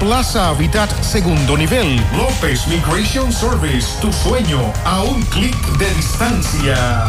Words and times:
Plaza 0.00 0.48
Habitat, 0.48 0.90
segundo 1.00 1.56
nivel. 1.56 1.94
López 2.16 2.66
Migration 2.66 3.32
Service, 3.32 3.86
tu 4.00 4.12
sueño 4.12 4.72
a 4.84 5.04
un 5.04 5.22
clic 5.26 5.54
de 5.78 5.88
distancia. 5.94 7.08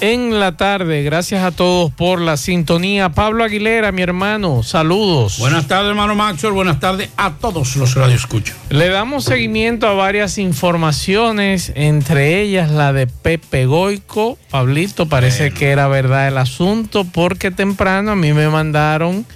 en 0.00 0.38
la 0.38 0.56
tarde. 0.56 1.02
Gracias 1.02 1.42
a 1.42 1.50
todos 1.50 1.90
por 1.92 2.20
la 2.20 2.36
sintonía. 2.36 3.10
Pablo 3.10 3.44
Aguilera, 3.44 3.92
mi 3.92 4.02
hermano, 4.02 4.62
saludos. 4.62 5.38
Buenas 5.38 5.66
tardes, 5.66 5.90
hermano 5.90 6.14
Maxwell. 6.14 6.52
Buenas 6.52 6.80
tardes 6.80 7.10
a 7.16 7.32
todos 7.34 7.76
los 7.76 7.94
que 7.94 8.14
escuchan. 8.14 8.56
Le 8.70 8.88
damos 8.88 9.24
seguimiento 9.24 9.86
a 9.86 9.94
varias 9.94 10.38
informaciones, 10.38 11.72
entre 11.74 12.40
ellas 12.40 12.70
la 12.70 12.92
de 12.92 13.06
Pepe 13.06 13.66
Goico. 13.66 14.38
Pablito, 14.50 15.06
parece 15.06 15.50
que 15.50 15.70
era 15.70 15.88
verdad 15.88 16.28
el 16.28 16.38
asunto, 16.38 17.04
porque 17.04 17.50
temprano 17.50 18.12
a 18.12 18.16
mí 18.16 18.32
me 18.32 18.48
mandaron 18.48 19.26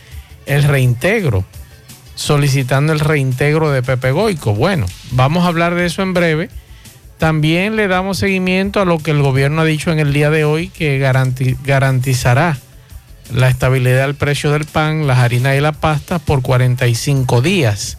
el 0.46 0.64
reintegro, 0.64 1.44
solicitando 2.14 2.92
el 2.92 3.00
reintegro 3.00 3.70
de 3.70 3.82
Pepe 3.82 4.10
Goico. 4.10 4.54
Bueno, 4.54 4.86
vamos 5.12 5.44
a 5.44 5.48
hablar 5.48 5.74
de 5.74 5.86
eso 5.86 6.02
en 6.02 6.14
breve. 6.14 6.50
También 7.20 7.76
le 7.76 7.86
damos 7.86 8.16
seguimiento 8.16 8.80
a 8.80 8.86
lo 8.86 8.96
que 8.96 9.10
el 9.10 9.20
gobierno 9.20 9.60
ha 9.60 9.66
dicho 9.66 9.92
en 9.92 9.98
el 9.98 10.14
día 10.14 10.30
de 10.30 10.44
hoy 10.44 10.68
que 10.68 10.98
garantizará 10.98 12.56
la 13.30 13.50
estabilidad 13.50 14.06
del 14.06 14.14
precio 14.14 14.50
del 14.52 14.64
pan, 14.64 15.06
las 15.06 15.18
harinas 15.18 15.54
y 15.54 15.60
la 15.60 15.72
pasta 15.72 16.18
por 16.18 16.40
45 16.40 17.42
días. 17.42 17.98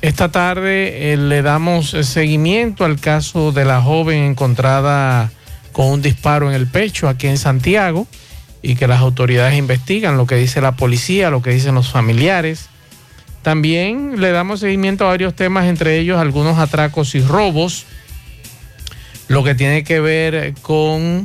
Esta 0.00 0.30
tarde 0.30 1.12
eh, 1.12 1.18
le 1.18 1.42
damos 1.42 1.90
seguimiento 1.90 2.86
al 2.86 2.98
caso 2.98 3.52
de 3.52 3.66
la 3.66 3.82
joven 3.82 4.24
encontrada 4.24 5.30
con 5.72 5.88
un 5.88 6.00
disparo 6.00 6.48
en 6.48 6.54
el 6.54 6.66
pecho 6.66 7.10
aquí 7.10 7.26
en 7.26 7.36
Santiago 7.36 8.06
y 8.62 8.74
que 8.76 8.88
las 8.88 9.00
autoridades 9.00 9.58
investigan 9.58 10.16
lo 10.16 10.26
que 10.26 10.36
dice 10.36 10.62
la 10.62 10.76
policía, 10.76 11.28
lo 11.28 11.42
que 11.42 11.50
dicen 11.50 11.74
los 11.74 11.90
familiares. 11.90 12.70
También 13.42 14.18
le 14.18 14.32
damos 14.32 14.60
seguimiento 14.60 15.04
a 15.04 15.08
varios 15.08 15.36
temas, 15.36 15.66
entre 15.66 15.98
ellos 15.98 16.18
algunos 16.18 16.58
atracos 16.58 17.14
y 17.14 17.20
robos 17.20 17.84
lo 19.30 19.44
que 19.44 19.54
tiene 19.54 19.84
que 19.84 20.00
ver 20.00 20.54
con 20.60 21.24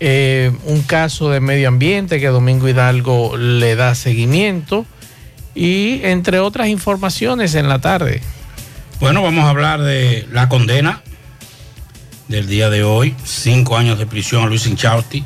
eh, 0.00 0.50
un 0.64 0.80
caso 0.80 1.28
de 1.28 1.40
medio 1.40 1.68
ambiente 1.68 2.18
que 2.18 2.28
Domingo 2.28 2.66
Hidalgo 2.66 3.36
le 3.36 3.76
da 3.76 3.94
seguimiento 3.94 4.86
y 5.54 6.00
entre 6.04 6.38
otras 6.38 6.68
informaciones 6.68 7.54
en 7.54 7.68
la 7.68 7.78
tarde. 7.78 8.22
Bueno, 9.00 9.22
vamos 9.22 9.44
a 9.44 9.50
hablar 9.50 9.82
de 9.82 10.26
la 10.32 10.48
condena 10.48 11.02
del 12.28 12.46
día 12.46 12.70
de 12.70 12.84
hoy, 12.84 13.14
cinco 13.22 13.76
años 13.76 13.98
de 13.98 14.06
prisión 14.06 14.42
a 14.42 14.46
Luis 14.46 14.66
Inchausti, 14.66 15.22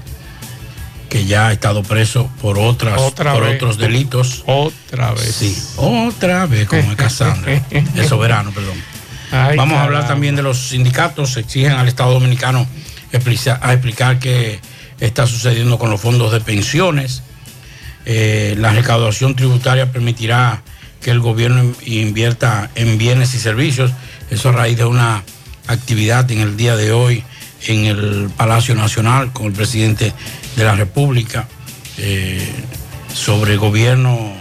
que 1.08 1.26
ya 1.26 1.46
ha 1.46 1.52
estado 1.52 1.84
preso 1.84 2.28
por 2.42 2.58
otras 2.58 3.00
por 3.00 3.44
otros 3.44 3.78
delitos. 3.78 4.42
Otra 4.46 5.12
vez. 5.12 5.32
Sí, 5.32 5.56
otra 5.76 6.46
vez, 6.46 6.66
como 6.66 6.96
Casandra, 6.96 7.64
el 7.70 8.04
soberano, 8.04 8.50
perdón. 8.50 8.89
Vamos 9.30 9.78
a 9.78 9.84
hablar 9.84 10.06
también 10.06 10.36
de 10.36 10.42
los 10.42 10.58
sindicatos, 10.70 11.36
exigen 11.36 11.72
al 11.72 11.88
Estado 11.88 12.12
Dominicano 12.12 12.66
a 13.12 13.72
explicar 13.72 14.18
qué 14.18 14.60
está 14.98 15.26
sucediendo 15.26 15.78
con 15.78 15.90
los 15.90 16.00
fondos 16.00 16.32
de 16.32 16.40
pensiones. 16.40 17.22
Eh, 18.06 18.54
la 18.58 18.72
recaudación 18.72 19.36
tributaria 19.36 19.92
permitirá 19.92 20.62
que 21.00 21.10
el 21.10 21.20
gobierno 21.20 21.72
invierta 21.84 22.70
en 22.74 22.98
bienes 22.98 23.34
y 23.34 23.38
servicios. 23.38 23.92
Eso 24.30 24.50
a 24.50 24.52
raíz 24.52 24.76
de 24.76 24.84
una 24.84 25.22
actividad 25.66 26.30
en 26.30 26.40
el 26.40 26.56
día 26.56 26.76
de 26.76 26.92
hoy 26.92 27.24
en 27.66 27.86
el 27.86 28.30
Palacio 28.36 28.74
Nacional 28.74 29.32
con 29.32 29.46
el 29.46 29.52
presidente 29.52 30.12
de 30.56 30.64
la 30.64 30.74
República 30.74 31.46
eh, 31.98 32.48
sobre 33.12 33.52
el 33.52 33.58
gobierno, 33.58 34.32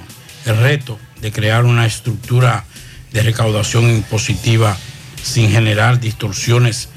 el 0.45 0.57
reto 0.57 0.97
de 1.21 1.31
crear 1.31 1.65
una 1.65 1.85
estructura 1.85 2.65
de 3.11 3.23
recaudación 3.23 3.89
impositiva 3.89 4.77
sin 5.21 5.51
generar 5.51 5.99
distorsiones 5.99 6.89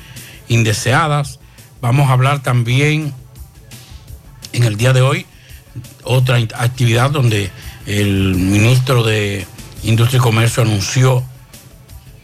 indeseadas. 0.49 1.39
Vamos 1.81 2.09
a 2.09 2.13
hablar 2.13 2.43
también 2.43 3.13
en 4.53 4.65
el 4.65 4.77
día 4.77 4.93
de 4.93 5.03
hoy 5.03 5.27
otra 6.05 6.37
actividad 6.37 7.11
donde 7.11 7.51
el 7.87 8.35
ministro 8.35 9.03
de 9.03 9.47
Industria 9.83 10.19
y 10.19 10.21
Comercio 10.21 10.63
anunció 10.63 11.25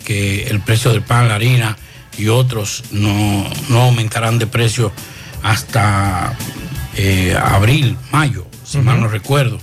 que 0.04 0.44
el 0.44 0.60
precio 0.60 0.90
del 0.90 1.02
pan, 1.02 1.28
la 1.28 1.36
harina 1.36 1.76
y 2.16 2.28
otros 2.28 2.84
no, 2.90 3.46
aumentarán 3.70 4.38
de 4.38 4.46
precio 4.46 4.92
hasta 5.42 6.36
eh, 6.96 7.36
abril, 7.40 7.96
mayo, 8.10 8.46
si 8.64 8.78
mal 8.78 9.00
no 9.00 9.08
recuerdo. 9.08 9.58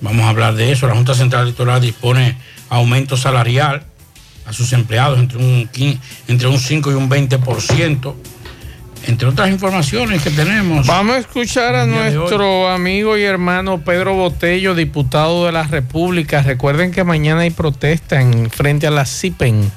Vamos 0.00 0.24
a 0.26 0.28
hablar 0.28 0.54
de 0.54 0.72
eso. 0.72 0.86
La 0.86 0.94
Junta 0.94 1.14
Central 1.14 1.44
Electoral 1.44 1.80
dispone 1.80 2.36
aumento 2.68 3.16
salarial 3.16 3.84
a 4.46 4.52
sus 4.52 4.72
empleados 4.72 5.18
entre 5.18 5.38
un, 5.38 5.68
entre 6.28 6.48
un 6.48 6.58
5 6.58 6.92
y 6.92 6.94
un 6.94 7.10
20%, 7.10 8.14
entre 9.06 9.28
otras 9.28 9.50
informaciones 9.50 10.22
que 10.22 10.30
tenemos. 10.30 10.86
Vamos 10.86 11.16
a 11.16 11.18
escuchar 11.18 11.74
a 11.74 11.86
nuestro 11.86 12.68
amigo 12.68 13.16
y 13.16 13.24
hermano 13.24 13.80
Pedro 13.80 14.14
Botello, 14.14 14.74
diputado 14.74 15.46
de 15.46 15.52
la 15.52 15.64
República. 15.64 16.42
Recuerden 16.42 16.92
que 16.92 17.02
mañana 17.02 17.40
hay 17.42 17.50
protesta 17.50 18.20
en 18.20 18.50
frente 18.50 18.86
a 18.86 18.90
la 18.90 19.04
CIPEN. 19.04 19.70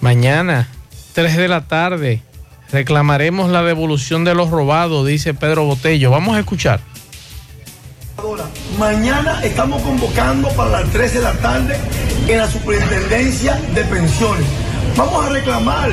Mañana, 0.00 0.68
3 1.14 1.36
de 1.36 1.48
la 1.48 1.62
tarde, 1.62 2.22
reclamaremos 2.70 3.50
la 3.50 3.64
devolución 3.64 4.24
de 4.24 4.36
los 4.36 4.50
robados, 4.50 5.06
dice 5.06 5.34
Pedro 5.34 5.64
Botello. 5.64 6.12
Vamos 6.12 6.36
a 6.36 6.40
escuchar. 6.40 6.80
Mañana 8.78 9.40
estamos 9.42 9.82
convocando 9.82 10.48
para 10.50 10.70
las 10.70 10.90
13 10.90 11.18
de 11.18 11.24
la 11.24 11.32
tarde 11.34 11.76
en 12.28 12.38
la 12.38 12.46
Superintendencia 12.46 13.54
de 13.74 13.82
Pensiones. 13.84 14.46
Vamos 14.96 15.24
a 15.24 15.30
reclamar 15.30 15.90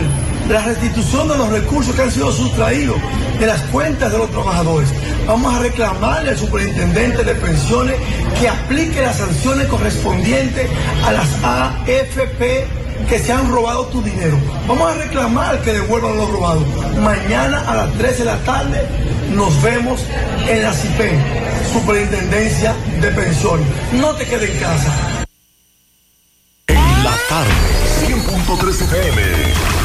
la 0.50 0.62
restitución 0.62 1.28
de 1.30 1.38
los 1.38 1.50
recursos 1.50 1.96
que 1.96 2.02
han 2.02 2.12
sido 2.12 2.32
sustraídos 2.32 2.98
de 3.40 3.48
las 3.48 3.62
cuentas 3.64 4.12
de 4.12 4.18
los 4.18 4.30
trabajadores. 4.30 4.90
Vamos 5.26 5.56
a 5.56 5.60
reclamarle 5.60 6.32
al 6.32 6.38
superintendente 6.38 7.24
de 7.24 7.36
pensiones 7.36 7.96
que 8.40 8.50
aplique 8.50 9.02
las 9.02 9.18
sanciones 9.18 9.68
correspondientes 9.68 10.70
a 11.06 11.12
las 11.14 11.28
AFP 11.44 12.68
que 13.08 13.20
se 13.20 13.32
han 13.32 13.50
robado 13.52 13.86
tu 13.86 14.02
dinero. 14.02 14.38
Vamos 14.68 14.92
a 14.92 14.96
reclamar 14.96 15.62
que 15.62 15.74
devuelvan 15.74 16.18
los 16.18 16.30
robados. 16.30 16.64
Mañana 17.00 17.64
a 17.66 17.76
las 17.76 17.94
13 17.94 18.20
de 18.20 18.26
la 18.26 18.38
tarde 18.40 18.82
nos 19.34 19.62
vemos 19.62 20.06
en 20.50 20.64
la 20.64 20.74
CIPEN, 20.74 21.24
Superintendencia 21.72 22.76
de 23.02 23.08
Pensiones. 23.10 23.68
No 23.94 24.14
te 24.16 24.26
quedes 24.26 24.50
en 24.50 24.60
casa. 24.60 25.15
Tarde, 27.36 27.52
100.3 28.08 28.84
FM 28.86 29.85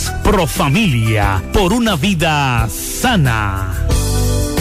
Pro 0.23 0.47
Familia, 0.47 1.41
por 1.53 1.73
una 1.73 1.95
vida 1.95 2.67
sana. 2.69 3.87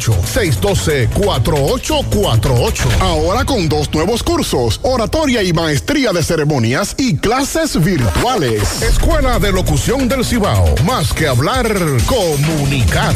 612-4848. 0.00 3.00
Ahora 3.00 3.44
con 3.44 3.68
dos 3.68 3.92
nuevos 3.92 4.22
cursos, 4.22 4.78
oratoria 4.82 5.42
y 5.42 5.52
maestría 5.52 6.12
de 6.12 6.22
ceremonias 6.22 6.94
y 6.98 7.16
clases 7.16 7.82
virtuales. 7.82 8.82
Escuela 8.82 9.38
de 9.38 9.52
Locución 9.52 10.08
del 10.08 10.24
Cibao. 10.24 10.74
Más 10.84 11.12
que 11.12 11.28
hablar, 11.28 11.66
comunicar. 12.06 13.14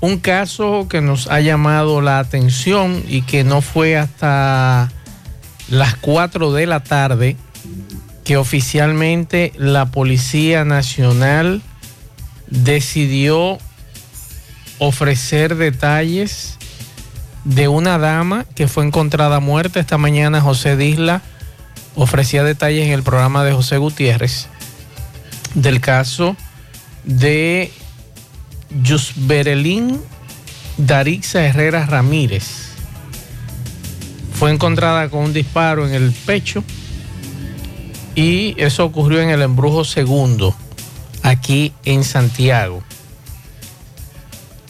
un 0.00 0.20
caso 0.20 0.86
que 0.88 1.00
nos 1.00 1.26
ha 1.26 1.40
llamado 1.40 2.00
la 2.00 2.20
atención 2.20 3.02
y 3.08 3.22
que 3.22 3.42
no 3.42 3.62
fue 3.62 3.96
hasta 3.96 4.92
las 5.70 5.96
4 5.96 6.52
de 6.52 6.66
la 6.66 6.80
tarde 6.82 7.36
que 8.24 8.36
oficialmente 8.36 9.52
la 9.56 9.86
Policía 9.86 10.64
Nacional 10.64 11.62
decidió 12.48 13.58
ofrecer 14.78 15.56
detalles 15.56 16.58
de 17.44 17.68
una 17.68 17.98
dama 17.98 18.44
que 18.54 18.68
fue 18.68 18.84
encontrada 18.84 19.40
muerta 19.40 19.80
esta 19.80 19.98
mañana. 19.98 20.40
José 20.40 20.76
Disla 20.76 21.22
ofrecía 21.94 22.44
detalles 22.44 22.86
en 22.86 22.92
el 22.92 23.02
programa 23.02 23.44
de 23.44 23.52
José 23.52 23.78
Gutiérrez 23.78 24.48
del 25.54 25.80
caso 25.80 26.36
de 27.04 27.72
Yusberelín 28.82 30.00
Darixa 30.76 31.44
Herrera 31.44 31.86
Ramírez 31.86 32.67
fue 34.38 34.52
encontrada 34.52 35.08
con 35.08 35.24
un 35.24 35.32
disparo 35.32 35.88
en 35.88 35.94
el 35.94 36.12
pecho 36.12 36.62
y 38.14 38.54
eso 38.56 38.84
ocurrió 38.84 39.20
en 39.20 39.30
el 39.30 39.42
embrujo 39.42 39.84
segundo, 39.84 40.54
aquí 41.24 41.72
en 41.84 42.04
Santiago. 42.04 42.84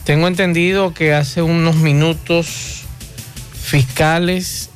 Tengo 0.05 0.27
entendido 0.27 0.95
que 0.95 1.13
hace 1.13 1.43
unos 1.43 1.77
minutos 1.77 2.85
fiscales 3.61 4.71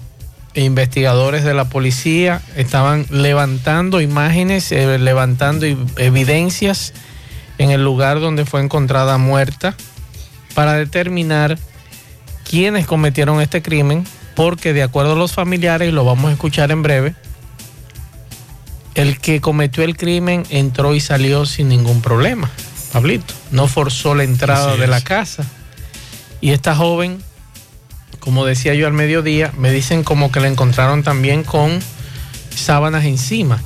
e 0.52 0.62
investigadores 0.64 1.42
de 1.42 1.54
la 1.54 1.70
policía 1.70 2.42
estaban 2.54 3.06
levantando 3.08 4.02
imágenes, 4.02 4.70
eh, 4.72 4.98
levantando 4.98 5.64
evidencias 5.96 6.92
en 7.56 7.70
el 7.70 7.82
lugar 7.82 8.20
donde 8.20 8.44
fue 8.44 8.60
encontrada 8.60 9.16
muerta 9.16 9.74
para 10.54 10.74
determinar 10.74 11.58
quiénes 12.44 12.86
cometieron 12.86 13.40
este 13.40 13.62
crimen 13.62 14.04
porque 14.34 14.72
de 14.72 14.82
acuerdo 14.82 15.12
a 15.12 15.16
los 15.16 15.32
familiares, 15.32 15.88
y 15.88 15.92
lo 15.92 16.04
vamos 16.04 16.30
a 16.30 16.32
escuchar 16.32 16.70
en 16.70 16.82
breve, 16.82 17.14
el 18.94 19.18
que 19.18 19.40
cometió 19.40 19.84
el 19.84 19.96
crimen 19.96 20.44
entró 20.50 20.94
y 20.94 21.00
salió 21.00 21.46
sin 21.46 21.68
ningún 21.68 22.02
problema, 22.02 22.50
Pablito. 22.92 23.34
No 23.50 23.66
forzó 23.66 24.14
la 24.14 24.24
entrada 24.24 24.76
de 24.76 24.86
la 24.86 25.00
casa. 25.00 25.44
Y 26.40 26.50
esta 26.50 26.74
joven, 26.74 27.22
como 28.20 28.44
decía 28.44 28.74
yo 28.74 28.86
al 28.86 28.92
mediodía, 28.92 29.52
me 29.56 29.70
dicen 29.70 30.04
como 30.04 30.30
que 30.30 30.40
la 30.40 30.48
encontraron 30.48 31.02
también 31.02 31.44
con 31.44 31.80
sábanas 32.54 33.04
encima. 33.04 33.62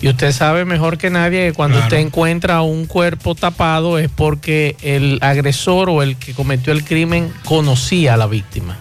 Y 0.00 0.08
usted 0.08 0.32
sabe 0.32 0.64
mejor 0.64 0.98
que 0.98 1.10
nadie 1.10 1.46
que 1.46 1.52
cuando 1.52 1.78
usted 1.78 1.98
encuentra 1.98 2.62
un 2.62 2.86
cuerpo 2.86 3.36
tapado 3.36 3.98
es 3.98 4.08
porque 4.10 4.76
el 4.82 5.18
agresor 5.22 5.88
o 5.88 6.02
el 6.02 6.16
que 6.16 6.34
cometió 6.34 6.72
el 6.72 6.84
crimen 6.84 7.32
conocía 7.44 8.14
a 8.14 8.16
la 8.16 8.26
víctima. 8.26 8.78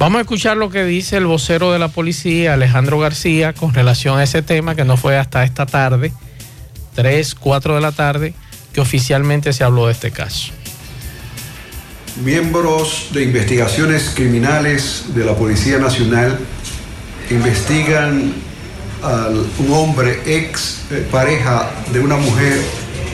Vamos 0.00 0.20
a 0.20 0.22
escuchar 0.22 0.56
lo 0.56 0.70
que 0.70 0.86
dice 0.86 1.18
el 1.18 1.26
vocero 1.26 1.72
de 1.72 1.78
la 1.78 1.88
policía, 1.88 2.54
Alejandro 2.54 2.98
García, 2.98 3.52
con 3.52 3.74
relación 3.74 4.18
a 4.18 4.22
ese 4.22 4.40
tema 4.40 4.74
que 4.74 4.86
no 4.86 4.96
fue 4.96 5.18
hasta 5.18 5.44
esta 5.44 5.66
tarde, 5.66 6.10
3, 6.94 7.34
4 7.34 7.74
de 7.74 7.80
la 7.82 7.92
tarde, 7.92 8.32
que 8.72 8.80
oficialmente 8.80 9.52
se 9.52 9.62
habló 9.62 9.88
de 9.88 9.92
este 9.92 10.10
caso. 10.10 10.52
Miembros 12.24 13.08
de 13.12 13.24
investigaciones 13.24 14.12
criminales 14.14 15.04
de 15.14 15.22
la 15.22 15.34
Policía 15.34 15.76
Nacional 15.76 16.38
investigan 17.28 18.32
a 19.02 19.28
un 19.58 19.70
hombre 19.70 20.22
ex 20.24 20.80
eh, 20.90 21.06
pareja 21.12 21.70
de 21.92 22.00
una 22.00 22.16
mujer 22.16 22.58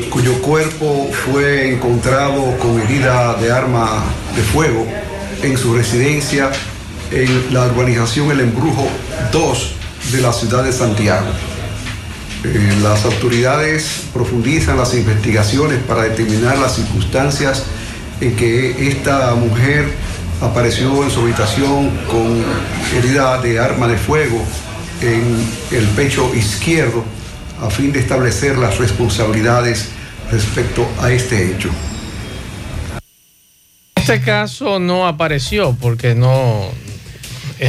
cuyo 0.09 0.41
cuerpo 0.41 1.11
fue 1.11 1.69
encontrado 1.69 2.57
con 2.59 2.81
herida 2.81 3.35
de 3.35 3.51
arma 3.51 4.05
de 4.37 4.43
fuego 4.43 4.87
en 5.43 5.59
su 5.59 5.75
residencia 5.75 6.53
en 7.11 7.55
la 7.55 7.67
urbanización 7.67 8.31
El 8.31 8.41
Embrujo 8.41 8.89
2 9.33 9.73
de 10.13 10.21
la 10.21 10.33
ciudad 10.33 10.65
de 10.65 10.73
Santiago. 10.73 11.27
Eh, 12.45 12.79
las 12.83 13.05
autoridades 13.05 14.03
profundizan 14.13 14.77
las 14.77 14.95
investigaciones 14.95 15.79
para 15.87 16.03
determinar 16.03 16.59
las 16.59 16.77
circunstancias 16.77 17.65
en 18.21 18.37
que 18.37 18.89
esta 18.89 19.35
mujer 19.35 19.91
apareció 20.41 21.03
en 21.03 21.11
su 21.11 21.21
habitación 21.21 21.91
con 22.07 22.45
herida 22.97 23.41
de 23.41 23.59
arma 23.59 23.89
de 23.89 23.97
fuego 23.97 24.43
en 25.01 25.49
el 25.71 25.87
pecho 25.89 26.31
izquierdo 26.35 27.05
a 27.63 27.71
fin 27.71 27.93
de 27.93 28.01
establecer 28.01 28.59
las 28.59 28.79
responsabilidades 28.79 29.89
respecto 30.31 30.87
a 31.01 31.11
este 31.11 31.53
hecho. 31.53 31.71
Este 33.97 34.21
caso 34.21 34.79
no 34.79 35.07
apareció 35.07 35.77
porque 35.81 36.15
no 36.15 36.71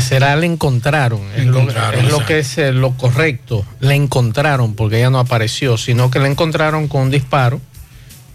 será 0.01 0.35
le 0.35 0.45
encontraron, 0.45 1.21
es, 1.35 1.45
lo, 1.45 1.61
es 1.61 2.11
lo, 2.11 2.25
que 2.25 2.39
es 2.39 2.57
eh, 2.57 2.71
lo 2.71 2.91
correcto, 2.91 3.65
le 3.79 3.95
encontraron 3.95 4.75
porque 4.75 4.97
ella 4.97 5.09
no 5.09 5.19
apareció, 5.19 5.77
sino 5.77 6.11
que 6.11 6.19
le 6.19 6.29
encontraron 6.29 6.87
con 6.87 7.03
un 7.03 7.11
disparo. 7.11 7.61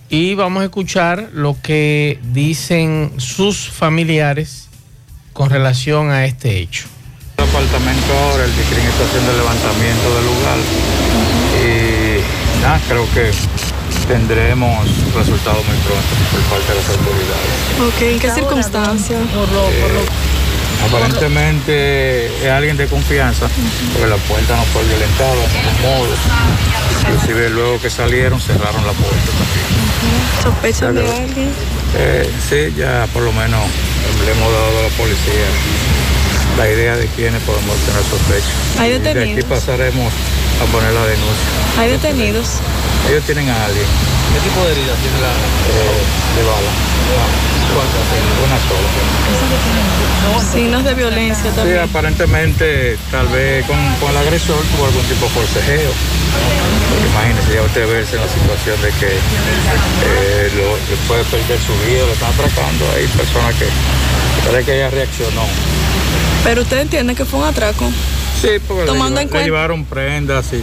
Y 0.09 0.35
vamos 0.35 0.61
a 0.61 0.65
escuchar 0.65 1.31
lo 1.33 1.57
que 1.63 2.19
dicen 2.33 3.13
sus 3.17 3.71
familiares 3.71 4.69
con 5.33 5.49
relación 5.49 6.11
a 6.11 6.27
este 6.27 6.59
hecho. 6.59 6.85
Apartamento 7.39 8.13
ahora, 8.13 8.45
el 8.45 8.55
DICRIN 8.55 8.87
está 8.87 9.05
haciendo 9.05 9.31
el 9.31 9.39
levantamiento 9.39 10.15
del 10.15 10.25
lugar. 10.27 10.59
Y 11.65 12.63
nada, 12.63 12.81
creo 12.89 13.07
que 13.15 13.31
tendremos 14.07 14.87
resultados 15.15 15.65
muy 15.67 15.77
pronto 15.79 16.13
por 16.31 16.41
parte 16.51 16.73
de 16.73 16.79
las 16.79 16.89
autoridades. 16.91 17.53
Ok, 17.81 18.03
¿en 18.03 18.19
qué 18.19 18.31
circunstancias? 18.31 19.23
Eh, 19.23 20.32
aparentemente 20.87 22.27
es 22.45 22.51
alguien 22.51 22.77
de 22.77 22.87
confianza, 22.87 23.49
porque 23.93 24.09
la 24.09 24.17
puerta 24.17 24.57
no 24.57 24.65
fue 24.65 24.83
violentada 24.85 25.35
de 25.35 25.49
ningún 25.49 25.83
modo. 25.83 26.15
Inclusive 27.01 27.51
luego 27.51 27.81
que 27.81 27.91
salieron 27.91 28.41
cerraron 28.41 28.87
la 28.87 28.93
puerta 28.93 29.27
también. 29.27 30.43
¿Sospechan 30.43 30.95
de 30.95 31.03
alguien? 31.03 31.51
Eh, 31.99 32.31
sí, 32.49 32.75
ya 32.77 33.07
por 33.13 33.23
lo 33.23 33.33
menos 33.33 33.61
le 34.25 34.33
hemos 34.33 34.53
dado 34.53 34.79
a 34.79 34.83
la 34.83 34.89
policía 34.97 35.47
la 36.57 36.69
idea 36.69 36.97
de 36.97 37.07
quiénes 37.09 37.43
podemos 37.43 37.77
tener 37.79 38.03
sospecha. 38.03 38.83
¿Hay 38.83 38.93
detenidos? 38.93 39.15
De 39.15 39.33
aquí 39.33 39.43
pasaremos 39.43 40.13
a 40.63 40.67
poner 40.67 40.93
la 40.93 41.05
denuncia. 41.07 41.49
¿Hay 41.79 41.91
detenidos? 41.91 42.61
Ellos 43.09 43.25
tienen 43.25 43.49
a 43.49 43.65
alguien. 43.65 43.87
¿Qué 44.33 44.41
tipo 44.41 44.65
de 44.65 44.73
herida 44.73 44.95
tiene 45.03 45.21
la...? 45.21 45.33
Eh, 45.33 46.03
de 46.37 46.43
bala. 46.45 46.73
¿Cuántas? 47.73 48.05
Una 48.45 48.59
sola. 48.69 48.89
Signos 50.53 50.85
de 50.85 50.95
violencia 50.95 51.51
también. 51.53 51.79
Sí, 51.79 51.83
aparentemente 51.83 52.99
tal 53.11 53.29
vez 53.29 53.65
con, 53.67 53.77
con 54.01 54.11
el 54.11 54.17
agresor 54.17 54.63
tuvo 54.77 54.87
algún 54.87 55.03
tipo 55.05 55.25
de 55.27 55.31
forcejeo. 55.33 55.91
Porque 56.91 57.07
imagínese 57.09 57.55
ya 57.55 57.63
usted 57.63 57.89
verse 57.89 58.17
en 58.17 58.23
la 58.23 58.29
situación 58.29 58.83
de 58.83 58.91
que 59.01 59.09
eh, 59.09 60.51
lo, 60.57 60.77
puede 61.09 61.25
perder 61.25 61.59
su 61.61 61.73
vida, 61.87 62.07
lo 62.07 62.13
están 62.13 62.33
atracando. 62.33 62.85
Hay 62.97 63.07
personas 63.09 63.55
que 63.57 63.67
parece 64.47 64.65
que 64.65 64.77
ella 64.77 64.91
reaccionó. 64.91 65.45
Pero 66.45 66.63
usted 66.63 66.81
entiende 66.81 67.15
que 67.15 67.25
fue 67.25 67.41
un 67.41 67.47
atraco. 67.47 67.91
Sí, 68.43 68.49
porque 68.67 68.85
Tomando 68.87 69.15
le, 69.17 69.23
en 69.23 69.27
le 69.29 69.31
cuenta- 69.31 69.45
llevaron 69.47 69.85
prendas 69.85 70.47
y 70.53 70.59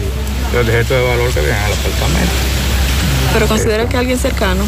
los 0.54 0.62
objetos 0.68 0.90
de 0.90 1.02
valor 1.08 1.32
que 1.32 1.40
vienen 1.40 1.64
al 1.64 1.72
apartamento. 1.74 2.36
Pero 3.34 3.48
considera 3.48 3.88
que 3.88 3.96
alguien 3.98 4.20
cercano. 4.20 4.64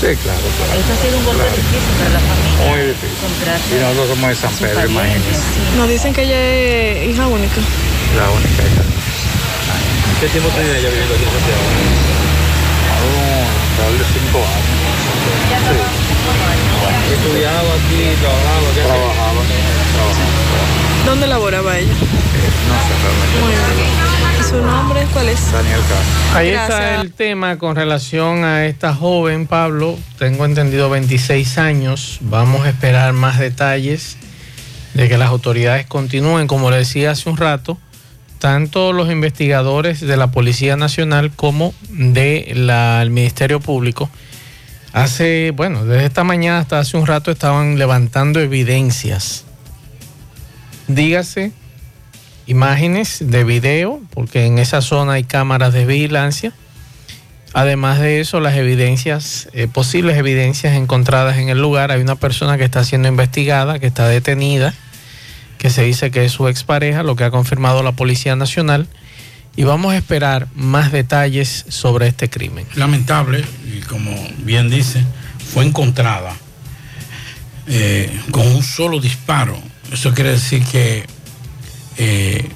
Sí, 0.00 0.08
claro, 0.24 0.40
claro. 0.56 0.72
Esto 0.80 0.92
ha 0.92 0.98
sido 1.04 1.16
un 1.18 1.24
golpe 1.24 1.44
difícil 1.44 1.92
para 2.00 2.10
la 2.16 2.20
familia. 2.20 2.68
Muy 2.68 2.80
difícil. 2.92 3.76
Y 3.76 3.80
nosotros 3.80 4.08
somos 4.08 4.28
de 4.28 4.36
San 4.36 4.52
Pedro, 4.56 4.88
imagínense. 4.88 5.40
Nos 5.76 5.88
dicen 5.88 6.12
que 6.14 6.22
ella 6.24 6.40
es 6.40 7.10
hija 7.12 7.26
única. 7.28 7.60
La 8.16 8.28
única 8.30 8.60
hija. 8.64 8.84
¿Qué 10.20 10.28
tiempo 10.28 10.48
tiene 10.56 10.70
ella 10.80 10.88
viviendo 10.88 11.12
aquí 11.14 11.24
en 11.24 11.32
Santiago? 11.32 11.64
Alrededor 12.96 13.98
de 14.00 14.06
cinco 14.16 14.38
años. 14.40 14.76
Sí. 15.66 15.78
¿Estudiaba 17.16 17.70
aquí, 17.76 18.00
trabajaba? 18.20 18.68
Trabajaba, 18.76 19.40
trabajaba. 19.92 20.35
¿Dónde 21.06 21.28
laboraba 21.28 21.78
ella? 21.78 21.86
No 21.88 21.94
sé 21.94 22.94
realmente. 23.02 23.40
Muy 23.40 23.52
bien. 23.76 24.40
¿Y 24.40 24.42
su 24.42 24.56
nombre 24.60 25.06
cuál 25.12 25.28
es? 25.28 25.52
Daniel 25.52 25.78
Castro. 25.78 26.36
Ahí 26.36 26.50
Gracias. 26.50 26.80
está 26.80 27.00
el 27.00 27.12
tema 27.12 27.58
con 27.58 27.76
relación 27.76 28.44
a 28.44 28.66
esta 28.66 28.92
joven, 28.92 29.46
Pablo. 29.46 29.96
Tengo 30.18 30.44
entendido 30.44 30.90
26 30.90 31.58
años. 31.58 32.18
Vamos 32.22 32.66
a 32.66 32.70
esperar 32.70 33.12
más 33.12 33.38
detalles 33.38 34.16
de 34.94 35.08
que 35.08 35.16
las 35.16 35.28
autoridades 35.28 35.86
continúen, 35.86 36.48
como 36.48 36.72
le 36.72 36.78
decía 36.78 37.12
hace 37.12 37.30
un 37.30 37.36
rato, 37.36 37.78
tanto 38.40 38.92
los 38.92 39.08
investigadores 39.08 40.00
de 40.00 40.16
la 40.16 40.32
Policía 40.32 40.76
Nacional 40.76 41.30
como 41.30 41.72
del 41.88 43.10
Ministerio 43.10 43.60
Público. 43.60 44.10
Hace, 44.92 45.52
bueno, 45.52 45.84
desde 45.84 46.06
esta 46.06 46.24
mañana 46.24 46.58
hasta 46.58 46.80
hace 46.80 46.96
un 46.96 47.06
rato 47.06 47.30
estaban 47.30 47.78
levantando 47.78 48.40
evidencias. 48.40 49.45
Dígase, 50.88 51.52
imágenes 52.46 53.18
de 53.20 53.44
video, 53.44 54.00
porque 54.10 54.46
en 54.46 54.58
esa 54.58 54.80
zona 54.80 55.14
hay 55.14 55.24
cámaras 55.24 55.72
de 55.72 55.84
vigilancia. 55.84 56.52
Además 57.52 57.98
de 58.00 58.20
eso, 58.20 58.40
las 58.40 58.54
evidencias, 58.54 59.48
eh, 59.52 59.66
posibles 59.66 60.16
evidencias 60.16 60.76
encontradas 60.76 61.38
en 61.38 61.48
el 61.48 61.60
lugar. 61.60 61.90
Hay 61.90 62.00
una 62.00 62.16
persona 62.16 62.58
que 62.58 62.64
está 62.64 62.84
siendo 62.84 63.08
investigada, 63.08 63.78
que 63.78 63.86
está 63.86 64.06
detenida, 64.08 64.74
que 65.58 65.70
se 65.70 65.82
dice 65.82 66.10
que 66.10 66.24
es 66.24 66.32
su 66.32 66.48
expareja, 66.48 67.02
lo 67.02 67.16
que 67.16 67.24
ha 67.24 67.30
confirmado 67.30 67.82
la 67.82 67.92
Policía 67.92 68.36
Nacional. 68.36 68.86
Y 69.56 69.64
vamos 69.64 69.94
a 69.94 69.96
esperar 69.96 70.48
más 70.54 70.92
detalles 70.92 71.64
sobre 71.68 72.08
este 72.08 72.28
crimen. 72.28 72.66
lamentable, 72.74 73.42
y 73.74 73.80
como 73.80 74.12
bien 74.38 74.68
dice, 74.68 75.02
fue 75.52 75.64
encontrada 75.64 76.36
eh, 77.66 78.20
con 78.30 78.46
un 78.46 78.62
solo 78.62 79.00
disparo. 79.00 79.58
Eso 79.92 80.12
quiere 80.14 80.32
decir 80.32 80.64
que 80.64 81.06
eh, 81.96 82.48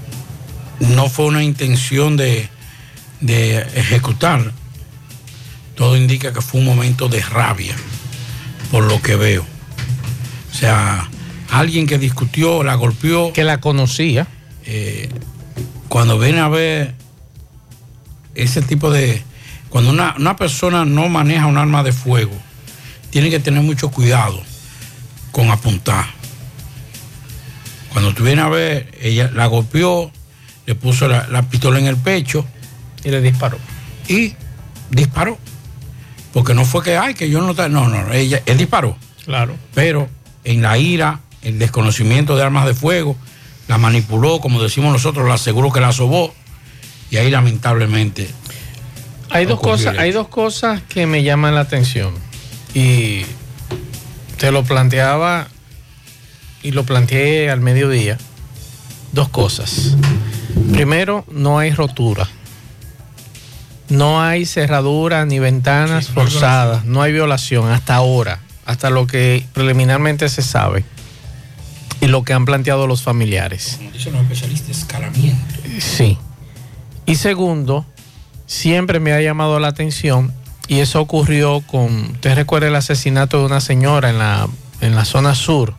no 0.80 1.08
fue 1.08 1.26
una 1.26 1.42
intención 1.42 2.16
de, 2.16 2.48
de 3.20 3.58
ejecutar. 3.74 4.52
Todo 5.74 5.96
indica 5.96 6.32
que 6.32 6.42
fue 6.42 6.60
un 6.60 6.66
momento 6.66 7.08
de 7.08 7.20
rabia, 7.22 7.74
por 8.70 8.84
lo 8.84 9.00
que 9.00 9.16
veo. 9.16 9.46
O 10.52 10.54
sea, 10.54 11.08
alguien 11.50 11.86
que 11.86 11.98
discutió, 11.98 12.62
la 12.62 12.74
golpeó. 12.74 13.32
Que 13.32 13.44
la 13.44 13.58
conocía. 13.58 14.26
eh, 14.66 15.08
cuando 15.88 16.18
ven 16.18 16.38
a 16.38 16.48
ver 16.48 16.94
ese 18.34 18.62
tipo 18.62 18.90
de... 18.90 19.22
Cuando 19.70 19.90
una, 19.90 20.14
una 20.18 20.36
persona 20.36 20.84
no 20.84 21.08
maneja 21.08 21.46
un 21.46 21.56
arma 21.58 21.82
de 21.82 21.92
fuego, 21.92 22.36
tiene 23.10 23.30
que 23.30 23.40
tener 23.40 23.62
mucho 23.62 23.90
cuidado 23.90 24.42
con 25.32 25.50
apuntar. 25.50 26.06
Cuando 27.92 28.14
tú 28.14 28.24
vienes 28.24 28.44
a 28.44 28.48
ver, 28.48 28.92
ella 29.00 29.30
la 29.34 29.46
golpeó, 29.46 30.10
le 30.66 30.74
puso 30.74 31.08
la, 31.08 31.26
la 31.28 31.42
pistola 31.42 31.78
en 31.78 31.86
el 31.86 31.96
pecho. 31.96 32.46
Y 33.04 33.10
le 33.10 33.20
disparó. 33.20 33.58
Y 34.08 34.34
disparó. 34.90 35.38
Porque 36.32 36.54
no 36.54 36.64
fue 36.64 36.82
que, 36.82 36.96
ay, 36.96 37.14
que 37.14 37.28
yo 37.28 37.40
no... 37.40 37.54
ta-". 37.54 37.68
No, 37.68 37.88
no, 37.88 38.12
ella, 38.12 38.42
él 38.46 38.58
disparó. 38.58 38.96
Claro. 39.24 39.56
Pero 39.74 40.08
en 40.44 40.62
la 40.62 40.78
ira 40.78 41.20
el 41.42 41.58
desconocimiento 41.58 42.36
de 42.36 42.42
armas 42.42 42.66
de 42.66 42.74
fuego, 42.74 43.16
la 43.68 43.78
manipuló, 43.78 44.40
como 44.40 44.62
decimos 44.62 44.92
nosotros, 44.92 45.26
la 45.26 45.34
aseguró 45.34 45.72
que 45.72 45.80
la 45.80 45.92
sobó 45.92 46.34
y 47.10 47.16
ahí 47.16 47.30
lamentablemente 47.30 48.28
hay 49.30 49.46
dos 49.46 49.60
cosas, 49.60 49.96
hay 49.98 50.10
dos 50.12 50.28
cosas 50.28 50.82
que 50.82 51.06
me 51.06 51.22
llaman 51.22 51.54
la 51.54 51.60
atención 51.60 52.12
y 52.74 53.22
te 54.38 54.50
lo 54.50 54.64
planteaba 54.64 55.48
y 56.62 56.72
lo 56.72 56.84
planteé 56.84 57.50
al 57.50 57.60
mediodía. 57.60 58.18
Dos 59.12 59.28
cosas. 59.28 59.96
Primero, 60.72 61.24
no 61.30 61.58
hay 61.58 61.72
rotura. 61.72 62.28
No 63.88 64.22
hay 64.22 64.46
cerradura 64.46 65.24
ni 65.26 65.40
ventanas 65.40 66.08
forzadas, 66.08 66.84
no 66.84 67.02
hay 67.02 67.12
violación 67.12 67.72
hasta 67.72 67.96
ahora, 67.96 68.38
hasta 68.64 68.88
lo 68.88 69.08
que 69.08 69.44
preliminarmente 69.52 70.28
se 70.28 70.42
sabe 70.42 70.84
y 72.00 72.06
lo 72.06 72.22
que 72.22 72.32
han 72.32 72.44
planteado 72.44 72.86
los 72.86 73.02
familiares. 73.02 73.74
Como 73.78 73.90
dicen 73.90 74.12
los 74.12 74.22
especialistas, 74.22 74.78
escalamiento. 74.78 75.54
Sí. 75.80 76.18
Y 77.04 77.16
segundo, 77.16 77.84
siempre 78.46 79.00
me 79.00 79.12
ha 79.12 79.20
llamado 79.20 79.58
la 79.58 79.68
atención 79.68 80.32
y 80.68 80.78
eso 80.78 81.00
ocurrió 81.00 81.60
con, 81.66 82.12
usted 82.12 82.36
recuerda 82.36 82.68
el 82.68 82.76
asesinato 82.76 83.40
de 83.40 83.46
una 83.46 83.60
señora 83.60 84.10
en 84.10 84.18
la, 84.18 84.48
en 84.80 84.94
la 84.94 85.04
zona 85.04 85.34
sur, 85.34 85.74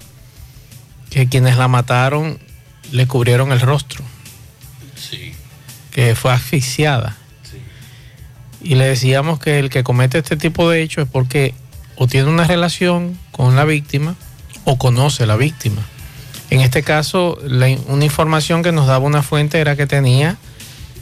que 1.11 1.27
quienes 1.27 1.57
la 1.57 1.67
mataron 1.67 2.39
le 2.91 3.05
cubrieron 3.05 3.51
el 3.51 3.59
rostro. 3.59 4.03
Sí. 4.95 5.33
Que 5.91 6.15
fue 6.15 6.31
asfixiada. 6.33 7.17
Y 8.63 8.75
le 8.75 8.85
decíamos 8.85 9.39
que 9.39 9.59
el 9.59 9.69
que 9.69 9.83
comete 9.83 10.17
este 10.17 10.37
tipo 10.37 10.69
de 10.69 10.81
hechos 10.81 11.05
es 11.05 11.11
porque 11.11 11.53
o 11.95 12.07
tiene 12.07 12.29
una 12.29 12.45
relación 12.45 13.17
con 13.31 13.55
la 13.55 13.65
víctima 13.65 14.15
o 14.63 14.77
conoce 14.77 15.23
a 15.23 15.25
la 15.25 15.35
víctima. 15.35 15.81
En 16.49 16.61
este 16.61 16.83
caso, 16.83 17.37
la, 17.43 17.67
una 17.87 18.05
información 18.05 18.63
que 18.63 18.71
nos 18.71 18.87
daba 18.87 19.05
una 19.05 19.23
fuente 19.23 19.59
era 19.59 19.75
que 19.75 19.87
tenía 19.87 20.37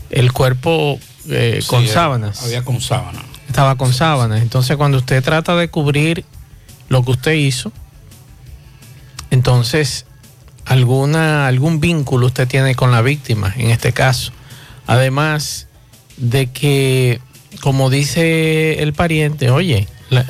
el 0.10 0.32
cuerpo 0.32 1.00
eh, 1.28 1.60
Sí, 1.62 1.68
con 1.68 1.88
sábanas. 1.88 2.44
Había 2.44 2.64
con 2.64 2.82
sábanas. 2.82 3.24
Estaba 3.48 3.76
con 3.76 3.94
sábanas. 3.94 4.42
Entonces, 4.42 4.78
cuando 4.78 4.98
usted 4.98 5.24
trata 5.24 5.56
de 5.56 5.70
cubrir 5.70 6.26
lo 6.88 7.04
que 7.04 7.12
usted 7.12 7.34
hizo, 7.34 7.72
entonces 9.32 10.06
alguna, 10.66 11.48
algún 11.48 11.80
vínculo 11.80 12.28
usted 12.28 12.48
tiene 12.48 12.76
con 12.76 12.92
la 12.92 13.02
víctima, 13.02 13.54
en 13.58 13.72
este 13.72 13.92
caso. 13.92 14.32
Además 14.88 15.68
de 16.18 16.48
que, 16.52 17.20
como 17.62 17.90
dice 17.90 18.82
el 18.82 18.94
pariente, 18.94 19.50
oye, 19.50 19.88
la, 20.10 20.26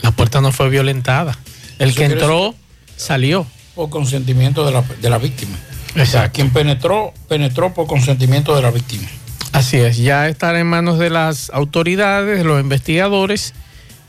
la 0.00 0.10
puerta 0.10 0.40
no 0.40 0.52
fue 0.52 0.68
violentada. 0.68 1.36
El 1.78 1.90
Eso 1.90 1.98
que 1.98 2.04
entró 2.06 2.54
salió. 2.96 3.46
Por 3.74 3.90
consentimiento 3.90 4.64
de 4.64 4.72
la, 4.72 4.82
de 4.82 5.10
la 5.10 5.18
víctima. 5.18 5.56
O 5.90 5.94
sea, 5.94 6.04
Exacto. 6.04 6.32
quien 6.34 6.50
penetró, 6.50 7.12
penetró 7.28 7.72
por 7.74 7.86
consentimiento 7.86 8.54
de 8.54 8.62
la 8.62 8.70
víctima. 8.70 9.08
Así 9.52 9.76
es, 9.76 9.96
ya 9.98 10.28
estará 10.28 10.58
en 10.58 10.66
manos 10.66 10.98
de 10.98 11.10
las 11.10 11.50
autoridades, 11.50 12.38
de 12.38 12.44
los 12.44 12.60
investigadores, 12.60 13.54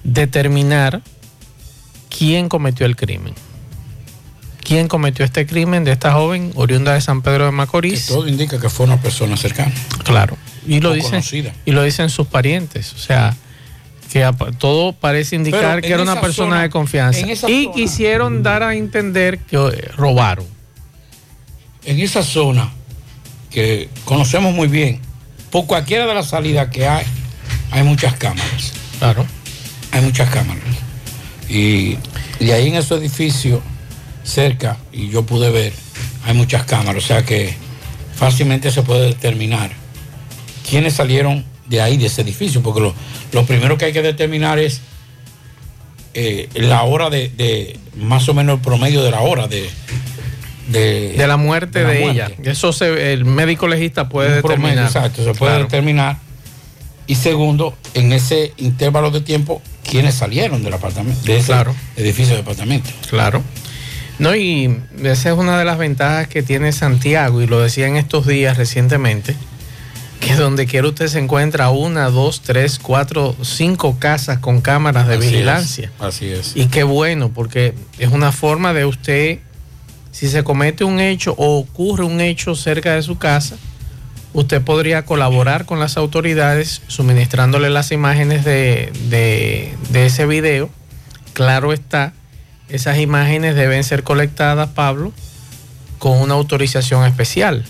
determinar 0.04 1.02
quién 2.10 2.50
cometió 2.50 2.86
el 2.86 2.96
crimen. 2.96 3.36
¿Quién 4.66 4.88
cometió 4.88 5.24
este 5.24 5.46
crimen 5.46 5.84
de 5.84 5.92
esta 5.92 6.12
joven 6.14 6.52
oriunda 6.56 6.94
de 6.94 7.02
San 7.02 7.22
Pedro 7.22 7.46
de 7.46 7.52
Macorís? 7.52 8.08
Todo 8.08 8.28
indica 8.28 8.60
que 8.60 8.68
fue 8.70 8.86
una 8.88 9.00
persona 9.00 9.38
cercana. 9.38 9.72
Claro. 10.04 10.38
Y 10.68 10.80
lo 10.82 10.92
dicen 10.94 11.12
conocida. 11.12 11.54
y 11.66 11.72
lo 11.72 11.84
dicen 11.84 12.10
sus 12.10 12.26
parientes, 12.28 12.94
o 12.94 12.98
sea, 12.98 13.36
que 14.12 14.28
todo 14.58 14.94
parece 14.94 15.36
indicar 15.36 15.82
que 15.82 15.90
era 15.94 16.02
una 16.02 16.20
persona 16.20 16.50
zona- 16.56 16.62
de 16.64 16.70
confianza 16.72 17.20
y 17.32 17.36
zona- 17.36 17.54
quisieron 17.76 18.42
dar 18.42 18.64
a 18.64 18.74
entender 18.76 19.38
que 19.40 19.56
eh, 19.58 19.92
robaron. 19.96 20.46
En 21.84 22.00
esa 22.00 22.24
zona 22.24 22.72
que 23.52 23.90
conocemos 24.06 24.54
muy 24.56 24.68
bien, 24.68 25.00
por 25.52 25.68
cualquiera 25.68 26.08
de 26.08 26.16
las 26.16 26.30
salidas 26.30 26.70
que 26.70 26.88
hay, 26.88 27.06
hay 27.70 27.84
muchas 27.84 28.16
cámaras. 28.16 28.74
Claro. 28.98 29.26
Hay 29.92 30.02
muchas 30.02 30.28
cámaras. 30.32 30.64
Y, 31.48 31.98
y 32.40 32.50
ahí 32.52 32.70
en 32.70 32.76
ese 32.76 32.96
edificio, 32.96 33.62
cerca, 34.26 34.78
y 34.92 35.10
yo 35.10 35.24
pude 35.26 35.50
ver, 35.52 35.72
hay 36.26 36.34
muchas 36.34 36.64
cámaras. 36.66 37.04
O 37.04 37.08
sea 37.08 37.24
que 37.24 37.54
fácilmente 38.16 38.72
se 38.72 38.82
puede 38.82 39.08
determinar 39.08 39.72
quiénes 40.70 40.94
salieron 40.96 41.46
de 41.68 41.82
ahí, 41.82 41.98
de 41.98 42.08
ese 42.08 42.22
edificio, 42.22 42.62
porque 42.62 42.82
lo, 42.82 42.94
lo 43.32 43.46
primero 43.46 43.78
que 43.78 43.86
hay 43.86 43.94
que 43.94 44.02
determinar 44.02 44.60
es 44.60 44.82
eh, 46.14 46.50
la 46.56 46.84
hora 46.84 47.10
de, 47.10 47.30
de- 47.30 47.78
más 47.98 48.28
o 48.30 48.34
menos 48.34 48.56
el 48.56 48.62
promedio 48.62 49.04
de 49.04 49.12
la 49.12 49.22
hora 49.22 49.48
de, 49.48 49.70
de, 50.70 51.14
De 51.18 51.28
la 51.28 51.38
muerte 51.38 51.80
de 51.84 51.86
de, 51.94 52.00
la 52.06 52.12
ella. 52.12 52.32
Eso 52.44 52.72
se, 52.74 53.14
el 53.14 53.26
médico 53.26 53.68
legista 53.68 54.10
puede 54.10 54.42
promedio, 54.42 54.68
determinar. 54.82 54.86
exacto, 54.86 55.24
se 55.24 55.34
puede 55.38 55.52
Claro. 55.54 55.64
determinar. 55.66 56.18
Y 57.08 57.16
segundo, 57.16 57.78
en 57.94 58.14
ese 58.14 58.54
intervalo 58.58 59.12
de 59.12 59.22
tiempo, 59.22 59.62
quiénes 59.90 60.16
salieron 60.16 60.64
del 60.64 60.74
apartamento, 60.74 61.22
de 61.24 61.38
ese 61.38 61.48
Claro. 61.48 61.76
edificio 61.98 62.34
de 62.34 62.42
apartamento. 62.42 62.90
Claro. 63.10 63.44
No, 64.20 64.36
y 64.36 64.80
esa 65.04 65.32
es 65.32 65.38
una 65.38 65.60
de 65.60 65.66
las 65.66 65.78
ventajas 65.78 66.28
que 66.28 66.42
tiene 66.44 66.72
Santiago, 66.72 67.42
y 67.42 67.48
lo 67.48 67.60
decía 67.62 67.88
en 67.88 67.98
estos 67.98 68.26
días 68.26 68.58
recientemente, 68.58 69.36
que 70.22 70.36
donde 70.36 70.66
quiera 70.66 70.88
usted 70.88 71.08
se 71.08 71.20
encuentra 71.20 71.70
una, 71.70 72.10
dos, 72.10 72.42
tres, 72.42 72.80
cuatro, 72.80 73.36
cinco 73.44 73.98
casas 74.00 74.40
con 74.40 74.62
cámaras 74.62 75.08
de 75.08 75.16
Así 75.16 75.26
es, 75.26 75.32
vigilancia. 75.32 75.92
así 76.00 76.28
es. 76.28 76.54
Y 76.56 76.68
qué 76.68 76.84
bueno, 76.84 77.30
porque 77.30 77.74
es 78.00 78.10
una 78.12 78.32
forma 78.32 78.74
de 78.74 78.86
usted, 78.86 79.40
si 80.12 80.30
se 80.30 80.44
comete 80.46 80.84
un 80.86 81.00
hecho 81.02 81.36
o 81.38 81.60
ocurre 81.60 82.06
un 82.06 82.22
hecho 82.22 82.56
cerca 82.56 82.96
de 82.96 83.02
su 83.04 83.18
casa, 83.18 83.58
usted 84.34 84.62
podría 84.62 85.04
colaborar 85.06 85.66
con 85.66 85.80
las 85.80 85.98
autoridades 85.98 86.82
suministrándole 86.88 87.70
las 87.70 87.92
imágenes 87.92 88.46
de, 88.46 88.92
de- 89.10 89.74
de 89.90 90.06
ese 90.06 90.26
video. 90.26 90.70
Claro 91.34 91.74
está, 91.74 92.14
esas 92.70 92.98
imágenes 93.00 93.56
deben 93.56 93.84
ser 93.84 94.04
colectadas, 94.04 94.70
Pablo, 94.70 95.14
con 96.00 96.20
una 96.20 96.34
autorización 96.34 97.06
especial. 97.06 97.66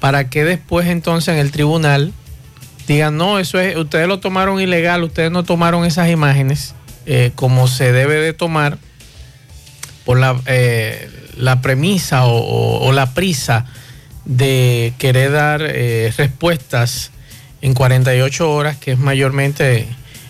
Para 0.00 0.28
que 0.28 0.44
después 0.44 0.88
entonces 0.88 1.34
en 1.34 1.40
el 1.40 1.50
tribunal 1.50 2.12
digan, 2.86 3.16
no, 3.16 3.38
eso 3.38 3.58
es, 3.58 3.76
ustedes 3.76 4.06
lo 4.08 4.20
tomaron 4.20 4.60
ilegal, 4.60 5.02
ustedes 5.02 5.30
no 5.30 5.44
tomaron 5.44 5.84
esas 5.84 6.10
imágenes 6.10 6.74
eh, 7.06 7.32
como 7.34 7.68
se 7.68 7.92
debe 7.92 8.16
de 8.16 8.32
tomar 8.32 8.78
por 10.04 10.18
la, 10.18 10.40
eh, 10.46 11.10
la 11.36 11.60
premisa 11.60 12.26
o, 12.26 12.92
la 12.92 13.14
prisa 13.14 13.66
de 14.24 14.92
querer 14.98 15.32
dar 15.32 15.62
eh, 15.62 16.12
respuestas 16.16 17.10
en 17.62 17.74
48 17.74 18.50
horas, 18.50 18.76
que 18.76 18.92
es 18.92 18.98
mayormente 18.98 19.86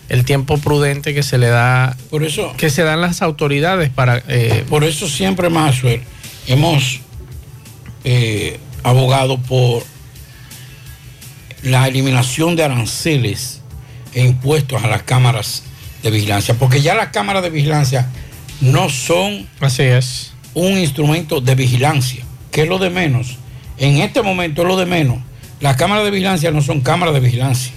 el 0.08 0.24
tiempo 0.24 0.58
prudente 0.58 1.14
que 1.14 1.22
se 1.22 1.38
le 1.38 1.48
da, 1.48 1.96
Por 2.10 2.22
eso, 2.24 2.54
que 2.56 2.70
se 2.70 2.82
dan 2.82 3.00
las 3.00 3.22
autoridades 3.22 3.90
para... 3.90 4.22
eh, 4.28 4.64
por 4.68 4.84
eso 4.84 5.08
siempre, 5.08 5.50
Maxwell, 5.50 6.02
hemos 6.46 7.00
eh, 8.04 8.58
abogado 8.84 9.38
por 9.38 9.82
la 11.62 11.88
eliminación 11.88 12.54
de 12.56 12.64
aranceles 12.64 13.62
e 14.14 14.24
impuestos 14.24 14.82
a 14.84 14.86
las 14.86 15.02
cámaras 15.02 15.64
de 16.02 16.10
vigilancia, 16.10 16.54
porque 16.54 16.80
ya 16.82 16.94
las 16.94 17.08
cámaras 17.08 17.42
de 17.42 17.50
vigilancia 17.50 18.08
no 18.60 18.88
son 18.88 19.46
Así 19.60 19.82
es. 19.82 20.32
un 20.54 20.78
instrumento 20.78 21.40
de 21.40 21.54
vigilancia, 21.54 22.24
que 22.52 22.62
es 22.62 22.68
lo 22.68 22.78
de 22.78 22.90
menos. 22.90 23.36
En 23.78 23.96
este 23.98 24.22
momento 24.22 24.62
es 24.62 24.68
lo 24.68 24.76
de 24.76 24.86
menos. 24.86 25.18
Las 25.60 25.76
cámaras 25.76 26.04
de 26.04 26.10
vigilancia 26.10 26.50
no 26.50 26.62
son 26.62 26.80
cámaras 26.80 27.14
de 27.14 27.20
vigilancia. 27.20 27.72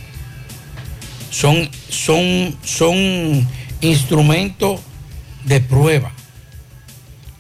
Son, 1.30 1.70
son, 1.90 2.56
son 2.64 3.48
instrumentos 3.82 4.82
de 5.46 5.60
prueba. 5.60 6.12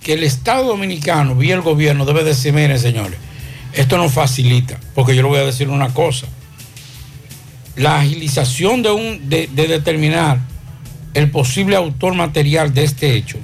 Que 0.01 0.13
el 0.13 0.23
Estado 0.23 0.67
Dominicano, 0.67 1.35
vía 1.35 1.55
el 1.55 1.61
gobierno, 1.61 2.05
debe 2.05 2.23
decir, 2.23 2.53
miren 2.53 2.79
señores, 2.79 3.19
esto 3.73 3.97
nos 3.97 4.13
facilita, 4.13 4.79
porque 4.95 5.15
yo 5.15 5.21
le 5.23 5.29
voy 5.29 5.39
a 5.39 5.45
decir 5.45 5.69
una 5.69 5.93
cosa. 5.93 6.27
La 7.75 7.99
agilización 7.99 8.81
de, 8.81 8.91
un, 8.91 9.29
de, 9.29 9.47
de 9.47 9.67
determinar 9.67 10.39
el 11.13 11.31
posible 11.31 11.75
autor 11.75 12.13
material 12.13 12.73
de 12.73 12.83
este 12.83 13.15
hecho 13.15 13.39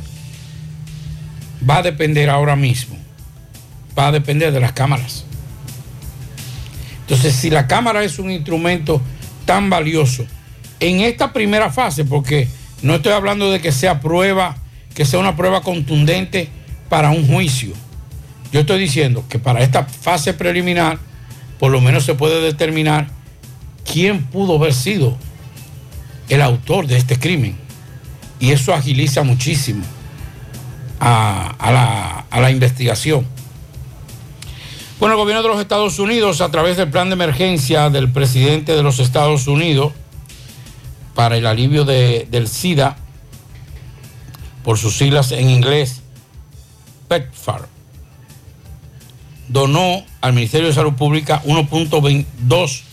va 1.67 1.77
a 1.77 1.81
depender 1.81 2.29
ahora 2.29 2.55
mismo, 2.55 2.97
va 3.97 4.07
a 4.07 4.11
depender 4.11 4.51
de 4.51 4.59
las 4.59 4.73
cámaras. 4.73 5.25
Entonces, 7.01 7.35
si 7.35 7.49
la 7.49 7.67
cámara 7.67 8.03
es 8.03 8.17
un 8.17 8.31
instrumento 8.31 9.01
tan 9.45 9.69
valioso, 9.69 10.25
en 10.79 10.99
esta 10.99 11.31
primera 11.31 11.71
fase, 11.71 12.05
porque 12.05 12.47
no 12.81 12.95
estoy 12.95 13.13
hablando 13.13 13.51
de 13.51 13.61
que 13.61 13.71
sea 13.71 13.99
prueba, 14.01 14.57
que 14.93 15.05
sea 15.05 15.19
una 15.19 15.35
prueba 15.35 15.61
contundente 15.61 16.49
para 16.89 17.11
un 17.11 17.27
juicio. 17.27 17.73
Yo 18.51 18.61
estoy 18.61 18.79
diciendo 18.79 19.25
que 19.29 19.39
para 19.39 19.61
esta 19.61 19.85
fase 19.85 20.33
preliminar, 20.33 20.99
por 21.59 21.71
lo 21.71 21.81
menos 21.81 22.05
se 22.05 22.13
puede 22.13 22.41
determinar 22.41 23.07
quién 23.91 24.23
pudo 24.23 24.57
haber 24.57 24.73
sido 24.73 25.17
el 26.29 26.41
autor 26.41 26.87
de 26.87 26.97
este 26.97 27.17
crimen. 27.17 27.57
Y 28.39 28.51
eso 28.51 28.73
agiliza 28.73 29.23
muchísimo 29.23 29.85
a, 30.99 31.55
la, 31.59 32.25
a 32.29 32.41
la 32.41 32.51
investigación. 32.51 33.25
Bueno, 34.99 35.15
el 35.15 35.19
gobierno 35.19 35.43
de 35.43 35.49
los 35.49 35.59
Estados 35.59 35.99
Unidos, 35.99 36.41
a 36.41 36.49
través 36.51 36.77
del 36.77 36.89
plan 36.89 37.09
de 37.09 37.13
emergencia 37.15 37.89
del 37.89 38.11
presidente 38.11 38.75
de 38.75 38.83
los 38.83 38.99
Estados 38.99 39.47
Unidos 39.47 39.91
para 41.13 41.37
el 41.37 41.45
alivio 41.45 41.83
de- 41.85 42.27
del 42.31 42.47
SIDA, 42.47 42.97
por 44.63 44.77
sus 44.77 44.95
siglas 44.97 45.31
en 45.31 45.49
inglés, 45.49 46.01
PEPFAR, 47.07 47.67
donó 49.49 50.03
al 50.21 50.33
Ministerio 50.33 50.67
de 50.67 50.73
Salud 50.73 50.93
Pública 50.93 51.41
1.22 51.45 52.83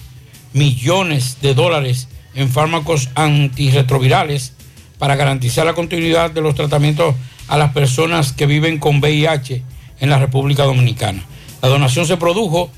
millones 0.52 1.38
de 1.40 1.54
dólares 1.54 2.08
en 2.34 2.50
fármacos 2.50 3.08
antirretrovirales 3.14 4.52
para 4.98 5.16
garantizar 5.16 5.64
la 5.64 5.74
continuidad 5.74 6.30
de 6.30 6.42
los 6.42 6.54
tratamientos 6.54 7.14
a 7.48 7.56
las 7.56 7.72
personas 7.72 8.32
que 8.32 8.46
viven 8.46 8.78
con 8.78 8.96
VIH 9.00 9.62
en 10.00 10.10
la 10.10 10.18
República 10.18 10.64
Dominicana. 10.64 11.24
La 11.62 11.68
donación 11.68 12.06
se 12.06 12.16
produjo 12.16 12.70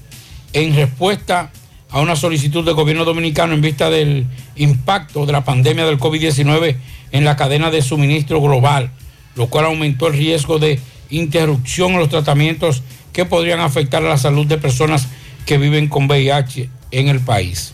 en 0.52 0.76
respuesta 0.76 1.50
a 1.90 2.00
una 2.00 2.16
solicitud 2.16 2.64
del 2.66 2.74
gobierno 2.74 3.06
dominicano 3.06 3.54
en 3.54 3.62
vista 3.62 3.88
del 3.88 4.26
impacto 4.56 5.24
de 5.24 5.32
la 5.32 5.42
pandemia 5.42 5.86
del 5.86 5.98
COVID-19 5.98 6.76
en 7.12 7.24
la 7.24 7.34
cadena 7.34 7.70
de 7.70 7.80
suministro 7.80 8.42
global, 8.42 8.90
lo 9.36 9.46
cual 9.46 9.64
aumentó 9.64 10.08
el 10.08 10.12
riesgo 10.12 10.58
de 10.58 10.78
interrupción 11.08 11.92
en 11.92 12.00
los 12.00 12.10
tratamientos 12.10 12.82
que 13.14 13.24
podrían 13.24 13.60
afectar 13.60 14.04
a 14.04 14.08
la 14.08 14.18
salud 14.18 14.46
de 14.46 14.58
personas 14.58 15.08
que 15.46 15.56
viven 15.56 15.88
con 15.88 16.04
VIH 16.04 16.68
en 16.90 17.08
el 17.08 17.20
país. 17.20 17.72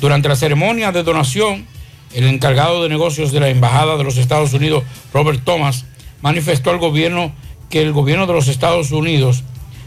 Durante 0.00 0.28
la 0.28 0.36
ceremonia 0.36 0.92
de 0.92 1.02
donación, 1.02 1.66
el 2.14 2.28
encargado 2.28 2.84
de 2.84 2.88
negocios 2.88 3.32
de 3.32 3.40
la 3.40 3.48
Embajada 3.48 3.96
de 3.96 4.04
los 4.04 4.18
Estados 4.18 4.52
Unidos, 4.52 4.84
Robert 5.12 5.42
Thomas, 5.42 5.84
manifestó 6.20 6.70
al 6.70 6.78
gobierno 6.78 7.32
que 7.70 7.82
el 7.82 7.92
gobierno 7.92 8.28
de 8.28 8.34
los 8.34 8.46
Estados 8.46 8.92
Unidos 8.92 9.42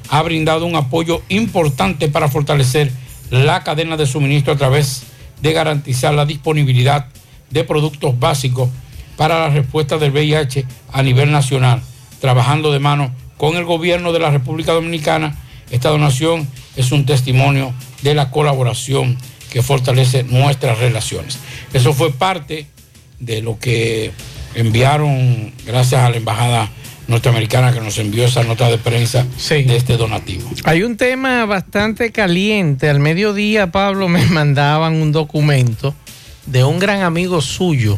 ha 0.09 0.21
brindado 0.21 0.65
un 0.65 0.75
apoyo 0.75 1.21
importante 1.29 2.07
para 2.07 2.29
fortalecer 2.29 2.91
la 3.29 3.63
cadena 3.63 3.97
de 3.97 4.05
suministro 4.05 4.53
a 4.53 4.57
través 4.57 5.03
de 5.41 5.53
garantizar 5.53 6.13
la 6.13 6.25
disponibilidad 6.25 7.07
de 7.49 7.63
productos 7.63 8.19
básicos 8.19 8.69
para 9.17 9.39
la 9.39 9.49
respuesta 9.49 9.97
del 9.97 10.11
VIH 10.11 10.65
a 10.91 11.03
nivel 11.03 11.31
nacional, 11.31 11.81
trabajando 12.19 12.71
de 12.71 12.79
mano 12.79 13.13
con 13.37 13.55
el 13.55 13.65
gobierno 13.65 14.11
de 14.11 14.19
la 14.19 14.31
República 14.31 14.73
Dominicana. 14.73 15.37
Esta 15.71 15.89
donación 15.89 16.47
es 16.75 16.91
un 16.91 17.05
testimonio 17.05 17.73
de 18.01 18.13
la 18.13 18.31
colaboración 18.31 19.17
que 19.49 19.61
fortalece 19.61 20.23
nuestras 20.23 20.79
relaciones. 20.79 21.39
Eso 21.73 21.93
fue 21.93 22.11
parte 22.11 22.67
de 23.19 23.41
lo 23.41 23.57
que 23.57 24.11
enviaron, 24.53 25.53
gracias 25.65 26.01
a 26.01 26.09
la 26.09 26.17
Embajada 26.17 26.69
norteamericana 27.07 27.71
que 27.73 27.81
nos 27.81 27.97
envió 27.97 28.25
esa 28.25 28.43
nota 28.43 28.69
de 28.69 28.77
prensa 28.77 29.25
de 29.49 29.75
este 29.75 29.97
donativo. 29.97 30.49
Hay 30.63 30.83
un 30.83 30.97
tema 30.97 31.45
bastante 31.45 32.11
caliente. 32.11 32.89
Al 32.89 32.99
mediodía, 32.99 33.71
Pablo, 33.71 34.07
me 34.09 34.25
mandaban 34.25 34.95
un 34.95 35.11
documento 35.11 35.93
de 36.45 36.63
un 36.63 36.79
gran 36.79 37.01
amigo 37.01 37.41
suyo. 37.41 37.97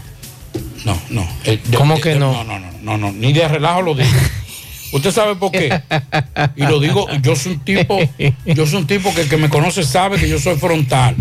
No, 0.86 0.98
no. 1.10 1.28
eh, 1.46 1.60
de- 1.64 1.78
¿Cómo 1.78 1.96
de- 1.96 2.02
que 2.02 2.10
de- 2.10 2.20
no? 2.20 2.32
No, 2.32 2.44
no, 2.44 2.60
no, 2.60 2.72
no, 2.82 2.98
no, 2.98 3.12
ni 3.12 3.34
de 3.34 3.48
relajo 3.48 3.82
lo 3.82 3.96
digo. 3.96 4.10
Usted 4.94 5.12
sabe 5.12 5.36
por 5.36 5.52
qué. 5.52 5.82
Y 6.56 6.62
lo 6.64 6.80
digo, 6.80 7.08
yo 7.22 7.36
soy 7.36 7.54
un 7.54 7.60
tipo, 7.60 8.00
yo 8.46 8.66
soy 8.66 8.80
un 8.80 8.88
tipo 8.88 9.14
que 9.14 9.22
el 9.22 9.30
que 9.30 9.36
me 9.36 9.50
conoce 9.50 9.84
sabe 9.84 10.18
que 10.18 10.30
yo 10.30 10.40
soy 10.40 10.56
frontal. 10.56 11.14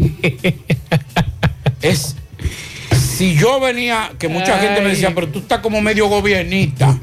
Es 1.82 2.14
si 3.16 3.34
yo 3.34 3.58
venía, 3.58 4.12
que 4.18 4.28
mucha 4.28 4.58
gente 4.58 4.80
me 4.82 4.90
decía, 4.90 5.12
pero 5.14 5.28
tú 5.28 5.40
estás 5.40 5.58
como 5.60 5.80
medio 5.80 6.06
gobiernista. 6.08 6.96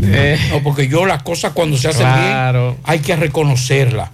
No, 0.50 0.62
porque 0.62 0.88
yo 0.88 1.06
las 1.06 1.22
cosas 1.22 1.52
cuando 1.52 1.76
se 1.76 1.88
hacen 1.88 2.02
Claro. 2.02 2.68
bien 2.72 2.80
hay 2.84 2.98
que 3.00 3.16
reconocerlas. 3.16 4.10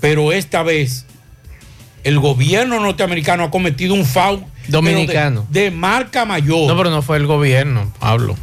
Pero 0.00 0.32
esta 0.32 0.62
vez 0.62 1.06
el 2.04 2.20
gobierno 2.20 2.78
norteamericano 2.80 3.44
ha 3.44 3.50
cometido 3.50 3.94
un 3.94 4.04
FAU 4.04 4.44
Dominicano. 4.68 5.46
de, 5.50 5.62
de 5.62 5.70
marca 5.70 6.24
mayor. 6.24 6.68
No, 6.68 6.76
pero 6.76 6.90
no 6.90 7.02
fue 7.02 7.16
el 7.16 7.26
gobierno, 7.26 7.92
Pablo. 7.98 8.36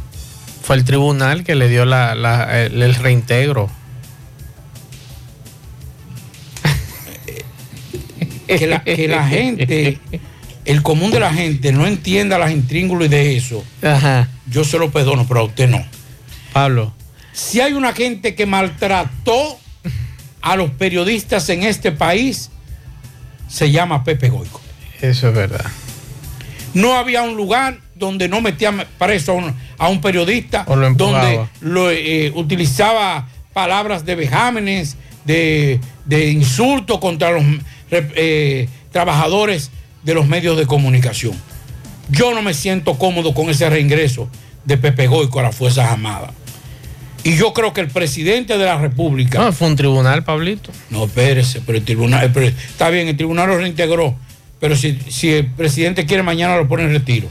Fue 0.62 0.76
el 0.76 0.84
tribunal 0.84 1.44
que 1.44 1.54
le 1.54 1.68
dio 1.68 1.84
la- 1.84 2.14
la- 2.14 2.62
el, 2.62 2.82
el 2.82 2.94
reintegro. 2.94 3.70
que 8.46 8.66
la, 8.66 8.82
que 8.84 9.08
la 9.08 9.26
gente, 9.28 9.98
el 10.64 10.82
común 10.82 11.10
de 11.10 11.20
la 11.20 11.32
gente 11.32 11.72
no 11.72 11.86
entienda 11.86 12.38
las 12.38 12.50
intríngulis 12.50 13.10
de 13.10 13.36
eso, 13.36 13.64
Ajá. 13.82 14.28
yo 14.46 14.64
se 14.64 14.78
lo 14.78 14.90
perdono, 14.90 15.26
pero 15.26 15.40
a 15.40 15.44
usted 15.44 15.68
no. 15.68 15.84
Pablo. 16.52 16.92
Si 17.32 17.60
hay 17.60 17.72
una 17.72 17.92
gente 17.92 18.34
que 18.34 18.46
maltrató 18.46 19.58
a 20.40 20.56
los 20.56 20.70
periodistas 20.70 21.48
en 21.48 21.64
este 21.64 21.90
país, 21.92 22.50
se 23.48 23.70
llama 23.70 24.04
Pepe 24.04 24.28
Goico. 24.28 24.60
Eso 25.00 25.28
es 25.28 25.34
verdad. 25.34 25.64
No 26.74 26.94
había 26.94 27.22
un 27.22 27.36
lugar 27.36 27.78
donde 27.94 28.28
no 28.28 28.40
metían 28.40 28.84
preso 28.98 29.32
a 29.32 29.34
un, 29.34 29.54
a 29.78 29.88
un 29.88 30.00
periodista, 30.00 30.64
lo 30.68 30.94
donde 30.94 31.46
lo, 31.60 31.90
eh, 31.90 32.32
utilizaba 32.34 33.28
palabras 33.52 34.04
de 34.04 34.14
vejámenes, 34.16 34.96
de, 35.24 35.80
de 36.04 36.30
insultos 36.30 36.98
contra 36.98 37.30
los 37.30 37.42
eh, 37.90 38.68
trabajadores 38.92 39.70
de 40.04 40.14
los 40.14 40.26
medios 40.26 40.56
de 40.58 40.66
comunicación. 40.66 41.32
Yo 42.10 42.34
no 42.34 42.42
me 42.42 42.54
siento 42.54 42.98
cómodo 42.98 43.32
con 43.34 43.48
ese 43.50 43.68
reingreso 43.70 44.28
de 44.64 44.76
Pepe 44.76 45.06
Goico 45.06 45.40
a 45.40 45.44
las 45.44 45.56
Fuerzas 45.56 45.90
Armadas. 45.90 46.30
Y 47.22 47.36
yo 47.36 47.54
creo 47.54 47.72
que 47.72 47.80
el 47.80 47.88
presidente 47.88 48.58
de 48.58 48.64
la 48.66 48.76
República. 48.76 49.38
No, 49.42 49.52
fue 49.52 49.68
un 49.68 49.76
tribunal, 49.76 50.24
Pablito. 50.24 50.70
No, 50.90 51.04
espérese, 51.06 51.62
pero 51.64 51.78
el 51.78 51.84
tribunal, 51.84 52.30
pero 52.34 52.46
está 52.46 52.90
bien, 52.90 53.08
el 53.08 53.16
tribunal 53.16 53.48
lo 53.48 53.56
reintegró, 53.56 54.14
pero 54.60 54.76
si, 54.76 54.98
si 55.08 55.30
el 55.32 55.46
presidente 55.46 56.04
quiere 56.04 56.22
mañana 56.22 56.56
lo 56.58 56.68
pone 56.68 56.82
en 56.82 56.90
retiro. 56.90 57.28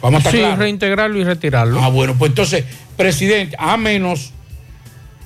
Vamos 0.00 0.16
a 0.16 0.18
estar 0.20 0.32
Sí, 0.32 0.38
claros. 0.38 0.58
reintegrarlo 0.58 1.18
y 1.18 1.24
retirarlo. 1.24 1.82
Ah, 1.82 1.88
bueno, 1.88 2.14
pues 2.18 2.30
entonces, 2.30 2.64
presidente, 2.96 3.54
a 3.58 3.76
menos 3.76 4.30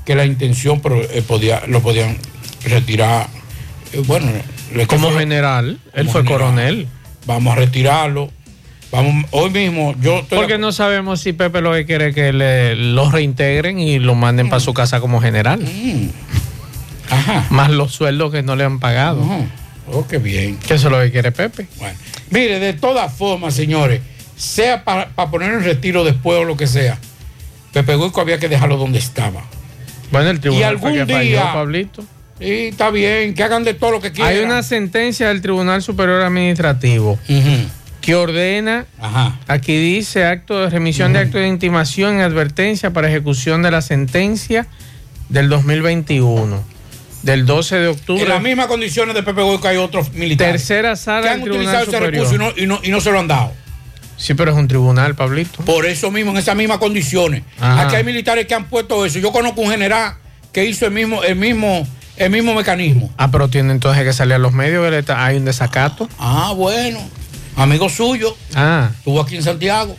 que 0.04 0.16
la 0.16 0.24
intención, 0.24 0.80
pero 0.80 1.00
eh, 1.00 1.22
podía, 1.22 1.62
lo 1.68 1.80
podían 1.80 2.16
retirar. 2.64 3.28
eh, 3.92 4.02
bueno, 4.04 4.32
Como 4.86 5.10
general, 5.12 5.78
él 5.94 6.08
fue 6.08 6.24
coronel. 6.24 6.88
Vamos 7.26 7.52
a 7.52 7.56
retirarlo. 7.56 8.30
Vamos, 8.90 9.24
hoy 9.30 9.48
mismo, 9.50 9.94
yo 10.02 10.18
estoy 10.18 10.36
Porque 10.36 10.58
no 10.58 10.70
sabemos 10.70 11.20
si 11.20 11.32
Pepe 11.32 11.62
lo 11.62 11.72
que 11.72 11.86
quiere 11.86 12.12
que 12.12 12.30
le, 12.32 12.74
lo 12.76 13.10
reintegren 13.10 13.78
y 13.78 13.98
lo 13.98 14.14
manden 14.14 14.50
para 14.50 14.60
su 14.60 14.74
casa 14.74 15.00
como 15.00 15.20
general. 15.20 15.60
Mm. 15.60 16.08
Ajá. 17.10 17.46
Más 17.50 17.70
los 17.70 17.92
sueldos 17.92 18.30
que 18.32 18.42
no 18.42 18.54
le 18.54 18.64
han 18.64 18.80
pagado. 18.80 19.24
Oh, 19.90 20.06
qué 20.06 20.18
bien. 20.18 20.56
Que 20.58 20.74
eso 20.74 20.88
es 20.88 20.92
lo 20.92 21.00
que 21.00 21.10
quiere 21.10 21.32
Pepe. 21.32 21.66
Bueno, 21.78 21.98
mire, 22.30 22.58
de 22.58 22.74
todas 22.74 23.12
formas, 23.14 23.54
señores, 23.54 24.00
sea 24.36 24.84
para 24.84 25.08
poner 25.30 25.52
en 25.54 25.64
retiro 25.64 26.04
después 26.04 26.38
o 26.40 26.44
lo 26.44 26.56
que 26.56 26.66
sea, 26.66 26.98
Pepe 27.72 27.94
Goico 27.94 28.20
había 28.20 28.38
que 28.38 28.48
dejarlo 28.48 28.76
donde 28.76 28.98
estaba. 28.98 29.42
Bueno, 30.10 30.28
el 30.30 30.36
Y 30.36 30.40
tribunal 30.40 30.64
algún 30.68 30.90
fue 30.90 31.06
que 31.06 31.12
falló, 31.12 31.28
día- 31.30 31.52
Pablito. 31.54 32.04
Sí, 32.42 32.52
está 32.68 32.90
bien, 32.90 33.34
que 33.34 33.42
hagan 33.42 33.64
de 33.64 33.74
todo 33.74 33.90
lo 33.92 34.00
que 34.00 34.12
quieran. 34.12 34.32
Hay 34.34 34.40
una 34.42 34.62
sentencia 34.62 35.28
del 35.28 35.40
Tribunal 35.42 35.82
Superior 35.82 36.22
Administrativo 36.22 37.18
que 38.00 38.14
ordena, 38.16 38.86
aquí 39.46 39.76
dice, 39.76 40.24
acto 40.24 40.60
de 40.60 40.70
remisión 40.70 41.12
de 41.12 41.20
acto 41.20 41.38
de 41.38 41.46
intimación 41.48 42.18
y 42.18 42.22
advertencia 42.22 42.92
para 42.92 43.08
ejecución 43.08 43.62
de 43.62 43.70
la 43.70 43.80
sentencia 43.82 44.66
del 45.28 45.48
2021, 45.48 46.62
del 47.22 47.46
12 47.46 47.76
de 47.76 47.88
octubre. 47.88 48.22
En 48.22 48.28
las 48.28 48.42
mismas 48.42 48.66
condiciones 48.66 49.14
de 49.14 49.22
Pepe 49.22 49.42
Goico 49.42 49.68
hay 49.68 49.76
otros 49.76 50.12
militares. 50.14 50.54
Tercera 50.66 50.96
sala 50.96 51.22
que 51.22 51.28
han 51.28 51.42
utilizado 51.42 51.82
ese 51.84 51.92
Superior. 51.92 52.12
recurso 52.12 52.34
y 52.34 52.38
no, 52.38 52.52
y 52.56 52.66
no- 52.66 52.80
y 52.82 52.90
no 52.90 53.00
se 53.00 53.12
lo 53.12 53.20
han 53.20 53.28
dado. 53.28 53.52
Sí, 54.16 54.34
pero 54.34 54.50
es 54.52 54.56
un 54.56 54.68
tribunal, 54.68 55.14
Pablito. 55.14 55.64
Por 55.64 55.86
eso 55.86 56.10
mismo, 56.10 56.32
en 56.32 56.36
esas 56.38 56.54
mismas 56.54 56.78
condiciones. 56.78 57.42
Ajá. 57.60 57.82
Aquí 57.86 57.96
hay 57.96 58.04
militares 58.04 58.46
que 58.46 58.54
han 58.54 58.66
puesto 58.68 59.04
eso. 59.06 59.18
Yo 59.20 59.32
conozco 59.32 59.60
un 59.62 59.70
general 59.70 60.14
que 60.52 60.64
hizo 60.64 60.86
el 60.86 60.92
mismo, 60.92 61.22
el 61.24 61.34
mismo, 61.36 61.86
el 62.22 62.30
mismo 62.30 62.54
mecanismo. 62.54 63.12
Ah, 63.16 63.30
pero 63.30 63.48
tiene 63.48 63.72
entonces 63.72 64.02
que 64.04 64.12
salir 64.12 64.34
a 64.34 64.38
los 64.38 64.52
medios, 64.52 64.92
hay 65.10 65.36
un 65.36 65.44
desacato. 65.44 66.08
Ah, 66.18 66.52
bueno. 66.56 66.98
Amigo 67.56 67.88
suyo. 67.88 68.36
Ah. 68.54 68.90
Estuvo 68.96 69.20
aquí 69.20 69.36
en 69.36 69.42
Santiago. 69.42 69.96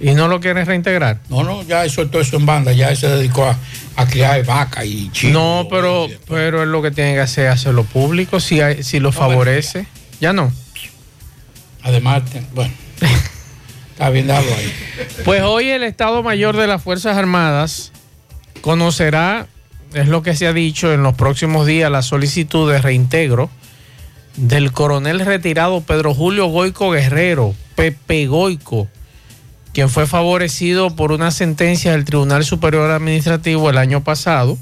¿Y 0.00 0.14
no 0.14 0.26
lo 0.26 0.40
quieren 0.40 0.66
reintegrar? 0.66 1.20
No, 1.28 1.44
no, 1.44 1.62
ya 1.62 1.84
eso 1.84 2.04
todo 2.08 2.20
eso 2.20 2.36
en 2.36 2.44
banda. 2.44 2.72
Ya 2.72 2.94
se 2.96 3.06
dedicó 3.08 3.44
a, 3.46 3.56
a 3.94 4.06
criar 4.06 4.44
vacas 4.44 4.84
y 4.84 5.08
chicos. 5.12 5.32
No, 5.32 5.68
pero, 5.70 6.08
pero 6.26 6.62
es 6.62 6.68
lo 6.68 6.82
que 6.82 6.90
tiene 6.90 7.14
que 7.14 7.20
hacer, 7.20 7.46
hacerlo 7.48 7.84
público, 7.84 8.40
si, 8.40 8.60
hay- 8.60 8.82
si 8.82 8.98
lo 8.98 9.12
favorece. 9.12 9.86
Ya 10.20 10.32
no. 10.32 10.50
Además, 11.82 12.22
bueno. 12.54 12.72
Está 13.92 14.10
bien, 14.10 14.26
déjalo 14.26 14.52
ahí. 14.56 14.72
Pues 15.24 15.42
hoy 15.42 15.68
el 15.68 15.84
Estado 15.84 16.22
Mayor 16.24 16.56
de 16.56 16.66
las 16.66 16.82
Fuerzas 16.82 17.16
Armadas 17.16 17.92
conocerá, 18.60 19.46
es 19.94 20.08
lo 20.08 20.22
que 20.22 20.34
se 20.34 20.46
ha 20.46 20.52
dicho 20.52 20.92
en 20.92 21.02
los 21.02 21.14
próximos 21.14 21.66
días, 21.66 21.90
la 21.90 22.02
solicitud 22.02 22.70
de 22.70 22.80
reintegro 22.80 23.50
del 24.36 24.72
coronel 24.72 25.20
retirado 25.20 25.80
Pedro 25.82 26.14
Julio 26.14 26.46
Goico 26.46 26.90
Guerrero, 26.90 27.54
Pepe 27.74 28.26
Goico, 28.26 28.88
quien 29.72 29.88
fue 29.88 30.06
favorecido 30.06 30.94
por 30.96 31.12
una 31.12 31.30
sentencia 31.30 31.92
del 31.92 32.04
Tribunal 32.04 32.44
Superior 32.44 32.90
Administrativo 32.90 33.70
el 33.70 33.78
año 33.78 34.02
pasado. 34.02 34.58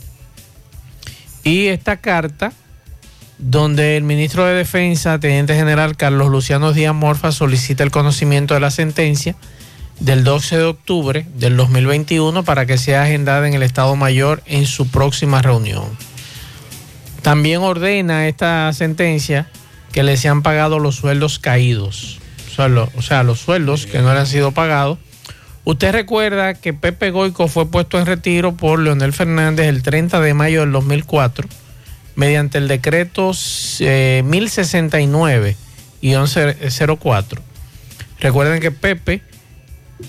Y 1.44 1.66
esta 1.66 1.96
carta, 1.98 2.52
donde 3.38 3.96
el 3.96 4.02
ministro 4.02 4.44
de 4.44 4.54
Defensa, 4.54 5.18
Teniente 5.18 5.54
General 5.54 5.96
Carlos 5.96 6.30
Luciano 6.30 6.72
Díaz 6.72 6.94
Morfa, 6.94 7.32
solicita 7.32 7.82
el 7.82 7.90
conocimiento 7.90 8.54
de 8.54 8.60
la 8.60 8.70
sentencia 8.70 9.36
del 10.00 10.24
12 10.24 10.56
de 10.56 10.64
octubre 10.64 11.26
del 11.34 11.56
2021 11.56 12.42
para 12.44 12.66
que 12.66 12.78
sea 12.78 13.02
agendada 13.04 13.46
en 13.46 13.54
el 13.54 13.62
Estado 13.62 13.94
Mayor 13.96 14.42
en 14.46 14.66
su 14.66 14.88
próxima 14.88 15.42
reunión. 15.42 15.84
También 17.22 17.60
ordena 17.60 18.26
esta 18.28 18.72
sentencia 18.72 19.48
que 19.92 20.02
le 20.02 20.16
sean 20.16 20.42
pagados 20.42 20.80
los 20.80 20.96
sueldos 20.96 21.38
caídos, 21.38 22.18
o 22.50 22.54
sea, 22.54 22.68
lo- 22.68 22.90
o 22.96 23.02
sea, 23.02 23.22
los 23.22 23.40
sueldos 23.40 23.86
que 23.86 23.98
no 23.98 24.12
le 24.14 24.20
han 24.20 24.26
sido 24.26 24.52
pagados. 24.52 24.98
Usted 25.64 25.92
recuerda 25.92 26.54
que 26.54 26.72
Pepe 26.72 27.10
Goico 27.10 27.46
fue 27.48 27.66
puesto 27.70 27.98
en 27.98 28.06
retiro 28.06 28.56
por 28.56 28.78
Leonel 28.78 29.12
Fernández 29.12 29.66
el 29.66 29.82
30 29.82 30.20
de 30.20 30.32
mayo 30.32 30.60
del 30.60 30.72
2004 30.72 31.46
mediante 32.16 32.58
el 32.58 32.66
decreto 32.68 33.32
eh, 33.80 34.22
1069 34.24 35.56
y 36.00 36.08
1104. 36.16 37.42
Recuerden 38.20 38.60
que 38.60 38.70
Pepe 38.70 39.22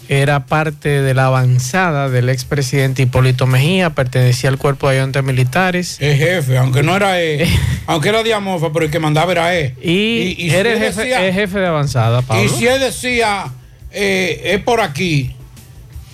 era 0.10 0.46
parte 0.46 1.02
de 1.02 1.14
la 1.14 1.26
avanzada 1.28 2.10
del 2.10 2.30
expresidente 2.30 3.02
Hipólito 3.02 3.48
Mejía, 3.48 3.92
pertenecía 3.92 4.50
al 4.50 4.58
cuerpo 4.58 4.88
de 4.90 4.96
ayudantes 4.96 5.24
militares. 5.24 5.98
Es 6.00 6.18
jefe, 6.20 6.58
aunque 6.58 6.84
no 6.84 6.96
era 6.96 7.20
él, 7.22 7.48
aunque 7.88 8.10
era 8.10 8.24
Diamofa, 8.24 8.72
pero 8.74 8.86
el 8.86 8.92
que 8.92 9.00
mandaba 9.00 9.32
era 9.32 9.56
él. 9.56 9.74
Y, 9.82 10.50
era 10.50 10.72
el 10.72 10.78
él 10.78 10.84
jefe, 10.84 11.02
decía- 11.02 11.26
es 11.28 11.36
jefe 11.36 11.60
de 11.60 11.68
avanzada, 11.68 12.22
Pablo. 12.22 12.44
Y 12.44 12.50
si 12.50 12.68
él 12.68 12.80
decía, 12.80 13.46
eh, 13.92 14.42
es 14.56 14.62
por 14.64 14.82
aquí, 14.82 15.36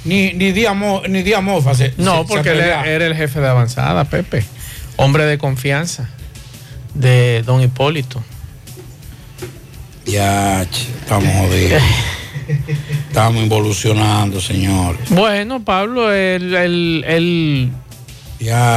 ni, 0.05 0.33
ni 0.33 0.51
Diamo- 0.51 1.01
ni 1.07 1.21
Diamofa 1.23 1.73
se 1.75 1.93
No, 1.97 2.21
se- 2.21 2.27
se 2.27 2.27
porque 2.27 2.49
él 2.51 2.59
era, 2.61 2.85
era 2.87 3.05
el 3.05 3.15
jefe 3.15 3.39
de 3.39 3.47
avanzada, 3.47 4.05
Pepe. 4.05 4.43
Hombre 4.95 5.25
de 5.25 5.37
confianza 5.37 6.09
de 6.93 7.43
don 7.45 7.61
Hipólito. 7.61 8.23
Ya, 10.05 10.63
estamos 10.63 11.33
jodidos. 11.35 11.81
estamos 13.07 13.43
involucionando, 13.43 14.39
señor. 14.41 14.97
Bueno, 15.09 15.63
Pablo, 15.63 16.11
él, 16.13 16.53
él- 16.55 17.05
él 17.07 17.71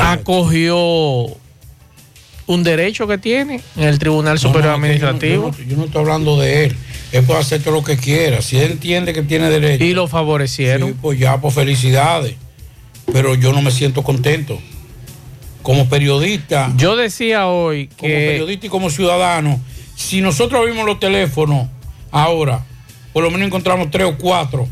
acogió 0.02 0.76
un 2.46 2.64
derecho 2.64 3.06
que 3.06 3.18
tiene 3.18 3.60
en 3.76 3.84
el 3.84 3.98
Tribunal 3.98 4.38
Superior 4.38 4.64
No, 4.72 4.78
no, 4.78 4.84
Administrativo. 4.84 5.50
Yo 5.52 5.58
no, 5.64 5.70
yo 5.70 5.76
no 5.76 5.84
estoy 5.84 6.00
hablando 6.00 6.40
de 6.40 6.64
él. 6.64 6.76
Él 7.12 7.24
puede 7.24 7.40
hacer 7.40 7.62
todo 7.62 7.74
lo 7.74 7.84
que 7.84 7.96
quiera. 7.96 8.42
Si 8.42 8.56
él 8.56 8.72
entiende 8.72 9.12
que 9.12 9.22
tiene 9.22 9.48
derecho. 9.50 9.84
Y 9.84 9.94
lo 9.94 10.06
favorecieron. 10.08 10.88
Sí, 10.90 10.94
pues 11.00 11.18
ya, 11.18 11.40
pues 11.40 11.54
felicidades. 11.54 12.34
Pero 13.12 13.34
yo 13.34 13.52
no 13.52 13.62
me 13.62 13.70
siento 13.70 14.02
contento. 14.02 14.58
Como 15.62 15.88
periodista. 15.88 16.72
Yo 16.76 16.96
decía 16.96 17.46
hoy 17.46 17.88
Como 17.88 18.08
que 18.08 18.26
periodista 18.30 18.66
y 18.66 18.68
como 18.70 18.88
ciudadano, 18.90 19.60
si 19.94 20.20
nosotros 20.22 20.64
vimos 20.66 20.86
los 20.86 20.98
teléfonos 20.98 21.68
ahora, 22.10 22.64
por 23.12 23.22
lo 23.24 23.30
menos 23.30 23.46
encontramos 23.46 23.90
tres 23.90 24.06
o 24.06 24.16
cuatro 24.16 24.68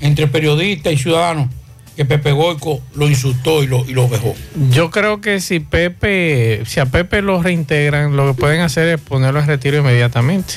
entre 0.00 0.26
periodistas 0.26 0.92
y 0.92 0.96
ciudadanos 0.98 1.48
que 1.96 2.04
Pepe 2.06 2.32
Goico 2.32 2.80
lo 2.94 3.06
insultó 3.08 3.62
y 3.62 3.66
lo, 3.66 3.84
y 3.84 3.92
lo 3.92 4.08
vejó. 4.08 4.34
yo 4.70 4.90
creo 4.90 5.20
que 5.20 5.40
si 5.40 5.60
Pepe, 5.60 6.62
si 6.64 6.80
a 6.80 6.86
Pepe 6.86 7.20
lo 7.20 7.42
reintegran, 7.42 8.16
lo 8.16 8.28
que 8.34 8.40
pueden 8.40 8.62
hacer 8.62 8.88
es 8.88 9.00
ponerlo 9.00 9.40
en 9.40 9.46
retiro 9.46 9.76
inmediatamente. 9.78 10.54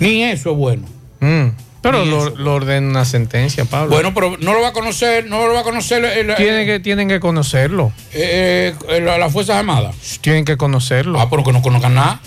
Ni 0.00 0.22
eso 0.24 0.50
es 0.52 0.56
bueno. 0.56 0.82
Mm, 1.20 1.46
Pero 1.80 2.04
lo, 2.04 2.30
lo 2.36 2.54
ordena 2.54 2.86
una 2.86 3.04
sentencia, 3.04 3.64
Pablo. 3.64 3.90
Bueno, 3.94 4.12
pero 4.12 4.36
no 4.38 4.52
lo 4.52 4.60
va 4.60 4.68
a 4.68 4.72
conocer, 4.72 5.26
no 5.26 5.46
lo 5.46 5.54
va 5.54 5.60
a 5.60 5.64
conocer 5.64 6.04
el- 6.04 6.30
el- 6.30 6.36
tienen 6.36 6.66
que, 6.66 6.80
tienen 6.80 7.08
que 7.08 7.20
conocerlo. 7.20 7.92
eh, 8.12 8.74
eh, 8.88 9.00
la- 9.00 9.16
las 9.18 9.32
Fuerzas 9.32 9.56
Armadas. 9.56 9.94
Tienen 10.20 10.44
que 10.44 10.56
conocerlo. 10.56 11.18
Ah, 11.20 11.30
pero 11.30 11.42
que 11.44 11.52
no 11.52 11.62
conozcan 11.62 11.94
nada. 11.94 12.20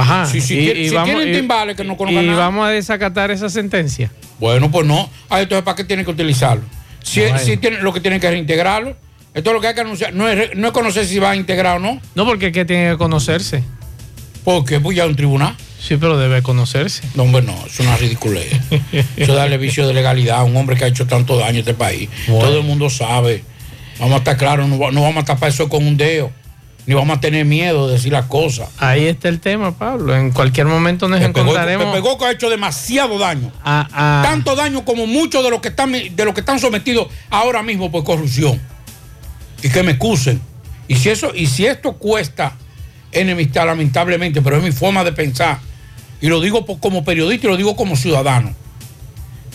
Ajá. 0.00 0.26
Si, 0.26 0.40
si, 0.40 0.56
tiene- 0.56 0.88
si 0.88 0.96
tienen 1.04 1.32
timbales 1.32 1.76
que 1.76 1.84
no 1.84 1.96
conozcan 1.96 2.24
y 2.24 2.26
nada. 2.28 2.38
vamos 2.38 2.66
a 2.66 2.70
desacatar 2.70 3.30
esa 3.30 3.48
sentencia. 3.48 4.10
Bueno, 4.38 4.70
pues 4.70 4.86
no. 4.86 5.10
Ah, 5.28 5.40
entonces, 5.40 5.64
¿para 5.64 5.76
qué 5.76 5.84
tienen 5.84 6.04
que 6.04 6.10
utilizarlo? 6.12 6.62
Si, 7.02 7.22
si 7.44 7.56
tienen, 7.56 7.82
lo 7.82 7.92
que 7.92 8.00
tienen 8.00 8.20
que 8.20 8.30
reintegrarlo. 8.30 8.96
Esto 9.34 9.50
es 9.50 9.54
lo 9.54 9.60
que 9.60 9.68
hay 9.68 9.74
que 9.74 9.80
anunciar. 9.80 10.12
No 10.14 10.28
es, 10.28 10.54
no 10.56 10.66
es 10.68 10.72
conocer 10.72 11.06
si 11.06 11.18
va 11.18 11.30
a 11.30 11.36
integrar 11.36 11.76
o 11.76 11.80
no. 11.80 12.00
No, 12.14 12.24
porque 12.24 12.46
es 12.48 12.52
que 12.52 12.64
tiene 12.64 12.90
que 12.92 12.96
conocerse. 12.98 13.62
Porque 14.44 14.80
pues 14.80 14.96
ya 14.96 15.06
un 15.06 15.16
tribunal. 15.16 15.54
Sí, 15.80 15.96
pero 15.96 16.18
debe 16.18 16.42
conocerse. 16.42 17.02
No, 17.14 17.22
hombre, 17.24 17.42
no, 17.42 17.54
es 17.66 17.78
una 17.80 17.96
ridiculez. 17.96 18.48
Eso 18.92 19.06
es 19.16 19.28
darle 19.28 19.58
vicio 19.58 19.86
de 19.86 19.94
legalidad 19.94 20.38
a 20.38 20.44
un 20.44 20.56
hombre 20.56 20.76
que 20.76 20.84
ha 20.84 20.88
hecho 20.88 21.06
tanto 21.06 21.36
daño 21.38 21.56
a 21.58 21.60
este 21.60 21.74
país. 21.74 22.08
Bueno. 22.26 22.46
Todo 22.46 22.58
el 22.58 22.64
mundo 22.64 22.90
sabe. 22.90 23.44
Vamos 23.98 24.14
a 24.14 24.18
estar 24.18 24.36
claros, 24.36 24.68
no, 24.68 24.76
no 24.90 25.02
vamos 25.02 25.22
a 25.22 25.24
tapar 25.26 25.50
eso 25.50 25.68
con 25.68 25.86
un 25.86 25.96
dedo. 25.96 26.30
Ni 26.88 26.94
vamos 26.94 27.18
a 27.18 27.20
tener 27.20 27.44
miedo 27.44 27.86
de 27.86 27.92
decir 27.96 28.12
las 28.12 28.24
cosas. 28.24 28.70
Ahí 28.78 29.04
está 29.04 29.28
el 29.28 29.40
tema, 29.40 29.76
Pablo. 29.76 30.16
En 30.16 30.30
cualquier 30.30 30.66
momento 30.66 31.06
nos 31.06 31.20
Pepe 31.20 31.38
encontraremos 31.40 31.86
Pepe 31.88 32.00
Goico 32.00 32.24
ha 32.24 32.30
hecho 32.32 32.48
demasiado 32.48 33.18
daño. 33.18 33.52
a, 33.62 33.86
a- 33.92 34.22
Tanto 34.22 34.56
daño 34.56 34.86
como 34.86 35.06
muchos 35.06 35.44
de 35.44 35.50
los 35.50 35.60
que 35.60 35.68
están 35.68 35.92
de 35.92 36.24
los 36.24 36.32
que 36.32 36.40
están 36.40 36.58
sometidos 36.58 37.08
ahora 37.28 37.62
mismo 37.62 37.92
por 37.92 38.04
corrupción. 38.04 38.58
Y 39.62 39.68
que 39.68 39.82
me 39.82 39.90
excusen. 39.92 40.40
Y 40.88 40.94
si 40.96 41.10
eso, 41.10 41.32
y 41.34 41.46
si 41.46 41.66
esto 41.66 41.92
cuesta 41.92 42.56
enemistad, 43.12 43.66
lamentablemente, 43.66 44.40
pero 44.40 44.56
es 44.56 44.62
mi 44.62 44.72
forma 44.72 45.04
de 45.04 45.12
pensar. 45.12 45.58
Y 46.22 46.28
lo 46.28 46.40
digo 46.40 46.64
por- 46.64 46.80
como 46.80 47.04
periodista 47.04 47.48
y 47.48 47.50
lo 47.50 47.58
digo 47.58 47.76
como 47.76 47.96
ciudadano. 47.96 48.54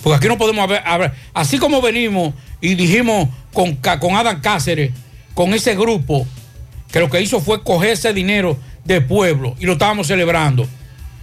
Porque 0.03 0.17
aquí 0.17 0.27
no 0.27 0.37
podemos 0.37 0.63
haber, 0.65 0.83
haber- 0.85 1.13
así 1.33 1.57
como 1.57 1.81
venimos 1.81 2.35
y 2.61 2.75
dijimos 2.75 3.27
con, 3.53 3.73
con 3.77 4.13
Adam 4.15 4.39
Cáceres, 4.39 4.91
con 5.33 5.51
ese 5.55 5.75
grupo, 5.75 6.27
que 6.93 6.99
lo 6.99 7.09
que 7.09 7.19
hizo 7.19 7.41
fue 7.41 7.63
coger 7.63 7.89
ese 7.89 8.13
dinero 8.13 8.55
del 8.85 9.03
pueblo 9.03 9.55
y 9.59 9.65
lo 9.65 9.73
estábamos 9.73 10.05
celebrando. 10.05 10.67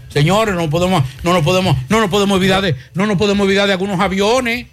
Señores, 0.09 0.57
no 0.57 0.69
podemos, 0.69 1.05
no 1.23 1.33
nos 1.33 1.45
podemos, 1.45 1.77
no 1.89 2.01
nos 2.01 2.11
podemos 2.11 2.37
olvidar 2.37 2.61
de, 2.61 2.75
no 2.95 3.07
nos 3.07 3.17
podemos 3.17 3.45
olvidar 3.45 3.69
de 3.69 3.75
algunos 3.75 4.01
aviones. 4.01 4.67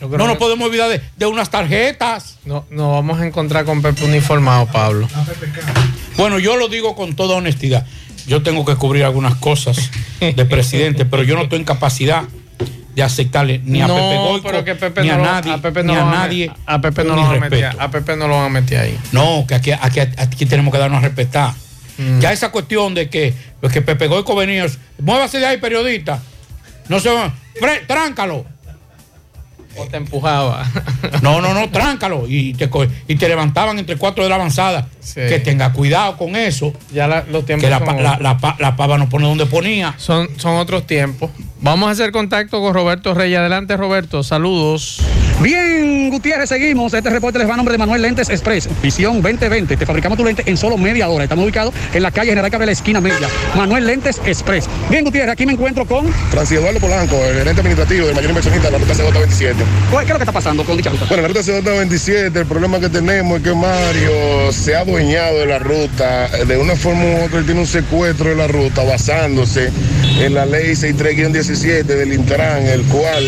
No 0.00 0.26
nos 0.26 0.38
podemos 0.38 0.66
olvidar 0.66 0.88
de, 0.88 1.02
de 1.18 1.26
unas 1.26 1.50
tarjetas. 1.50 2.38
no, 2.46 2.64
nos 2.70 2.92
vamos 2.92 3.20
a 3.20 3.26
encontrar 3.26 3.66
con 3.66 3.82
Pepe 3.82 4.06
uniformado, 4.06 4.66
Pablo. 4.66 5.06
Bueno, 6.16 6.38
yo 6.38 6.56
lo 6.56 6.68
digo 6.68 6.96
con 6.96 7.14
toda 7.14 7.36
honestidad. 7.36 7.86
Yo 8.26 8.42
tengo 8.42 8.64
que 8.64 8.76
cubrir 8.76 9.04
algunas 9.04 9.34
cosas 9.34 9.90
de 10.18 10.44
presidente, 10.46 11.04
pero 11.04 11.24
yo 11.24 11.36
no 11.36 11.42
estoy 11.42 11.58
en 11.58 11.66
capacidad 11.66 12.24
de 12.94 13.02
aceptarle 13.02 13.60
ni 13.64 13.80
a 13.82 13.86
no, 13.88 13.94
Pepe 13.96 14.16
Goico, 14.16 14.48
pero 14.48 14.64
que 14.64 14.74
Pepe 14.74 15.02
ni 15.02 15.08
no 15.08 15.14
a 15.14 15.18
nadie, 15.18 15.52
a 15.52 15.58
Pepe 15.58 15.82
no 15.82 15.92
ni 15.92 15.98
lo 15.98 16.00
a 16.00 16.04
van 16.04 16.14
nadie. 16.14 16.52
A 16.66 16.80
Pepe 16.80 17.04
no 17.04 17.16
lo 17.16 17.22
van 17.22 17.36
a 17.36 17.40
meter, 17.40 17.64
a 17.78 17.90
Pepe 17.90 18.16
no 18.16 18.28
lo 18.28 18.34
van 18.36 18.44
a 18.46 18.48
meter 18.48 18.78
ahí. 18.78 18.98
No, 19.12 19.44
que 19.46 19.54
aquí, 19.54 19.72
aquí, 19.72 20.00
aquí 20.00 20.46
tenemos 20.46 20.72
que 20.72 20.78
darnos 20.78 20.98
a 20.98 21.06
respetar. 21.06 21.52
Mm. 21.98 22.20
Ya 22.20 22.32
esa 22.32 22.50
cuestión 22.50 22.94
de 22.94 23.08
que, 23.08 23.34
de 23.62 23.68
que 23.68 23.82
Pepe 23.82 24.06
Goico 24.06 24.34
venía, 24.34 24.66
muévase 25.00 25.38
de 25.38 25.46
ahí, 25.46 25.58
periodista. 25.58 26.20
No 26.88 27.00
se 27.00 27.10
va, 27.10 27.32
tráncalo. 27.86 28.44
O 29.76 29.86
te 29.86 29.96
empujaba. 29.96 30.64
No, 31.22 31.40
no, 31.40 31.52
no, 31.52 31.68
tráncalo. 31.70 32.26
Y 32.28 32.54
te, 32.54 32.70
y 33.08 33.16
te 33.16 33.28
levantaban 33.28 33.76
entre 33.78 33.96
cuatro 33.96 34.22
de 34.22 34.28
la 34.30 34.36
avanzada. 34.36 34.86
Que 35.14 35.40
tenga 35.40 35.72
cuidado 35.72 36.16
con 36.16 36.36
eso. 36.36 36.72
Ya 36.92 37.08
la- 37.08 37.24
los 37.28 37.44
tiempos 37.44 37.64
Que 37.64 37.70
la, 37.70 37.84
son 37.84 38.00
la, 38.02 38.56
la 38.60 38.76
pava 38.76 38.98
no 38.98 39.08
pone 39.08 39.26
donde 39.26 39.46
ponía. 39.46 39.94
Son, 39.96 40.28
son 40.38 40.56
otros 40.58 40.86
tiempos. 40.86 41.30
Vamos 41.64 41.88
a 41.88 41.92
hacer 41.92 42.12
contacto 42.12 42.60
con 42.60 42.74
Roberto 42.74 43.14
Reyes. 43.14 43.38
Adelante, 43.38 43.74
Roberto. 43.78 44.22
Saludos. 44.22 45.00
Bien, 45.40 46.10
Gutiérrez, 46.10 46.50
seguimos. 46.50 46.92
Este 46.92 47.08
reporte 47.08 47.38
les 47.38 47.48
va 47.48 47.54
a 47.54 47.56
nombre 47.56 47.72
de 47.72 47.78
Manuel 47.78 48.02
Lentes 48.02 48.28
Express. 48.28 48.68
Visión 48.82 49.22
2020. 49.22 49.74
Te 49.78 49.86
fabricamos 49.86 50.18
tu 50.18 50.24
lente 50.24 50.42
en 50.44 50.58
solo 50.58 50.76
media 50.76 51.08
hora. 51.08 51.24
Estamos 51.24 51.42
ubicados 51.44 51.74
en 51.94 52.02
la 52.02 52.10
calle 52.10 52.30
General 52.30 52.50
Cabrera, 52.50 52.70
esquina 52.70 53.00
media. 53.00 53.28
Manuel 53.56 53.86
Lentes 53.86 54.20
Express. 54.26 54.68
Bien, 54.90 55.06
Gutiérrez, 55.06 55.32
aquí 55.32 55.46
me 55.46 55.54
encuentro 55.54 55.86
con. 55.86 56.06
Francis 56.30 56.58
Eduardo 56.58 56.80
Polanco, 56.80 57.16
el 57.16 57.38
gerente 57.38 57.62
administrativo 57.62 58.06
del 58.08 58.14
mayor 58.14 58.30
inversionista 58.30 58.70
de 58.70 58.78
la 58.78 58.84
ruta 58.84 58.94
CJ27. 58.94 59.54
¿Qué 59.90 60.02
es 60.02 60.08
lo 60.08 60.16
que 60.16 60.22
está 60.22 60.32
pasando 60.32 60.64
con 60.64 60.76
dicha 60.76 60.90
ruta? 60.90 61.06
Bueno, 61.08 61.22
la 61.22 61.28
ruta 61.28 61.40
CJ27, 61.40 62.36
el 62.36 62.46
problema 62.46 62.78
que 62.78 62.90
tenemos 62.90 63.38
es 63.38 63.42
que 63.42 63.54
Mario 63.54 64.52
se 64.52 64.76
ha 64.76 64.80
adueñado 64.80 65.38
de 65.38 65.46
la 65.46 65.58
ruta. 65.58 66.28
De 66.46 66.58
una 66.58 66.76
forma 66.76 67.04
u 67.04 67.24
otra, 67.24 67.38
él 67.38 67.46
tiene 67.46 67.60
un 67.60 67.66
secuestro 67.66 68.28
de 68.28 68.36
la 68.36 68.48
ruta 68.48 68.84
basándose 68.84 69.72
en 70.20 70.34
la 70.34 70.46
ley 70.46 70.72
63-17 70.74 71.53
del 71.62 72.12
Intran, 72.12 72.66
el 72.66 72.82
cual 72.82 73.24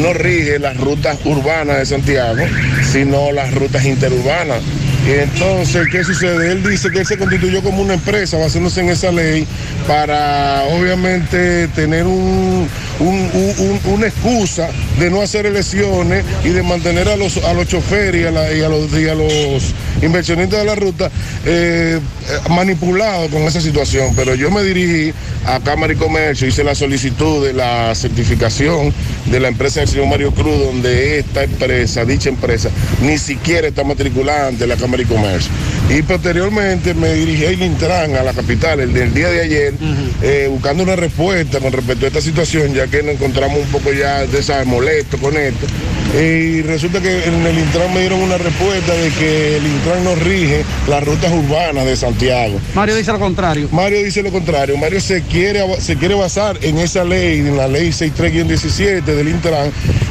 no 0.00 0.14
rige 0.14 0.58
las 0.58 0.74
rutas 0.78 1.18
urbanas 1.26 1.76
de 1.76 1.86
Santiago, 1.86 2.42
sino 2.90 3.30
las 3.30 3.54
rutas 3.54 3.84
interurbanas. 3.84 4.62
Entonces, 5.08 5.86
¿qué 5.90 6.04
sucede? 6.04 6.52
Él 6.52 6.62
dice 6.62 6.90
que 6.90 6.98
él 7.00 7.06
se 7.06 7.16
constituyó 7.16 7.62
como 7.62 7.80
una 7.80 7.94
empresa 7.94 8.36
basándose 8.36 8.80
en 8.80 8.90
esa 8.90 9.10
ley 9.10 9.46
para, 9.86 10.64
obviamente, 10.64 11.66
tener 11.68 12.04
un, 12.06 12.68
un- 13.00 13.30
un- 13.32 13.54
un- 13.58 13.92
una 13.94 14.06
excusa 14.08 14.68
de 14.98 15.10
no 15.10 15.22
hacer 15.22 15.46
elecciones 15.46 16.24
y 16.44 16.50
de 16.50 16.62
mantener 16.62 17.08
a 17.08 17.16
los, 17.16 17.38
a 17.38 17.54
los 17.54 17.66
choferes 17.66 18.20
y 18.22 18.26
a, 18.26 18.30
los, 18.68 18.92
a 18.92 19.14
los 19.14 19.74
inversionistas 20.02 20.58
de 20.60 20.64
la 20.66 20.74
ruta 20.74 21.10
eh, 21.46 21.98
eh, 22.28 22.50
manipulados 22.50 23.30
con 23.30 23.42
esa 23.44 23.62
situación, 23.62 24.12
pero 24.14 24.34
yo 24.34 24.50
me 24.50 24.62
dirigí 24.62 25.14
a 25.46 25.58
Cámara 25.60 25.94
y 25.94 25.96
Comercio, 25.96 26.46
hice 26.46 26.62
la 26.64 26.74
solicitud 26.74 27.46
de 27.46 27.54
la 27.54 27.94
certificación 27.94 28.92
de 29.26 29.40
la 29.40 29.48
empresa 29.48 29.80
del 29.80 29.88
señor 29.88 30.06
Mario 30.08 30.32
Cruz, 30.32 30.58
donde 30.66 31.18
esta 31.20 31.44
empresa, 31.44 32.04
dicha 32.04 32.28
empresa, 32.28 32.68
ni 33.00 33.16
siquiera 33.16 33.68
está 33.68 33.84
matriculada 33.84 34.48
ante 34.48 34.66
la 34.66 34.76
Cámara 34.76 34.97
y 35.02 35.04
Comercio. 35.06 35.50
Y 35.90 36.02
posteriormente 36.02 36.94
me 36.94 37.14
dirigí 37.14 37.44
a 37.46 37.52
Intran, 37.52 38.14
a 38.16 38.22
la 38.22 38.32
capital, 38.32 38.80
el 38.80 38.92
del 38.92 39.14
día 39.14 39.28
de 39.28 39.40
ayer, 39.40 39.74
eh, 40.22 40.48
buscando 40.50 40.82
una 40.82 40.96
respuesta 40.96 41.60
con 41.60 41.72
respecto 41.72 42.04
a 42.04 42.08
esta 42.08 42.20
situación, 42.20 42.74
ya 42.74 42.86
que 42.86 43.02
nos 43.02 43.14
encontramos 43.14 43.58
un 43.58 43.68
poco 43.68 43.92
ya 43.92 44.26
de 44.26 44.38
esa 44.38 44.64
molesto 44.64 45.18
con 45.18 45.36
esto. 45.36 45.66
Y 46.14 46.62
resulta 46.62 47.02
que 47.02 47.24
en 47.24 47.46
el 47.46 47.58
Intran 47.58 47.92
me 47.92 48.00
dieron 48.00 48.20
una 48.20 48.38
respuesta 48.38 48.94
de 48.94 49.10
que 49.10 49.56
el 49.58 49.66
Intran 49.66 50.04
no 50.04 50.14
rige 50.14 50.64
las 50.88 51.04
rutas 51.04 51.30
urbanas 51.30 51.84
de 51.84 51.96
Santiago. 51.96 52.58
Mario 52.74 52.96
dice 52.96 53.12
lo 53.12 53.18
contrario. 53.18 53.68
Mario 53.70 54.02
dice 54.02 54.22
lo 54.22 54.32
contrario. 54.32 54.76
Mario 54.78 55.00
se 55.00 55.22
quiere, 55.22 55.62
se 55.80 55.96
quiere 55.96 56.14
basar 56.14 56.58
en 56.62 56.78
esa 56.78 57.04
ley, 57.04 57.40
en 57.40 57.56
la 57.56 57.68
ley 57.68 57.90
63-17 57.90 59.02
del 59.02 59.28
Intran, 59.28 59.70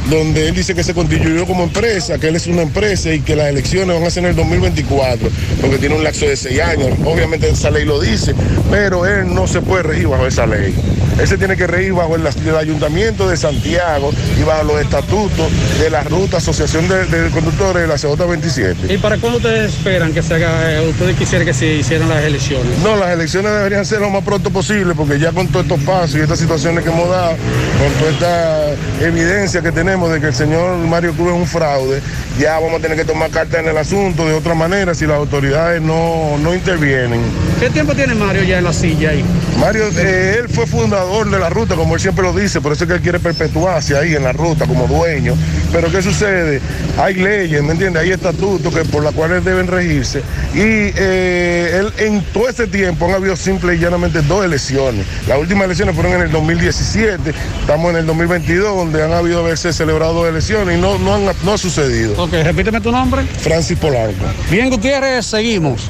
donde 0.10 0.48
él 0.48 0.56
dice 0.56 0.74
que 0.74 0.84
se 0.84 0.94
constituyó 0.94 1.46
como 1.46 1.64
empresa, 1.64 2.18
que 2.18 2.30
él 2.30 2.36
es 2.36 2.48
una 2.48 2.62
empresa 2.62 3.14
y 3.14 3.20
que 3.20 3.36
las 3.36 3.48
elecciones 3.48 3.96
van 3.96 4.06
a 4.06 4.10
ser 4.10 4.24
en 4.24 4.30
el 4.32 4.36
2024, 4.36 5.30
porque 5.62 5.78
tiene 5.78 5.96
un 5.96 6.04
lapso 6.04 6.26
de 6.26 6.36
seis 6.36 6.60
años. 6.62 6.90
Obviamente 7.06 7.50
esa 7.50 7.70
ley 7.70 7.86
lo 7.86 8.00
dice, 8.00 8.34
pero 8.72 9.06
él 9.06 9.34
no 9.34 9.48
se 9.48 9.62
puede 9.62 9.84
regir 9.84 10.08
bajo 10.08 10.26
esa 10.28 10.46
ley. 10.46 10.74
Él 11.20 11.28
se 11.28 11.38
tiene 11.38 11.56
que 11.58 11.66
regir 11.66 11.94
bajo 11.94 12.16
el, 12.16 12.22
el 12.26 12.56
ayuntamiento 12.56 13.28
de 13.28 13.38
Santiago 13.38 14.12
y 14.40 14.44
bajo 14.44 14.64
los 14.66 14.82
estatutos 14.82 15.48
de 15.80 15.90
la 15.90 16.04
ruta 16.04 16.38
Asociación 16.38 16.88
de, 16.88 17.06
de 17.06 17.30
Conductores 17.32 17.82
de 17.82 17.88
la 17.88 17.96
CJ 17.96 18.28
27. 18.28 18.94
¿Y 18.94 18.98
para 18.98 19.18
cuándo 19.18 19.38
ustedes 19.38 19.74
esperan 19.74 20.14
que 20.14 20.22
se 20.22 20.36
haga, 20.36 20.74
eh, 20.74 20.88
ustedes 20.90 21.16
quisieran 21.18 21.48
que 21.48 21.54
se 21.54 21.66
hicieran 21.66 22.10
las 22.10 22.24
elecciones? 22.24 22.78
No, 22.84 22.96
las 22.96 23.12
elecciones 23.12 23.52
deberían 23.52 23.86
ser 23.86 24.02
lo 24.02 24.10
más 24.10 24.24
pronto 24.24 24.52
posible, 24.52 24.94
porque 24.96 25.18
ya 25.20 25.32
con 25.32 25.48
todos 25.48 25.66
estos 25.66 25.80
pasos 25.82 26.16
y 26.16 26.20
estas 26.20 26.40
situaciones 26.40 26.84
que 26.84 26.92
hemos 26.92 27.10
dado, 27.10 27.32
con 27.32 27.94
toda 28.00 28.12
esta 28.12 29.06
evidencia 29.06 29.62
que 29.62 29.72
tenemos 29.72 30.12
de 30.12 30.22
que 30.22 30.28
el 30.28 30.36
señor 30.36 30.78
Mario 30.78 31.14
Cruz 31.14 31.30
es 31.30 31.34
un 31.36 31.48
fraude, 31.48 32.02
ya 32.40 32.60
vamos 32.60 32.80
a 32.80 32.82
tener 32.82 32.96
que 32.96 33.06
tomar 33.06 33.32
carta 33.32 33.60
en 33.60 33.68
el 33.68 33.78
asunto 33.78 34.26
de 34.26 34.34
otra 34.34 34.54
manera 34.54 34.94
si 34.94 35.08
las 35.08 35.18
autoridades 35.18 35.82
no, 35.82 36.38
no 36.38 36.54
intervienen. 36.54 37.22
¿Qué 37.60 37.72
tiempo 37.72 37.96
tiene 37.96 38.14
Mario 38.14 38.44
ya 38.44 38.60
en 38.60 38.66
la 38.66 38.74
silla 38.74 39.10
ahí? 39.10 39.26
Mario, 39.60 39.86
eh, 39.98 40.38
él 40.40 40.50
fue 40.50 40.68
fundador 40.68 41.07
de 41.08 41.40
la 41.40 41.50
ruta, 41.50 41.76
como 41.76 41.96
él 41.96 42.02
siempre 42.02 42.24
lo 42.24 42.34
dice, 42.34 42.60
por 42.60 42.74
eso 42.74 42.84
es 42.84 42.90
que 42.90 42.96
él 42.96 43.02
quiere 43.02 43.20
perpetuarse 43.20 43.98
ahí 43.98 44.14
en 44.14 44.24
la 44.24 44.34
ruta 44.34 44.68
como 44.68 44.88
dueño. 44.88 45.36
Pero 45.72 45.90
¿qué 45.90 46.02
sucede? 46.02 46.62
Hay 46.98 47.16
leyes, 47.16 47.64
¿me 47.64 47.72
entiendes? 47.72 48.04
Hay 48.04 48.12
estatutos 48.12 48.74
que, 48.74 48.84
por 48.86 49.04
las 49.04 49.14
cuales 49.14 49.44
deben 49.44 49.68
regirse. 49.68 50.20
Y 50.54 50.92
eh, 50.96 51.80
él, 51.80 51.94
en 52.06 52.22
todo 52.34 52.50
este 52.50 52.68
tiempo 52.68 53.06
han 53.06 53.14
habido 53.14 53.36
simple 53.36 53.76
y 53.76 53.80
llanamente 53.80 54.22
dos 54.22 54.44
elecciones. 54.44 55.06
Las 55.28 55.40
últimas 55.40 55.66
elecciones 55.66 55.96
fueron 55.96 56.14
en 56.14 56.22
el 56.22 56.32
2017, 56.32 57.34
estamos 57.62 57.92
en 57.92 57.98
el 57.98 58.06
2022, 58.06 58.76
donde 58.76 59.04
han 59.04 59.14
habido 59.14 59.44
veces 59.44 59.76
celebrado 59.76 60.14
dos 60.14 60.28
elecciones 60.28 60.78
y 60.78 60.82
no, 60.82 61.00
no, 61.00 61.16
han, 61.16 61.26
no 61.44 61.54
ha 61.54 61.58
sucedido. 61.58 62.22
Ok, 62.22 62.34
repíteme 62.44 62.82
tu 62.82 62.92
nombre. 62.92 63.24
Francis 63.40 63.78
Polanco. 63.78 64.26
Bien, 64.52 64.70
Gutiérrez, 64.70 65.26
seguimos. 65.26 65.90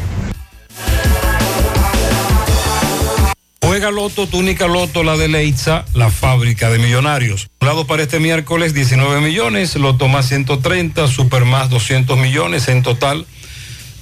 Juega 3.78 3.92
Loto, 3.92 4.26
túnica 4.26 4.66
Loto, 4.66 5.04
la 5.04 5.18
de 5.18 5.28
Leitza, 5.28 5.86
la 5.94 6.10
fábrica 6.10 6.72
de 6.72 6.80
millonarios. 6.80 7.48
Lado 7.60 7.86
para 7.86 8.02
este 8.02 8.20
miércoles 8.20 8.74
19 8.74 9.22
millones, 9.22 9.76
Loto 9.76 10.08
más 10.08 10.28
130, 10.30 11.08
Super 11.08 11.46
más 11.46 11.70
200 11.70 12.18
millones, 12.18 12.70
en 12.70 12.82
total 12.82 13.28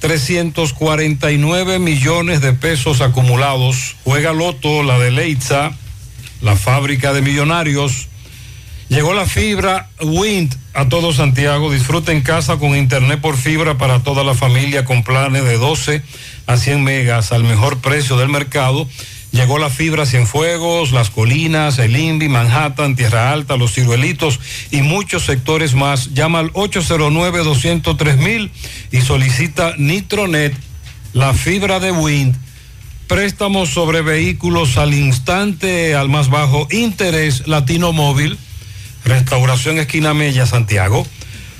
349 0.00 1.78
millones 1.78 2.40
de 2.40 2.54
pesos 2.54 3.02
acumulados. 3.02 3.96
Juega 4.02 4.32
Loto, 4.32 4.82
la 4.82 4.98
de 4.98 5.10
Leitza, 5.10 5.72
la 6.40 6.56
fábrica 6.56 7.12
de 7.12 7.20
millonarios. 7.20 8.08
Llegó 8.88 9.12
la 9.12 9.26
fibra 9.26 9.90
Wind 10.00 10.56
a 10.72 10.88
todo 10.88 11.12
Santiago. 11.12 11.70
Disfruta 11.70 12.12
en 12.12 12.22
casa 12.22 12.56
con 12.56 12.74
internet 12.74 13.20
por 13.20 13.36
fibra 13.36 13.76
para 13.76 14.02
toda 14.02 14.24
la 14.24 14.32
familia 14.32 14.86
con 14.86 15.02
planes 15.04 15.44
de 15.44 15.58
12 15.58 16.02
a 16.46 16.56
100 16.56 16.82
megas 16.82 17.30
al 17.30 17.44
mejor 17.44 17.80
precio 17.80 18.16
del 18.16 18.30
mercado. 18.30 18.88
Llegó 19.36 19.58
la 19.58 19.68
fibra 19.68 20.06
Cienfuegos, 20.06 20.92
Las 20.92 21.10
Colinas, 21.10 21.78
El 21.78 21.94
Invi, 21.94 22.26
Manhattan, 22.26 22.96
Tierra 22.96 23.32
Alta, 23.32 23.58
Los 23.58 23.74
Ciruelitos 23.74 24.40
y 24.70 24.80
muchos 24.80 25.26
sectores 25.26 25.74
más. 25.74 26.14
Llama 26.14 26.38
al 26.38 26.54
809-203 26.54 28.50
y 28.92 29.00
solicita 29.02 29.74
Nitronet, 29.76 30.54
la 31.12 31.34
fibra 31.34 31.80
de 31.80 31.92
Wind. 31.92 32.34
Préstamos 33.08 33.68
sobre 33.68 34.00
vehículos 34.00 34.78
al 34.78 34.94
instante, 34.94 35.94
al 35.94 36.08
más 36.08 36.30
bajo 36.30 36.66
interés, 36.70 37.46
Latino 37.46 37.92
Móvil, 37.92 38.38
Restauración 39.04 39.76
Esquina 39.76 40.14
Mella, 40.14 40.46
Santiago. 40.46 41.06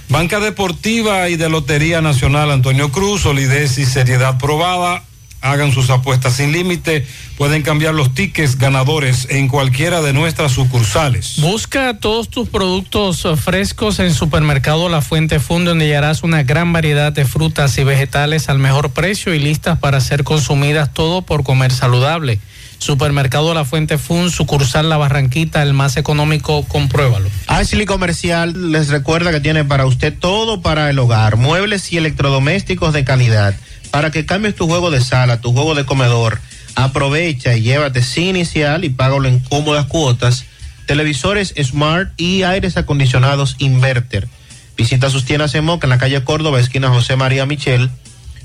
Banca 0.09 0.41
Deportiva 0.41 1.29
y 1.29 1.37
de 1.37 1.51
Lotería 1.51 2.01
Nacional 2.01 2.51
Antonio 2.53 2.91
Cruz, 2.91 3.21
solidez 3.21 3.77
y 3.77 3.85
seriedad 3.85 4.39
probada. 4.39 5.05
Hagan 5.41 5.73
sus 5.73 5.91
apuestas 5.91 6.35
sin 6.35 6.53
límite. 6.53 7.07
Pueden 7.37 7.63
cambiar 7.63 7.95
los 7.95 8.15
tickets 8.15 8.59
ganadores 8.59 9.29
en 9.31 9.49
cualquiera 9.49 10.01
de 10.03 10.13
nuestras 10.13 10.53
sucursales. 10.53 11.39
Busca 11.39 11.99
todos 11.99 12.29
tus 12.29 12.49
productos 12.49 13.25
eh, 13.25 13.37
frescos 13.37 13.99
en 13.99 14.13
Supermercado 14.13 14.89
La 14.89 15.03
Fuente 15.03 15.39
Fund, 15.39 15.67
donde 15.67 15.85
hallarás 15.85 16.23
una 16.23 16.43
gran 16.43 16.73
variedad 16.73 17.13
de 17.13 17.25
frutas 17.25 17.77
y 17.79 17.85
vegetales 17.85 18.49
al 18.49 18.59
mejor 18.59 18.91
precio 18.91 19.35
y 19.35 19.39
listas 19.39 19.79
para 19.79 20.01
ser 20.01 20.25
consumidas 20.25 20.93
todo 20.93 21.23
por 21.23 21.45
comer 21.45 21.73
saludable. 21.73 22.41
Supermercado 22.79 23.55
La 23.55 23.65
Fuente 23.65 23.99
Fun, 23.99 24.31
sucursal 24.31 24.89
La 24.89 24.97
Barranquita, 24.97 25.63
el 25.63 25.73
más 25.73 25.97
económico, 25.97 26.63
compruébalo. 26.65 27.29
Ashley 27.47 27.87
Comercial 27.87 28.73
les 28.73 28.89
recuerda 28.89 29.31
que 29.31 29.41
tiene 29.41 29.65
para 29.65 29.87
usted 29.87 30.15
todo 30.19 30.61
para 30.61 30.91
el 30.91 30.99
hogar, 30.99 31.37
muebles 31.37 31.93
y 31.93 31.97
electrodomésticos 31.97 32.93
de 32.93 33.05
calidad. 33.05 33.55
Para 33.97 34.11
que 34.11 34.27
cambies 34.27 34.55
tu 34.55 34.67
juego 34.67 34.91
de 34.91 35.01
sala, 35.01 35.41
tu 35.41 35.55
juego 35.55 35.75
de 35.75 35.87
comedor, 35.87 36.39
aprovecha 36.75 37.57
y 37.57 37.63
llévate 37.63 38.03
sin 38.03 38.37
inicial 38.37 38.85
y 38.85 38.91
págalo 38.91 39.27
en 39.27 39.39
cómodas 39.39 39.87
cuotas. 39.87 40.45
Televisores 40.85 41.55
Smart 41.59 42.11
y 42.19 42.43
aires 42.43 42.77
acondicionados 42.77 43.57
Inverter. 43.59 44.29
Visita 44.77 45.09
sus 45.09 45.25
tiendas 45.25 45.55
en 45.55 45.65
Moca 45.65 45.87
en 45.87 45.89
la 45.89 45.97
calle 45.97 46.23
Córdoba, 46.25 46.61
esquina 46.61 46.91
José 46.91 47.17
María 47.17 47.47
Michel. 47.47 47.89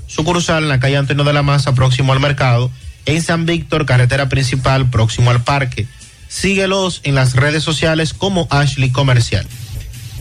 Sucursal 0.06 0.62
en 0.62 0.70
la 0.70 0.80
calle 0.80 0.96
Antonio 0.96 1.22
de 1.22 1.34
la 1.34 1.42
Maza, 1.42 1.74
próximo 1.74 2.14
al 2.14 2.20
mercado 2.20 2.70
en 3.04 3.20
San 3.20 3.44
Víctor, 3.44 3.84
carretera 3.84 4.30
principal, 4.30 4.88
próximo 4.88 5.30
al 5.30 5.44
parque. 5.44 5.86
Síguelos 6.28 7.02
en 7.04 7.14
las 7.14 7.36
redes 7.36 7.62
sociales 7.62 8.14
como 8.14 8.48
Ashley 8.48 8.90
Comercial. 8.90 9.46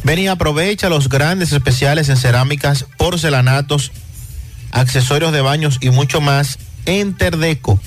Ven 0.04 0.20
y 0.20 0.28
aprovecha 0.28 0.90
los 0.90 1.08
grandes 1.08 1.54
especiales 1.54 2.10
en 2.10 2.18
cerámicas, 2.18 2.86
porcelanatos, 2.98 3.94
accesorios 4.72 5.32
de 5.32 5.42
baños 5.42 5.78
y 5.82 5.90
mucho 5.90 6.22
más 6.22 6.58
en 6.86 7.14
Terdeco. 7.14 7.80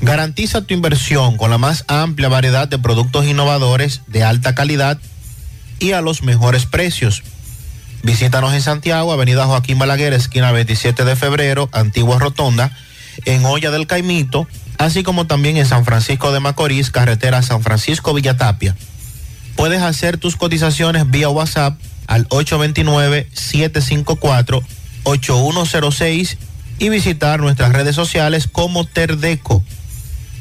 Garantiza 0.00 0.62
tu 0.62 0.74
inversión 0.74 1.36
con 1.36 1.50
la 1.50 1.58
más 1.58 1.84
amplia 1.86 2.28
variedad 2.28 2.68
de 2.68 2.78
productos 2.78 3.24
innovadores 3.24 4.02
de 4.08 4.24
alta 4.24 4.54
calidad 4.54 4.98
y 5.78 5.92
a 5.92 6.00
los 6.00 6.22
mejores 6.22 6.66
precios. 6.66 7.22
Visítanos 8.02 8.52
en 8.52 8.62
Santiago, 8.62 9.12
Avenida 9.12 9.46
Joaquín 9.46 9.78
Balaguer, 9.78 10.12
esquina 10.12 10.50
27 10.50 11.04
de 11.04 11.14
febrero, 11.14 11.68
Antigua 11.72 12.18
Rotonda 12.18 12.76
en 13.24 13.44
Olla 13.44 13.70
del 13.70 13.86
Caimito, 13.86 14.48
así 14.78 15.02
como 15.02 15.26
también 15.26 15.56
en 15.56 15.66
San 15.66 15.84
Francisco 15.84 16.32
de 16.32 16.40
Macorís, 16.40 16.90
carretera 16.90 17.42
San 17.42 17.62
Francisco 17.62 18.14
Villatapia. 18.14 18.76
Puedes 19.56 19.82
hacer 19.82 20.16
tus 20.16 20.36
cotizaciones 20.36 21.10
vía 21.10 21.28
WhatsApp 21.28 21.78
al 22.06 22.26
829-754-8106 25.04 26.36
y 26.78 26.88
visitar 26.88 27.40
nuestras 27.40 27.72
redes 27.72 27.94
sociales 27.94 28.48
como 28.50 28.84
Terdeco. 28.84 29.62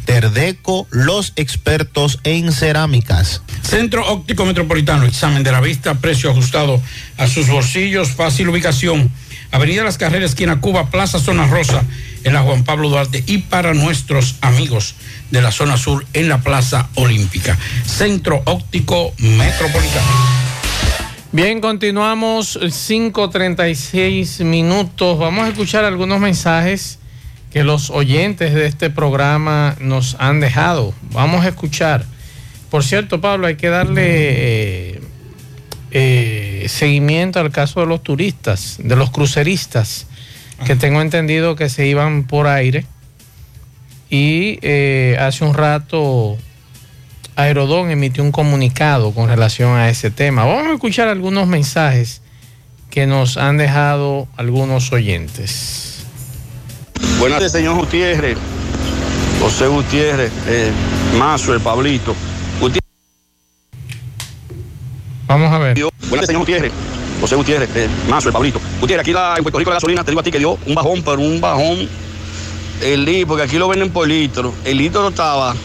Terdeco, 0.05 0.88
los 0.89 1.34
expertos 1.36 2.20
en 2.24 2.51
cerámicas. 2.51 3.41
Centro 3.62 4.05
Óptico 4.12 4.45
Metropolitano, 4.45 5.05
examen 5.05 5.43
de 5.43 5.51
la 5.51 5.62
vista, 5.62 5.95
precio 5.95 6.32
ajustado 6.32 6.82
a 7.18 7.28
sus 7.28 7.47
bolsillos, 7.47 8.09
fácil 8.12 8.49
ubicación. 8.49 9.12
Avenida 9.51 9.84
Las 9.84 9.97
Carreras, 9.97 10.32
esquina 10.32 10.62
Cuba, 10.62 10.89
Plaza 10.89 11.20
Zona 11.20 11.45
Rosa, 11.45 11.84
en 12.24 12.34
la 12.34 12.41
Juan 12.41 12.64
Pablo 12.64 12.89
Duarte 12.89 13.24
y 13.28 13.39
para 13.39 13.74
nuestros 13.74 14.36
amigos 14.41 14.95
de 15.30 15.41
la 15.41 15.51
zona 15.51 15.78
sur 15.78 16.05
en 16.14 16.30
la 16.30 16.39
Plaza 16.39 16.89
Olímpica. 16.95 17.57
Centro 17.86 18.41
Óptico 18.45 19.14
Metropolitano. 19.18 20.51
Bien, 21.34 21.61
continuamos 21.61 22.59
5.36 22.59 24.43
minutos. 24.43 25.17
Vamos 25.17 25.45
a 25.45 25.47
escuchar 25.47 25.86
algunos 25.86 26.19
mensajes 26.19 26.99
que 27.53 27.63
los 27.63 27.89
oyentes 27.89 28.53
de 28.53 28.65
este 28.65 28.89
programa 28.89 29.77
nos 29.79 30.17
han 30.19 30.41
dejado. 30.41 30.93
Vamos 31.13 31.45
a 31.45 31.47
escuchar. 31.47 32.03
Por 32.69 32.84
cierto, 32.84 33.21
Pablo, 33.21 33.47
hay 33.47 33.55
que 33.55 33.69
darle 33.69 34.01
eh, 34.03 35.01
eh, 35.91 36.65
seguimiento 36.67 37.39
al 37.39 37.49
caso 37.49 37.79
de 37.79 37.86
los 37.86 38.03
turistas, 38.03 38.75
de 38.84 38.97
los 38.97 39.09
cruceristas 39.09 40.07
que 40.65 40.75
tengo 40.75 40.99
entendido 40.99 41.55
que 41.55 41.69
se 41.69 41.88
iban 41.88 42.25
por 42.25 42.47
aire. 42.47 42.86
Y 44.09 44.59
eh, 44.63 45.15
hace 45.17 45.45
un 45.45 45.53
rato 45.53 46.38
Aerodón 47.41 47.89
emitió 47.91 48.23
un 48.23 48.31
comunicado 48.31 49.11
con 49.11 49.27
relación 49.27 49.75
a 49.75 49.89
ese 49.89 50.11
tema. 50.11 50.45
Vamos 50.45 50.67
a 50.67 50.73
escuchar 50.73 51.07
algunos 51.07 51.47
mensajes 51.47 52.21
que 52.89 53.07
nos 53.07 53.37
han 53.37 53.57
dejado 53.57 54.27
algunos 54.37 54.91
oyentes. 54.91 56.03
Buenas 57.19 57.39
tardes, 57.39 57.51
señor 57.51 57.75
Gutiérrez. 57.75 58.37
José 59.41 59.67
Gutiérrez, 59.67 60.31
eh, 60.47 60.71
Mazo, 61.17 61.53
el 61.53 61.61
Pablito. 61.61 62.15
Gutiérrez. 62.59 62.81
Vamos 65.25 65.51
a 65.51 65.57
ver. 65.57 65.79
Buenas 65.79 66.09
tardes, 66.09 66.27
señor 66.27 66.41
Gutiérrez. 66.41 66.71
José 67.19 67.35
Gutiérrez, 67.35 67.69
eh, 67.75 67.87
Mazo, 68.09 68.29
el 68.29 68.33
Pablito. 68.33 68.59
Gutiérrez, 68.79 69.01
aquí 69.01 69.13
la, 69.13 69.35
en 69.37 69.43
Puerto 69.43 69.57
Rico 69.57 69.71
la 69.71 69.75
gasolina, 69.75 70.03
te 70.03 70.11
digo 70.11 70.21
a 70.21 70.23
ti 70.23 70.31
que 70.31 70.39
dio 70.39 70.57
un 70.65 70.75
bajón, 70.75 71.01
pero 71.01 71.19
un 71.21 71.41
bajón. 71.41 71.89
El 72.81 73.05
litro, 73.05 73.27
porque 73.29 73.43
aquí 73.43 73.57
lo 73.57 73.67
venden 73.67 73.89
por 73.91 74.07
litro. 74.07 74.53
El 74.65 74.77
litro 74.77 75.07
estaba 75.07 75.55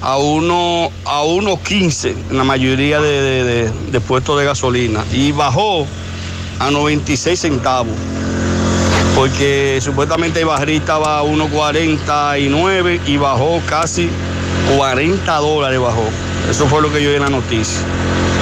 a 0.00 0.16
uno 0.16 0.90
a 1.04 1.22
1.15 1.22 2.14
en 2.30 2.36
la 2.36 2.44
mayoría 2.44 3.00
de, 3.00 3.44
de- 3.44 3.70
de- 3.90 4.00
puestos 4.00 4.38
de 4.38 4.44
gasolina. 4.44 5.04
Y 5.12 5.32
bajó 5.32 5.86
a 6.58 6.70
96 6.70 7.38
centavos. 7.38 7.94
Porque 9.14 9.80
supuestamente 9.82 10.40
el 10.40 10.46
barril 10.46 10.76
estaba 10.80 11.18
a 11.18 11.22
1.49 11.24 13.00
y 13.06 13.16
bajó 13.16 13.60
casi 13.66 14.08
40 14.76 15.36
dólares 15.36 15.80
bajó. 15.80 16.04
Eso 16.48 16.66
fue 16.66 16.80
lo 16.82 16.92
que 16.92 17.02
yo 17.02 17.10
vi 17.10 17.16
en 17.16 17.22
la 17.22 17.28
noticia. 17.30 17.80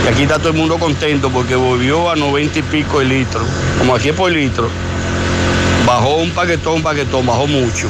Y 0.05 0.09
aquí 0.09 0.23
está 0.23 0.39
todo 0.39 0.51
el 0.51 0.55
mundo 0.57 0.79
contento 0.79 1.31
porque 1.31 1.57
volvió 1.57 2.11
a 2.11 2.17
90 2.17 2.59
y 2.59 2.63
pico 2.63 3.01
el 3.01 3.09
litro. 3.09 3.41
Como 3.79 3.95
aquí 3.95 4.11
es 4.11 4.15
por 4.15 4.31
litro. 4.31 4.69
Bajó 5.87 6.17
un 6.17 6.31
paquetón 6.31 6.75
un 6.75 6.83
paquetón 6.83 7.25
bajó 7.25 7.47
mucho 7.47 7.87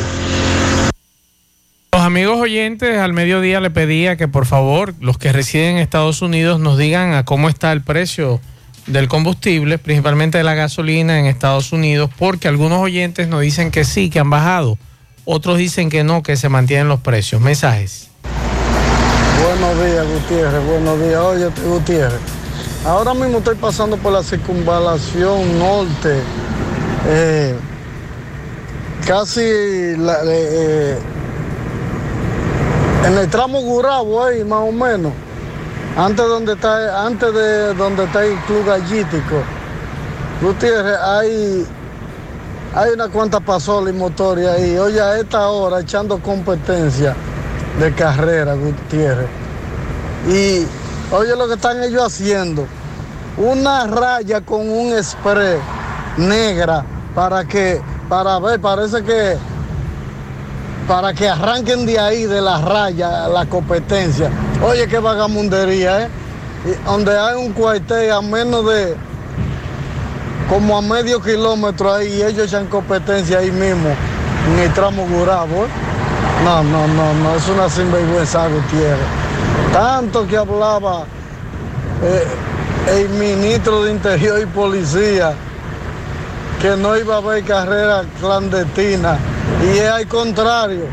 amigos 2.06 2.38
oyentes 2.40 2.98
al 2.98 3.12
mediodía 3.12 3.60
le 3.60 3.70
pedía 3.70 4.16
que 4.16 4.28
por 4.28 4.46
favor 4.46 4.94
los 5.00 5.18
que 5.18 5.32
residen 5.32 5.72
en 5.76 5.78
Estados 5.78 6.22
Unidos 6.22 6.60
nos 6.60 6.78
digan 6.78 7.14
a 7.14 7.24
cómo 7.24 7.48
está 7.48 7.72
el 7.72 7.82
precio 7.82 8.40
del 8.86 9.08
combustible, 9.08 9.78
principalmente 9.78 10.38
de 10.38 10.44
la 10.44 10.54
gasolina 10.54 11.18
en 11.18 11.26
Estados 11.26 11.72
Unidos, 11.72 12.08
porque 12.16 12.46
algunos 12.46 12.78
oyentes 12.80 13.26
nos 13.26 13.40
dicen 13.40 13.72
que 13.72 13.84
sí, 13.84 14.08
que 14.08 14.20
han 14.20 14.30
bajado, 14.30 14.78
otros 15.24 15.58
dicen 15.58 15.90
que 15.90 16.04
no, 16.04 16.22
que 16.22 16.36
se 16.36 16.48
mantienen 16.48 16.86
los 16.86 17.00
precios. 17.00 17.40
Mensajes. 17.40 18.08
Buenos 19.42 19.84
días, 19.84 20.06
Gutiérrez. 20.06 20.64
Buenos 20.64 21.00
días. 21.00 21.16
Oye, 21.20 21.48
Gutiérrez. 21.66 22.20
Ahora 22.84 23.14
mismo 23.14 23.38
estoy 23.38 23.56
pasando 23.56 23.96
por 23.96 24.12
la 24.12 24.22
circunvalación 24.22 25.58
norte. 25.58 26.20
eh, 27.08 27.54
casi 29.06 29.40
la- 29.96 30.22
eh, 30.24 30.48
eh, 30.52 30.98
en 33.06 33.18
el 33.18 33.30
tramo 33.30 33.60
Gurabo 33.60 34.24
ahí, 34.24 34.42
más 34.44 34.60
o 34.60 34.72
menos. 34.72 35.12
Antes 35.96 36.26
donde 36.26 36.54
está, 36.54 37.06
antes 37.06 37.32
de 37.32 37.74
donde 37.74 38.04
está 38.04 38.24
el 38.24 38.36
club 38.40 38.66
gallítico. 38.66 39.42
Gutiérrez, 40.42 40.98
hay, 41.00 41.66
hay 42.74 42.90
una 42.90 43.08
cuanta 43.08 43.40
pasola 43.40 43.90
y 43.90 43.92
motores 43.92 44.46
ahí. 44.48 44.76
Oye, 44.76 45.00
a 45.00 45.18
esta 45.18 45.48
hora 45.48 45.80
echando 45.80 46.18
competencia 46.18 47.14
de 47.78 47.94
carrera, 47.94 48.54
Gutiérrez. 48.54 49.28
Y 50.28 50.66
oye 51.14 51.36
lo 51.36 51.46
que 51.46 51.54
están 51.54 51.82
ellos 51.82 52.02
haciendo. 52.02 52.66
Una 53.38 53.86
raya 53.86 54.40
con 54.40 54.68
un 54.68 55.02
spray 55.02 55.58
negra 56.16 56.84
para 57.14 57.44
que, 57.44 57.80
para 58.08 58.38
ver, 58.40 58.60
parece 58.60 59.02
que, 59.04 59.36
para 60.86 61.12
que 61.12 61.28
arranquen 61.28 61.84
de 61.84 61.98
ahí, 61.98 62.26
de 62.26 62.40
la 62.40 62.60
raya, 62.60 63.28
la 63.28 63.46
competencia. 63.46 64.30
Oye, 64.62 64.86
qué 64.86 64.98
vagamundería, 64.98 66.02
¿eh? 66.02 66.08
Donde 66.84 67.16
hay 67.16 67.36
un 67.36 67.52
cuartel 67.52 68.12
a 68.12 68.20
menos 68.20 68.66
de, 68.66 68.96
como 70.48 70.76
a 70.76 70.82
medio 70.82 71.20
kilómetro 71.20 71.92
ahí, 71.92 72.18
y 72.18 72.22
ellos 72.22 72.48
echan 72.48 72.66
competencia 72.66 73.38
ahí 73.38 73.50
mismo, 73.50 73.88
en 74.52 74.58
el 74.60 74.72
tramo 74.72 75.06
Gurabo, 75.06 75.64
¿eh? 75.64 75.68
No, 76.44 76.62
no, 76.62 76.86
no, 76.86 77.14
no, 77.14 77.34
es 77.34 77.48
una 77.48 77.68
sinvergüenza, 77.68 78.46
Gutiérrez. 78.46 79.06
Tanto 79.72 80.26
que 80.26 80.36
hablaba 80.36 81.04
eh, 82.02 82.24
el 82.98 83.08
ministro 83.10 83.82
de 83.82 83.92
Interior 83.92 84.40
y 84.40 84.46
Policía 84.46 85.32
que 86.60 86.76
no 86.76 86.96
iba 86.96 87.16
a 87.16 87.18
haber 87.18 87.44
carrera 87.44 88.04
clandestina 88.20 89.18
y 89.74 89.78
es 89.78 89.88
al 89.90 90.06
contrario, 90.06 90.84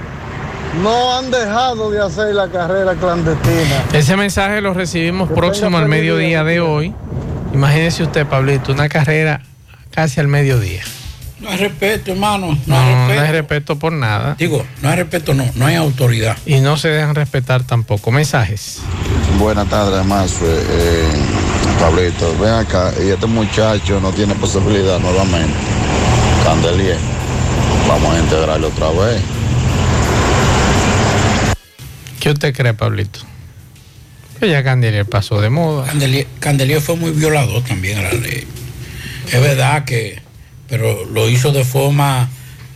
no 0.82 1.18
han 1.18 1.30
dejado 1.32 1.92
de 1.92 2.02
hacer 2.02 2.34
la 2.34 2.48
carrera 2.50 2.94
clandestina. 2.96 3.84
Ese 3.94 4.16
mensaje 4.18 4.62
lo 4.62 4.74
recibimos 4.74 5.30
Que 5.30 5.36
próximo 5.36 5.78
al 5.78 5.88
mediodía 5.88 6.44
de 6.44 6.60
hoy. 6.60 6.94
Imagínese 7.54 8.04
usted, 8.04 8.26
Pablito, 8.26 8.72
una 8.72 8.90
carrera 8.90 9.42
casi 9.92 10.20
al 10.20 10.28
mediodía. 10.28 10.82
No 11.40 11.50
hay 11.50 11.58
respeto, 11.58 12.12
hermano. 12.14 12.58
No, 12.66 12.76
No, 12.76 12.80
hay 12.80 12.94
no 12.96 13.08
respeto. 13.08 13.22
hay 13.22 13.32
respeto 13.34 13.76
por 13.80 13.92
nada. 13.94 14.36
Digo, 14.40 14.66
no 14.82 14.90
hay 14.90 14.96
respeto, 14.96 15.34
no, 15.34 15.46
no 15.56 15.66
hay 15.66 15.76
autoridad. 15.76 16.38
Y 16.46 16.62
no 16.62 16.78
se 16.78 16.88
dejan 16.88 17.14
respetar 17.16 17.64
tampoco. 17.64 18.12
Mensajes. 18.12 18.80
Buenas 19.38 19.68
tardes, 19.68 20.06
más 20.06 20.38
eh, 20.42 21.08
Pablito. 21.80 22.34
Ven 22.40 22.54
acá, 22.54 22.92
y 23.06 23.10
este 23.10 23.26
muchacho 23.28 24.00
no 24.00 24.12
tiene 24.12 24.34
posibilidad 24.36 25.00
nuevamente. 25.00 25.54
Candelier. 26.46 26.98
Vamos 27.88 28.16
a 28.16 28.20
integrarlo 28.20 28.68
otra 28.68 28.90
vez. 28.92 29.22
¿Qué 32.20 32.32
usted 32.32 32.56
cree, 32.56 32.74
Pablito? 32.74 33.20
Que 34.40 34.50
ya 34.50 34.64
Candelier 34.64 35.06
pasó 35.06 35.42
de 35.42 35.50
moda. 35.50 35.86
Candelier, 35.86 36.28
Candelier 36.40 36.82
fue 36.82 36.96
muy 36.96 37.12
violador 37.12 37.64
también 37.64 38.00
a 38.00 38.04
la 38.04 38.14
ley. 38.14 38.48
Es 39.32 39.42
verdad 39.42 39.84
que, 39.86 40.22
pero 40.70 41.06
lo 41.06 41.30
hizo 41.30 41.52
de 41.52 41.64
forma 41.66 42.30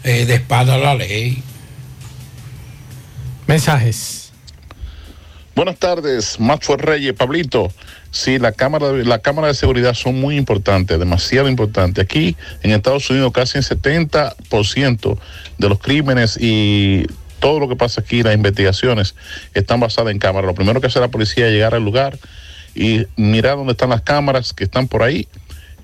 eh, 0.04 0.26
de 0.26 0.36
espalda 0.36 0.76
a 0.76 0.78
la 0.78 0.96
ley. 0.96 1.42
Mensajes. 3.48 4.32
Buenas 5.56 5.78
tardes, 5.78 6.40
Maxwell 6.40 6.80
Reyes, 6.80 7.14
Pablito. 7.14 7.72
Sí, 8.18 8.40
la 8.40 8.52
cámara, 8.52 8.94
la 8.94 9.20
cámara 9.20 9.48
de 9.48 9.54
seguridad 9.54 9.94
son 9.94 10.20
muy 10.20 10.38
importantes, 10.38 10.98
demasiado 10.98 11.48
importantes. 11.48 12.04
Aquí 12.04 12.36
en 12.64 12.72
Estados 12.72 13.08
Unidos 13.12 13.32
casi 13.32 13.60
el 13.60 13.64
70% 13.64 15.20
de 15.60 15.70
los 15.70 15.78
crímenes 15.78 16.36
y 16.42 17.06
todo 17.40 17.60
lo 17.60 17.70
que 17.70 17.76
pasa 17.76 18.02
aquí, 18.02 18.24
las 18.24 18.34
investigaciones, 18.34 19.14
están 19.54 19.80
basadas 19.80 20.12
en 20.12 20.18
cámaras. 20.18 20.48
Lo 20.48 20.56
primero 20.56 20.82
que 20.82 20.88
hace 20.88 21.00
la 21.00 21.10
policía 21.10 21.46
es 21.46 21.54
llegar 21.54 21.76
al 21.76 21.86
lugar 21.86 22.18
y 22.74 23.06
mirar 23.18 23.56
dónde 23.56 23.74
están 23.74 23.92
las 23.92 24.02
cámaras 24.02 24.52
que 24.52 24.64
están 24.64 24.88
por 24.88 25.04
ahí 25.04 25.28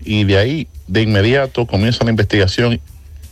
y 0.04 0.24
de 0.24 0.40
ahí 0.40 0.68
de 0.88 1.04
inmediato 1.04 1.68
comienza 1.68 2.04
la 2.04 2.10
investigación 2.10 2.82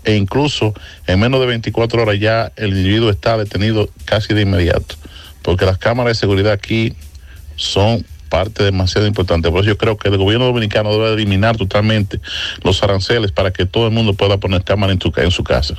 e 0.03 0.15
incluso 0.15 0.75
en 1.07 1.19
menos 1.19 1.39
de 1.39 1.47
24 1.47 2.03
horas 2.03 2.19
ya 2.19 2.51
el 2.55 2.77
individuo 2.77 3.09
está 3.09 3.35
detenido 3.35 3.89
casi 4.05 4.35
de 4.35 4.43
inmediato, 4.43 4.93
porque 5.41 5.65
las 5.65 5.79
cámaras 5.79 6.17
de 6.17 6.19
seguridad 6.19 6.53
aquí 6.53 6.93
son 7.55 8.05
parte 8.31 8.63
demasiado 8.63 9.05
importante. 9.05 9.51
Por 9.51 9.59
eso 9.59 9.67
yo 9.67 9.77
creo 9.77 9.97
que 9.97 10.07
el 10.07 10.17
gobierno 10.17 10.45
dominicano 10.45 10.91
debe 10.93 11.13
eliminar 11.13 11.57
totalmente 11.57 12.19
los 12.63 12.81
aranceles 12.81 13.31
para 13.31 13.51
que 13.51 13.65
todo 13.67 13.85
el 13.87 13.93
mundo 13.93 14.13
pueda 14.15 14.37
poner 14.37 14.63
cámara 14.63 14.93
en, 14.93 14.97
tu 14.99 15.11
ca- 15.11 15.21
en 15.23 15.29
su 15.31 15.43
casa. 15.43 15.75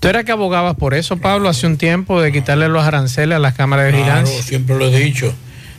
¿Tú 0.00 0.08
era 0.08 0.24
que 0.24 0.32
abogabas 0.32 0.76
por 0.76 0.94
eso, 0.94 1.16
Pablo, 1.18 1.48
hace 1.48 1.66
un 1.66 1.76
tiempo 1.76 2.22
de 2.22 2.30
quitarle 2.32 2.68
los 2.68 2.84
aranceles 2.84 3.36
a 3.36 3.38
las 3.38 3.54
cámaras 3.54 3.86
de 3.86 3.90
Claro, 3.92 4.04
vigilancia? 4.04 4.42
siempre 4.42 4.76
lo 4.78 4.86
he 4.88 4.98
dicho. 4.98 5.34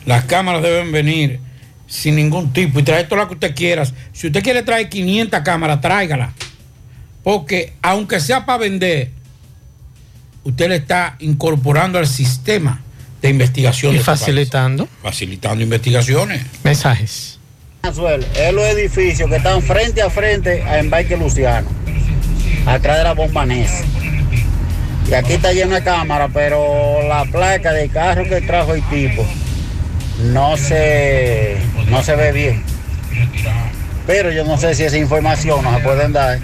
Las 0.05 0.25
cámaras 0.25 0.61
deben 0.61 0.91
venir 0.91 1.39
sin 1.87 2.15
ningún 2.15 2.51
tipo 2.51 2.79
y 2.79 2.83
traer 2.83 3.07
todo 3.07 3.19
lo 3.19 3.27
que 3.29 3.35
usted 3.35 3.55
quiera. 3.55 3.85
Si 4.11 4.27
usted 4.27 4.43
quiere 4.43 4.61
traer 4.63 4.89
500 4.89 5.39
cámaras, 5.41 5.79
tráigala. 5.81 6.33
Porque 7.23 7.73
aunque 7.81 8.19
sea 8.19 8.45
para 8.45 8.57
vender, 8.59 9.11
usted 10.43 10.67
le 10.69 10.75
está 10.77 11.15
incorporando 11.19 11.97
al 11.99 12.07
sistema 12.07 12.81
de 13.21 13.29
investigación. 13.29 13.91
Y 13.91 13.95
de 13.95 13.99
este 13.99 14.11
país. 14.11 14.19
facilitando. 14.19 14.87
Facilitando 15.01 15.63
investigaciones. 15.63 16.45
Mensajes. 16.63 17.37
Es 17.83 18.53
los 18.53 18.65
edificios 18.65 19.29
que 19.29 19.37
están 19.37 19.61
frente 19.61 20.01
a 20.01 20.09
frente 20.09 20.61
a 20.63 20.79
Embarque 20.79 21.15
Luciano, 21.15 21.69
atrás 22.65 22.97
de 22.97 23.03
la 23.03 23.13
bomba 23.13 23.45
NES. 23.45 23.71
Y 25.09 25.13
aquí 25.13 25.33
está 25.33 25.53
lleno 25.53 25.75
de 25.75 25.83
cámara, 25.83 26.27
pero 26.27 27.07
la 27.07 27.23
placa 27.23 27.71
del 27.71 27.89
carro 27.89 28.25
que 28.25 28.41
trajo 28.41 28.73
el 28.73 28.83
tipo 28.89 29.25
no 30.19 30.57
se, 30.57 31.55
no 31.89 32.03
se 32.03 32.15
ve 32.17 32.33
bien. 32.33 32.63
Pero 34.05 34.31
yo 34.31 34.43
no 34.43 34.57
sé 34.57 34.75
si 34.75 34.83
esa 34.83 34.97
información 34.97 35.63
nos 35.63 35.73
la 35.73 35.83
pueden 35.83 36.11
dar. 36.11 36.39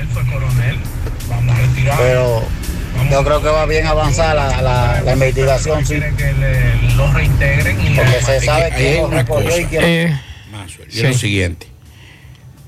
Pero 1.97 2.43
yo 3.11 3.23
creo 3.23 3.41
que 3.41 3.49
va 3.49 3.65
bien 3.65 3.85
avanzar 3.87 4.35
la, 4.35 4.61
la- 4.61 5.01
la 5.01 5.13
investigación, 5.13 5.85
sí. 5.85 5.95
Porque 7.95 8.21
se 8.25 8.39
sabe 8.41 8.63
hay 8.65 8.71
quién 8.71 9.01
lo 9.01 9.07
una 9.07 9.21
y 9.21 9.25
cosa. 9.25 9.49
Eh, 9.71 10.19
es 10.87 10.93
sí. 10.95 11.01
lo 11.03 11.13
siguiente. 11.13 11.67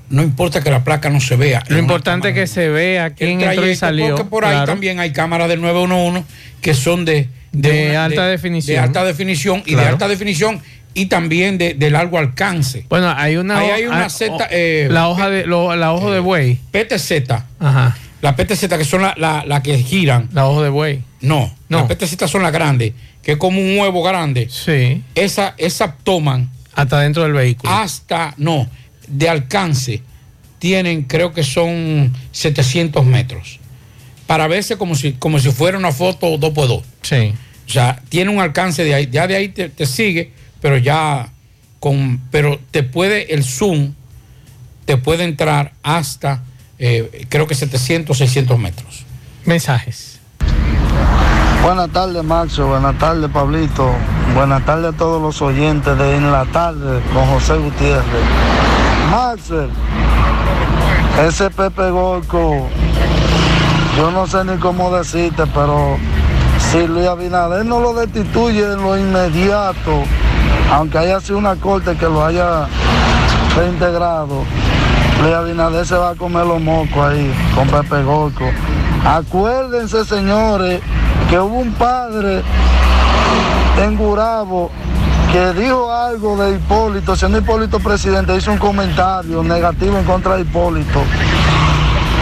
no 0.09 0.21
importa 0.23 0.61
que 0.61 0.69
la 0.71 0.83
placa 0.83 1.09
no 1.09 1.19
se 1.19 1.35
vea. 1.35 1.63
Lo 1.67 1.77
importante 1.77 2.29
es 2.29 2.35
que 2.35 2.47
se 2.47 2.69
vea 2.69 3.11
quién 3.11 3.41
el 3.41 3.49
entró 3.49 3.67
y 3.67 3.75
salió. 3.75 4.09
Porque 4.15 4.25
por 4.29 4.45
ahí 4.45 4.65
también 4.65 4.99
hay 4.99 5.11
cámaras 5.11 5.49
del 5.49 5.61
911 5.61 6.23
que 6.61 6.73
son 6.73 7.05
de, 7.05 7.29
De 7.51 7.95
alta 7.97 8.27
definición. 8.27 8.75
De 8.75 8.79
alta 8.79 9.03
definición 9.05 9.63
y 9.65 9.75
de 9.75 9.81
alta 9.85 10.07
definición 10.07 10.61
y 10.93 11.07
también 11.07 11.57
de, 11.57 11.73
de 11.73 11.89
largo 11.89 12.17
alcance. 12.17 12.85
Bueno, 12.89 13.13
hay 13.15 13.35
una, 13.35 13.59
Ahí 13.59 13.69
hay 13.69 13.85
una 13.85 14.05
ah, 14.05 14.09
Z, 14.09 14.47
eh, 14.51 14.87
la 14.89 15.09
hoja 15.09 15.29
de 15.29 15.45
lo- 15.45 15.75
la 15.75 15.91
hoja 15.93 16.09
de 16.11 16.19
buey. 16.19 16.59
PTZ. 16.71 17.31
Ajá. 17.59 17.97
La 18.21 18.35
PTZ 18.35 18.67
que 18.69 18.85
son 18.85 19.01
las 19.03 19.17
la, 19.17 19.43
la 19.45 19.61
que 19.61 19.77
giran. 19.77 20.29
La 20.33 20.47
hoja 20.47 20.63
de 20.63 20.69
buey. 20.69 21.03
No, 21.21 21.53
No. 21.69 21.79
las 21.79 21.87
PTZ 21.95 22.27
son 22.29 22.43
las 22.43 22.51
grandes, 22.51 22.93
que 23.21 23.33
es 23.33 23.37
como 23.37 23.59
un 23.59 23.77
huevo 23.77 24.01
grande. 24.03 24.47
Sí. 24.49 25.03
Esa, 25.15 25.53
esa 25.57 25.95
toman 26.03 26.49
Hasta 26.73 26.99
dentro 27.01 27.23
del 27.23 27.33
vehículo. 27.33 27.71
hasta, 27.71 28.33
no, 28.37 28.67
de 29.07 29.29
alcance, 29.29 30.01
tienen, 30.59 31.03
creo 31.03 31.33
que 31.33 31.43
son 31.43 32.13
700 32.31 33.05
metros. 33.05 33.59
Para 34.27 34.47
verse 34.47 34.77
como 34.77 34.95
si, 34.95 35.13
como 35.13 35.37
si 35.39 35.51
fuera 35.51 35.77
una 35.77 35.91
foto 35.91 36.37
2x2. 36.39 36.83
Sí. 37.03 37.33
O 37.67 37.71
sea, 37.71 38.01
tiene 38.09 38.31
un 38.31 38.39
alcance 38.39 38.83
de 38.83 38.93
ahí, 38.95 39.09
ya 39.11 39.27
de 39.27 39.35
ahí 39.35 39.49
te, 39.49 39.69
te 39.69 39.85
sigue, 39.85 40.31
pero 40.61 40.77
ya 40.77 41.31
con, 41.79 42.19
pero 42.31 42.59
te 42.71 42.81
puede, 42.83 43.33
el 43.33 43.43
zoom, 43.43 43.93
te 44.85 44.97
puede 44.97 45.23
entrar 45.23 45.73
hasta, 45.83 46.43
eh, 46.79 47.25
creo 47.29 47.47
que 47.47 47.55
700, 47.55 48.17
600 48.17 48.59
metros. 48.59 49.05
Mensajes. 49.45 50.19
Buenas 51.63 51.89
tardes, 51.89 52.23
Maxo. 52.23 52.67
Buenas 52.67 52.97
tardes, 52.99 53.29
Pablito. 53.31 53.91
Buenas 54.35 54.65
tardes 54.65 54.93
a 54.93 54.97
todos 54.97 55.21
los 55.21 55.41
oyentes 55.41 55.97
de 55.97 56.17
En 56.17 56.31
la 56.31 56.45
Tarde 56.45 57.01
con 57.13 57.25
José 57.27 57.57
Gutiérrez. 57.57 58.03
Maxwell, 59.09 59.69
ese 61.25 61.49
Pepe 61.49 61.89
Gorco, 61.89 62.67
yo 63.97 64.11
no 64.11 64.27
sé 64.27 64.43
ni 64.43 64.57
cómo 64.57 64.91
decirte, 64.95 65.45
pero 65.47 65.97
si 66.59 66.85
Luis 66.85 67.07
Abinader 67.07 67.65
no 67.65 67.79
lo 67.79 67.93
destituye 67.93 68.63
en 68.63 68.81
lo 68.81 68.97
inmediato, 68.97 70.03
aunque 70.71 70.97
haya 70.97 71.21
sido 71.21 71.37
una 71.37 71.55
corte 71.55 71.95
que 71.95 72.05
lo 72.05 72.25
haya 72.25 72.67
reintegrado, 73.55 74.43
Luis 75.21 75.33
Abinader 75.33 75.85
se 75.85 75.95
va 75.95 76.11
a 76.11 76.15
comer 76.15 76.45
los 76.45 76.61
mocos 76.61 76.97
ahí 76.97 77.33
con 77.53 77.67
Pepe 77.67 78.03
Gorco. 78.03 78.45
Acuérdense, 79.05 80.03
señores, 80.05 80.81
que 81.29 81.39
hubo 81.39 81.59
un 81.59 81.73
padre 81.73 82.41
en 83.77 83.97
Gurabo 83.97 84.71
que 85.31 85.53
dijo 85.53 85.91
algo 85.91 86.37
de 86.37 86.55
Hipólito, 86.55 87.15
siendo 87.15 87.37
Hipólito 87.37 87.79
presidente, 87.79 88.35
hizo 88.35 88.51
un 88.51 88.57
comentario 88.57 89.43
negativo 89.43 89.97
en 89.97 90.05
contra 90.05 90.35
de 90.35 90.43
Hipólito. 90.43 91.01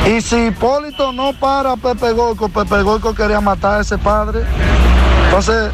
Y 0.05 0.21
si 0.21 0.47
Hipólito 0.47 1.13
no 1.13 1.31
para 1.33 1.73
a 1.73 1.77
Pepe 1.77 2.11
Gorco, 2.11 2.49
Pepe 2.49 2.81
Gorco 2.81 3.13
quería 3.13 3.39
matar 3.39 3.77
a 3.77 3.81
ese 3.81 3.97
padre. 3.97 4.41
Entonces, 5.25 5.71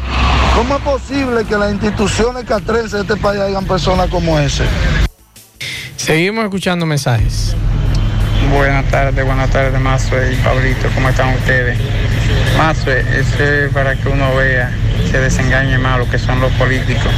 ¿cómo 0.54 0.76
es 0.76 0.82
posible 0.82 1.44
que 1.44 1.56
las 1.56 1.72
instituciones 1.72 2.44
castrenses 2.44 2.92
de 2.92 3.00
este 3.00 3.16
país 3.16 3.40
hayan 3.40 3.64
personas 3.64 4.08
como 4.08 4.38
ese? 4.38 4.64
Seguimos 6.00 6.44
escuchando 6.44 6.86
mensajes. 6.86 7.54
Buenas 8.50 8.86
tardes, 8.86 9.22
buenas 9.22 9.50
tardes, 9.50 9.78
Mazue 9.78 10.32
y 10.32 10.36
Pablito, 10.36 10.88
¿cómo 10.94 11.10
están 11.10 11.34
ustedes? 11.34 11.78
Mazue, 12.56 13.00
eso 13.00 13.44
es 13.44 13.70
para 13.70 13.94
que 13.96 14.08
uno 14.08 14.34
vea, 14.34 14.70
se 15.10 15.20
desengañe 15.20 15.76
más 15.76 15.98
lo 15.98 16.08
que 16.08 16.18
son 16.18 16.40
los 16.40 16.50
políticos. 16.52 17.12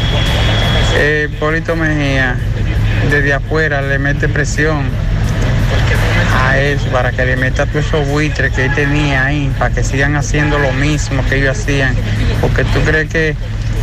Eh, 0.97 1.29
Mejía, 1.77 2.37
desde 3.09 3.33
afuera 3.33 3.83
le 3.83 4.01
mete 4.01 4.29
presión 4.29 4.83
a 6.45 6.59
eso, 6.59 6.87
para 6.89 7.13
que 7.13 7.25
le 7.25 7.37
meta 7.37 7.67
todos 7.67 7.87
esos 7.87 8.09
buitres 8.09 8.53
que 8.53 8.65
él 8.65 8.75
tenía 8.75 9.27
ahí, 9.27 9.53
para 9.61 9.73
que 9.73 9.85
sigan 9.85 10.17
haciendo 10.17 10.59
lo 10.59 10.73
mismo 10.73 11.25
que 11.29 11.37
ellos 11.37 11.57
hacían. 11.57 11.95
Porque 12.41 12.65
tú 12.65 12.81
crees 12.81 13.09
que 13.09 13.37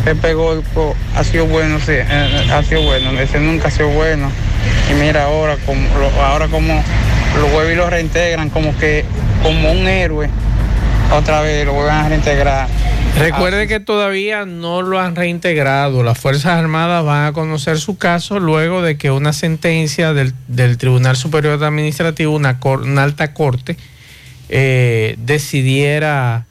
Pepe 0.04 0.34
Golpo 0.34 0.96
ha 1.16 1.24
sido 1.24 1.46
bueno, 1.46 1.80
sí, 1.80 1.92
eh, 1.94 2.48
ha 2.52 2.64
sido 2.64 2.82
bueno, 2.84 3.12
ese 3.20 3.40
nunca 3.40 3.68
ha 3.68 3.72
sido 3.72 3.90
bueno. 3.90 4.32
Y 4.90 4.94
mira 4.94 5.26
ahora 5.26 5.58
como 5.66 5.82
lo- 6.00 6.22
ahora 6.24 6.48
como 6.48 6.84
lo 7.38 7.48
vuelven 7.48 7.74
y 7.74 7.78
lo 7.78 7.90
reintegran 7.90 8.50
como 8.50 8.76
que 8.78 9.06
como 9.44 9.72
un 9.72 9.88
héroe. 9.88 10.30
Otra 11.12 11.42
vez 11.42 11.66
lo 11.66 11.74
vuelven 11.74 11.96
a 11.96 12.10
reintegrar. 12.10 12.68
Recuerde 13.18 13.68
que 13.68 13.80
todavía 13.80 14.46
no 14.46 14.82
lo 14.84 15.00
han 15.00 15.16
reintegrado. 15.16 16.04
Las 16.04 16.18
Fuerzas 16.20 16.54
Armadas 16.54 17.04
van 17.04 17.26
a 17.26 17.34
conocer 17.34 17.80
su 17.80 17.98
caso 17.98 18.40
luego 18.40 18.82
de 18.82 18.98
que 18.98 19.10
una 19.12 19.34
sentencia 19.34 20.14
del, 20.14 20.34
del 20.48 20.78
Tribunal 20.78 21.16
Superior 21.18 21.62
Administrativo, 21.64 22.34
una, 22.36 22.60
cor- 22.60 22.84
una 22.84 23.04
alta 23.04 23.34
corte, 23.34 23.76
eh, 24.50 25.16
decidiera 25.18 26.46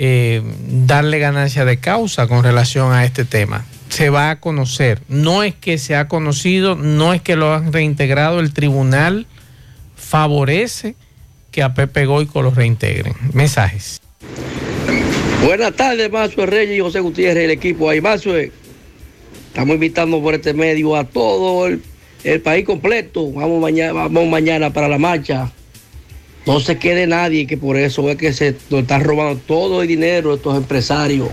eh, 0.00 0.42
darle 0.86 1.18
ganancia 1.18 1.64
de 1.64 1.78
causa 1.78 2.28
con 2.28 2.44
relación 2.44 2.92
a 2.92 3.04
este 3.04 3.24
tema. 3.24 3.66
Se 3.88 4.10
va 4.10 4.30
a 4.30 4.38
conocer. 4.38 5.02
No 5.08 5.42
es 5.42 5.56
que 5.56 5.76
se 5.76 5.96
ha 5.96 6.06
conocido, 6.06 6.76
no 6.76 7.12
es 7.12 7.20
que 7.20 7.34
lo 7.34 7.52
han 7.52 7.72
reintegrado. 7.72 8.38
El 8.38 8.52
tribunal 8.52 9.26
favorece 9.96 10.94
que 11.50 11.64
a 11.64 11.74
Pepe 11.74 12.06
Goico 12.06 12.42
lo 12.42 12.52
reintegren. 12.52 13.14
Mensajes. 13.32 14.00
Buenas 15.44 15.74
tardes, 15.74 16.10
Mazue 16.12 16.46
Reyes 16.46 16.76
y 16.76 16.80
José 16.80 17.00
Gutiérrez, 17.00 17.44
el 17.44 17.50
equipo 17.50 17.90
ahí. 17.90 18.00
Mazue, 18.00 18.52
estamos 19.48 19.74
invitando 19.74 20.22
por 20.22 20.34
este 20.34 20.54
medio 20.54 20.94
a 20.94 21.02
todo 21.04 21.66
el, 21.66 21.82
país 22.42 22.64
completo. 22.64 23.32
Vamos 23.32 23.60
mañana 24.28 24.72
para 24.72 24.88
la 24.88 24.98
marcha. 24.98 25.50
No 26.48 26.58
se 26.58 26.78
quede 26.78 27.06
nadie, 27.06 27.46
que 27.46 27.56
por 27.56 27.76
eso 27.76 28.10
es 28.10 28.16
que 28.16 28.32
se 28.32 28.56
nos 28.70 28.80
están 28.80 29.04
robando 29.04 29.40
todo 29.46 29.82
el 29.82 29.88
dinero 29.88 30.34
estos 30.34 30.56
empresarios 30.56 31.28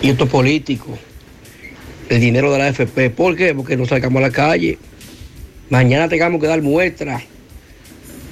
y 0.00 0.08
estos 0.08 0.30
políticos. 0.30 0.98
El 2.08 2.20
dinero 2.20 2.50
de 2.50 2.58
la 2.58 2.68
AFP. 2.68 3.10
¿Por 3.10 3.36
qué? 3.36 3.54
Porque 3.54 3.76
no 3.76 3.84
salgamos 3.84 4.18
a 4.22 4.28
la 4.28 4.30
calle. 4.30 4.78
Mañana 5.68 6.08
tengamos 6.08 6.40
que 6.40 6.46
dar 6.46 6.62
muestra 6.62 7.20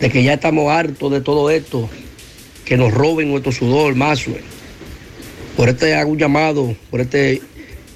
de 0.01 0.11
que 0.11 0.23
ya 0.23 0.33
estamos 0.35 0.71
hartos 0.71 1.13
de 1.13 1.21
todo 1.21 1.51
esto. 1.51 1.91
Que 2.65 2.79
nos 2.79 2.95
roben 2.95 3.29
nuestro 3.29 3.53
sudor, 3.53 3.95
Mazue 3.95 4.41
por 5.57 5.71
este 5.71 5.95
hago 5.95 6.13
un 6.13 6.19
llamado, 6.19 6.77
por 6.91 7.01
este 7.01 7.41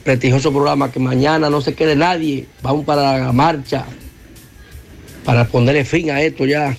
prestigioso 0.02 0.50
programa, 0.50 0.90
que 0.90 0.98
mañana 0.98 1.50
no 1.50 1.60
se 1.60 1.74
quede 1.74 1.94
nadie, 1.94 2.46
vamos 2.62 2.86
para 2.86 3.18
la 3.18 3.32
marcha, 3.32 3.84
para 5.24 5.46
ponerle 5.46 5.84
fin 5.84 6.10
a 6.10 6.22
esto 6.22 6.46
ya. 6.46 6.76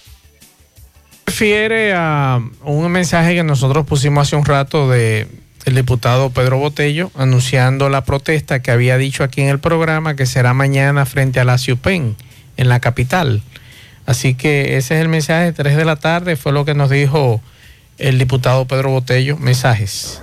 Refiere 1.25 1.93
a 1.93 2.39
un 2.63 2.91
mensaje 2.91 3.35
que 3.35 3.43
nosotros 3.43 3.85
pusimos 3.85 4.27
hace 4.27 4.35
un 4.35 4.45
rato 4.45 4.89
de 4.89 5.27
el 5.65 5.75
diputado 5.75 6.31
Pedro 6.31 6.57
Botello 6.57 7.11
anunciando 7.15 7.89
la 7.89 8.03
protesta 8.03 8.61
que 8.61 8.71
había 8.71 8.97
dicho 8.97 9.23
aquí 9.23 9.41
en 9.41 9.49
el 9.49 9.59
programa 9.59 10.15
que 10.15 10.25
será 10.25 10.53
mañana 10.53 11.05
frente 11.05 11.39
a 11.39 11.45
la 11.45 11.57
CIUPEN 11.57 12.15
en 12.57 12.69
la 12.69 12.79
capital. 12.79 13.43
Así 14.05 14.33
que 14.33 14.77
ese 14.77 14.95
es 14.95 15.01
el 15.01 15.07
mensaje, 15.07 15.53
3 15.53 15.77
de 15.77 15.85
la 15.85 15.95
tarde 15.95 16.35
fue 16.35 16.51
lo 16.51 16.65
que 16.65 16.73
nos 16.73 16.89
dijo 16.89 17.41
el 17.97 18.17
diputado 18.17 18.65
Pedro 18.65 18.89
Botello. 18.89 19.37
Mensajes. 19.37 20.21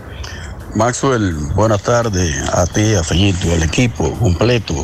Maxwell, 0.75 1.33
buenas 1.55 1.83
tardes 1.83 2.37
a 2.53 2.67
ti, 2.67 2.95
a 2.95 3.03
Feñito, 3.03 3.53
al 3.53 3.63
equipo 3.63 4.13
completo, 4.19 4.75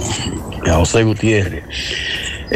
a 0.67 0.75
José 0.75 1.03
Gutiérrez. 1.03 1.65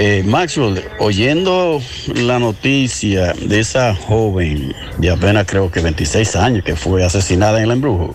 Eh, 0.00 0.22
Maxwell, 0.24 0.80
oyendo 1.00 1.82
la 2.14 2.38
noticia 2.38 3.32
de 3.32 3.58
esa 3.58 3.96
joven 3.96 4.72
de 4.98 5.10
apenas 5.10 5.44
creo 5.44 5.72
que 5.72 5.80
26 5.80 6.36
años 6.36 6.62
que 6.62 6.76
fue 6.76 7.04
asesinada 7.04 7.58
en 7.58 7.64
el 7.64 7.70
embrujo, 7.72 8.14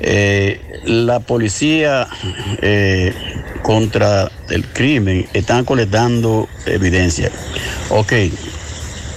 eh, 0.00 0.60
la 0.84 1.20
policía 1.20 2.08
eh, 2.62 3.12
contra 3.62 4.32
el 4.48 4.64
crimen 4.64 5.26
están 5.34 5.66
colectando 5.66 6.48
evidencia. 6.64 7.30
Ok, 7.90 8.14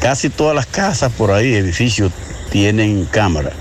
casi 0.01 0.29
todas 0.29 0.55
las 0.55 0.65
casas 0.65 1.13
por 1.13 1.31
ahí, 1.31 1.53
edificios, 1.53 2.11
tienen 2.51 3.05
cámara 3.05 3.51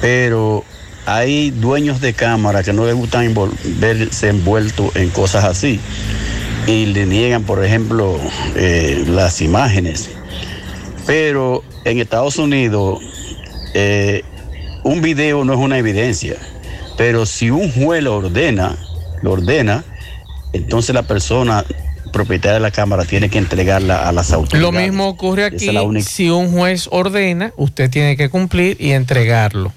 pero 0.00 0.64
hay 1.04 1.50
dueños 1.50 2.00
de 2.00 2.14
cámara 2.14 2.62
que 2.62 2.72
no 2.72 2.86
les 2.86 2.94
gusta 2.94 3.22
envol- 3.22 3.52
verse 3.78 4.28
envueltos 4.30 4.94
en 4.96 5.10
cosas 5.10 5.44
así 5.44 5.78
y 6.70 6.86
le 6.86 7.04
niegan, 7.06 7.42
por 7.44 7.64
ejemplo, 7.64 8.18
eh, 8.54 9.04
las 9.06 9.40
imágenes. 9.40 10.08
Pero 11.06 11.64
en 11.84 11.98
Estados 11.98 12.36
Unidos, 12.38 13.00
eh, 13.74 14.22
un 14.84 15.02
video 15.02 15.44
no 15.44 15.52
es 15.54 15.58
una 15.58 15.78
evidencia, 15.78 16.36
pero 16.96 17.26
si 17.26 17.50
un 17.50 17.72
juez 17.72 18.02
lo 18.02 18.16
ordena, 18.16 18.76
lo 19.22 19.32
ordena, 19.32 19.84
entonces 20.52 20.94
la 20.94 21.02
persona 21.02 21.64
propietaria 22.12 22.54
de 22.54 22.60
la 22.60 22.70
cámara 22.70 23.04
tiene 23.04 23.28
que 23.30 23.38
entregarla 23.38 24.08
a 24.08 24.12
las 24.12 24.32
autoridades. 24.32 24.62
Lo 24.62 24.80
mismo 24.80 25.08
ocurre 25.08 25.44
aquí. 25.46 25.66
es 25.68 25.74
la 25.74 25.82
única- 25.82 26.08
Si 26.08 26.30
un 26.30 26.52
juez 26.52 26.88
ordena, 26.90 27.52
usted 27.56 27.90
tiene 27.90 28.16
que 28.16 28.28
cumplir 28.28 28.76
y 28.80 28.92
entregarlo. 28.92 29.72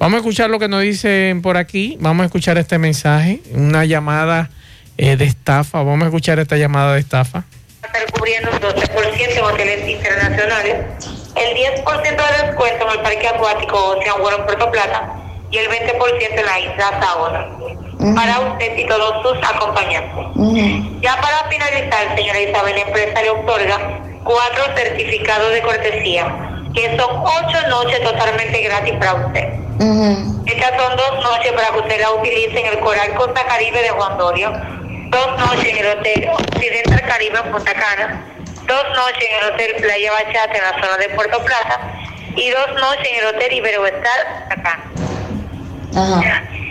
Vamos 0.00 0.14
a 0.14 0.18
escuchar 0.18 0.50
lo 0.50 0.58
que 0.58 0.66
nos 0.66 0.82
dicen 0.82 1.42
por 1.42 1.56
aquí, 1.56 1.96
vamos 2.00 2.24
a 2.24 2.26
escuchar 2.26 2.58
este 2.58 2.78
mensaje, 2.78 3.40
una 3.52 3.84
llamada 3.84 4.50
eh, 4.96 5.16
de 5.16 5.26
estafa, 5.26 5.84
vamos 5.84 6.02
a 6.02 6.06
escuchar 6.06 6.40
esta 6.40 6.56
llamada 6.56 6.94
de 6.94 7.00
estafa. 7.00 7.44
Estar 7.84 8.12
cubriendo 8.12 8.50
un 8.50 8.58
12% 8.58 9.36
en 9.36 9.44
hoteles 9.44 9.88
internacionales, 9.88 10.97
el 11.38 11.56
10% 11.56 11.84
de 12.02 12.46
descuento 12.46 12.86
en 12.86 12.92
el 12.92 13.00
parque 13.00 13.28
acuático 13.28 13.76
Ocean 13.96 14.20
World 14.20 14.40
en 14.40 14.46
Puerto 14.46 14.70
Plata 14.70 15.12
y 15.50 15.58
el 15.58 15.68
20% 15.68 16.38
en 16.38 16.46
la 16.46 16.60
isla 16.60 17.00
Saona. 17.00 17.48
Para 18.14 18.40
usted 18.40 18.76
y 18.78 18.86
todos 18.86 19.22
sus 19.22 19.38
acompañantes. 19.48 20.26
Ya 21.00 21.16
para 21.20 21.48
finalizar, 21.48 22.16
señora 22.16 22.40
Isabel, 22.40 22.74
la 22.76 22.82
empresa 22.82 23.22
le 23.22 23.30
otorga 23.30 23.78
cuatro 24.24 24.64
certificados 24.76 25.52
de 25.52 25.62
cortesía, 25.62 26.26
que 26.74 26.96
son 26.96 27.10
ocho 27.24 27.68
noches 27.68 28.00
totalmente 28.02 28.60
gratis 28.62 28.94
para 28.98 29.14
usted. 29.14 29.48
Estas 30.46 30.80
son 30.80 30.96
dos 30.96 31.24
noches 31.24 31.52
para 31.52 31.68
que 31.70 31.78
usted 31.78 32.00
la 32.00 32.10
utilice 32.12 32.60
en 32.60 32.66
el 32.66 32.78
Coral 32.80 33.14
Costa 33.14 33.44
Caribe 33.46 33.82
de 33.82 33.90
Juan 33.90 34.18
Dorio, 34.18 34.52
dos 35.10 35.38
noches 35.38 35.66
en 35.66 35.78
el 35.78 35.98
Hotel 35.98 36.28
Occidental 36.32 37.02
Caribe 37.02 37.38
en 37.44 37.52
Punta 37.52 37.72
Cana, 37.74 38.24
dos 38.68 38.84
noches 38.94 39.28
en 39.28 39.38
el 39.38 39.52
Hotel 39.52 39.74
Playa 39.80 40.12
Bachata 40.12 40.56
en 40.56 40.62
la 40.62 40.80
zona 40.80 40.96
de 40.98 41.08
Puerto 41.10 41.42
Plata 41.42 41.80
y 42.36 42.50
dos 42.50 42.72
noches 42.74 43.08
en 43.08 43.18
el 43.18 43.34
Hotel 43.34 43.52
Iberoestar 43.52 44.48
Punta 44.48 44.62
Cana. 44.62 44.84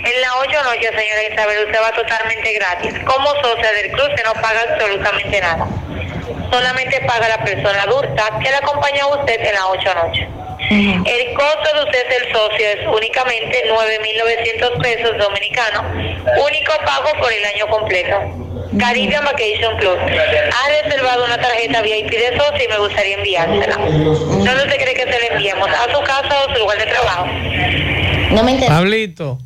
En 0.05 0.21
las 0.21 0.31
ocho 0.39 0.63
noches, 0.63 0.89
señora 0.95 1.23
Isabel, 1.33 1.65
usted 1.65 1.79
va 1.81 1.91
totalmente 1.91 2.53
gratis. 2.53 2.93
Como 3.05 3.29
socia 3.41 3.71
del 3.73 3.91
club, 3.91 4.09
se 4.15 4.23
no 4.23 4.33
paga 4.33 4.61
absolutamente 4.69 5.41
nada. 5.41 5.67
Solamente 6.51 7.01
paga 7.01 7.27
la 7.27 7.43
persona 7.43 7.81
adulta 7.81 8.23
que 8.41 8.49
le 8.49 8.55
acompaña 8.55 9.03
a 9.03 9.07
usted 9.07 9.41
en 9.41 9.53
las 9.53 9.63
ocho 9.65 9.93
noches. 9.95 10.27
El 10.69 11.33
costo 11.33 11.75
de 11.75 11.83
usted 11.85 12.09
ser 12.09 12.33
socio 12.33 12.67
es 12.67 12.87
únicamente 12.87 13.63
9.900 13.69 14.81
pesos 14.81 15.17
dominicanos, 15.17 15.83
único 16.45 16.73
pago 16.85 17.09
por 17.21 17.31
el 17.31 17.45
año 17.45 17.67
completo. 17.67 18.47
Caribbean 18.77 19.23
Vacation 19.23 19.77
Club. 19.77 19.97
Ha 19.97 20.83
reservado 20.83 21.23
una 21.25 21.37
tarjeta 21.37 21.81
VIP 21.81 22.11
de 22.11 22.37
socio 22.37 22.65
y 22.65 22.67
me 22.67 22.77
gustaría 22.79 23.15
enviársela. 23.15 23.77
¿Dónde 23.77 24.55
usted 24.55 24.75
cree 24.75 24.93
que 24.93 25.03
se 25.03 25.19
la 25.19 25.35
enviemos? 25.35 25.69
¿A 25.69 25.85
su 25.85 26.03
casa 26.03 26.27
o 26.27 26.49
a 26.49 26.53
su 26.53 26.59
lugar 26.59 26.77
de 26.77 26.85
trabajo? 26.85 27.25
No 28.31 28.43
me 28.43 28.51
interesa. 28.51 28.75
Pablito. 28.75 29.37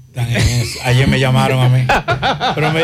Ayer 0.83 1.07
me 1.07 1.19
llamaron 1.19 1.59
a 1.59 1.69
mí. 1.69 1.85
Pero 2.55 2.71
me, 2.71 2.83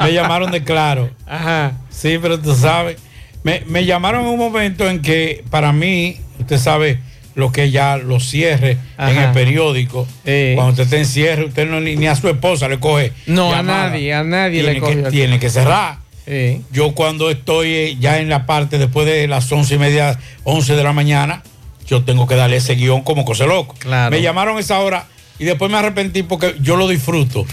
me 0.00 0.12
llamaron 0.12 0.52
de 0.52 0.62
claro. 0.62 1.10
Ajá. 1.26 1.72
Sí, 1.90 2.18
pero 2.22 2.38
tú 2.38 2.54
sabes. 2.54 2.98
Me, 3.42 3.62
me 3.66 3.84
llamaron 3.84 4.22
en 4.22 4.28
un 4.28 4.38
momento 4.38 4.88
en 4.88 5.02
que 5.02 5.44
para 5.50 5.72
mí, 5.72 6.20
usted 6.38 6.58
sabe 6.58 7.00
lo 7.38 7.52
que 7.52 7.70
ya 7.70 7.96
lo 7.96 8.18
cierre 8.18 8.78
en 8.98 9.16
el 9.16 9.30
periódico. 9.30 10.08
Cuando 10.24 10.70
usted 10.70 10.82
está 10.82 10.96
en 10.96 11.06
cierre, 11.06 11.44
usted 11.44 11.70
no, 11.70 11.80
ni, 11.80 12.04
a 12.08 12.16
su 12.16 12.28
esposa 12.28 12.68
le 12.68 12.80
coge. 12.80 13.12
No, 13.26 13.52
llamada. 13.52 13.84
a 13.84 13.90
nadie, 13.90 14.12
a 14.12 14.24
nadie 14.24 14.60
tiene 14.60 14.74
le 14.74 14.80
coge. 14.80 15.02
que, 15.04 15.10
tiene 15.10 15.38
que 15.38 15.48
cerrar. 15.48 15.98
Yo 16.72 16.96
cuando 16.96 17.30
estoy 17.30 17.68
eh, 17.72 17.96
ya 18.00 18.18
en 18.18 18.28
la 18.28 18.44
parte 18.44 18.76
después 18.76 19.06
de 19.06 19.28
las 19.28 19.50
once 19.52 19.76
y 19.76 19.78
media, 19.78 20.18
once 20.42 20.74
de 20.74 20.82
la 20.82 20.92
mañana, 20.92 21.44
yo 21.86 22.02
tengo 22.02 22.26
que 22.26 22.34
darle 22.34 22.56
ese 22.56 22.74
guion 22.74 23.02
como 23.02 23.24
cosa 23.24 23.46
loco. 23.46 23.76
Claro. 23.78 24.10
Me 24.10 24.20
llamaron 24.20 24.58
esa 24.58 24.80
hora 24.80 25.06
y 25.38 25.44
después 25.44 25.70
me 25.70 25.78
arrepentí 25.78 26.24
porque 26.24 26.56
yo 26.60 26.76
lo 26.76 26.88
disfruto. 26.88 27.46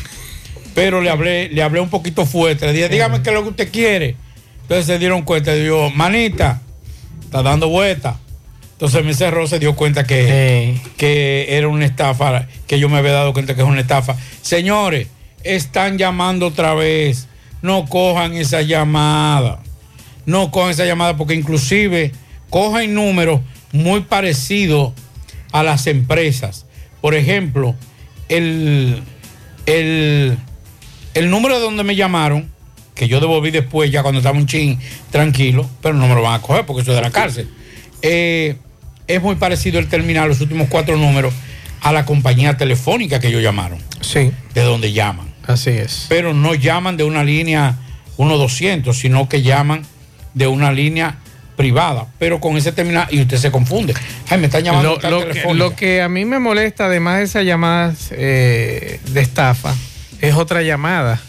Pero 0.74 1.00
le 1.00 1.12
hablé, 1.12 1.50
le 1.50 1.62
hablé 1.62 1.80
un 1.80 1.90
poquito 1.90 2.26
fuerte. 2.26 2.66
Le 2.66 2.74
dije, 2.74 2.90
dígame 2.90 3.22
qué 3.22 3.30
es 3.30 3.36
lo 3.36 3.44
que 3.44 3.50
usted 3.50 3.72
quiere. 3.72 4.16
Entonces 4.64 4.88
se 4.88 4.98
dieron 4.98 5.22
cuenta 5.22 5.56
y 5.56 5.62
digo, 5.62 5.92
manita, 5.92 6.60
está 7.24 7.44
dando 7.44 7.70
vuelta. 7.70 8.20
Entonces 8.76 9.06
me 9.06 9.14
cerró, 9.14 9.48
se 9.48 9.58
dio 9.58 9.74
cuenta 9.74 10.04
que, 10.04 10.78
que 10.98 11.46
era 11.50 11.70
una 11.70 11.86
estafa, 11.86 12.46
que 12.68 12.78
yo 12.78 12.90
me 12.90 12.98
había 12.98 13.14
dado 13.14 13.32
cuenta 13.32 13.56
que 13.56 13.62
es 13.62 13.68
una 13.68 13.80
estafa. 13.80 14.18
Señores, 14.42 15.08
están 15.44 15.98
llamando 15.98 16.48
otra 16.48 16.74
vez. 16.74 17.30
No 17.62 17.86
cojan 17.86 18.34
esa 18.34 18.62
llamada. 18.64 19.60
No 20.26 20.52
cojan 20.52 20.72
esa 20.72 20.84
llamada 20.84 21.16
porque 21.16 21.36
inclusive 21.36 22.12
cogen 22.50 22.94
números 22.94 23.40
muy 23.72 24.02
parecidos 24.02 24.92
a 25.54 25.64
las 25.64 25.88
empresas. 25.88 26.66
Por 27.00 27.16
ejemplo, 27.16 27.76
el, 28.28 29.02
el, 29.68 30.38
el 31.14 31.30
número 31.30 31.56
de 31.56 31.62
donde 31.62 31.84
me 31.84 31.96
llamaron, 31.96 32.52
que 32.94 33.08
yo 33.08 33.22
devolví 33.22 33.52
después 33.52 33.90
ya 33.90 34.02
cuando 34.02 34.20
estaba 34.20 34.38
un 34.38 34.48
chin 34.48 34.80
tranquilo, 35.12 35.70
pero 35.82 35.96
no 35.96 36.08
me 36.08 36.16
lo 36.16 36.22
van 36.22 36.34
a 36.34 36.42
coger 36.42 36.66
porque 36.66 36.82
eso 36.82 36.92
es 36.92 36.98
de 36.98 37.04
la 37.04 37.12
cárcel. 37.12 37.50
Eh, 38.02 38.58
es 39.08 39.22
muy 39.22 39.36
parecido 39.36 39.80
el 39.80 39.88
terminal, 39.88 40.30
los 40.30 40.42
últimos 40.42 40.68
cuatro 40.70 40.98
números, 40.98 41.34
a 41.82 41.92
la 41.92 42.06
compañía 42.06 42.58
telefónica 42.58 43.20
que 43.20 43.28
ellos 43.28 43.44
llamaron. 43.44 43.80
Sí. 44.02 44.32
De 44.54 44.62
donde 44.62 44.92
llaman. 44.92 45.34
Así 45.46 45.72
es. 45.72 46.06
Pero 46.10 46.34
no 46.34 46.56
llaman 46.56 46.98
de 46.98 47.04
una 47.04 47.24
línea 47.24 47.76
1200, 48.18 48.98
sino 48.98 49.30
que 49.30 49.42
llaman 49.42 49.84
de 50.34 50.48
una 50.48 50.72
línea 50.72 51.18
privada, 51.56 52.08
pero 52.20 52.40
con 52.40 52.58
ese 52.58 52.72
terminal 52.72 53.08
y 53.10 53.22
usted 53.22 53.38
se 53.38 53.52
confunde. 53.52 53.94
Ay, 54.30 54.40
me 54.40 54.48
están 54.48 54.64
llamando 54.64 55.00
Lo, 55.10 55.30
que, 55.30 55.54
lo 55.54 55.76
que 55.76 56.02
a 56.02 56.10
mí 56.10 56.26
me 56.26 56.40
molesta, 56.40 56.86
además 56.86 57.18
de 57.20 57.24
esas 57.24 57.46
llamadas 57.46 58.10
eh, 58.12 59.00
de 59.08 59.22
estafa, 59.22 59.74
es 60.22 60.36
otra 60.36 60.62
llamada. 60.64 61.22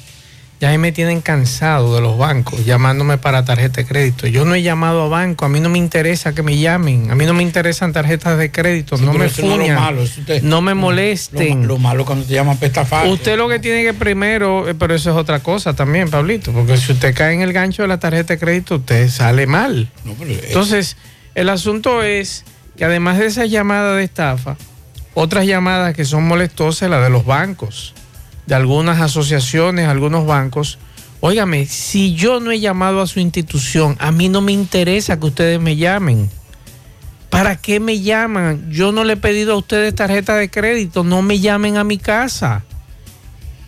Ya 0.59 0.77
me 0.79 0.91
tienen 0.91 1.21
cansado 1.21 1.95
de 1.95 2.01
los 2.01 2.17
bancos 2.17 2.65
llamándome 2.65 3.19
para 3.19 3.45
tarjeta 3.45 3.83
de 3.83 3.87
crédito. 3.87 4.27
Yo 4.27 4.47
no 4.47 4.55
he 4.55 4.63
llamado 4.63 5.03
a 5.03 5.09
banco, 5.09 5.45
a 5.45 5.51
mí 5.51 5.61
no 5.61 5.69
me 5.69 5.77
interesa 5.77 6.35
que 6.35 6.43
me 6.43 6.57
llamen, 6.59 7.11
a 7.11 7.15
mí 7.15 7.27
no 7.27 7.35
me 7.35 7.43
interesan 7.43 7.93
tarjetas 7.93 8.39
de 8.39 8.51
crédito, 8.51 8.97
Sí, 8.97 9.05
no 9.05 9.13
me 9.13 9.27
eso 9.27 9.43
no 9.43 9.57
fuñan, 9.57 9.75
malo, 9.79 10.03
usted- 10.03 10.43
no 10.43 10.63
me 10.63 10.73
molesten. 10.73 11.67
lo 11.69 11.77
malo 11.77 12.07
cuando 12.07 12.25
te 12.25 12.33
llaman 12.33 12.57
para 12.57 12.69
estafar. 12.69 13.07
Usted 13.09 13.37
lo 13.37 13.51
que 13.51 13.59
tiene 13.59 13.83
que 13.85 13.93
primero, 13.93 14.67
eh, 14.67 14.75
pero 14.75 14.95
eso 14.95 15.11
es 15.11 15.17
otra 15.17 15.41
cosa 15.41 15.75
también, 15.77 16.09
Pablito, 16.09 16.53
porque 16.53 16.79
si 16.79 16.93
usted 16.93 17.15
cae 17.15 17.35
en 17.35 17.43
el 17.43 17.53
gancho 17.53 17.83
de 17.83 17.89
la 17.89 17.99
tarjeta 18.01 18.33
de 18.33 18.39
crédito, 18.41 18.77
usted 18.77 19.11
sale 19.11 19.47
mal. 19.47 19.91
Entonces, 20.49 20.97
el 21.35 21.51
asunto 21.51 22.03
es 22.03 22.45
que 22.79 22.87
además 22.87 23.19
de 23.19 23.27
esas 23.27 23.51
llamadas 23.51 23.99
de 23.99 24.05
estafa, 24.05 24.57
otras 25.13 25.45
llamadas 25.47 25.95
que 25.95 26.07
son 26.07 26.27
molestosas, 26.27 26.89
las 26.89 27.03
de 27.03 27.11
los 27.11 27.27
bancos, 27.27 27.93
de 28.47 28.55
algunas 28.55 29.01
asociaciones, 29.01 29.89
algunos 29.89 30.27
bancos. 30.27 30.79
Óigame, 31.21 31.67
si 31.67 32.15
yo 32.15 32.41
no 32.41 32.51
he 32.51 32.61
llamado 32.61 33.01
a 33.01 33.07
su 33.07 33.21
institución, 33.21 33.97
a 33.99 34.13
mí 34.13 34.29
no 34.29 34.41
me 34.41 34.53
interesa 34.53 35.19
que 35.19 35.27
ustedes 35.27 35.61
me 35.61 35.77
llamen. 35.77 36.31
¿Para 37.31 37.57
qué 37.57 37.81
me 37.81 38.01
llaman? 38.01 38.71
Yo 38.71 38.93
no 38.93 39.05
le 39.05 39.15
he 39.15 39.17
pedido 39.17 39.55
a 39.55 39.57
ustedes 39.57 39.95
tarjeta 39.95 40.37
de 40.37 40.51
crédito, 40.51 41.05
no 41.05 41.23
me 41.23 41.41
llamen 41.41 41.77
a 41.77 41.85
mi 41.85 41.99
casa. 41.99 42.65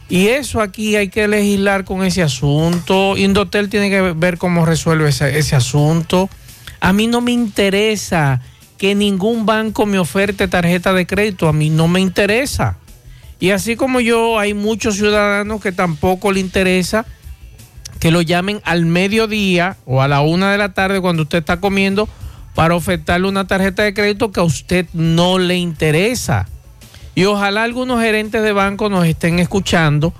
Y 0.09 0.29
eso 0.29 0.63
aquí 0.63 0.97
hay 0.97 1.09
que 1.09 1.29
legislar 1.29 1.85
con 1.85 2.03
ese 2.03 2.23
asunto. 2.23 3.17
Indotel 3.17 3.69
tiene 3.69 3.91
que 3.91 4.01
ver 4.01 4.39
cómo 4.39 4.65
resuelve 4.65 5.11
ese, 5.11 5.39
ese 5.39 5.55
asunto. 5.55 6.31
A 6.81 6.93
mí 6.93 7.09
no 7.09 7.21
me 7.21 7.33
interesa 7.33 8.41
que 8.79 8.95
ningún 8.95 9.45
banco 9.45 9.85
me 9.85 9.99
oferte 9.99 10.49
tarjeta 10.49 10.95
de 10.95 11.07
crédito. 11.07 11.49
A 11.49 11.53
mí 11.53 11.69
no 11.69 11.89
me 11.89 12.01
interesa. 12.01 12.79
Y 13.41 13.51
así 13.51 13.77
como 13.77 14.01
yo, 14.01 14.39
hay 14.39 14.55
muchos 14.55 14.97
ciudadanos 14.97 15.61
que 15.61 15.73
tampoco 15.73 16.33
le 16.33 16.41
interesa 16.41 17.07
que 18.01 18.11
lo 18.11 18.23
llamen 18.23 18.61
al 18.65 18.87
mediodía 18.87 19.77
o 19.85 20.03
a 20.03 20.09
la 20.09 20.21
una 20.21 20.53
de 20.53 20.59
la 20.59 20.73
tarde 20.73 21.01
cuando 21.01 21.23
usted 21.23 21.39
está 21.39 21.59
comiendo 21.59 22.09
para 22.55 22.75
ofertarle 22.75 23.29
una 23.29 23.47
tarjeta 23.47 23.83
de 23.83 23.95
crédito 23.95 24.33
que 24.33 24.41
a 24.41 24.45
usted 24.45 24.87
no 24.93 25.39
le 25.39 25.57
interesa. 25.57 26.49
Y 27.15 27.25
ojalá 27.25 27.65
algunos 27.65 28.01
gerentes 28.01 28.43
de 28.43 28.53
banco 28.53 28.89
nos 28.89 29.07
estén 29.07 29.39
escuchando 29.39 30.13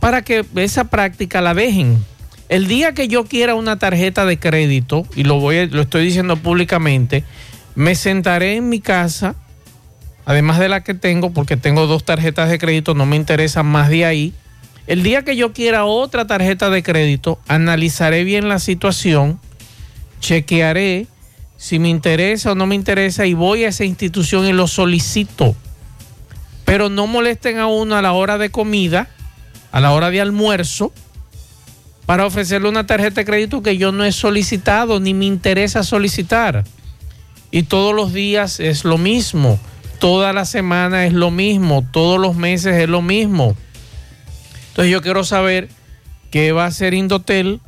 para 0.00 0.22
que 0.22 0.44
esa 0.56 0.84
práctica 0.84 1.40
la 1.40 1.54
dejen. 1.54 2.04
El 2.48 2.66
día 2.66 2.92
que 2.92 3.08
yo 3.08 3.24
quiera 3.24 3.54
una 3.54 3.78
tarjeta 3.78 4.26
de 4.26 4.38
crédito, 4.38 5.06
y 5.14 5.24
lo, 5.24 5.40
voy, 5.40 5.68
lo 5.68 5.82
estoy 5.82 6.04
diciendo 6.04 6.36
públicamente, 6.36 7.24
Me 7.74 7.94
sentaré 7.94 8.56
en 8.56 8.68
mi 8.68 8.80
casa, 8.80 9.34
además 10.24 10.58
de 10.58 10.68
la 10.68 10.82
que 10.82 10.94
tengo, 10.94 11.30
porque 11.32 11.56
tengo 11.56 11.86
dos 11.86 12.04
tarjetas 12.04 12.50
de 12.50 12.58
crédito, 12.58 12.94
no 12.94 13.06
me 13.06 13.16
interesa 13.16 13.62
más 13.62 13.88
de 13.88 14.04
ahí. 14.04 14.34
El 14.86 15.02
día 15.02 15.22
que 15.22 15.36
yo 15.36 15.52
quiera 15.52 15.84
otra 15.84 16.26
tarjeta 16.26 16.70
de 16.70 16.82
crédito, 16.82 17.38
analizaré 17.48 18.24
bien 18.24 18.48
la 18.48 18.58
situación, 18.58 19.38
chequearé 20.20 21.06
si 21.56 21.78
me 21.78 21.88
interesa 21.88 22.52
o 22.52 22.54
no 22.56 22.66
me 22.66 22.74
interesa 22.74 23.24
y 23.24 23.34
voy 23.34 23.64
a 23.64 23.68
esa 23.68 23.84
institución 23.84 24.46
y 24.46 24.52
lo 24.52 24.66
solicito. 24.66 25.54
Pero 26.64 26.88
no 26.88 27.06
molesten 27.06 27.58
a 27.58 27.66
uno 27.66 27.94
a 27.94 28.02
la 28.02 28.12
hora 28.12 28.38
de 28.38 28.50
comida, 28.50 29.08
a 29.70 29.80
la 29.80 29.92
hora 29.92 30.10
de 30.10 30.20
almuerzo, 30.20 30.92
para 32.06 32.26
ofrecerle 32.26 32.68
una 32.68 32.86
tarjeta 32.86 33.20
de 33.20 33.24
crédito 33.24 33.62
que 33.62 33.76
yo 33.76 33.92
no 33.92 34.04
he 34.04 34.10
solicitado 34.10 34.98
ni 34.98 35.14
me 35.14 35.26
interesa 35.26 35.84
solicitar. 35.84 36.64
Y 37.52 37.64
todos 37.64 37.94
los 37.94 38.12
días 38.12 38.58
es 38.58 38.84
lo 38.84 38.98
mismo, 38.98 39.60
toda 40.02 40.32
la 40.32 40.44
semana 40.44 41.06
es 41.06 41.12
lo 41.12 41.30
mismo, 41.30 41.86
todos 41.92 42.18
los 42.20 42.34
meses 42.34 42.74
es 42.74 42.88
lo 42.88 43.02
mismo. 43.02 43.56
Entonces 44.70 44.90
yo 44.90 45.00
quiero 45.00 45.22
saber 45.22 45.68
qué 46.32 46.50
va 46.50 46.64
a 46.64 46.66
hacer 46.66 46.92
Indotel 46.92 47.60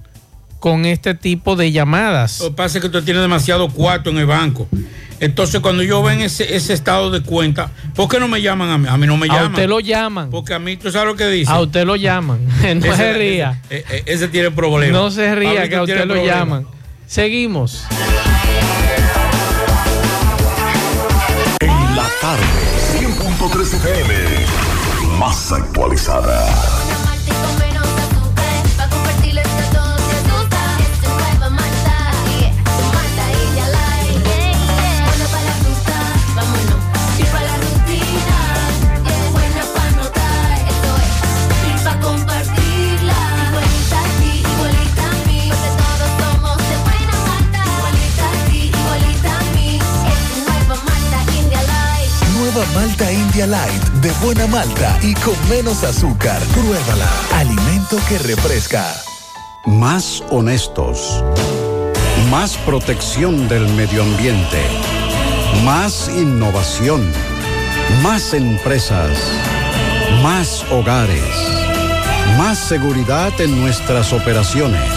con 0.59 0.85
este 0.85 1.15
tipo 1.15 1.55
de 1.55 1.71
llamadas. 1.71 2.41
Lo 2.41 2.49
que 2.49 2.57
pasa 2.57 2.79
es 2.79 2.83
que 2.83 2.91
tú 2.91 3.01
tienes 3.03 3.23
demasiado 3.23 3.69
cuarto 3.69 4.11
en 4.11 4.19
el 4.19 4.27
banco. 4.27 4.67
Entonces, 5.21 5.61
cuando 5.61 5.85
yo 5.85 6.03
ven 6.03 6.23
ese, 6.23 6.57
ese 6.57 6.73
estado 6.73 7.13
de 7.13 7.23
cuenta, 7.23 7.71
¿por 7.95 8.09
qué 8.09 8.19
no 8.19 8.27
me 8.27 8.43
llaman 8.43 8.69
a 8.71 8.79
mí? 8.79 8.89
A 8.89 8.97
mí 8.97 9.07
no 9.07 9.17
me 9.17 9.29
llaman. 9.29 9.45
A 9.45 9.49
usted 9.51 9.69
lo 9.69 9.79
llaman. 9.79 10.31
Porque 10.31 10.55
a 10.55 10.59
mí, 10.59 10.77
¿tú 10.77 10.91
sabes 10.91 11.07
lo 11.07 11.15
que 11.15 11.29
dice? 11.29 11.53
A 11.53 11.61
usted 11.61 11.85
lo 11.87 11.95
llaman. 11.95 12.41
No 12.75 12.87
Ese- 12.87 12.97
se 12.97 13.13
ría. 13.13 13.63
Ese, 13.71 13.85
ese- 13.95 14.03
ese 14.13 14.29
tiene 14.29 14.51
problema. 14.51 14.93
No 14.99 15.13
se 15.13 15.33
ría 15.37 15.69
que 15.69 15.77
a 15.77 15.83
usted 15.83 15.95
tiene 15.95 16.07
lo 16.07 16.15
problema. 16.15 16.37
llaman. 16.37 16.67
Seguimos. 17.07 17.85
Tarde, 22.25 22.43
100.3 22.97 23.75
FM. 23.75 24.15
Más 25.19 25.53
actualizada. 25.53 26.43
Light 53.37 53.83
de 54.01 54.13
buena 54.25 54.47
malta 54.47 54.97
y 55.03 55.13
con 55.15 55.35
menos 55.49 55.83
azúcar. 55.83 56.41
Pruébala. 56.55 57.11
Alimento 57.35 57.99
que 58.09 58.17
refresca. 58.19 58.87
Más 59.67 60.23
honestos. 60.31 61.25
Más 62.31 62.57
protección 62.59 63.49
del 63.49 63.69
medio 63.71 64.05
ambiente. 64.05 64.63
Más 65.65 66.09
innovación. 66.09 67.13
Más 68.03 68.35
empresas. 68.35 69.19
Más 70.23 70.65
hogares. 70.71 71.35
Más 72.39 72.57
seguridad 72.57 73.33
en 73.41 73.61
nuestras 73.61 74.13
operaciones. 74.13 74.89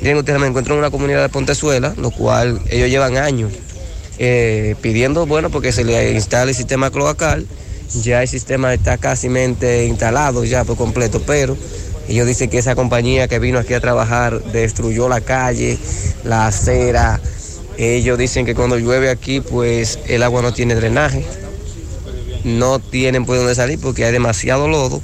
Bien, 0.00 0.16
ustedes 0.16 0.40
me 0.40 0.48
encuentro 0.48 0.74
en 0.74 0.80
una 0.80 0.90
comunidad 0.90 1.22
de 1.22 1.28
Pontezuela, 1.28 1.94
lo 1.96 2.10
cual 2.10 2.60
ellos 2.70 2.88
llevan 2.88 3.18
años 3.18 3.52
eh, 4.18 4.74
pidiendo, 4.80 5.26
bueno, 5.26 5.50
porque 5.50 5.70
se 5.70 5.84
le 5.84 6.10
instale 6.12 6.50
el 6.50 6.56
sistema 6.56 6.90
cloacal. 6.90 7.46
Ya 8.02 8.22
el 8.22 8.28
sistema 8.28 8.74
está 8.74 8.98
casi 8.98 9.28
instalado 9.28 10.42
ya 10.44 10.64
por 10.64 10.76
completo, 10.76 11.22
pero 11.24 11.56
ellos 12.08 12.26
dicen 12.26 12.50
que 12.50 12.58
esa 12.58 12.74
compañía 12.74 13.28
que 13.28 13.38
vino 13.38 13.60
aquí 13.60 13.74
a 13.74 13.80
trabajar 13.80 14.42
destruyó 14.44 15.08
la 15.08 15.20
calle, 15.20 15.78
la 16.24 16.48
acera. 16.48 17.20
Ellos 17.78 18.18
dicen 18.18 18.44
que 18.44 18.54
cuando 18.54 18.78
llueve 18.78 19.08
aquí, 19.10 19.40
pues 19.40 19.98
el 20.08 20.22
agua 20.22 20.42
no 20.42 20.52
tiene 20.52 20.74
drenaje 20.74 21.24
no 22.44 22.78
tienen 22.78 23.24
por 23.24 23.36
dónde 23.36 23.54
salir 23.54 23.78
porque 23.78 24.04
hay 24.04 24.12
demasiado 24.12 24.68
lodo. 24.68 25.00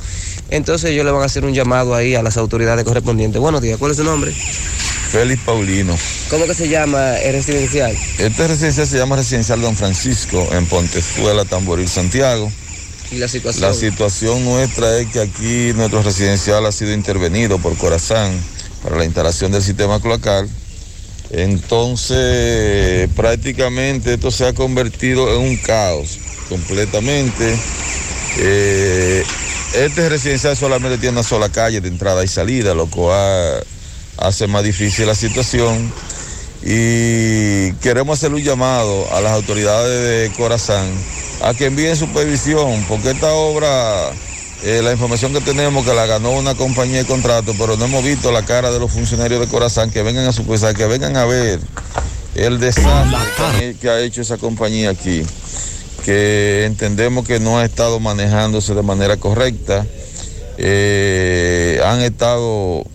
Entonces 0.51 0.91
ellos 0.91 1.05
le 1.05 1.11
van 1.11 1.23
a 1.23 1.27
hacer 1.27 1.45
un 1.45 1.55
llamado 1.55 1.95
ahí 1.95 2.15
a 2.15 2.23
las 2.23 2.37
autoridades 2.37 2.85
correspondientes. 2.85 3.41
Buenos 3.41 3.61
días, 3.61 3.79
¿cuál 3.79 3.91
es 3.91 3.99
su 3.99 4.05
nombre? 4.05 4.33
Félix 5.11 5.43
Paulino. 5.43 5.97
¿Cómo 6.31 6.47
que 6.47 6.55
se 6.55 6.69
llama 6.69 7.17
el 7.19 7.35
residencial? 7.35 7.97
Este 8.19 8.49
residencial 8.49 8.87
se 8.87 8.99
llama 8.99 9.17
Residencial 9.17 9.61
Don 9.61 9.75
Francisco 9.75 10.49
en 10.53 10.67
Pontezuela, 10.67 11.45
Tamboril, 11.45 11.89
Santiago. 11.89 12.51
Y 13.11 13.17
la 13.17 13.29
situación. 13.29 13.71
La 13.71 13.75
situación 13.75 14.45
nuestra 14.45 14.99
es 14.99 15.09
que 15.09 15.21
aquí 15.21 15.73
nuestro 15.75 16.03
residencial 16.03 16.67
ha 16.67 16.73
sido 16.73 16.93
intervenido 16.93 17.59
por 17.59 17.75
Corazán 17.79 18.39
para 18.83 18.97
la 18.97 19.05
instalación 19.07 19.51
del 19.51 19.63
sistema 19.63 19.99
cloacal. 20.01 20.49
Entonces, 21.31 23.09
prácticamente 23.17 24.15
esto 24.15 24.31
se 24.31 24.47
ha 24.47 24.53
convertido 24.55 25.35
en 25.35 25.49
un 25.49 25.57
caos 25.57 26.19
completamente. 26.49 27.59
Eh, 28.39 29.25
este 29.75 30.09
residencial 30.09 30.57
solamente 30.57 30.99
tiene 30.99 31.19
una 31.19 31.23
sola 31.23 31.49
calle 31.51 31.81
de 31.81 31.89
entrada 31.89 32.25
y 32.25 32.29
salida, 32.29 32.75
lo 32.75 32.87
cual 32.87 33.65
hace 34.17 34.47
más 34.47 34.65
difícil 34.65 35.07
la 35.07 35.15
situación. 35.15 35.93
Y 36.63 37.73
queremos 37.75 38.19
hacer 38.19 38.33
un 38.33 38.43
llamado 38.43 39.07
a 39.15 39.21
las 39.21 39.33
autoridades 39.33 40.31
de 40.31 40.37
Corazán 40.37 40.87
a 41.43 41.55
que 41.55 41.67
envíen 41.67 41.97
supervisión, 41.97 42.85
porque 42.89 43.13
esta 43.13 43.33
obra, 43.33 44.11
eh, 44.65 44.81
la 44.83 44.93
información 44.93 45.33
que 45.33 45.41
tenemos 45.41 45.85
que 45.85 45.95
la 45.95 46.07
ganó 46.07 46.33
una 46.33 46.55
compañía 46.57 46.99
de 46.99 47.05
contrato, 47.07 47.55
pero 47.57 47.77
no 47.77 47.85
hemos 47.85 48.03
visto 48.03 48.33
la 48.33 48.45
cara 48.45 48.73
de 48.73 48.81
los 48.81 48.91
funcionarios 48.91 49.41
de 49.41 49.47
Corazán 49.47 49.91
que 49.91 50.03
vengan 50.03 50.27
a 50.27 50.33
supervisar, 50.33 50.75
que 50.75 50.87
vengan 50.87 51.17
a 51.17 51.25
ver 51.27 51.61
el 52.35 52.59
desastre 52.59 53.77
que 53.81 53.89
ha 53.89 54.01
hecho 54.01 54.23
esa 54.23 54.37
compañía 54.37 54.91
aquí, 54.91 55.23
que 56.09 56.65
entendemos 56.65 57.27
que 57.27 57.39
no 57.39 57.59
ha 57.59 57.67
estado 57.67 58.01
manejándose 58.01 58.73
de 58.73 58.81
manera 58.81 59.19
correcta. 59.19 59.85
Eh, 60.57 61.83
han 61.85 62.01
estado 62.01 62.87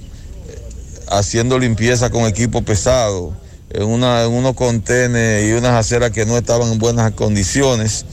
haciendo 1.12 1.60
limpieza 1.60 2.10
con 2.10 2.26
equipo 2.26 2.64
pesado 2.64 3.36
en, 3.70 3.84
una, 3.84 4.28
unos 4.28 4.56
contenedores 4.56 5.48
y 5.48 5.52
unas 5.52 5.74
aceras 5.74 6.10
que 6.10 6.26
no 6.26 6.36
estaban 6.40 6.72
en 6.72 6.80
buenas 6.80 7.12
condiciones. 7.12 8.08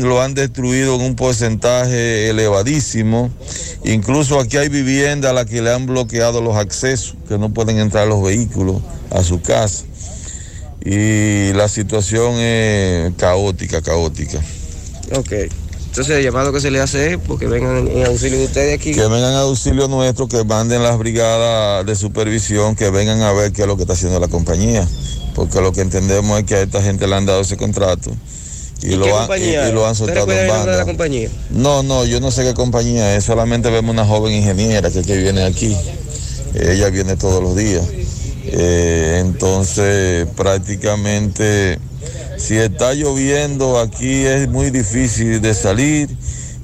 Lo 0.00 0.20
han 0.20 0.34
destruido 0.34 0.96
en 0.96 1.02
un 1.02 1.14
porcentaje 1.14 2.30
elevadísimo. 2.30 3.30
Incluso 3.84 4.40
aquí 4.40 4.56
hay 4.56 4.70
viviendas 4.70 5.30
a 5.30 5.34
las 5.34 5.46
que 5.46 5.62
le 5.62 5.72
han 5.72 5.86
bloqueado 5.86 6.40
los 6.40 6.56
accesos, 6.56 7.14
que 7.28 7.38
no 7.38 7.54
pueden 7.54 7.78
entrar 7.78 8.08
los 8.08 8.20
vehículos 8.20 8.82
a 9.12 9.22
su 9.22 9.40
casa. 9.40 9.84
Y 10.84 11.52
la 11.52 11.68
situación 11.68 12.34
es 12.38 13.12
caótica, 13.16 13.82
caótica. 13.82 14.38
Ok. 15.16 15.32
Entonces 15.90 16.16
el 16.18 16.22
llamado 16.24 16.52
que 16.52 16.60
se 16.60 16.70
le 16.70 16.80
hace 16.80 17.14
es 17.14 17.18
porque 17.18 17.46
vengan 17.46 17.88
en 17.88 18.06
auxilio 18.06 18.38
de 18.38 18.44
ustedes 18.44 18.78
aquí. 18.78 18.92
Que 18.92 19.00
vengan 19.08 19.34
a 19.34 19.40
auxilio 19.40 19.88
nuestro, 19.88 20.28
que 20.28 20.44
manden 20.44 20.82
las 20.84 20.96
brigadas 20.98 21.84
de 21.84 21.96
supervisión, 21.96 22.76
que 22.76 22.90
vengan 22.90 23.20
a 23.22 23.32
ver 23.32 23.52
qué 23.52 23.62
es 23.62 23.68
lo 23.68 23.76
que 23.76 23.82
está 23.82 23.94
haciendo 23.94 24.20
la 24.20 24.28
compañía. 24.28 24.86
Porque 25.34 25.60
lo 25.60 25.72
que 25.72 25.80
entendemos 25.80 26.38
es 26.38 26.44
que 26.46 26.54
a 26.54 26.62
esta 26.62 26.80
gente 26.82 27.06
le 27.08 27.14
han 27.16 27.26
dado 27.26 27.40
ese 27.40 27.56
contrato 27.56 28.10
y, 28.82 28.92
¿Y 28.92 28.96
lo, 28.96 29.18
han, 29.18 29.30
y- 29.40 29.44
y 29.44 29.72
lo 29.72 29.84
han 29.84 29.92
¿Usted 29.92 30.06
soltado 30.06 30.30
en 30.32 30.38
de 30.38 30.46
la 30.46 30.56
banda. 30.56 30.84
compañía? 30.84 31.28
No, 31.50 31.82
no, 31.82 32.04
yo 32.04 32.20
no 32.20 32.30
sé 32.30 32.42
qué 32.44 32.54
compañía 32.54 33.16
es, 33.16 33.24
solamente 33.24 33.68
vemos 33.70 33.92
una 33.92 34.06
joven 34.06 34.32
ingeniera 34.32 34.90
que, 34.90 35.02
que 35.02 35.16
viene 35.16 35.42
aquí. 35.44 35.76
Ella 36.54 36.88
viene 36.90 37.16
todos 37.16 37.42
los 37.42 37.54
días. 37.56 37.82
Eh, 38.52 39.18
entonces, 39.20 40.26
prácticamente, 40.36 41.78
si 42.36 42.56
está 42.56 42.94
lloviendo 42.94 43.78
aquí 43.78 44.24
es 44.24 44.48
muy 44.48 44.70
difícil 44.70 45.40
de 45.40 45.54
salir 45.54 46.08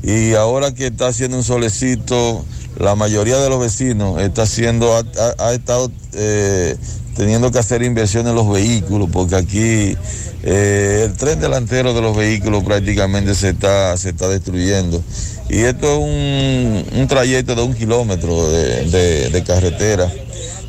y 0.03 0.34
ahora 0.34 0.74
que 0.74 0.87
está 0.87 1.09
haciendo 1.09 1.37
un 1.37 1.45
solecito, 1.45 2.45
la 2.78 2.95
mayoría 2.95 3.39
de 3.39 3.49
los 3.49 3.61
vecinos 3.61 4.20
está 4.20 4.43
haciendo, 4.43 4.95
ha, 5.39 5.53
estado 5.53 5.91
eh, 6.14 6.76
teniendo 7.16 7.51
que 7.51 7.59
hacer 7.59 7.82
inversión 7.82 8.26
en 8.26 8.34
los 8.34 8.51
vehículos, 8.51 9.09
porque 9.12 9.37
aquí 9.37 9.97
eh, 10.43 11.03
el 11.05 11.12
tren 11.14 11.41
delantero 11.41 11.95
de 11.95 12.03
los 12.03 12.16
vehículos 12.16 12.64
prácticamente 12.64 13.34
se 13.34 13.51
está, 13.51 13.97
se 13.97 14.11
está 14.11 14.28
destruyendo. 14.28 15.03
Y 15.49 15.61
esto 15.61 15.87
es 15.93 16.95
un, 16.99 17.07
trayecto 17.09 17.55
de 17.55 17.62
un 17.62 17.74
kilómetro 17.74 18.51
de 18.51 19.45
carretera. 19.47 20.12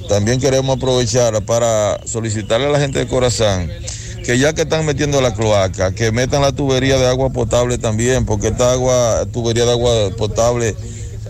También 0.07 0.39
queremos 0.39 0.77
aprovechar 0.77 1.43
para 1.45 1.99
solicitarle 2.05 2.67
a 2.67 2.69
la 2.71 2.79
gente 2.79 2.99
de 2.99 3.07
Corazán 3.07 3.69
que 4.23 4.37
ya 4.37 4.53
que 4.53 4.63
están 4.63 4.85
metiendo 4.85 5.21
la 5.21 5.33
cloaca, 5.33 5.93
que 5.93 6.11
metan 6.11 6.41
la 6.41 6.51
tubería 6.51 6.97
de 6.97 7.07
agua 7.07 7.29
potable 7.29 7.77
también, 7.77 8.25
porque 8.25 8.47
esta 8.47 8.73
agua, 8.73 9.25
tubería 9.31 9.63
de 9.65 9.71
agua 9.71 10.09
potable 10.17 10.75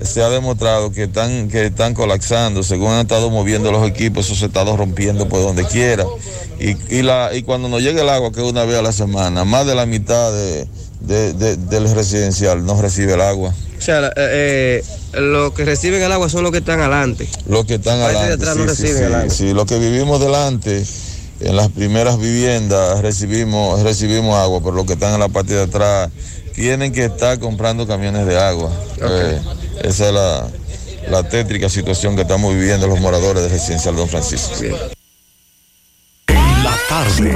se 0.02 0.24
ha 0.24 0.30
demostrado 0.30 0.92
que 0.92 1.04
están, 1.04 1.48
que 1.48 1.68
están 1.68 1.94
colapsando, 1.94 2.64
según 2.64 2.92
han 2.92 3.02
estado 3.02 3.30
moviendo 3.30 3.72
los 3.72 3.88
equipos, 3.88 4.26
eso 4.26 4.36
se 4.36 4.46
ha 4.46 4.48
estado 4.48 4.76
rompiendo 4.78 5.28
por 5.28 5.42
donde 5.42 5.66
quiera. 5.66 6.06
Y, 6.60 6.76
y 6.96 7.02
la, 7.04 7.32
y 7.36 7.44
cuando 7.44 7.70
nos 7.70 7.84
llegue 7.84 8.02
el 8.02 8.10
agua, 8.10 8.32
que 8.32 8.40
es 8.44 8.52
una 8.52 8.64
vez 8.64 8.78
a 8.78 8.82
la 8.82 8.92
semana, 8.92 9.44
más 9.46 9.68
de 9.68 9.76
la 9.76 9.86
mitad 9.86 10.32
de- 10.32 10.68
de- 11.00 11.34
de- 11.34 11.58
del 11.58 11.94
residencial 11.94 12.66
no 12.66 12.82
recibe 12.82 13.14
el 13.14 13.22
agua. 13.22 13.54
O 13.78 13.82
sea, 13.82 14.08
eh, 14.16 14.84
eh, 15.14 15.20
los 15.20 15.54
que 15.54 15.64
reciben 15.66 16.02
el 16.02 16.12
agua 16.12 16.30
son 16.30 16.44
los 16.44 16.52
que 16.52 16.58
están 16.60 16.80
adelante. 16.80 17.28
Los 17.48 17.66
que 17.66 17.76
están 17.76 18.00
de 18.00 18.06
adelante. 18.06 18.46
no 18.46 18.54
sí, 18.54 18.60
sí, 18.60 18.66
reciben 18.68 18.98
sí, 18.98 19.04
el 19.04 19.16
agua. 19.16 19.30
sí, 19.30 19.54
los 19.54 19.66
que 19.66 19.78
vivimos 19.80 20.20
delante, 20.20 20.84
en 21.40 21.56
las 21.56 21.70
primeras 21.70 22.18
viviendas 22.20 23.02
recibimos, 23.02 23.82
recibimos 23.84 24.36
agua, 24.36 24.60
pero 24.60 24.72
los 24.74 24.86
que 24.86 24.94
están 24.94 25.14
en 25.14 25.20
la 25.20 25.30
parte 25.30 25.54
de 25.54 25.64
atrás 25.64 26.10
tienen 26.56 26.92
que 26.92 27.06
estar 27.06 27.38
comprando 27.40 27.86
camiones 27.86 28.26
de 28.26 28.40
agua. 28.40 28.72
Eh, 29.00 29.40
esa 29.84 30.08
es 30.08 30.14
la, 30.14 30.48
la 31.12 31.30
tétrica 31.30 31.70
situación 31.70 32.16
que 32.16 32.24
estamos 32.24 32.52
viviendo 32.56 32.88
los 32.88 33.00
moradores 33.00 33.44
del 33.44 33.52
residencial 33.52 33.96
Don 33.96 34.10
Francisco. 34.10 34.56
La 36.28 36.76
tarde. 36.90 37.36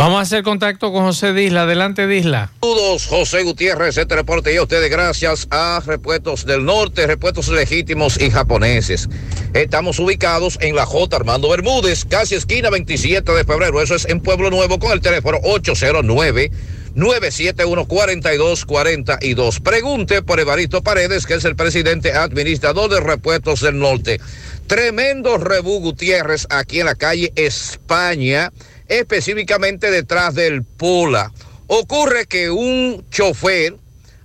Vamos 0.00 0.18
a 0.18 0.22
hacer 0.22 0.42
contacto 0.42 0.94
con 0.94 1.04
José 1.04 1.34
Disla. 1.34 1.64
Adelante, 1.64 2.06
Disla. 2.06 2.50
Saludos, 2.62 3.06
José 3.06 3.42
Gutiérrez, 3.42 3.98
este 3.98 4.16
reporte 4.16 4.50
y 4.50 4.56
a 4.56 4.62
ustedes 4.62 4.90
gracias 4.90 5.46
a 5.50 5.82
Repuestos 5.84 6.46
del 6.46 6.64
Norte, 6.64 7.06
Repuestos 7.06 7.48
Legítimos 7.48 8.18
y 8.18 8.30
Japoneses. 8.30 9.10
Estamos 9.52 9.98
ubicados 9.98 10.56
en 10.62 10.74
la 10.74 10.86
J. 10.86 11.14
Armando 11.14 11.50
Bermúdez, 11.50 12.06
casi 12.06 12.34
esquina 12.34 12.70
27 12.70 13.30
de 13.30 13.44
febrero. 13.44 13.82
Eso 13.82 13.94
es 13.94 14.08
en 14.08 14.20
Pueblo 14.20 14.48
Nuevo 14.48 14.78
con 14.78 14.92
el 14.92 15.02
teléfono 15.02 15.36
809 15.42 16.50
971-4242. 16.96 19.62
Pregunte 19.62 20.22
por 20.22 20.40
Evaristo 20.40 20.82
Paredes, 20.82 21.26
que 21.26 21.34
es 21.34 21.44
el 21.44 21.56
presidente 21.56 22.14
administrador 22.14 22.90
de 22.90 23.00
Repuestos 23.00 23.60
del 23.60 23.78
Norte. 23.78 24.18
Tremendo 24.66 25.36
rebú 25.36 25.80
Gutiérrez 25.80 26.46
aquí 26.48 26.80
en 26.80 26.86
la 26.86 26.94
calle 26.94 27.34
España, 27.34 28.50
específicamente 28.90 29.90
detrás 29.90 30.34
del 30.34 30.64
Pola. 30.64 31.32
Ocurre 31.68 32.26
que 32.26 32.50
un 32.50 33.06
chofer 33.10 33.76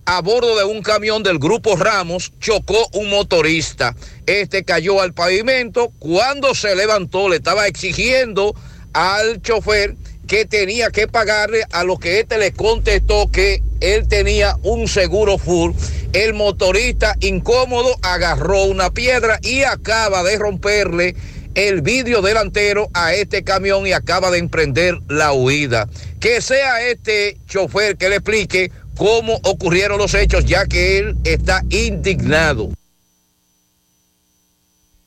a 0.06 0.22
bordo 0.22 0.58
de 0.58 0.66
un 0.66 0.82
camión 0.82 1.24
del 1.24 1.40
grupo 1.40 1.76
Ramos 1.76 2.34
chocó 2.40 2.90
un 2.94 3.10
motorista. 3.10 3.96
Este 4.26 4.66
cayó 4.66 5.02
al 5.02 5.14
pavimento. 5.14 5.92
Cuando 6.00 6.54
se 6.56 6.76
levantó 6.76 7.30
le 7.30 7.38
estaba 7.38 7.68
exigiendo 7.68 8.56
al 8.94 9.42
chofer 9.42 9.96
que 10.28 10.46
tenía 10.46 10.90
que 10.90 11.08
pagarle 11.08 11.64
a 11.72 11.84
lo 11.84 12.00
que 12.00 12.20
este 12.20 12.40
le 12.40 12.52
contestó 12.52 13.30
que 13.32 13.62
él 13.82 14.08
tenía 14.08 14.58
un 14.64 14.88
seguro 14.88 15.38
full. 15.38 15.74
El 16.14 16.34
motorista 16.34 17.16
incómodo 17.20 17.96
agarró 18.02 18.64
una 18.64 18.90
piedra 18.90 19.40
y 19.44 19.64
acaba 19.64 20.24
de 20.24 20.38
romperle 20.38 21.16
el 21.56 21.82
vidrio 21.82 22.22
delantero 22.22 22.90
a 22.94 23.14
este 23.14 23.44
camión 23.44 23.88
y 23.88 23.94
acaba 23.94 24.30
de 24.30 24.38
emprender 24.38 25.00
la 25.08 25.34
huida. 25.34 25.88
Que 26.20 26.42
sea 26.42 26.88
este 26.88 27.38
chofer 27.48 27.98
que 27.98 28.10
le 28.10 28.18
explique 28.18 28.72
cómo 28.96 29.40
ocurrieron 29.44 29.98
los 29.98 30.14
hechos, 30.14 30.46
ya 30.46 30.66
que 30.66 31.00
él 31.00 31.18
está 31.24 31.64
indignado. 31.70 32.70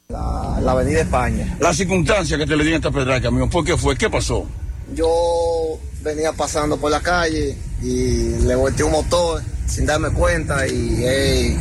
La, 0.09 0.59
la 0.63 0.73
avenida 0.73 1.03
España. 1.03 1.57
La 1.61 1.75
circunstancia 1.75 2.39
que 2.39 2.47
te 2.47 2.57
le 2.57 2.65
di 2.65 2.71
en 2.71 2.77
esta 2.77 2.91
pedra 2.91 3.15
de 3.15 3.21
camión, 3.21 3.51
¿por 3.51 3.65
qué 3.65 3.77
fue? 3.77 3.97
¿Qué 3.97 4.09
pasó? 4.09 4.47
Yo 4.95 5.79
venía 6.03 6.33
pasando 6.33 6.79
por 6.79 6.91
la 6.91 7.01
calle 7.01 7.57
y 7.83 8.39
le 8.45 8.55
volteé 8.55 8.85
un 8.85 8.93
motor 8.93 9.43
sin 9.67 9.85
darme 9.85 10.11
cuenta 10.11 10.67
y 10.67 11.57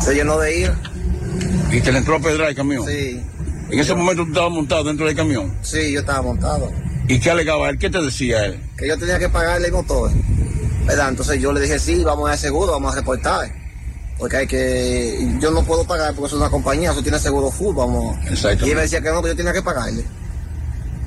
se 0.00 0.14
llenó 0.14 0.38
de 0.38 0.58
ira. 0.58 0.80
¿Y 1.70 1.80
te 1.80 1.92
le 1.92 1.98
entró 1.98 2.16
a 2.16 2.20
pedra 2.20 2.48
el 2.48 2.54
camión? 2.54 2.84
Sí, 2.86 3.22
En 3.72 3.78
ese 3.80 3.94
momento 3.94 4.22
tú 4.24 4.30
estabas 4.30 4.50
montado 4.52 4.84
dentro 4.84 5.06
del 5.06 5.16
camión. 5.16 5.56
sí, 5.62 5.92
yo 5.92 6.00
estaba 6.00 6.22
montado. 6.22 6.70
¿Y 7.08 7.18
qué 7.18 7.30
alegaba 7.30 7.68
él? 7.70 7.78
¿Qué 7.78 7.90
te 7.90 8.00
decía 8.00 8.44
él? 8.46 8.60
Que 8.76 8.86
yo 8.88 8.98
tenía 8.98 9.18
que 9.18 9.28
pagarle 9.28 9.66
el 9.68 9.72
motor. 9.72 10.10
¿Verdad? 10.86 11.08
Entonces 11.08 11.40
yo 11.40 11.52
le 11.52 11.60
dije, 11.60 11.78
sí, 11.78 12.02
vamos 12.04 12.30
a 12.30 12.36
seguro, 12.36 12.72
vamos 12.72 12.92
a 12.92 12.96
reportar. 12.98 13.50
Porque 14.18 14.36
hay 14.36 14.46
que. 14.46 15.36
Yo 15.40 15.50
no 15.50 15.64
puedo 15.64 15.84
pagar 15.84 16.14
porque 16.14 16.28
es 16.28 16.32
una 16.34 16.48
compañía, 16.50 16.92
eso 16.92 17.02
tiene 17.02 17.18
seguro 17.18 17.50
full, 17.50 17.74
vamos. 17.74 18.16
Exactamente. 18.26 18.66
Y 18.66 18.70
él 18.70 18.76
me 18.76 18.82
decía 18.82 19.00
que 19.00 19.08
no, 19.10 19.20
pero 19.22 19.32
yo 19.32 19.36
tenía 19.36 19.52
que 19.52 19.62
pagarle. 19.62 20.04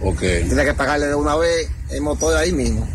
Ok. 0.02 0.20
Tenía 0.20 0.66
que 0.66 0.74
pagarle 0.74 1.08
de 1.08 1.16
una 1.16 1.36
vez 1.36 1.70
el 1.92 2.02
motor 2.02 2.36
ahí 2.36 2.52
mismo. 2.52 2.86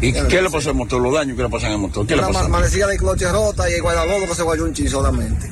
¿Y 0.00 0.12
qué 0.12 0.42
le 0.42 0.50
pasó 0.50 0.70
al 0.70 0.76
motor? 0.76 1.00
¿Los 1.00 1.14
daños 1.14 1.36
que 1.36 1.42
le 1.42 1.48
pasan 1.48 1.72
al 1.72 1.78
motor? 1.78 2.06
¿Qué 2.06 2.14
le 2.16 2.22
Una 2.22 2.32
pasó? 2.32 2.48
manecilla 2.48 2.86
de 2.86 2.96
cloche 2.98 3.30
rota 3.32 3.68
y 3.70 3.74
el 3.74 3.82
guardalodo 3.82 4.26
que 4.28 4.34
se 4.34 4.42
guayó 4.42 4.64
un 4.64 4.74
chin 4.74 4.88
solamente. 4.88 5.48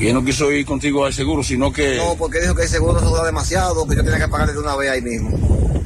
Y 0.00 0.08
él 0.08 0.14
no 0.14 0.24
quiso 0.24 0.50
ir 0.50 0.64
contigo 0.64 1.04
al 1.04 1.12
seguro, 1.12 1.42
sino 1.42 1.70
que... 1.70 1.96
No, 1.96 2.14
porque 2.16 2.40
dijo 2.40 2.54
que 2.54 2.62
el 2.62 2.68
seguro 2.68 2.98
se 2.98 3.04
dura 3.04 3.22
demasiado, 3.22 3.86
que 3.86 3.96
yo 3.96 4.02
tenía 4.02 4.18
que 4.18 4.28
pagarle 4.28 4.54
de 4.54 4.58
una 4.58 4.74
vez 4.74 4.90
ahí 4.90 5.02
mismo. 5.02 5.30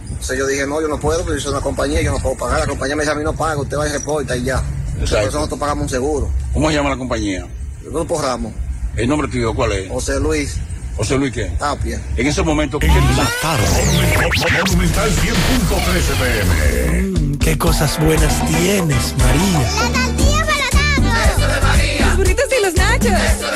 Entonces 0.08 0.38
yo 0.38 0.46
dije, 0.46 0.66
no, 0.66 0.80
yo 0.80 0.86
no 0.86 1.00
puedo, 1.00 1.18
porque 1.24 1.38
yo 1.38 1.42
soy 1.42 1.52
una 1.52 1.60
compañía, 1.60 2.00
yo 2.00 2.12
no 2.12 2.18
puedo 2.20 2.36
pagar. 2.36 2.60
La 2.60 2.66
compañía 2.66 2.94
me 2.94 3.02
dice, 3.02 3.12
a 3.12 3.16
mí 3.16 3.24
no 3.24 3.32
paga, 3.32 3.60
usted 3.60 3.76
va 3.76 3.88
y 3.88 3.92
reporta 3.92 4.36
y 4.36 4.44
ya. 4.44 4.62
Por 4.94 5.02
eso 5.02 5.20
nosotros 5.20 5.58
pagamos 5.58 5.82
un 5.82 5.88
seguro. 5.88 6.30
¿Cómo 6.52 6.68
se 6.68 6.76
llama 6.76 6.90
la 6.90 6.96
compañía? 6.96 7.46
El 7.82 7.90
Grupo 7.90 8.22
Ramos, 8.22 8.52
¿El 8.96 9.08
nombre 9.08 9.26
tuyo 9.26 9.52
cuál 9.52 9.72
es? 9.72 9.90
José 9.90 10.20
Luis 10.20 10.56
José 10.96 11.18
Luis 11.18 11.32
qué? 11.32 11.46
Tapia. 11.58 12.00
En 12.16 12.26
ese 12.26 12.42
momento... 12.42 12.78
¿qué 12.78 12.86
La 12.86 13.28
tarde. 13.42 13.66
Monumental 14.64 15.10
100.13 15.10 16.14
pm. 16.20 17.02
Mm, 17.02 17.34
qué 17.38 17.58
cosas 17.58 17.98
buenas 17.98 18.46
tienes, 18.46 19.14
María. 19.18 19.68
Los 22.00 22.16
burritos 22.16 22.44
y 22.56 22.62
los 22.62 22.74
nachos. 22.74 23.53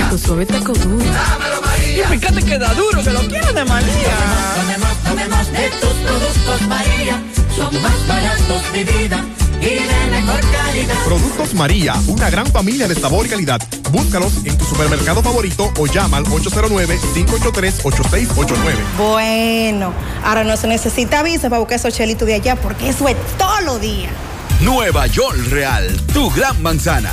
Taco 0.00 0.18
suave, 0.18 0.46
taco 0.46 0.72
duro. 0.72 1.04
Dámelo, 1.04 1.60
María. 1.62 2.04
Y 2.04 2.06
fíjate 2.18 2.42
que 2.42 2.58
da 2.58 2.72
duro, 2.74 3.00
que 3.02 3.10
lo 3.10 3.20
quiero 3.20 3.52
de 3.52 3.64
María. 3.64 4.16
Tomemos, 4.56 4.96
tomemos 5.04 5.52
de 5.52 5.70
tus 5.80 5.92
productos 5.92 6.62
María. 6.68 7.22
Son 7.54 7.82
más 7.82 8.08
baratos 8.08 8.72
de 8.72 8.84
vida 8.84 9.22
y 9.60 9.64
de 9.64 10.06
mejor 10.10 10.40
calidad. 10.40 10.94
Productos 11.04 11.54
María, 11.54 11.94
una 12.06 12.30
gran 12.30 12.46
familia 12.46 12.88
de 12.88 12.94
sabor 12.94 13.26
y 13.26 13.28
calidad. 13.28 13.60
Búscalos 13.92 14.32
en 14.44 14.56
tu 14.56 14.64
supermercado 14.64 15.22
favorito 15.22 15.70
o 15.78 15.86
llama 15.86 16.16
al 16.16 16.24
809-583-8689. 16.24 18.56
Bueno, 18.96 19.92
ahora 20.24 20.44
no 20.44 20.56
se 20.56 20.66
necesita 20.66 21.22
visa 21.22 21.50
para 21.50 21.60
buscar 21.60 21.76
esos 21.76 21.92
chelitos 21.94 22.26
de 22.26 22.34
allá 22.34 22.56
porque 22.56 22.88
eso 22.88 23.06
es 23.06 23.16
todo 23.36 23.60
lo 23.60 23.78
día. 23.78 24.08
Nueva 24.60 25.06
York 25.06 25.38
Real, 25.50 25.94
tu 26.12 26.30
gran 26.30 26.60
manzana. 26.62 27.12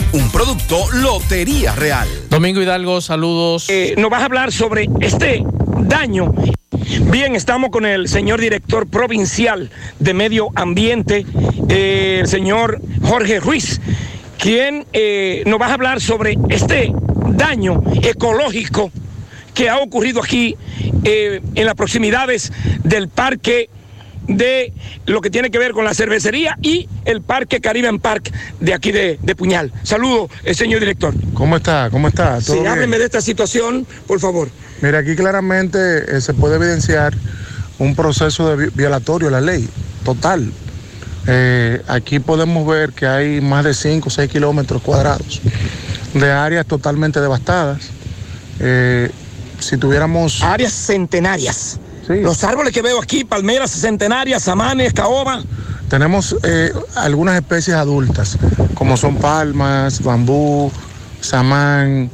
Un 0.13 0.29
producto 0.29 0.91
Lotería 0.91 1.73
Real. 1.73 2.07
Domingo 2.29 2.61
Hidalgo, 2.61 2.99
saludos. 2.99 3.69
Eh, 3.69 3.95
nos 3.97 4.09
vas 4.09 4.21
a 4.21 4.25
hablar 4.25 4.51
sobre 4.51 4.89
este 4.99 5.41
daño. 5.79 6.33
Bien, 7.11 7.35
estamos 7.35 7.69
con 7.69 7.85
el 7.85 8.09
señor 8.09 8.41
director 8.41 8.87
provincial 8.87 9.69
de 9.99 10.13
Medio 10.13 10.49
Ambiente, 10.55 11.25
eh, 11.69 12.19
el 12.21 12.27
señor 12.27 12.81
Jorge 13.03 13.39
Ruiz, 13.39 13.79
quien 14.37 14.85
eh, 14.91 15.43
nos 15.45 15.61
va 15.61 15.67
a 15.67 15.73
hablar 15.73 16.01
sobre 16.01 16.37
este 16.49 16.91
daño 17.29 17.81
ecológico 18.01 18.91
que 19.53 19.69
ha 19.69 19.77
ocurrido 19.77 20.21
aquí 20.21 20.57
eh, 21.05 21.41
en 21.55 21.65
las 21.65 21.75
proximidades 21.75 22.51
del 22.83 23.07
parque 23.07 23.69
de 24.27 24.73
lo 25.05 25.19
que 25.21 25.29
tiene 25.29 25.49
que 25.51 25.57
ver 25.57 25.71
con 25.71 25.83
la 25.83 25.93
cervecería 25.93 26.57
y 26.61 26.87
el 27.05 27.21
Parque 27.21 27.59
Caribbean 27.59 27.99
Park 27.99 28.31
de 28.59 28.73
aquí 28.73 28.91
de, 28.91 29.19
de 29.21 29.35
Puñal. 29.35 29.71
Saludo, 29.83 30.29
eh, 30.43 30.53
señor 30.53 30.79
director. 30.79 31.13
¿Cómo 31.33 31.57
está? 31.57 31.89
¿Cómo 31.91 32.07
está? 32.07 32.39
Sí, 32.39 32.47
¿Todo 32.47 32.61
bien? 32.61 32.67
hábleme 32.71 32.97
de 32.99 33.05
esta 33.05 33.21
situación, 33.21 33.85
por 34.07 34.19
favor. 34.19 34.49
Mira, 34.81 34.99
aquí 34.99 35.15
claramente 35.15 36.17
eh, 36.17 36.21
se 36.21 36.33
puede 36.33 36.55
evidenciar 36.55 37.13
un 37.79 37.95
proceso 37.95 38.49
de 38.55 38.65
vi- 38.67 38.71
violatorio 38.75 39.27
a 39.27 39.31
la 39.31 39.41
ley, 39.41 39.67
total. 40.03 40.51
Eh, 41.27 41.81
aquí 41.87 42.19
podemos 42.19 42.65
ver 42.67 42.93
que 42.93 43.05
hay 43.05 43.41
más 43.41 43.63
de 43.63 43.73
5 43.73 44.07
o 44.07 44.11
6 44.11 44.29
kilómetros 44.31 44.81
cuadrados 44.81 45.41
de 46.13 46.31
áreas 46.31 46.65
totalmente 46.65 47.19
devastadas. 47.21 47.89
Eh, 48.59 49.09
si 49.59 49.77
tuviéramos... 49.77 50.41
Áreas 50.41 50.73
centenarias. 50.73 51.79
Los 52.07 52.43
árboles 52.43 52.73
que 52.73 52.81
veo 52.81 53.01
aquí, 53.01 53.23
palmeras 53.23 53.71
centenarias, 53.71 54.43
samanes, 54.43 54.93
caoba. 54.93 55.43
Tenemos 55.89 56.35
eh, 56.43 56.73
algunas 56.95 57.35
especies 57.35 57.75
adultas, 57.75 58.37
como 58.75 58.97
son 58.97 59.17
palmas, 59.17 60.01
bambú, 60.01 60.71
samán, 61.19 62.09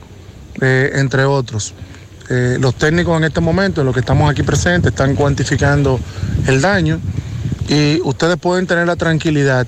eh, 0.62 0.92
entre 0.96 1.26
otros. 1.26 1.74
Eh, 2.30 2.58
los 2.60 2.76
técnicos 2.76 3.18
en 3.18 3.24
este 3.26 3.40
momento, 3.40 3.82
en 3.82 3.88
lo 3.88 3.94
que 3.94 4.02
estamos 4.02 4.30
aquí 4.30 4.44
presentes, 4.44 4.92
están 4.92 5.16
cuantificando 5.16 6.00
el 6.48 6.62
daño 6.62 7.00
y 7.70 8.02
ustedes 8.02 8.38
pueden 8.38 8.68
tener 8.68 8.88
la 8.88 8.96
tranquilidad 8.96 9.68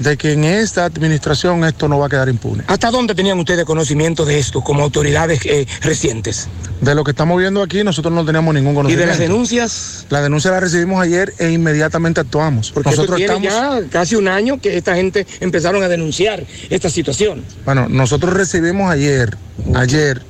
de 0.00 0.16
que 0.16 0.32
en 0.32 0.44
esta 0.44 0.86
administración 0.86 1.62
esto 1.62 1.86
no 1.86 1.98
va 1.98 2.06
a 2.06 2.08
quedar 2.08 2.28
impune. 2.28 2.64
¿Hasta 2.66 2.90
dónde 2.90 3.14
tenían 3.14 3.38
ustedes 3.38 3.66
conocimiento 3.66 4.24
de 4.24 4.38
esto 4.38 4.62
como 4.62 4.82
autoridades 4.82 5.44
eh, 5.44 5.66
recientes? 5.82 6.48
De 6.80 6.94
lo 6.94 7.04
que 7.04 7.10
estamos 7.10 7.38
viendo 7.38 7.62
aquí, 7.62 7.84
nosotros 7.84 8.12
no 8.14 8.24
teníamos 8.24 8.54
ningún 8.54 8.72
¿Y 8.72 8.76
conocimiento. 8.76 9.02
de 9.02 9.06
las 9.06 9.18
denuncias? 9.18 10.06
La 10.08 10.22
denuncia 10.22 10.50
la 10.50 10.60
recibimos 10.60 11.02
ayer 11.02 11.34
e 11.38 11.50
inmediatamente 11.50 12.18
actuamos. 12.20 12.72
Porque 12.72 12.90
nosotros 12.90 13.18
tiene 13.18 13.46
estamos... 13.46 13.82
ya 13.82 13.90
casi 13.90 14.16
un 14.16 14.28
año 14.28 14.58
que 14.58 14.78
esta 14.78 14.94
gente 14.94 15.26
empezaron 15.40 15.82
a 15.82 15.88
denunciar 15.88 16.44
esta 16.70 16.88
situación. 16.88 17.44
Bueno, 17.66 17.86
nosotros 17.90 18.32
recibimos 18.32 18.90
ayer, 18.90 19.36
ayer, 19.74 20.22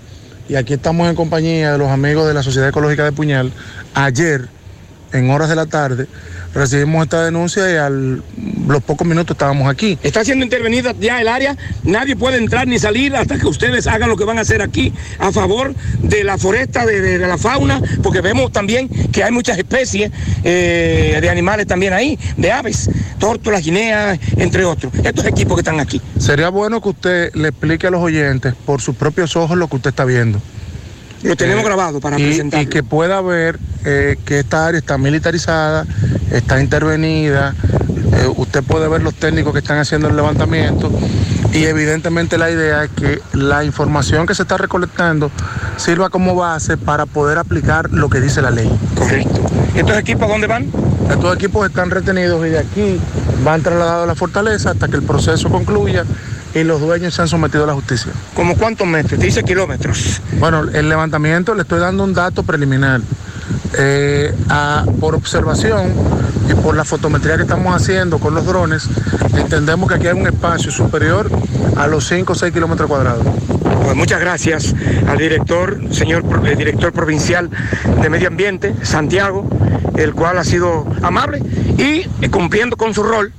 y 0.48 0.56
aquí 0.56 0.72
estamos 0.72 1.08
en 1.08 1.14
compañía 1.14 1.72
de 1.72 1.78
los 1.78 1.88
amigos 1.88 2.26
de 2.26 2.34
la 2.34 2.42
Sociedad 2.42 2.68
Ecológica 2.68 3.04
de 3.04 3.12
Puñal, 3.12 3.52
ayer, 3.94 4.48
en 5.12 5.30
horas 5.30 5.48
de 5.48 5.54
la 5.54 5.66
tarde, 5.66 6.08
recibimos 6.54 7.04
esta 7.04 7.24
denuncia 7.24 7.70
y 7.72 7.76
a 7.76 7.88
los 7.90 8.82
pocos 8.84 9.06
minutos 9.06 9.34
estábamos 9.34 9.68
aquí. 9.68 9.98
Está 10.02 10.24
siendo 10.24 10.44
intervenida 10.44 10.94
ya 10.98 11.20
el 11.20 11.28
área, 11.28 11.56
nadie 11.84 12.16
puede 12.16 12.38
entrar 12.38 12.66
ni 12.66 12.78
salir 12.78 13.14
hasta 13.16 13.38
que 13.38 13.46
ustedes 13.46 13.86
hagan 13.86 14.08
lo 14.08 14.16
que 14.16 14.24
van 14.24 14.38
a 14.38 14.42
hacer 14.42 14.62
aquí 14.62 14.92
a 15.18 15.32
favor 15.32 15.74
de 16.02 16.24
la 16.24 16.38
foresta, 16.38 16.84
de, 16.86 17.00
de- 17.00 17.18
de 17.18 17.26
la 17.26 17.38
fauna, 17.38 17.80
porque 18.02 18.20
vemos 18.20 18.52
también 18.52 18.88
que 18.88 19.22
hay 19.24 19.32
muchas 19.32 19.58
especies 19.58 20.10
eh, 20.44 21.18
de 21.20 21.28
animales 21.30 21.66
también 21.66 21.92
ahí, 21.92 22.18
de 22.36 22.52
aves, 22.52 22.90
tórtolas, 23.18 23.64
guineas, 23.64 24.18
entre 24.36 24.64
otros. 24.64 24.92
Estos 25.04 25.24
equipos 25.26 25.56
que 25.56 25.60
están 25.60 25.80
aquí. 25.80 26.00
Sería 26.18 26.48
bueno 26.48 26.80
que 26.80 26.88
usted 26.90 27.34
le 27.34 27.48
explique 27.48 27.86
a 27.86 27.90
los 27.90 28.02
oyentes 28.02 28.54
por 28.66 28.80
sus 28.80 28.96
propios 28.96 29.36
ojos 29.36 29.56
lo 29.56 29.68
que 29.68 29.76
usted 29.76 29.90
está 29.90 30.04
viendo. 30.04 30.40
Lo 31.22 31.36
tenemos 31.36 31.62
Eh, 31.62 31.66
grabado 31.66 32.00
para 32.00 32.18
y, 32.18 32.24
presentarlo. 32.24 32.62
y 32.64 32.66
que 32.66 32.82
pueda 32.82 33.20
ver 33.20 33.58
eh, 33.84 34.16
que 34.24 34.40
esta 34.40 34.66
área 34.66 34.78
está 34.78 34.96
militarizada, 34.98 35.86
está 36.30 36.60
intervenida, 36.60 37.54
eh, 38.14 38.28
usted 38.36 38.62
puede 38.62 38.88
ver 38.88 39.02
los 39.02 39.14
técnicos 39.14 39.52
que 39.52 39.58
están 39.60 39.78
haciendo 39.78 40.08
el 40.08 40.16
levantamiento 40.16 40.90
y 41.52 41.64
evidentemente 41.64 42.38
la 42.38 42.50
idea 42.50 42.84
es 42.84 42.90
que 42.90 43.20
la 43.32 43.64
información 43.64 44.26
que 44.26 44.34
se 44.34 44.42
está 44.42 44.56
recolectando 44.56 45.30
sirva 45.76 46.08
como 46.10 46.34
base 46.34 46.76
para 46.76 47.06
poder 47.06 47.38
aplicar 47.38 47.90
lo 47.90 48.08
que 48.08 48.20
dice 48.20 48.40
la 48.42 48.50
ley. 48.50 48.70
Correcto. 48.96 49.40
¿Estos 49.74 49.96
equipos 49.98 50.28
dónde 50.28 50.46
van? 50.46 50.66
Estos 51.10 51.34
equipos 51.34 51.66
están 51.68 51.90
retenidos 51.90 52.46
y 52.46 52.50
de 52.50 52.58
aquí 52.60 53.00
van 53.44 53.62
trasladados 53.62 54.04
a 54.04 54.06
la 54.06 54.14
fortaleza 54.14 54.70
hasta 54.70 54.88
que 54.88 54.96
el 54.96 55.02
proceso 55.02 55.48
concluya 55.50 56.04
y 56.54 56.64
los 56.64 56.80
dueños 56.80 57.14
sean 57.14 57.28
sometidos 57.28 57.64
a 57.64 57.68
la 57.68 57.74
justicia. 57.74 58.12
¿Como 58.34 58.56
cuántos 58.56 58.86
metros? 58.86 59.20
Dice 59.20 59.42
kilómetros. 59.44 60.20
Bueno, 60.38 60.64
el 60.72 60.88
levantamiento 60.88 61.54
le 61.54 61.62
estoy 61.62 61.80
dando 61.80 62.04
un 62.04 62.12
dato 62.14 62.42
preliminar. 62.42 63.00
Eh, 63.78 64.34
a- 64.48 64.84
por 65.00 65.14
observación 65.14 65.92
y 66.50 66.54
por 66.54 66.76
la 66.76 66.84
fotometría 66.84 67.36
que 67.36 67.42
estamos 67.42 67.74
haciendo 67.74 68.18
con 68.18 68.34
los 68.34 68.44
drones, 68.44 68.88
entendemos 69.36 69.88
que 69.88 69.94
aquí 69.94 70.06
hay 70.08 70.18
un 70.18 70.26
espacio 70.26 70.72
superior 70.72 71.30
a 71.76 71.86
los 71.86 72.06
5 72.08 72.32
o 72.32 72.36
6 72.36 72.52
kilómetros 72.52 72.88
cuadrados. 72.88 73.24
Pues 73.84 73.96
muchas 73.96 74.20
gracias 74.20 74.74
al 75.08 75.18
director, 75.18 75.80
señor 75.92 76.24
eh, 76.46 76.56
director 76.56 76.92
provincial 76.92 77.48
de 78.02 78.10
Medio 78.10 78.28
Ambiente, 78.28 78.74
Santiago, 78.82 79.48
el 79.96 80.14
cual 80.14 80.38
ha 80.38 80.44
sido 80.44 80.86
amable 81.02 81.40
y 81.78 82.04
cumpliendo 82.28 82.76
con 82.76 82.92
su 82.92 83.02
rol. 83.04 83.32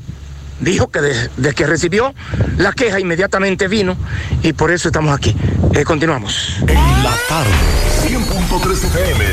Dijo 0.62 0.90
que 0.90 1.02
desde 1.02 1.54
que 1.56 1.66
recibió 1.66 2.14
la 2.58 2.72
queja 2.72 3.00
inmediatamente 3.00 3.68
vino 3.68 3.98
y 4.44 4.54
por 4.54 4.72
eso 4.72 4.90
estamos 4.90 5.14
aquí. 5.16 5.36
Eh, 5.74 5.84
continuamos. 5.84 6.58
La 6.68 7.16
tarde, 7.28 7.50
100.3 8.08 8.84
FM, 8.86 9.26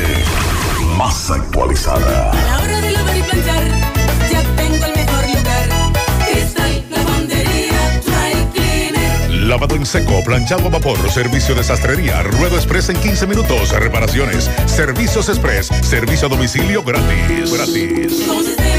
más 0.97 1.29
actualizada. 1.29 2.31
A 2.31 2.35
la 2.35 2.59
hora 2.63 2.81
de 2.81 2.91
lavar 2.91 3.17
y 3.17 3.21
planchar, 3.21 3.63
ya 4.31 4.41
tengo 4.55 4.85
el 4.85 4.95
mejor 4.95 5.27
lugar. 5.27 5.69
Cristal, 6.31 6.85
lavandería, 6.89 8.01
dry 8.05 8.51
cleaner. 8.53 9.29
Lavado 9.45 9.75
en 9.75 9.85
seco, 9.85 10.23
planchado 10.23 10.65
a 10.65 10.69
vapor, 10.69 11.11
servicio 11.11 11.53
de 11.53 11.63
sastrería, 11.63 12.23
ruedo 12.23 12.55
express 12.55 12.89
en 12.89 12.97
15 12.97 13.27
minutos, 13.27 13.69
reparaciones, 13.71 14.49
servicios 14.65 15.29
express, 15.29 15.67
servicio 15.83 16.25
a 16.25 16.29
domicilio 16.29 16.81
gratis. 16.81 17.53
Gratis. 17.53 18.78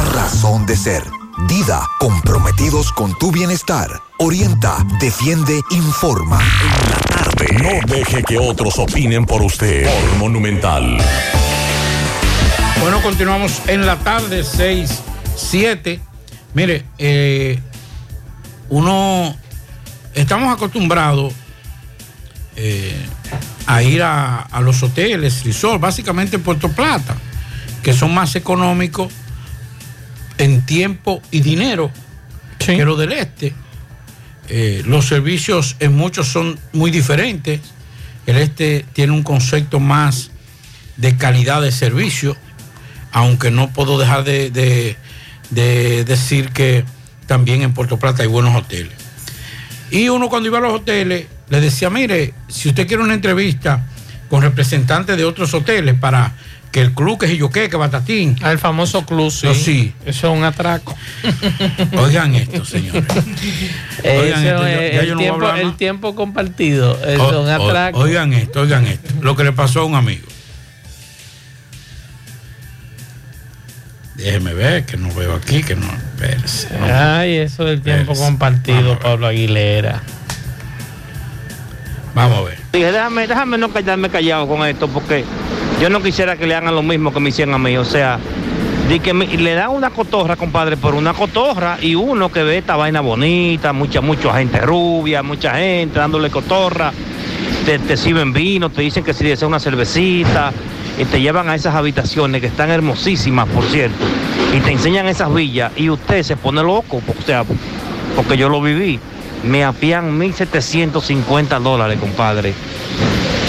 razón 0.05 0.65
de 0.65 0.75
ser. 0.75 1.03
Dida, 1.47 1.87
comprometidos 1.99 2.91
con 2.91 3.17
tu 3.17 3.31
bienestar. 3.31 3.89
Orienta, 4.17 4.77
defiende, 4.99 5.61
informa. 5.71 6.39
No 7.53 7.87
deje 7.87 8.23
que 8.23 8.37
otros 8.37 8.77
opinen 8.77 9.25
por 9.25 9.41
usted. 9.41 9.85
Por 9.85 10.17
Monumental. 10.17 10.97
Bueno, 12.79 13.01
continuamos 13.01 13.61
en 13.67 13.85
la 13.85 13.97
tarde, 13.97 14.43
6, 14.43 15.01
7. 15.35 15.99
Mire, 16.53 16.85
eh, 16.97 17.59
uno, 18.69 19.35
estamos 20.13 20.53
acostumbrados 20.53 21.33
eh, 22.55 23.05
a 23.65 23.81
ir 23.83 24.03
a, 24.03 24.41
a 24.41 24.61
los 24.61 24.83
hoteles, 24.83 25.43
resort, 25.43 25.79
básicamente 25.79 26.35
en 26.35 26.43
Puerto 26.43 26.69
Plata, 26.69 27.15
que 27.81 27.93
son 27.93 28.13
más 28.13 28.35
económicos 28.35 29.11
en 30.37 30.65
tiempo 30.65 31.21
y 31.31 31.41
dinero 31.41 31.91
que 32.57 32.85
los 32.85 32.97
del 32.97 33.11
este. 33.13 33.53
Eh, 34.49 34.83
los 34.85 35.07
servicios 35.07 35.75
en 35.79 35.93
muchos 35.95 36.27
son 36.27 36.59
muy 36.73 36.91
diferentes. 36.91 37.61
El 38.25 38.37
este 38.37 38.85
tiene 38.93 39.13
un 39.13 39.23
concepto 39.23 39.79
más 39.79 40.31
de 40.97 41.15
calidad 41.17 41.61
de 41.61 41.71
servicio, 41.71 42.35
aunque 43.11 43.49
no 43.51 43.71
puedo 43.71 43.97
dejar 43.99 44.23
de, 44.23 44.49
de- 44.51 44.97
de 45.49 46.05
decir 46.05 46.49
que 46.49 46.85
también 47.27 47.61
en 47.61 47.73
Puerto 47.73 47.97
Plata 47.97 48.23
hay 48.23 48.29
buenos 48.29 48.55
hoteles. 48.55 48.93
Y 49.89 50.07
uno 50.09 50.29
cuando 50.29 50.47
iba 50.47 50.59
a 50.59 50.61
los 50.61 50.73
hoteles 50.73 51.25
le 51.49 51.59
decía, 51.61 51.89
mire, 51.89 52.33
si 52.47 52.69
usted 52.69 52.87
quiere 52.87 53.03
una 53.03 53.13
entrevista 53.13 53.85
con 54.29 54.41
representantes 54.41 55.17
de 55.17 55.25
otros 55.25 55.53
hoteles 55.53 55.95
para 55.95 56.33
que 56.71 56.81
el 56.81 56.93
club 56.93 57.19
que 57.19 57.35
yo 57.35 57.49
qué, 57.49 57.69
que 57.69 57.75
batatín. 57.77 58.37
El 58.43 58.57
famoso 58.57 59.05
club, 59.05 59.29
sí. 59.31 59.45
No, 59.47 59.53
sí. 59.53 59.93
Eso 60.05 60.31
es 60.31 60.37
un 60.37 60.43
atraco. 60.43 60.95
Oigan 61.97 62.33
esto, 62.35 62.63
señores. 62.65 63.03
Oigan 64.03 64.45
Eso 64.45 64.55
esto, 64.55 64.63
ya- 64.67 64.85
es 64.85 64.93
ya 64.93 64.99
el, 65.01 65.07
yo 65.07 65.17
tiempo, 65.17 66.09
el 66.09 66.15
compartido. 66.15 66.97
Es 67.05 67.19
O- 67.19 67.41
un 67.41 67.49
atraco. 67.49 67.99
oigan 67.99 68.33
esto, 68.33 68.61
oigan 68.61 68.87
esto. 68.87 69.13
Lo 69.21 69.35
que 69.35 69.43
le 69.43 69.51
pasó 69.51 69.81
a 69.81 69.83
un 69.85 69.95
amigo. 69.95 70.27
Déjeme 74.15 74.53
ver, 74.53 74.85
que 74.85 74.97
no 74.97 75.13
veo 75.15 75.33
aquí, 75.35 75.63
que 75.63 75.75
no. 75.75 75.87
espérese, 75.91 76.67
no. 76.79 76.85
Ay, 76.85 77.37
eso 77.37 77.65
del 77.65 77.81
tiempo 77.81 78.13
compartido, 78.13 78.99
Pablo 78.99 79.27
Aguilera. 79.27 80.03
Vamos 82.13 82.37
a 82.37 82.41
ver. 82.41 82.59
Dije, 82.73 82.91
déjame, 82.91 83.27
déjame 83.27 83.57
no 83.57 83.71
quedarme 83.71 84.09
callado 84.09 84.47
con 84.47 84.65
esto, 84.67 84.87
porque 84.87 85.23
yo 85.81 85.89
no 85.89 86.01
quisiera 86.01 86.35
que 86.35 86.45
le 86.45 86.55
hagan 86.55 86.75
lo 86.75 86.83
mismo 86.83 87.13
que 87.13 87.19
me 87.19 87.29
hicieron 87.29 87.53
a 87.53 87.57
mí. 87.57 87.77
O 87.77 87.85
sea, 87.85 88.19
de 88.87 88.99
que 88.99 89.13
le 89.13 89.53
dan 89.53 89.69
una 89.69 89.89
cotorra, 89.89 90.35
compadre, 90.35 90.77
por 90.77 90.95
una 90.95 91.13
cotorra, 91.13 91.77
y 91.81 91.95
uno 91.95 92.31
que 92.31 92.43
ve 92.43 92.57
esta 92.57 92.75
vaina 92.75 93.01
bonita, 93.01 93.71
mucha, 93.73 94.01
mucha 94.01 94.33
gente 94.33 94.59
rubia, 94.59 95.23
mucha 95.23 95.55
gente 95.55 95.97
dándole 95.97 96.29
cotorra, 96.29 96.91
te, 97.65 97.79
te 97.79 97.95
sirven 97.95 98.33
vino, 98.33 98.69
te 98.69 98.81
dicen 98.81 99.03
que 99.03 99.13
si 99.13 99.23
deseas 99.23 99.47
una 99.47 99.59
cervecita, 99.59 100.51
y 100.97 101.05
te 101.05 101.21
llevan 101.21 101.49
a 101.49 101.55
esas 101.55 101.73
habitaciones 101.73 102.41
que 102.41 102.47
están 102.47 102.69
hermosísimas, 102.69 103.47
por 103.47 103.63
cierto, 103.63 104.05
y 104.55 104.59
te 104.59 104.71
enseñan 104.71 105.07
esas 105.07 105.33
villas, 105.33 105.71
y 105.77 105.89
usted 105.89 106.21
se 106.23 106.35
pone 106.35 106.61
loco, 106.61 106.97
o 106.97 107.25
sea, 107.25 107.45
porque 108.15 108.35
yo 108.35 108.49
lo 108.49 108.61
viví. 108.61 108.99
Me 109.43 109.63
apían 109.63 110.19
1.750 110.19 111.59
dólares, 111.59 111.99
compadre. 111.99 112.53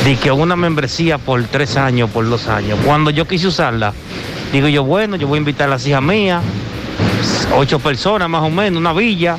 De 0.04 0.16
que 0.16 0.32
una 0.32 0.56
membresía 0.56 1.18
por 1.18 1.42
tres 1.44 1.76
años, 1.76 2.10
por 2.10 2.28
dos 2.28 2.48
años. 2.48 2.78
Cuando 2.84 3.10
yo 3.10 3.26
quise 3.26 3.46
usarla, 3.46 3.92
digo 4.52 4.68
yo, 4.68 4.84
bueno, 4.84 5.16
yo 5.16 5.28
voy 5.28 5.36
a 5.36 5.40
invitar 5.40 5.68
a 5.68 5.70
las 5.70 5.86
hijas 5.86 6.02
mías, 6.02 6.42
ocho 7.54 7.78
personas 7.78 8.28
más 8.28 8.42
o 8.42 8.50
menos, 8.50 8.80
una 8.80 8.92
villa, 8.92 9.36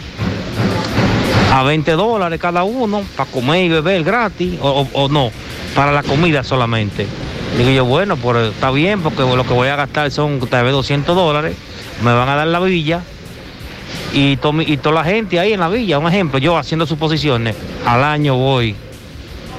a 1.51 1.63
20 1.63 1.91
dólares 1.91 2.39
cada 2.39 2.63
uno, 2.63 3.03
para 3.15 3.29
comer 3.29 3.65
y 3.65 3.69
beber 3.69 4.03
gratis, 4.03 4.57
o 4.61 5.07
no, 5.09 5.31
para 5.75 5.91
la 5.91 6.03
comida 6.03 6.43
solamente. 6.43 7.07
Digo 7.57 7.69
yo, 7.69 7.85
bueno, 7.85 8.15
pues 8.17 8.53
está 8.53 8.71
bien, 8.71 9.01
porque 9.01 9.21
lo 9.21 9.43
que 9.45 9.53
voy 9.53 9.67
a 9.67 9.75
gastar 9.75 10.09
son 10.11 10.39
tal 10.47 10.63
vez 10.63 10.73
200 10.73 11.15
dólares, 11.15 11.55
me 12.03 12.13
van 12.13 12.29
a 12.29 12.35
dar 12.35 12.47
la 12.47 12.59
villa, 12.59 13.01
y, 14.13 14.37
to- 14.37 14.61
y 14.61 14.77
toda 14.77 14.95
la 14.95 15.03
gente 15.03 15.39
ahí 15.39 15.53
en 15.53 15.59
la 15.59 15.69
villa, 15.69 15.99
un 15.99 16.07
ejemplo, 16.07 16.39
yo 16.39 16.57
haciendo 16.57 16.85
suposiciones, 16.85 17.55
al 17.85 18.03
año 18.03 18.35
voy 18.35 18.75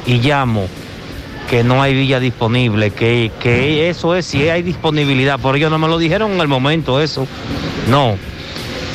y 0.06 0.14
llamo 0.18 0.66
que 1.48 1.62
no 1.62 1.82
hay 1.82 1.94
villa 1.94 2.20
disponible, 2.20 2.90
que, 2.90 3.30
que 3.40 3.88
eso 3.90 4.14
es, 4.14 4.24
si 4.26 4.48
hay 4.48 4.62
disponibilidad, 4.62 5.38
por 5.38 5.56
ellos 5.56 5.70
no 5.70 5.78
me 5.78 5.88
lo 5.88 5.98
dijeron 5.98 6.32
en 6.32 6.40
el 6.40 6.48
momento 6.48 7.00
eso, 7.00 7.26
no. 7.90 8.16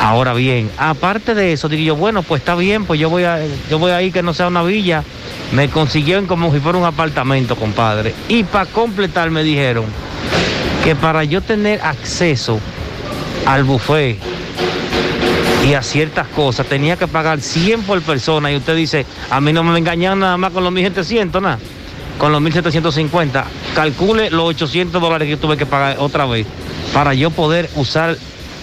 Ahora 0.02 0.34
bien, 0.34 0.70
aparte 0.78 1.36
de 1.36 1.52
eso, 1.52 1.68
digo 1.68 1.84
yo, 1.84 1.96
bueno, 1.98 2.24
pues 2.24 2.40
está 2.42 2.56
bien, 2.56 2.86
pues 2.86 3.00
yo 3.02 3.10
voy 3.10 3.26
a, 3.26 3.40
yo 3.70 3.78
voy 3.80 3.92
a 3.92 4.02
ir 4.02 4.14
que 4.14 4.24
no 4.24 4.34
sea 4.34 4.48
una 4.48 4.64
villa, 4.64 5.04
me 5.52 5.68
consiguieron 5.68 6.26
como 6.26 6.54
si 6.54 6.60
fuera 6.62 6.78
un 6.78 6.86
apartamento, 6.86 7.58
compadre, 7.58 8.14
y 8.30 8.44
para 8.46 8.66
completar 8.66 9.30
me 9.30 9.44
dijeron 9.44 9.84
que 10.86 10.96
para 10.96 11.26
yo 11.26 11.42
tener 11.42 11.82
acceso 11.82 12.60
al 13.46 13.66
buffet 13.66 14.18
y 15.68 15.74
a 15.74 15.84
ciertas 15.84 16.28
cosas 16.28 16.68
tenía 16.68 16.96
que 16.98 17.08
pagar 17.08 17.42
100 17.42 17.84
por 17.84 18.02
persona 18.02 18.52
y 18.52 18.56
usted 18.56 18.76
dice, 18.76 19.06
a 19.30 19.42
mí 19.42 19.54
no 19.54 19.64
me 19.64 19.78
engañan 19.78 20.20
nada 20.20 20.38
más 20.38 20.52
con 20.52 20.64
los 20.64 20.72
1700, 20.72 21.42
nada, 21.42 21.60
con 22.18 22.32
los 22.32 22.42
1750, 22.42 23.46
calcule 23.76 24.30
los 24.30 24.46
800 24.46 25.02
dólares 25.02 25.26
que 25.26 25.32
yo 25.32 25.38
tuve 25.38 25.58
que 25.58 25.66
pagar 25.66 25.98
otra 26.00 26.26
vez 26.26 26.48
para 26.94 27.14
yo 27.14 27.30
poder 27.32 27.70
usar 27.76 28.18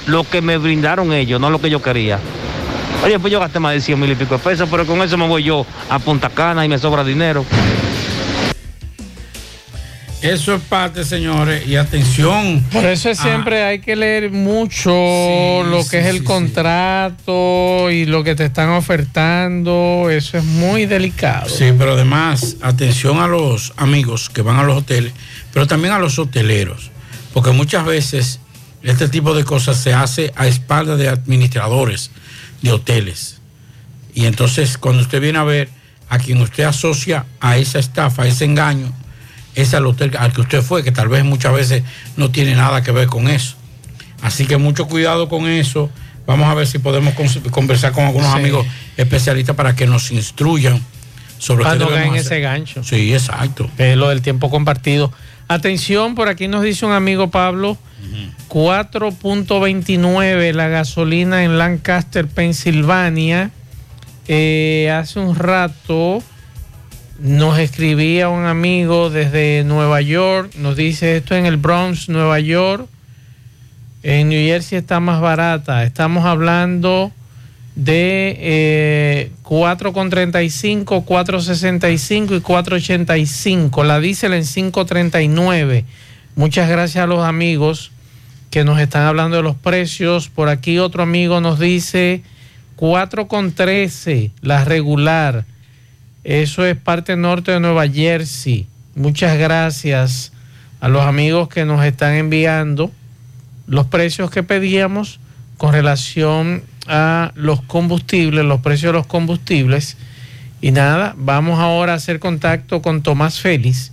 lo 0.06 0.24
que 0.24 0.40
me 0.40 0.58
brindaron 0.58 1.12
ellos, 1.12 1.40
no 1.40 1.50
lo 1.50 1.60
que 1.60 1.70
yo 1.70 1.82
quería. 1.82 2.18
Oye, 3.04 3.18
pues 3.18 3.32
yo 3.32 3.40
gasté 3.40 3.60
más 3.60 3.74
de 3.74 3.80
100 3.80 4.00
mil 4.00 4.10
y 4.10 4.14
pico 4.14 4.34
de 4.36 4.42
pesos, 4.42 4.68
pero 4.70 4.86
con 4.86 5.00
eso 5.02 5.16
me 5.16 5.28
voy 5.28 5.44
yo 5.44 5.66
a 5.88 5.98
Punta 5.98 6.30
Cana 6.30 6.64
y 6.64 6.68
me 6.68 6.78
sobra 6.78 7.04
dinero. 7.04 7.44
Eso 10.22 10.54
es 10.54 10.62
parte, 10.62 11.04
señores, 11.04 11.66
y 11.68 11.76
atención. 11.76 12.64
Por 12.72 12.84
eso 12.84 13.10
es 13.10 13.20
Ah, 13.20 13.22
siempre 13.22 13.62
hay 13.62 13.80
que 13.80 13.94
leer 13.94 14.30
mucho 14.30 14.90
lo 14.90 15.86
que 15.88 16.00
es 16.00 16.06
el 16.06 16.24
contrato 16.24 17.90
y 17.90 18.06
lo 18.06 18.24
que 18.24 18.34
te 18.34 18.46
están 18.46 18.70
ofertando. 18.70 20.08
Eso 20.10 20.38
es 20.38 20.44
muy 20.44 20.86
delicado. 20.86 21.48
Sí, 21.48 21.66
pero 21.78 21.92
además, 21.92 22.56
atención 22.62 23.18
a 23.18 23.26
los 23.26 23.74
amigos 23.76 24.30
que 24.30 24.42
van 24.42 24.56
a 24.56 24.62
los 24.62 24.78
hoteles, 24.78 25.12
pero 25.52 25.66
también 25.66 25.92
a 25.92 25.98
los 25.98 26.18
hoteleros, 26.18 26.90
porque 27.34 27.50
muchas 27.50 27.84
veces 27.84 28.40
este 28.82 29.08
tipo 29.08 29.34
de 29.34 29.44
cosas 29.44 29.76
se 29.76 29.92
hace 29.92 30.32
a 30.34 30.46
espaldas 30.46 30.98
de 30.98 31.08
administradores 31.08 32.10
de 32.62 32.72
hoteles. 32.72 33.38
Y 34.14 34.24
entonces, 34.24 34.78
cuando 34.78 35.02
usted 35.02 35.20
viene 35.20 35.38
a 35.38 35.44
ver 35.44 35.68
a 36.08 36.18
quien 36.18 36.40
usted 36.40 36.64
asocia 36.64 37.26
a 37.40 37.58
esa 37.58 37.78
estafa, 37.78 38.22
a 38.22 38.26
ese 38.26 38.46
engaño, 38.46 38.92
es 39.56 39.74
al 39.74 39.86
hotel 39.86 40.12
al 40.18 40.32
que 40.32 40.40
usted 40.42 40.62
fue, 40.62 40.84
que 40.84 40.92
tal 40.92 41.08
vez 41.08 41.24
muchas 41.24 41.52
veces 41.52 41.82
no 42.16 42.30
tiene 42.30 42.54
nada 42.54 42.82
que 42.82 42.92
ver 42.92 43.08
con 43.08 43.26
eso. 43.28 43.56
Así 44.22 44.46
que 44.46 44.56
mucho 44.56 44.86
cuidado 44.86 45.28
con 45.28 45.48
eso. 45.48 45.90
Vamos 46.26 46.46
a 46.48 46.54
ver 46.54 46.66
si 46.66 46.78
podemos 46.78 47.14
conversar 47.50 47.92
con 47.92 48.04
algunos 48.04 48.32
Sí. 48.32 48.38
amigos 48.38 48.66
especialistas 48.96 49.54
para 49.56 49.74
que 49.76 49.86
nos 49.86 50.10
instruyan 50.12 50.80
sobre 51.38 51.64
qué 51.64 51.78
no 51.78 51.96
en 51.96 52.14
ese 52.16 52.40
gancho. 52.40 52.82
Sí, 52.82 53.12
exacto. 53.12 53.70
Es 53.78 53.96
lo 53.96 54.08
del 54.08 54.22
tiempo 54.22 54.50
compartido. 54.50 55.12
Atención, 55.48 56.14
por 56.16 56.28
aquí 56.28 56.48
nos 56.48 56.62
dice 56.64 56.84
un 56.86 56.92
amigo 56.92 57.30
Pablo, 57.30 57.78
4.29 58.48 60.52
la 60.52 60.68
gasolina 60.68 61.44
en 61.44 61.58
Lancaster, 61.58 62.26
Pensilvania. 62.26 63.50
Eh, 64.28 64.90
hace 64.92 65.20
un 65.20 65.36
rato 65.36 66.20
nos 67.18 67.58
escribía 67.58 68.28
un 68.28 68.44
amigo 68.44 69.10
desde 69.10 69.64
Nueva 69.64 70.00
York, 70.00 70.54
nos 70.56 70.76
dice 70.76 71.16
esto 71.16 71.34
en 71.34 71.46
el 71.46 71.56
Bronx, 71.56 72.08
Nueva 72.08 72.40
York. 72.40 72.88
En 74.02 74.28
New 74.28 74.46
Jersey 74.46 74.78
está 74.78 75.00
más 75.00 75.20
barata. 75.20 75.82
Estamos 75.82 76.24
hablando 76.24 77.10
de 77.74 78.36
eh, 78.38 79.30
4,35, 79.42 81.04
4,65 81.04 82.36
y 82.36 82.40
4,85. 82.40 83.84
La 83.84 83.98
diésel 83.98 84.34
en 84.34 84.42
5,39. 84.42 85.84
Muchas 86.36 86.68
gracias 86.68 87.02
a 87.02 87.06
los 87.06 87.24
amigos 87.24 87.90
que 88.50 88.64
nos 88.64 88.78
están 88.78 89.02
hablando 89.02 89.38
de 89.38 89.42
los 89.42 89.56
precios. 89.56 90.28
Por 90.28 90.48
aquí 90.48 90.78
otro 90.78 91.02
amigo 91.02 91.40
nos 91.40 91.58
dice 91.58 92.22
4,13 92.76 94.30
la 94.42 94.64
regular. 94.64 95.44
Eso 96.26 96.66
es 96.66 96.76
parte 96.76 97.14
norte 97.14 97.52
de 97.52 97.60
Nueva 97.60 97.86
Jersey. 97.86 98.66
Muchas 98.96 99.38
gracias 99.38 100.32
a 100.80 100.88
los 100.88 101.06
amigos 101.06 101.48
que 101.48 101.64
nos 101.64 101.84
están 101.84 102.14
enviando 102.14 102.90
los 103.68 103.86
precios 103.86 104.28
que 104.32 104.42
pedíamos 104.42 105.20
con 105.56 105.72
relación 105.72 106.64
a 106.88 107.30
los 107.36 107.60
combustibles, 107.60 108.44
los 108.44 108.60
precios 108.60 108.92
de 108.92 108.98
los 108.98 109.06
combustibles. 109.06 109.98
Y 110.60 110.72
nada, 110.72 111.14
vamos 111.16 111.60
ahora 111.60 111.92
a 111.92 111.96
hacer 111.96 112.18
contacto 112.18 112.82
con 112.82 113.04
Tomás 113.04 113.38
Félix, 113.38 113.92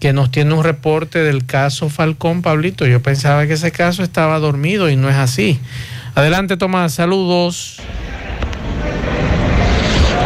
que 0.00 0.12
nos 0.12 0.32
tiene 0.32 0.54
un 0.54 0.64
reporte 0.64 1.20
del 1.20 1.46
caso 1.46 1.88
Falcón, 1.90 2.42
Pablito. 2.42 2.88
Yo 2.88 3.00
pensaba 3.02 3.46
que 3.46 3.52
ese 3.52 3.70
caso 3.70 4.02
estaba 4.02 4.40
dormido 4.40 4.90
y 4.90 4.96
no 4.96 5.08
es 5.08 5.14
así. 5.16 5.60
Adelante, 6.16 6.56
Tomás, 6.56 6.94
saludos. 6.94 7.80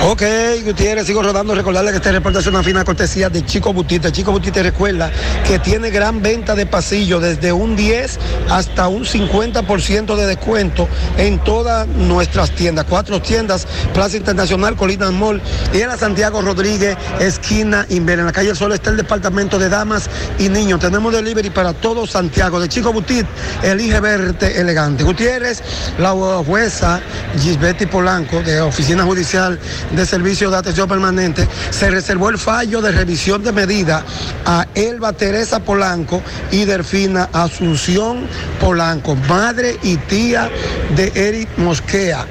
Ok, 0.04 0.24
Gutiérrez, 0.64 1.06
sigo 1.06 1.22
rodando. 1.22 1.54
Recordarle 1.54 1.92
que 1.92 1.98
este 1.98 2.10
reporte 2.10 2.40
es 2.40 2.46
una 2.48 2.64
fina 2.64 2.84
cortesía 2.84 3.30
de 3.30 3.46
Chico 3.46 3.72
Butita. 3.72 4.10
Chico 4.10 4.32
Butita 4.32 4.60
recuerda 4.60 5.12
que 5.46 5.60
tiene 5.60 5.90
gran 5.90 6.20
venta 6.20 6.56
de 6.56 6.66
pasillo, 6.66 7.20
desde 7.20 7.52
un 7.52 7.76
10 7.76 8.18
hasta 8.50 8.88
un 8.88 9.04
50% 9.04 10.16
de 10.16 10.26
descuento 10.26 10.88
en 11.18 11.38
todas 11.44 11.86
nuestras 11.86 12.50
tiendas. 12.50 12.84
Cuatro 12.88 13.22
tiendas, 13.22 13.68
Plaza 13.94 14.16
Internacional, 14.16 14.74
Colina 14.74 15.08
Mall 15.12 15.40
y 15.72 15.82
en 15.82 15.88
la 15.88 15.96
Santiago 15.96 16.42
Rodríguez, 16.42 16.96
esquina 17.20 17.86
Inver. 17.88 18.18
En 18.18 18.26
la 18.26 18.32
calle 18.32 18.56
Sol 18.56 18.72
está 18.72 18.90
el 18.90 18.96
departamento 18.96 19.56
de 19.56 19.68
damas 19.68 20.10
y 20.36 20.48
niños. 20.48 20.80
Tenemos 20.80 21.12
delivery 21.12 21.50
para 21.50 21.74
todo 21.74 22.08
Santiago. 22.08 22.58
De 22.58 22.68
Chico 22.68 22.92
Butit, 22.92 23.26
elige 23.62 24.00
verte 24.00 24.60
elegante. 24.60 25.04
Gutiérrez, 25.04 25.62
la 25.98 26.10
jueza 26.44 27.00
Gisbetti 27.38 27.86
Polanco, 27.86 28.42
de 28.42 28.60
Oficina 28.60 29.04
Judicial 29.04 29.60
de 29.94 30.06
Servicio 30.06 30.50
de 30.50 30.56
Atención 30.56 30.88
Permanente, 30.88 31.46
se 31.70 31.90
reservó 31.90 32.30
el 32.30 32.38
fallo 32.38 32.80
de 32.80 32.92
revisión 32.92 33.42
de 33.42 33.52
medida 33.52 34.04
a 34.44 34.66
Elba 34.74 35.12
Teresa 35.12 35.60
Polanco 35.60 36.22
y 36.50 36.64
Delfina 36.64 37.28
Asunción 37.32 38.26
Polanco, 38.60 39.14
madre 39.14 39.76
y 39.82 39.96
tía 39.96 40.50
de 40.96 41.12
Eric 41.14 41.48
Mosquea 41.58 42.26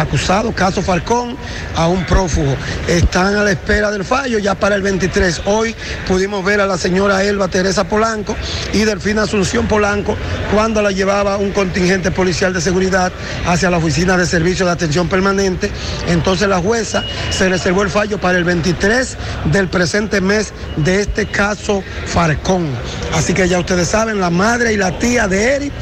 acusado, 0.00 0.52
caso 0.52 0.82
Falcón, 0.82 1.36
a 1.76 1.88
un 1.88 2.04
prófugo. 2.04 2.56
Están 2.88 3.36
a 3.36 3.44
la 3.44 3.52
espera 3.52 3.90
del 3.90 4.04
fallo 4.04 4.38
ya 4.38 4.54
para 4.54 4.74
el 4.74 4.82
23. 4.82 5.42
Hoy 5.46 5.74
pudimos 6.06 6.44
ver 6.44 6.60
a 6.60 6.66
la 6.66 6.78
señora 6.78 7.22
Elba 7.24 7.48
Teresa 7.48 7.84
Polanco 7.84 8.36
y 8.72 8.84
Delfina 8.84 9.22
Asunción 9.22 9.66
Polanco 9.66 10.16
cuando 10.52 10.82
la 10.82 10.90
llevaba 10.90 11.36
un 11.36 11.52
contingente 11.52 12.10
policial 12.10 12.52
de 12.52 12.60
seguridad 12.60 13.12
hacia 13.46 13.70
la 13.70 13.78
oficina 13.78 14.16
de 14.16 14.26
servicio 14.26 14.66
de 14.66 14.72
atención 14.72 15.08
permanente. 15.08 15.70
Entonces 16.08 16.48
la 16.48 16.58
jueza 16.58 17.04
se 17.30 17.48
reservó 17.48 17.82
el 17.82 17.90
fallo 17.90 18.18
para 18.20 18.38
el 18.38 18.44
23 18.44 19.16
del 19.52 19.68
presente 19.68 20.20
mes 20.20 20.52
de 20.76 21.00
este 21.00 21.26
caso 21.26 21.82
Falcón. 22.06 22.68
Así 23.14 23.34
que 23.34 23.48
ya 23.48 23.58
ustedes 23.58 23.88
saben, 23.88 24.20
la 24.20 24.30
madre 24.30 24.72
y 24.72 24.76
la 24.76 24.98
tía 24.98 25.28
de 25.28 25.56
Eric 25.56 25.72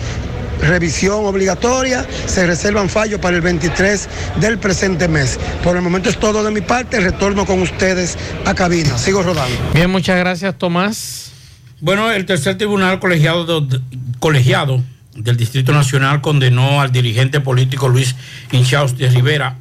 revisión 0.61 1.25
obligatoria, 1.25 2.07
se 2.27 2.47
reservan 2.47 2.89
fallos 2.89 3.21
para 3.21 3.37
el 3.37 3.43
23 3.43 4.09
del 4.41 4.59
presente 4.59 5.09
mes. 5.09 5.39
Por 5.63 5.77
el 5.77 5.83
momento 5.83 6.09
es 6.11 6.19
todo 6.19 6.43
de 6.45 6.51
mi 6.51 6.61
parte, 6.61 7.01
retorno 7.01 7.47
con 7.47 7.61
ustedes 7.63 8.17
a 8.45 8.55
cabina. 8.55 8.97
Sigo 8.99 9.23
rodando. 9.23 9.57
Bien, 9.75 9.91
muchas 9.91 10.19
gracias, 10.19 10.57
Tomás. 10.59 11.33
Bueno, 11.81 12.11
el 12.11 12.27
tercer 12.27 12.59
tribunal 12.59 12.99
colegiado, 12.99 13.61
de- 13.61 13.81
colegiado 14.19 14.83
del 15.15 15.37
Distrito 15.37 15.73
Nacional 15.73 16.21
condenó 16.21 16.81
al 16.81 16.93
dirigente 16.93 17.41
político 17.41 17.89
Luis 17.89 18.15
Inchaus 18.53 18.97
de 18.99 19.09
Rivera 19.09 19.57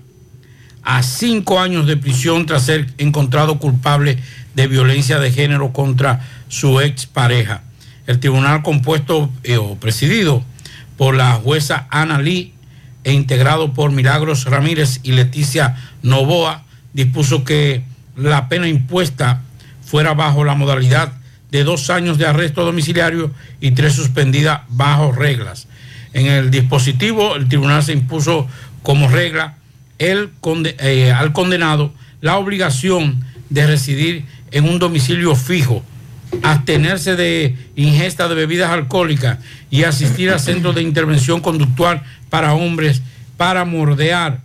a 0.83 1.03
cinco 1.03 1.59
años 1.59 1.85
de 1.85 1.97
prisión 1.97 2.45
tras 2.45 2.63
ser 2.63 2.87
encontrado 2.97 3.59
culpable 3.59 4.17
de 4.55 4.67
violencia 4.67 5.19
de 5.19 5.31
género 5.31 5.73
contra 5.73 6.21
su 6.47 6.79
expareja. 6.79 7.61
El 8.07 8.19
tribunal 8.19 8.63
compuesto 8.63 9.29
eh, 9.43 9.57
o 9.57 9.75
presidido 9.75 10.43
por 10.97 11.15
la 11.15 11.33
jueza 11.33 11.87
Ana 11.89 12.19
Lee 12.19 12.53
e 13.03 13.13
integrado 13.13 13.73
por 13.73 13.91
Milagros 13.91 14.45
Ramírez 14.45 14.99
y 15.03 15.13
Leticia 15.13 15.75
Novoa 16.01 16.63
dispuso 16.93 17.43
que 17.43 17.83
la 18.15 18.49
pena 18.49 18.67
impuesta 18.67 19.41
fuera 19.85 20.13
bajo 20.13 20.43
la 20.43 20.55
modalidad 20.55 21.13
de 21.51 21.63
dos 21.63 21.89
años 21.89 22.17
de 22.17 22.25
arresto 22.25 22.65
domiciliario 22.65 23.31
y 23.61 23.71
tres 23.71 23.93
suspendidas 23.93 24.61
bajo 24.67 25.11
reglas. 25.11 25.67
En 26.13 26.25
el 26.25 26.51
dispositivo, 26.51 27.35
el 27.35 27.47
tribunal 27.47 27.83
se 27.83 27.93
impuso 27.93 28.47
como 28.83 29.07
regla 29.07 29.55
eh, 29.99 31.13
al 31.15 31.33
condenado 31.33 31.93
la 32.21 32.37
obligación 32.37 33.23
de 33.49 33.67
residir 33.67 34.25
en 34.51 34.65
un 34.65 34.79
domicilio 34.79 35.35
fijo, 35.35 35.83
abstenerse 36.43 37.15
de 37.15 37.55
ingesta 37.75 38.27
de 38.27 38.35
bebidas 38.35 38.71
alcohólicas 38.71 39.39
y 39.69 39.83
asistir 39.83 40.29
a 40.29 40.39
centros 40.39 40.75
de 40.75 40.81
intervención 40.81 41.41
conductual 41.41 42.03
para 42.29 42.53
hombres 42.53 43.01
para 43.37 43.65
mordear 43.65 44.41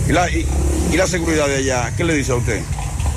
¿Y 0.07 0.11
la, 0.11 0.29
y, 0.29 0.45
y 0.91 0.97
la 0.97 1.07
seguridad 1.07 1.47
de 1.47 1.55
allá, 1.57 1.91
qué 1.95 2.03
le 2.03 2.13
dice 2.13 2.31
a 2.31 2.35
usted? 2.35 2.61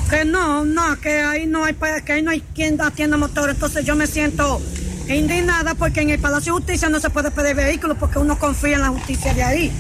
Que 0.09 0.25
no, 0.25 0.65
no, 0.65 0.99
que 1.01 1.21
ahí 1.21 1.47
no 1.47 1.65
hay 1.65 1.75
que 2.05 2.13
ahí 2.13 2.23
no 2.23 2.31
hay 2.31 2.41
quien 2.55 2.81
atienda 2.81 3.17
motor. 3.17 3.51
Entonces 3.51 3.85
yo 3.85 3.97
me 3.97 4.07
siento 4.07 4.63
indignada 5.09 5.75
porque 5.75 6.01
en 6.01 6.11
el 6.11 6.21
Palacio 6.21 6.53
de 6.55 6.59
Justicia 6.61 6.89
no 6.89 7.01
se 7.01 7.11
puede 7.11 7.33
pedir 7.33 7.57
vehículos 7.57 7.97
porque 7.99 8.21
uno 8.21 8.39
confía 8.39 8.77
en 8.77 8.83
la 8.83 8.89
justicia 8.89 9.35
de 9.35 9.43
ahí. 9.43 9.73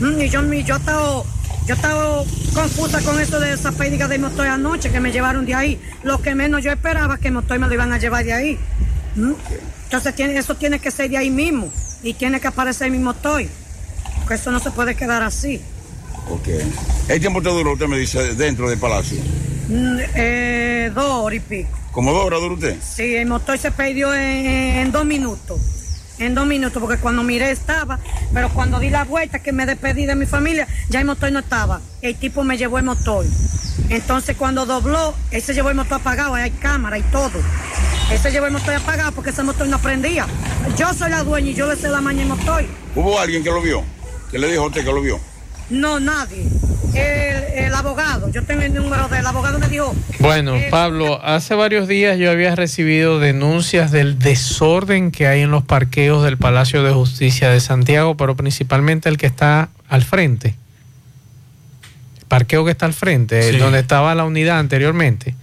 Mm, 0.00 0.20
y 0.20 0.28
yo, 0.28 0.52
y 0.52 0.64
yo 0.64 0.74
he 0.74 0.78
estado, 0.78 1.24
yo 1.66 1.74
he 1.74 1.76
estado 1.76 2.24
confusa 2.54 3.00
con 3.02 3.20
eso 3.20 3.38
de 3.38 3.52
esa 3.52 3.72
pérdida 3.72 4.08
de 4.08 4.18
motor 4.18 4.46
anoche 4.46 4.90
que 4.90 5.00
me 5.00 5.12
llevaron 5.12 5.46
de 5.46 5.54
ahí. 5.54 5.80
Lo 6.02 6.20
que 6.20 6.34
menos 6.34 6.64
yo 6.64 6.72
esperaba 6.72 7.18
que 7.18 7.28
el 7.28 7.34
motor 7.34 7.58
me 7.58 7.68
lo 7.68 7.74
iban 7.74 7.92
a 7.92 7.98
llevar 7.98 8.24
de 8.24 8.32
ahí. 8.32 8.58
Mm. 9.14 9.32
Entonces 9.84 10.14
tiene, 10.14 10.38
eso 10.38 10.54
tiene 10.54 10.78
que 10.78 10.90
ser 10.90 11.10
de 11.10 11.18
ahí 11.18 11.30
mismo 11.30 11.70
y 12.02 12.14
tiene 12.14 12.40
que 12.40 12.48
aparecer 12.48 12.90
mi 12.90 12.98
motor. 12.98 13.42
Porque 14.18 14.34
eso 14.34 14.50
no 14.50 14.60
se 14.60 14.70
puede 14.70 14.94
quedar 14.94 15.22
así. 15.22 15.60
Ok. 16.28 16.48
¿El 17.08 17.20
tiempo 17.20 17.42
te 17.42 17.50
duró, 17.50 17.72
usted 17.72 17.86
me 17.86 17.98
dice, 17.98 18.34
dentro 18.34 18.68
del 18.68 18.78
palacio? 18.78 19.18
Mm, 19.68 19.98
eh, 20.14 20.92
dos 20.94 21.04
horas 21.04 21.36
y 21.36 21.40
pico. 21.40 21.78
¿Como 21.92 22.12
dos 22.12 22.24
horas 22.24 22.40
dura 22.40 22.54
usted? 22.54 22.76
Sí, 22.82 23.16
el 23.16 23.26
motor 23.26 23.58
se 23.58 23.70
perdió 23.70 24.14
en, 24.14 24.46
en 24.46 24.92
dos 24.92 25.04
minutos. 25.04 25.60
En 26.20 26.34
dos 26.34 26.46
minutos, 26.46 26.82
porque 26.82 27.00
cuando 27.00 27.22
miré 27.22 27.50
estaba, 27.50 27.98
pero 28.34 28.50
cuando 28.50 28.78
di 28.78 28.90
la 28.90 29.04
vuelta 29.04 29.38
que 29.38 29.52
me 29.52 29.64
despedí 29.64 30.04
de 30.04 30.14
mi 30.14 30.26
familia, 30.26 30.68
ya 30.90 31.00
el 31.00 31.06
motor 31.06 31.32
no 31.32 31.38
estaba. 31.38 31.80
El 32.02 32.14
tipo 32.14 32.44
me 32.44 32.58
llevó 32.58 32.76
el 32.76 32.84
motor. 32.84 33.24
Entonces 33.88 34.36
cuando 34.36 34.66
dobló, 34.66 35.14
él 35.30 35.40
se 35.40 35.54
llevó 35.54 35.70
el 35.70 35.76
motor 35.76 35.94
apagado, 35.94 36.34
ahí 36.34 36.42
hay 36.42 36.50
cámara 36.50 36.98
y 36.98 37.02
todo. 37.04 37.40
Él 38.12 38.18
se 38.18 38.30
llevó 38.30 38.44
el 38.44 38.52
motor 38.52 38.74
apagado 38.74 39.12
porque 39.12 39.30
ese 39.30 39.42
motor 39.42 39.66
no 39.66 39.78
prendía. 39.78 40.26
Yo 40.76 40.92
soy 40.92 41.10
la 41.10 41.24
dueña 41.24 41.52
y 41.52 41.54
yo 41.54 41.66
le 41.66 41.76
sé 41.76 41.88
la 41.88 42.02
mañana 42.02 42.34
el 42.34 42.38
motor. 42.38 42.64
¿Hubo 42.94 43.18
alguien 43.18 43.42
que 43.42 43.50
lo 43.50 43.62
vio? 43.62 43.82
¿Qué 44.30 44.38
le 44.38 44.50
dijo 44.50 44.64
a 44.64 44.66
usted 44.66 44.84
que 44.84 44.92
lo 44.92 45.00
vio? 45.00 45.18
No, 45.70 46.00
nadie. 46.00 46.46
El, 46.94 47.64
el 47.66 47.74
abogado, 47.74 48.28
yo 48.32 48.42
tengo 48.42 48.62
el 48.62 48.74
número 48.74 49.08
del 49.08 49.24
abogado, 49.24 49.58
me 49.60 49.68
dijo, 49.68 49.94
Bueno, 50.18 50.56
Pablo, 50.70 51.20
hace 51.24 51.54
varios 51.54 51.86
días 51.86 52.18
yo 52.18 52.30
había 52.32 52.56
recibido 52.56 53.20
denuncias 53.20 53.92
del 53.92 54.18
desorden 54.18 55.12
que 55.12 55.28
hay 55.28 55.42
en 55.42 55.52
los 55.52 55.62
parqueos 55.62 56.24
del 56.24 56.36
Palacio 56.36 56.82
de 56.82 56.90
Justicia 56.92 57.48
de 57.50 57.60
Santiago, 57.60 58.16
pero 58.16 58.34
principalmente 58.34 59.08
el 59.08 59.18
que 59.18 59.26
está 59.26 59.68
al 59.88 60.02
frente. 60.02 60.56
El 62.18 62.26
parqueo 62.26 62.64
que 62.64 62.72
está 62.72 62.86
al 62.86 62.94
frente, 62.94 63.52
Sí. 63.52 63.58
donde 63.58 63.78
estaba 63.78 64.12
la 64.16 64.24
unidad 64.24 64.58
anteriormente, 64.58 65.36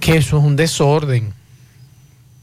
que 0.00 0.16
eso 0.16 0.38
es 0.38 0.44
un 0.44 0.56
desorden. 0.56 1.32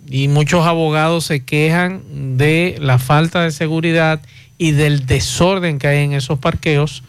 Y 0.07 0.29
muchos 0.29 0.65
abogados 0.65 1.25
se 1.25 1.43
quejan 1.43 2.01
de 2.37 2.77
la 2.79 2.99
falta 2.99 3.41
de 3.43 3.51
seguridad 3.51 4.21
y 4.63 4.71
del 4.71 5.05
desorden 5.05 5.77
que 5.77 5.87
hay 5.87 6.05
en 6.05 6.13
esos 6.13 6.39
parqueos. 6.39 7.03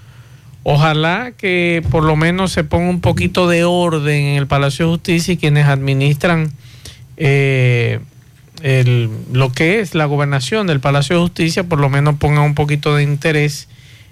Ojalá 0.65 1.31
que 1.39 1.85
por 1.89 2.03
lo 2.03 2.17
menos 2.17 2.51
se 2.51 2.65
ponga 2.65 2.91
un 2.91 3.01
poquito 3.01 3.49
de 3.49 3.63
orden 3.63 4.25
en 4.25 4.37
el 4.39 4.49
Palacio 4.49 4.87
de 4.87 4.91
Justicia 4.91 5.35
y 5.35 5.37
quienes 5.37 5.67
administran 5.67 6.51
eh, 7.17 8.01
lo 9.33 9.53
que 9.53 9.79
es 9.79 9.95
la 9.95 10.07
gobernación 10.07 10.67
del 10.67 10.81
Palacio 10.81 11.15
de 11.15 11.23
Justicia, 11.23 11.63
por 11.63 11.79
lo 11.79 11.89
menos 11.89 12.17
pongan 12.17 12.43
un 12.43 12.57
poquito 12.57 12.97
de 12.97 13.05
interés 13.05 13.69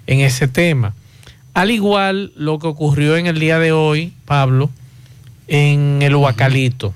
en 0.07 0.21
ese 0.21 0.47
tema. 0.47 0.93
Al 1.53 1.69
igual 1.69 2.31
lo 2.37 2.59
que 2.59 2.67
ocurrió 2.67 3.17
en 3.17 3.27
el 3.27 3.41
día 3.41 3.59
de 3.59 3.73
hoy, 3.73 4.13
Pablo, 4.23 4.69
en 5.49 6.01
el 6.01 6.15
Huacalito. 6.15 6.93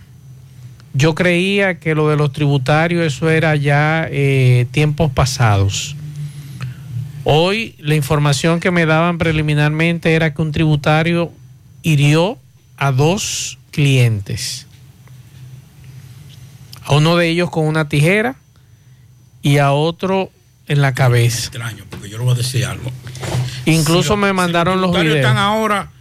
Yo 0.94 1.14
creía 1.14 1.78
que 1.78 1.94
lo 1.94 2.07
de 2.07 2.15
los 2.15 2.32
tributarios, 2.32 3.06
eso 3.06 3.30
era 3.30 3.53
ya 3.57 4.07
eh, 4.10 4.65
tiempos 4.72 5.11
pasados. 5.11 5.98
Hoy 7.30 7.76
la 7.80 7.94
información 7.94 8.62
que 8.62 8.72
me 8.72 8.86
daban 8.86 9.18
preliminarmente 9.18 10.14
era 10.14 10.34
que 10.34 10.41
un 10.41 10.54
tributario 10.54 11.30
hirió 11.84 12.38
a 12.78 12.94
dos 12.94 13.58
clientes. 13.72 14.66
A 16.86 16.95
uno 16.95 17.18
de 17.18 17.28
ellos 17.28 17.49
con 17.49 17.66
una 17.66 17.90
tijera 17.90 18.38
y 19.41 19.58
a 19.58 19.74
otro 19.74 20.32
en 20.70 20.80
la 20.82 20.94
cabeza. 20.94 21.40
Extraño, 21.40 21.84
porque 21.90 22.10
yo 22.10 22.18
le 22.18 22.24
voy 22.24 22.34
a 22.34 22.38
decir 22.38 22.64
algo. 22.64 22.90
Incluso 23.66 24.14
Si 24.14 24.20
me 24.22 24.28
los- 24.28 24.36
mandaron 24.38 24.76
si 24.76 24.82
los 24.84 24.91
videos. 24.98 25.18
están 25.18 25.36
ahora, 25.36 25.91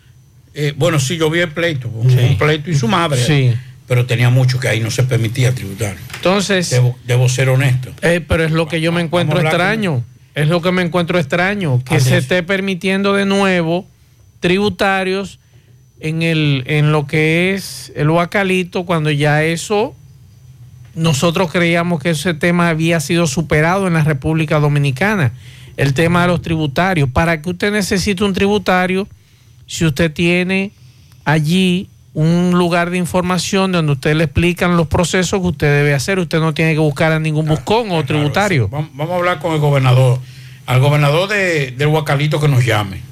eh, 0.54 0.74
bueno, 0.76 1.00
sí, 1.00 1.16
yo 1.16 1.28
vi 1.28 1.40
el 1.40 1.50
pleito, 1.50 1.88
un, 1.88 2.08
Sí. 2.08 2.18
un 2.20 2.38
pleito 2.38 2.70
y 2.70 2.76
su 2.76 2.86
madre. 2.86 3.20
Sí. 3.26 3.52
Pero 3.88 4.06
tenía 4.06 4.30
mucho 4.30 4.60
que 4.60 4.68
ahí 4.68 4.78
no 4.78 4.92
se 4.92 5.02
permitía 5.02 5.52
tributar. 5.52 5.96
Entonces, 6.14 6.70
Debo, 6.70 6.96
debo 7.04 7.28
ser 7.28 7.48
honesto. 7.48 7.90
Eh, 8.02 8.20
pero 8.20 8.44
es 8.44 8.52
lo 8.52 8.68
que 8.68 8.80
yo 8.80 8.92
me 8.92 9.00
encuentro 9.00 9.40
extraño. 9.40 10.04
Es 10.36 10.48
lo 10.48 10.60
que 10.60 10.70
me 10.70 10.82
encuentro 10.82 11.18
extraño. 11.18 11.82
Que 11.82 11.96
Así 11.96 12.10
se 12.10 12.18
es. 12.18 12.24
esté 12.24 12.42
permitiendo 12.42 13.14
de 13.14 13.24
nuevo 13.24 13.86
tributarios 14.40 15.40
en, 15.98 16.20
el, 16.22 16.62
en 16.66 16.92
lo 16.92 17.06
que 17.06 17.54
es 17.54 17.90
el 17.96 18.10
Huacalito, 18.10 18.84
cuando 18.84 19.10
ya 19.10 19.42
eso, 19.42 19.96
nosotros 20.94 21.50
creíamos 21.50 22.02
que 22.02 22.10
ese 22.10 22.34
tema 22.34 22.68
había 22.68 23.00
sido 23.00 23.26
superado 23.26 23.86
en 23.86 23.94
la 23.94 24.04
República 24.04 24.60
Dominicana. 24.60 25.32
El 25.78 25.94
tema 25.94 26.22
de 26.22 26.28
los 26.28 26.42
tributarios. 26.42 27.08
¿Para 27.10 27.40
qué 27.40 27.48
usted 27.50 27.72
necesita 27.72 28.24
un 28.26 28.34
tributario 28.34 29.08
si 29.66 29.86
usted 29.86 30.12
tiene 30.12 30.70
allí 31.24 31.88
un 32.16 32.52
lugar 32.52 32.88
de 32.88 32.96
información 32.96 33.72
donde 33.72 33.92
usted 33.92 34.16
le 34.16 34.24
explican 34.24 34.78
los 34.78 34.86
procesos 34.86 35.38
que 35.42 35.46
usted 35.48 35.66
debe 35.66 35.92
hacer? 35.92 36.18
Usted 36.18 36.40
no 36.40 36.54
tiene 36.54 36.72
que 36.72 36.78
buscar 36.78 37.12
a 37.12 37.20
ningún 37.20 37.44
buscón 37.46 37.90
o 37.90 38.02
tributario. 38.06 38.68
Vamos, 38.68 38.88
vamos 38.94 39.12
a 39.12 39.16
hablar 39.16 39.38
con 39.38 39.52
el 39.52 39.60
gobernador. 39.60 40.18
Al 40.64 40.80
gobernador 40.80 41.28
de, 41.28 41.72
del 41.72 41.88
Huacalito 41.88 42.40
que 42.40 42.48
nos 42.48 42.64
llame. 42.64 43.02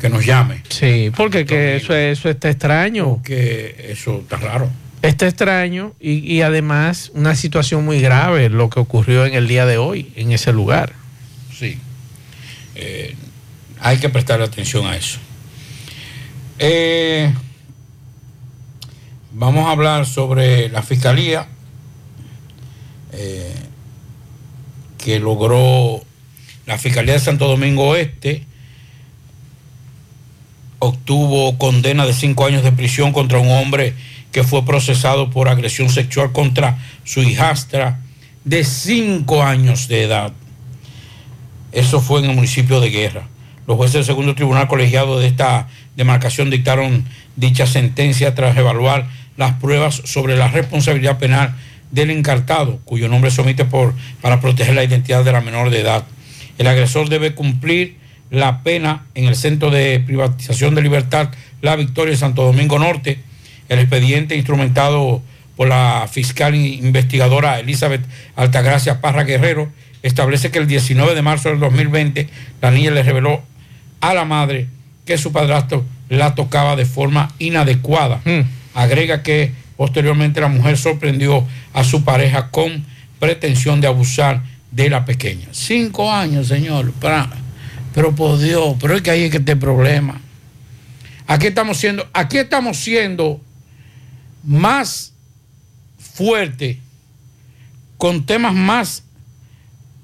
Que 0.00 0.08
nos 0.08 0.26
llame. 0.26 0.62
Sí, 0.68 1.12
porque 1.16 1.46
que 1.46 1.76
eso, 1.76 1.94
eso 1.94 2.28
está 2.28 2.50
extraño. 2.50 3.22
Que 3.22 3.90
eso 3.90 4.18
está 4.18 4.36
raro. 4.36 4.68
Está 5.02 5.28
extraño 5.28 5.92
y, 6.00 6.14
y 6.34 6.42
además 6.42 7.12
una 7.14 7.36
situación 7.36 7.84
muy 7.84 8.00
grave 8.00 8.48
lo 8.48 8.68
que 8.68 8.80
ocurrió 8.80 9.26
en 9.26 9.34
el 9.34 9.46
día 9.46 9.64
de 9.64 9.78
hoy 9.78 10.10
en 10.16 10.32
ese 10.32 10.52
lugar. 10.52 10.92
Sí. 11.56 11.78
Eh, 12.74 13.14
hay 13.78 13.98
que 13.98 14.08
prestarle 14.08 14.44
atención 14.44 14.86
a 14.86 14.96
eso. 14.96 15.20
Eh, 16.58 17.32
vamos 19.34 19.66
a 19.66 19.72
hablar 19.72 20.06
sobre 20.06 20.68
la 20.68 20.82
fiscalía 20.82 21.48
eh, 23.12 23.52
que 24.96 25.18
logró 25.18 26.00
la 26.66 26.78
fiscalía 26.78 27.14
de 27.14 27.18
Santo 27.18 27.48
Domingo 27.48 27.88
Oeste 27.88 28.46
obtuvo 30.78 31.58
condena 31.58 32.06
de 32.06 32.12
cinco 32.12 32.46
años 32.46 32.62
de 32.62 32.70
prisión 32.70 33.12
contra 33.12 33.40
un 33.40 33.50
hombre 33.50 33.94
que 34.30 34.44
fue 34.44 34.64
procesado 34.64 35.30
por 35.30 35.48
agresión 35.48 35.88
sexual 35.88 36.30
contra 36.32 36.78
su 37.02 37.20
hijastra 37.22 38.00
de 38.44 38.62
cinco 38.64 39.42
años 39.42 39.88
de 39.88 40.04
edad. 40.04 40.32
Eso 41.72 42.00
fue 42.00 42.20
en 42.20 42.30
el 42.30 42.36
municipio 42.36 42.80
de 42.80 42.90
Guerra. 42.90 43.26
Los 43.66 43.76
jueces 43.76 43.94
del 43.94 44.04
segundo 44.04 44.34
tribunal 44.34 44.68
colegiado 44.68 45.18
de 45.18 45.26
esta 45.26 45.68
demarcación 45.96 46.50
dictaron 46.50 47.04
dicha 47.34 47.66
sentencia 47.66 48.34
tras 48.34 48.56
evaluar 48.56 49.08
las 49.36 49.54
pruebas 49.54 50.02
sobre 50.04 50.36
la 50.36 50.48
responsabilidad 50.48 51.18
penal 51.18 51.54
del 51.90 52.10
encartado, 52.10 52.80
cuyo 52.84 53.08
nombre 53.08 53.30
se 53.30 53.40
omite 53.40 53.64
por, 53.64 53.94
para 54.20 54.40
proteger 54.40 54.74
la 54.74 54.84
identidad 54.84 55.24
de 55.24 55.32
la 55.32 55.40
menor 55.40 55.70
de 55.70 55.80
edad. 55.80 56.04
El 56.58 56.66
agresor 56.66 57.08
debe 57.08 57.34
cumplir 57.34 57.96
la 58.30 58.62
pena 58.62 59.06
en 59.14 59.26
el 59.26 59.36
Centro 59.36 59.70
de 59.70 60.00
Privatización 60.00 60.74
de 60.74 60.82
Libertad 60.82 61.30
La 61.62 61.76
Victoria 61.76 62.12
de 62.12 62.18
Santo 62.18 62.42
Domingo 62.44 62.78
Norte. 62.78 63.18
El 63.68 63.78
expediente 63.78 64.36
instrumentado 64.36 65.22
por 65.56 65.68
la 65.68 66.08
fiscal 66.10 66.54
investigadora 66.54 67.60
Elizabeth 67.60 68.02
Altagracia 68.34 69.00
Parra 69.00 69.24
Guerrero 69.24 69.70
establece 70.02 70.50
que 70.50 70.58
el 70.58 70.66
19 70.66 71.14
de 71.14 71.22
marzo 71.22 71.48
del 71.48 71.60
2020 71.60 72.28
la 72.60 72.70
niña 72.70 72.90
le 72.90 73.02
reveló 73.02 73.42
a 74.00 74.14
la 74.14 74.24
madre 74.24 74.66
que 75.06 75.16
su 75.16 75.32
padrastro 75.32 75.84
la 76.08 76.34
tocaba 76.34 76.76
de 76.76 76.84
forma 76.84 77.30
inadecuada. 77.38 78.20
Agrega 78.74 79.22
que 79.22 79.52
posteriormente 79.76 80.40
la 80.40 80.48
mujer 80.48 80.76
sorprendió 80.76 81.46
a 81.72 81.84
su 81.84 82.04
pareja 82.04 82.50
con 82.50 82.84
pretensión 83.18 83.80
de 83.80 83.86
abusar 83.86 84.42
de 84.70 84.90
la 84.90 85.04
pequeña. 85.04 85.46
Cinco 85.52 86.12
años, 86.12 86.48
señor. 86.48 86.92
Para, 86.92 87.30
pero 87.94 88.14
por 88.14 88.38
Dios, 88.38 88.76
pero 88.80 88.96
es 88.96 89.02
que 89.02 89.10
ahí 89.10 89.22
es 89.24 89.30
que 89.30 89.38
está 89.38 89.52
el 89.52 89.58
problema. 89.58 90.20
Aquí 91.26 91.46
estamos 91.46 91.78
siendo, 91.78 92.06
aquí 92.12 92.38
estamos 92.38 92.76
siendo 92.76 93.40
más 94.42 95.12
fuerte 95.98 96.80
con 97.96 98.26
temas 98.26 98.54
más 98.54 99.04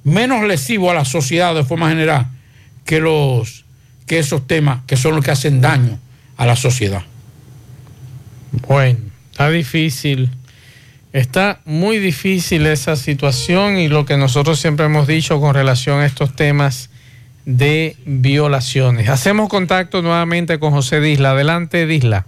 menos 0.03 0.47
lesivos 0.47 0.91
a 0.91 0.95
la 0.95 1.05
sociedad 1.05 1.55
de 1.55 1.65
forma 1.65 1.91
general 1.91 2.27
que 2.85 3.01
los 3.01 3.65
que 4.07 4.19
esos 4.19 4.47
temas 4.47 4.81
que 4.87 4.97
son 4.97 5.15
los 5.15 5.25
que 5.25 5.31
hacen 5.31 5.61
daño 5.61 5.99
a 6.37 6.47
la 6.47 6.57
sociedad. 6.57 7.05
Bueno, 8.53 8.99
está 9.31 9.51
difícil. 9.51 10.31
Está 11.13 11.61
muy 11.65 11.99
difícil 11.99 12.67
esa 12.67 12.95
situación 12.95 13.79
y 13.79 13.89
lo 13.89 14.07
que 14.07 14.17
nosotros 14.17 14.61
siempre 14.61 14.87
hemos 14.87 15.09
dicho 15.09 15.41
con 15.41 15.55
relación 15.55 16.01
a 16.01 16.07
estos 16.07 16.37
temas 16.37 16.91
de 17.45 17.97
violaciones. 18.05 19.09
Hacemos 19.09 19.49
contacto 19.49 20.03
nuevamente 20.03 20.61
con 20.61 20.73
José 20.73 21.01
Disla. 21.01 21.33
Adelante, 21.33 21.87
Disla. 21.87 22.27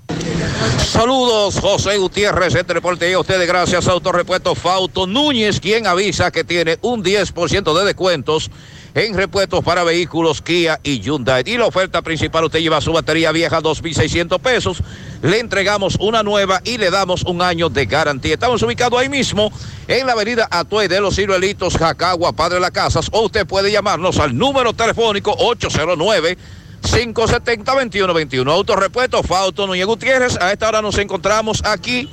Saludos, 0.85 1.59
José 1.61 1.97
Gutiérrez, 1.97 2.55
este 2.55 2.75
reporte 2.75 3.07
llega 3.07 3.17
a 3.17 3.21
ustedes 3.21 3.47
gracias 3.47 3.89
a 3.89 3.93
Autorepuesto 3.93 4.55
Fauto 4.55 5.07
Núñez, 5.07 5.59
quien 5.59 5.87
avisa 5.87 6.31
que 6.31 6.45
tiene 6.45 6.79
un 6.83 7.03
10% 7.03 7.79
de 7.79 7.85
descuentos 7.85 8.51
en 8.95 9.15
repuestos 9.15 9.65
para 9.65 9.85
vehículos 9.85 10.43
Kia 10.43 10.79
y 10.83 11.01
Hyundai. 11.01 11.45
Y 11.47 11.57
la 11.57 11.67
oferta 11.67 12.03
principal, 12.03 12.45
usted 12.45 12.61
lleva 12.61 12.81
su 12.81 12.93
batería 12.93 13.33
vieja 13.33 13.61
2.600 13.61 14.39
pesos, 14.41 14.83
le 15.23 15.39
entregamos 15.39 15.97
una 16.01 16.23
nueva 16.23 16.61
y 16.65 16.79
le 16.79 16.91
damos 16.91 17.23
un 17.23 17.43
año 17.43 17.69
de 17.69 17.87
garantía. 17.87 18.35
Estamos 18.35 18.61
ubicados 18.63 19.01
ahí 19.01 19.09
mismo 19.09 19.51
en 19.87 20.07
la 20.07 20.13
avenida 20.13 20.49
Atuey 20.51 20.89
de 20.89 21.01
los 21.01 21.15
Ciruelitos, 21.15 21.79
Jacagua, 21.79 22.33
Padre 22.33 22.57
de 22.57 22.61
las 22.61 22.73
Casas, 22.73 23.09
o 23.13 23.23
usted 23.23 23.47
puede 23.47 23.71
llamarnos 23.71 24.19
al 24.19 24.37
número 24.37 24.73
telefónico 24.75 25.35
809 25.39 26.37
570-2121. 26.83 28.51
Autorepuesto 28.51 29.23
Fauto 29.23 29.69
Núñez 29.69 29.87
Gutiérrez. 29.87 30.37
A 30.41 30.51
esta 30.53 30.69
hora 30.69 30.83
nos 30.83 30.99
encontramos 30.99 31.63
aquí 31.65 32.11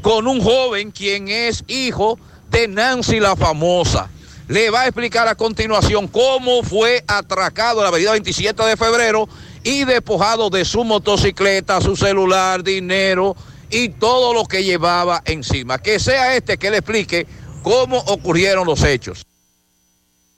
con 0.00 0.28
un 0.28 0.40
joven 0.40 0.92
quien 0.92 1.28
es 1.28 1.64
hijo 1.66 2.18
de 2.48 2.68
Nancy 2.68 3.18
la 3.18 3.34
famosa. 3.34 4.08
Le 4.46 4.70
va 4.70 4.82
a 4.82 4.86
explicar 4.86 5.26
a 5.26 5.34
continuación 5.34 6.06
cómo 6.06 6.62
fue 6.62 7.02
atracado 7.08 7.78
en 7.78 7.82
la 7.84 7.88
avenida 7.88 8.12
27 8.12 8.62
de 8.62 8.76
febrero 8.76 9.28
y 9.64 9.84
despojado 9.84 10.50
de 10.50 10.64
su 10.64 10.84
motocicleta, 10.84 11.80
su 11.80 11.96
celular, 11.96 12.62
dinero 12.62 13.36
y 13.70 13.88
todo 13.90 14.34
lo 14.34 14.44
que 14.44 14.64
llevaba 14.64 15.22
encima. 15.24 15.78
Que 15.78 15.98
sea 15.98 16.36
este 16.36 16.58
que 16.58 16.70
le 16.70 16.78
explique 16.78 17.26
cómo 17.62 17.98
ocurrieron 17.98 18.66
los 18.66 18.82
hechos. 18.82 19.26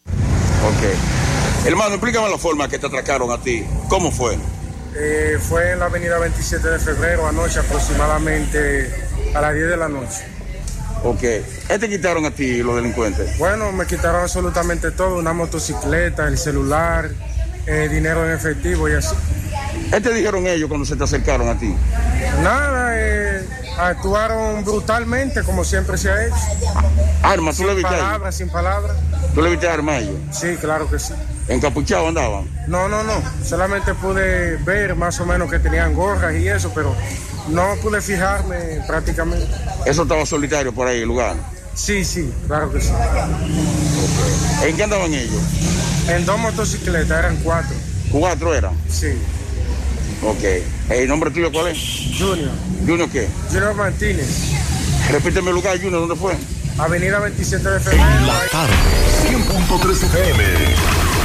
Ok. 0.07 1.67
Hermano, 1.67 1.95
explícame 1.95 2.29
la 2.29 2.39
forma 2.39 2.69
que 2.69 2.79
te 2.79 2.87
atracaron 2.87 3.31
a 3.31 3.39
ti. 3.39 3.65
¿Cómo 3.89 4.11
fue? 4.11 4.37
Eh, 4.97 5.39
fue 5.41 5.73
en 5.73 5.81
la 5.81 5.87
avenida 5.87 6.19
27 6.19 6.69
de 6.69 6.79
febrero 6.79 7.27
anoche 7.27 7.59
aproximadamente 7.59 8.95
a 9.35 9.41
las 9.41 9.55
10 9.55 9.69
de 9.69 9.77
la 9.77 9.89
noche. 9.89 10.25
Ok. 11.03 11.21
¿Qué 11.21 11.79
te 11.79 11.89
quitaron 11.89 12.25
a 12.25 12.31
ti 12.31 12.63
los 12.63 12.77
delincuentes? 12.77 13.37
Bueno, 13.39 13.73
me 13.73 13.87
quitaron 13.87 14.23
absolutamente 14.23 14.91
todo, 14.91 15.19
una 15.19 15.33
motocicleta, 15.33 16.29
el 16.29 16.39
celular, 16.39 17.11
eh, 17.67 17.89
dinero 17.91 18.25
en 18.29 18.35
efectivo 18.35 18.89
y 18.89 18.95
así. 18.95 19.15
¿Qué 19.91 20.01
te 20.01 20.13
dijeron 20.13 20.47
ellos 20.47 20.69
cuando 20.69 20.85
se 20.87 20.97
te 20.97 21.05
acercaron 21.05 21.49
a 21.49 21.59
ti? 21.59 21.75
Nada, 22.43 22.93
eh, 22.97 23.47
actuaron 23.79 24.65
brutalmente 24.65 25.43
como 25.43 25.65
siempre 25.65 25.97
se 25.99 26.11
ha 26.11 26.27
hecho. 26.27 26.37
Armas, 27.23 27.57
tú 27.57 27.63
sin 27.63 27.69
le 27.69 27.75
viste 27.75 27.91
ellos? 27.95 28.05
palabras, 28.05 28.35
sin 28.35 28.49
palabras. 28.49 28.97
¿Tú 29.35 29.43
le 29.43 29.51
viste 29.51 29.69
armas 29.69 29.97
a 29.97 29.99
ellos? 29.99 30.17
Sí, 30.31 30.57
claro 30.61 30.91
que 30.91 30.99
sí. 30.99 31.13
¿Encapuchados 31.49 32.09
andaban? 32.09 32.49
No, 32.67 32.89
no, 32.89 33.03
no. 33.03 33.23
Solamente 33.45 33.95
pude 33.95 34.57
ver 34.59 34.95
más 34.95 35.21
o 35.21 35.27
menos 35.27 35.51
que 35.51 35.59
tenían 35.59 35.95
gorras 35.95 36.35
y 36.35 36.49
eso, 36.49 36.73
pero 36.75 36.95
no 37.49 37.75
pude 37.83 38.01
fijarme 38.01 38.83
prácticamente. 38.87 39.47
¿Eso 39.87 40.03
estaba 40.03 40.25
solitario 40.25 40.73
por 40.73 40.89
ahí, 40.89 41.03
el 41.03 41.09
lugar? 41.09 41.37
Sí, 41.75 42.05
sí, 42.05 42.33
claro 42.47 42.73
que 42.73 42.81
sí. 42.81 42.93
¿En 44.63 44.77
qué 44.77 44.85
andaban 44.85 45.13
ellos? 45.13 45.43
En 46.09 46.27
dos 46.27 46.39
motocicletas, 46.39 47.19
eran 47.19 47.37
cuatro. 47.39 47.75
¿Cuatro 48.11 48.55
eran? 48.55 48.75
Sí. 48.89 49.13
Ok. 50.23 50.45
¿El 50.91 51.09
nombre 51.09 51.31
tuyo 51.31 51.51
cuál 51.51 51.69
es? 51.69 51.79
Junior. 52.19 52.51
¿Junior 52.87 53.09
qué? 53.11 53.29
Junior 53.49 53.75
Martínez. 53.75 54.29
Repíteme 55.11 55.49
el 55.51 55.55
lugar, 55.57 55.77
Junior, 55.77 56.01
¿dónde 56.07 56.17
fue? 56.17 56.37
Avenida 56.79 57.19
27 57.21 57.69
de 57.69 57.81
febrero. 57.81 58.05
Tarde, 58.51 58.73
100.3 59.29 59.91
FM. 60.05 61.04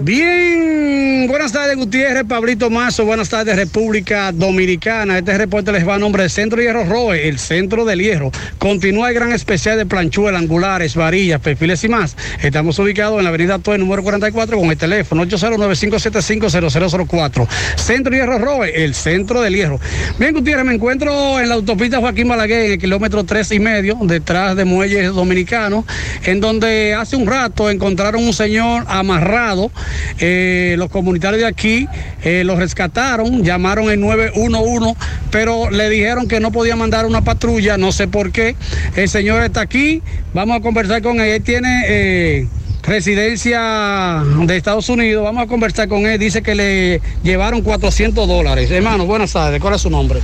Bien, 0.00 1.26
buenas 1.28 1.52
tardes 1.52 1.76
Gutiérrez, 1.76 2.24
Pablito 2.24 2.70
Mazo, 2.70 3.04
buenas 3.04 3.28
tardes 3.28 3.54
República 3.56 4.32
Dominicana. 4.32 5.18
Este 5.18 5.36
reporte 5.36 5.70
les 5.72 5.86
va 5.86 5.96
a 5.96 5.98
nombre 5.98 6.22
del 6.22 6.30
Centro 6.30 6.58
Hierro 6.60 6.84
Roe, 6.84 7.28
el 7.28 7.38
Centro 7.38 7.84
del 7.84 8.00
Hierro. 8.00 8.32
Continúa 8.58 9.10
el 9.10 9.14
gran 9.14 9.32
especial 9.32 9.76
de 9.78 9.86
planchuelas, 9.86 10.40
angulares, 10.40 10.96
varillas, 10.96 11.40
perfiles 11.40 11.84
y 11.84 11.88
más. 11.88 12.16
Estamos 12.42 12.78
ubicados 12.78 13.18
en 13.18 13.24
la 13.24 13.30
avenida 13.30 13.58
Tue, 13.58 13.78
número 13.78 14.02
44, 14.02 14.58
con 14.58 14.70
el 14.70 14.76
teléfono 14.76 15.24
809-575-0004. 15.24 17.48
Centro 17.76 18.14
Hierro 18.14 18.38
Roe, 18.38 18.84
el 18.84 18.94
Centro 18.94 19.42
del 19.42 19.54
Hierro. 19.54 19.78
Bien, 20.18 20.32
Gutiérrez, 20.32 20.64
me 20.64 20.74
encuentro 20.74 21.38
en 21.38 21.48
la 21.48 21.54
autopista 21.56 21.98
Joaquín 21.98 22.28
Balaguer, 22.28 22.66
en 22.66 22.72
el 22.72 22.78
kilómetro 22.78 23.24
3 23.24 23.52
y 23.52 23.60
medio, 23.60 23.98
detrás 24.02 24.56
de 24.56 24.64
Muelles 24.64 25.12
Dominicanos, 25.12 25.84
en 26.24 26.40
donde 26.40 26.94
hace 26.94 27.16
un 27.16 27.26
rato 27.26 27.68
encontraron 27.70 28.24
un 28.24 28.32
señor 28.32 28.84
amarrado. 28.88 29.70
Eh, 30.18 30.74
los 30.78 30.88
comunitarios 30.90 31.40
de 31.40 31.46
aquí 31.46 31.86
eh, 32.22 32.42
lo 32.44 32.56
rescataron, 32.56 33.42
llamaron 33.44 33.90
el 33.90 34.00
911, 34.00 34.94
pero 35.30 35.70
le 35.70 35.88
dijeron 35.90 36.28
que 36.28 36.40
no 36.40 36.52
podía 36.52 36.76
mandar 36.76 37.06
una 37.06 37.22
patrulla, 37.22 37.76
no 37.78 37.92
sé 37.92 38.08
por 38.08 38.30
qué. 38.32 38.56
El 38.96 39.08
señor 39.08 39.42
está 39.42 39.60
aquí, 39.62 40.02
vamos 40.34 40.56
a 40.56 40.60
conversar 40.60 41.02
con 41.02 41.20
él. 41.20 41.28
Él 41.28 41.42
tiene 41.42 41.82
eh, 41.88 42.48
residencia 42.82 44.22
de 44.46 44.56
Estados 44.56 44.88
Unidos, 44.88 45.24
vamos 45.24 45.44
a 45.44 45.46
conversar 45.46 45.88
con 45.88 46.06
él. 46.06 46.18
Dice 46.18 46.42
que 46.42 46.54
le 46.54 47.00
llevaron 47.22 47.62
400 47.62 48.26
dólares. 48.28 48.70
Hermano, 48.70 49.06
buenas 49.06 49.32
tardes, 49.32 49.60
¿cuál 49.60 49.74
es 49.74 49.80
su 49.82 49.90
nombre? 49.90 50.20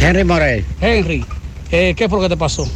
Henry 0.00 0.24
Morel. 0.24 0.64
Henry, 0.80 1.24
eh, 1.70 1.94
¿qué 1.96 2.08
fue 2.08 2.18
lo 2.18 2.24
que 2.24 2.34
te 2.34 2.36
pasó? 2.38 2.66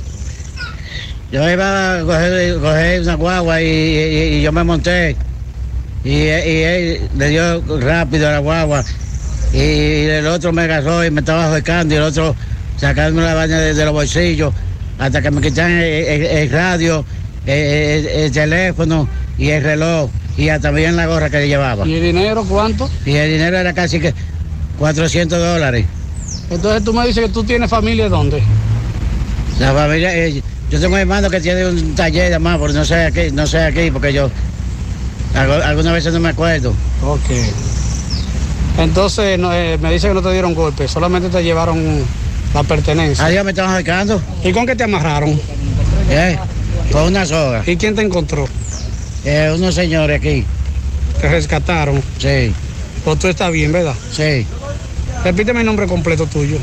Yo 1.32 1.50
iba 1.50 1.98
a 1.98 2.02
coger, 2.02 2.54
coger 2.60 3.00
una 3.02 3.14
guagua 3.16 3.60
y, 3.60 3.66
y- 3.66 4.34
y 4.38 4.42
yo 4.42 4.52
me 4.52 4.62
monté. 4.62 5.16
Y, 6.06 6.10
y 6.10 6.62
él 6.62 7.00
le 7.18 7.28
dio 7.30 7.62
rápido 7.80 8.28
a 8.28 8.32
la 8.32 8.38
guagua. 8.38 8.84
Y 9.52 9.58
el 10.06 10.26
otro 10.28 10.52
me 10.52 10.62
agarró 10.62 11.04
y 11.04 11.10
me 11.10 11.20
estaba 11.20 11.46
ahorcando. 11.48 11.94
Y 11.94 11.96
el 11.98 12.04
otro 12.04 12.36
sacándome 12.78 13.26
la 13.26 13.34
baña 13.34 13.58
de, 13.58 13.74
de 13.74 13.84
los 13.84 13.92
bolsillos. 13.92 14.52
Hasta 14.98 15.20
que 15.20 15.30
me 15.30 15.40
quitaron 15.40 15.72
el, 15.72 15.82
el- 15.84 16.22
el 16.26 16.50
radio, 16.50 17.04
el, 17.44 17.52
el- 17.58 18.06
el 18.06 18.32
teléfono 18.32 19.08
y 19.36 19.48
el 19.50 19.62
reloj. 19.62 20.10
Y 20.36 20.48
hasta 20.50 20.70
bien 20.70 20.96
la 20.96 21.06
gorra 21.06 21.28
que 21.30 21.38
le 21.38 21.48
llevaba. 21.48 21.86
¿Y 21.86 21.94
el 21.94 22.02
dinero 22.02 22.44
cuánto? 22.48 22.88
Y 23.04 23.14
el 23.16 23.30
dinero 23.32 23.56
era 23.58 23.72
casi 23.72 23.98
que 23.98 24.14
400 24.78 25.38
dólares. 25.38 25.86
Entonces 26.50 26.84
tú 26.84 26.92
me 26.92 27.06
dices 27.06 27.24
que 27.24 27.30
tú 27.30 27.42
tienes 27.42 27.68
familia 27.70 28.08
dónde? 28.08 28.42
La 29.58 29.72
familia, 29.72 30.14
eh, 30.14 30.42
yo 30.70 30.78
tengo 30.80 30.94
un 30.94 31.00
hermano 31.00 31.30
que 31.30 31.40
tiene 31.40 31.66
un 31.66 31.94
taller 31.94 32.26
además, 32.26 32.58
pero 32.60 32.72
no 32.74 32.84
sé 32.84 33.06
aquí, 33.06 33.30
no 33.32 33.46
sé 33.46 33.58
aquí, 33.60 33.90
porque 33.90 34.12
yo 34.12 34.30
algunas 35.36 35.92
veces 35.92 36.12
no 36.12 36.20
me 36.20 36.30
acuerdo. 36.30 36.70
Ok. 37.04 37.30
Entonces 38.78 39.38
no, 39.38 39.52
eh, 39.54 39.78
me 39.80 39.92
dice 39.92 40.08
que 40.08 40.14
no 40.14 40.22
te 40.22 40.32
dieron 40.32 40.54
golpe, 40.54 40.86
solamente 40.88 41.28
te 41.28 41.42
llevaron 41.42 42.02
la 42.54 42.62
pertenencia. 42.62 43.24
Adiós, 43.24 43.44
me 43.44 43.50
estaban 43.50 43.72
acercando. 43.72 44.20
¿Y 44.44 44.52
con 44.52 44.66
qué 44.66 44.76
te 44.76 44.84
amarraron? 44.84 45.38
¿Eh? 46.10 46.36
Con 46.92 47.04
una 47.04 47.24
soga. 47.26 47.62
¿Y 47.66 47.76
quién 47.76 47.94
te 47.94 48.02
encontró? 48.02 48.46
Eh, 49.24 49.52
unos 49.54 49.74
señores 49.74 50.18
aquí. 50.18 50.44
¿Te 51.20 51.28
rescataron? 51.28 52.02
Sí. 52.18 52.52
Pues 53.04 53.18
tú 53.18 53.28
estás 53.28 53.50
bien, 53.50 53.72
¿verdad? 53.72 53.94
Sí. 54.12 54.46
Repíteme 55.24 55.60
el 55.60 55.66
nombre 55.66 55.86
completo 55.86 56.26
tuyo. 56.26 56.58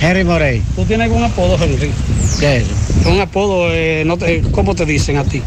Henry 0.00 0.24
Morey. 0.24 0.62
¿Tú 0.76 0.84
tienes 0.84 1.04
algún 1.06 1.24
apodo, 1.24 1.58
Henry? 1.62 1.90
¿Qué 2.38 2.58
es? 2.58 2.64
Un 3.06 3.20
apodo, 3.20 3.68
eh, 3.72 4.04
no 4.06 4.16
te- 4.16 4.42
¿cómo 4.52 4.74
te 4.74 4.84
dicen 4.84 5.16
a 5.16 5.24
ti? 5.24 5.42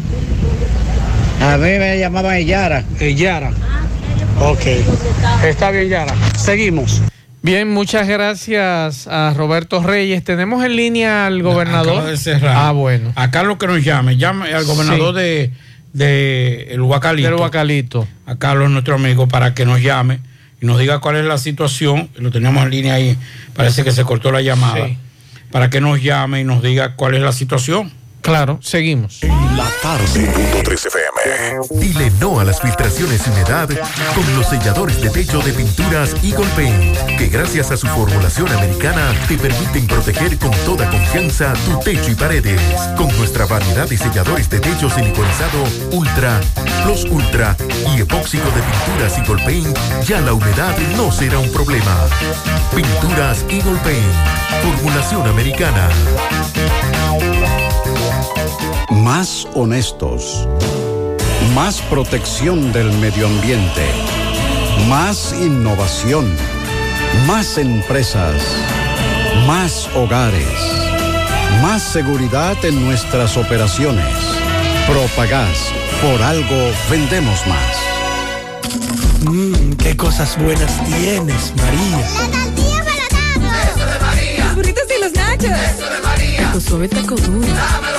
A 1.41 1.57
mí 1.57 1.69
me 1.79 1.97
llamaban 1.99 2.45
Yara. 2.45 2.83
Yara. 2.99 3.51
Ok. 4.41 4.65
Está 5.43 5.71
bien, 5.71 5.89
Yara. 5.89 6.13
Seguimos. 6.37 7.01
Bien, 7.41 7.69
muchas 7.69 8.07
gracias 8.07 9.07
a 9.07 9.33
Roberto 9.35 9.81
Reyes. 9.81 10.23
Tenemos 10.23 10.63
en 10.65 10.75
línea 10.75 11.25
al 11.27 11.41
gobernador. 11.41 11.93
Acaba 11.93 12.09
de 12.11 12.17
cerrar. 12.17 12.55
Ah, 12.57 12.71
bueno. 12.71 13.13
A 13.15 13.31
Carlos 13.31 13.57
que 13.57 13.67
nos 13.67 13.83
llame. 13.83 14.17
Llame 14.17 14.53
al 14.53 14.65
gobernador 14.65 15.15
Sí. 15.15 15.21
de, 15.21 15.51
de 15.93 16.67
el 16.71 16.81
Huacalito. 16.81 17.29
Del 17.29 17.39
Huacalito. 17.39 18.07
A 18.25 18.35
Carlos, 18.35 18.69
nuestro 18.69 18.95
amigo, 18.95 19.27
para 19.27 19.53
que 19.53 19.65
nos 19.65 19.81
llame 19.81 20.19
y 20.61 20.65
nos 20.65 20.77
diga 20.79 20.99
cuál 20.99 21.15
es 21.15 21.25
la 21.25 21.37
situación. 21.37 22.09
Lo 22.17 22.31
teníamos 22.31 22.63
en 22.65 22.71
línea 22.71 22.95
ahí. 22.95 23.17
Parece 23.55 23.85
que 23.85 23.91
se 23.93 24.03
cortó 24.03 24.31
la 24.33 24.41
llamada. 24.41 24.87
Sí. 24.87 24.97
Para 25.51 25.69
que 25.69 25.79
nos 25.79 26.01
llame 26.03 26.41
y 26.41 26.43
nos 26.43 26.61
diga 26.61 26.95
cuál 26.95 27.15
es 27.15 27.21
la 27.21 27.31
situación. 27.31 27.91
Claro, 28.21 28.59
seguimos. 28.61 29.21
La 29.55 29.67
tarde. 29.81 30.25
Punto 30.27 30.63
3 30.63 30.85
FM. 30.85 31.79
Dile 31.81 32.11
no 32.19 32.39
a 32.39 32.43
las 32.43 32.61
filtraciones 32.61 33.25
y 33.25 33.29
humedad 33.29 33.69
con 34.13 34.35
los 34.35 34.47
selladores 34.47 35.01
de 35.01 35.09
techo 35.09 35.39
de 35.39 35.53
pinturas 35.53 36.15
Eagle 36.23 36.47
Paint, 36.55 37.17
que 37.17 37.27
gracias 37.27 37.71
a 37.71 37.77
su 37.77 37.87
formulación 37.87 38.47
americana 38.49 39.13
te 39.27 39.37
permiten 39.37 39.87
proteger 39.87 40.37
con 40.37 40.51
toda 40.65 40.89
confianza 40.89 41.53
tu 41.65 41.79
techo 41.79 42.11
y 42.11 42.15
paredes. 42.15 42.61
Con 42.95 43.07
nuestra 43.17 43.45
variedad 43.45 43.87
de 43.87 43.97
selladores 43.97 44.49
de 44.49 44.59
techo 44.59 44.89
siliconizado 44.89 45.63
Ultra, 45.91 46.39
Plus 46.83 47.05
Ultra 47.05 47.55
y 47.95 48.01
epóxico 48.01 48.45
de 48.51 48.61
pinturas 48.61 49.17
Eagle 49.17 49.43
Paint, 49.43 49.77
ya 50.05 50.21
la 50.21 50.33
humedad 50.33 50.77
no 50.95 51.11
será 51.11 51.39
un 51.39 51.51
problema. 51.51 51.95
Pinturas 52.75 53.45
Eagle 53.49 53.79
Paint, 53.83 54.13
formulación 54.63 55.27
americana. 55.27 55.89
Más 58.89 59.47
honestos. 59.53 60.47
Más 61.53 61.79
protección 61.81 62.73
del 62.73 62.91
medio 62.93 63.27
ambiente. 63.27 63.85
Más 64.87 65.31
innovación. 65.33 66.25
Más 67.27 67.59
empresas. 67.59 68.41
Más 69.45 69.87
hogares. 69.95 70.43
Más 71.61 71.83
seguridad 71.83 72.57
en 72.65 72.83
nuestras 72.83 73.37
operaciones. 73.37 74.15
Propagás. 74.87 75.71
Por 76.01 76.21
algo 76.23 76.71
vendemos 76.89 77.45
más. 77.45 77.89
Mmm, 79.21 79.73
qué 79.73 79.95
cosas 79.95 80.35
buenas 80.41 80.83
tienes, 80.85 81.53
María. 81.57 81.99
La 81.99 82.43
tortilla 82.43 82.83
para 82.83 83.63
Eso 83.69 83.85
de 83.85 83.99
María. 83.99 84.45
Los 84.45 84.55
burritos 84.55 84.83
y 84.97 85.01
los 85.01 85.13
nachos. 85.13 85.51
Eso 85.75 85.89
de 85.89 86.01
María. 86.01 86.51
Tu 86.53 86.61
suave 86.61 86.87
taco 86.87 87.15
duro. 87.15 87.47
Dámelo, 87.47 87.98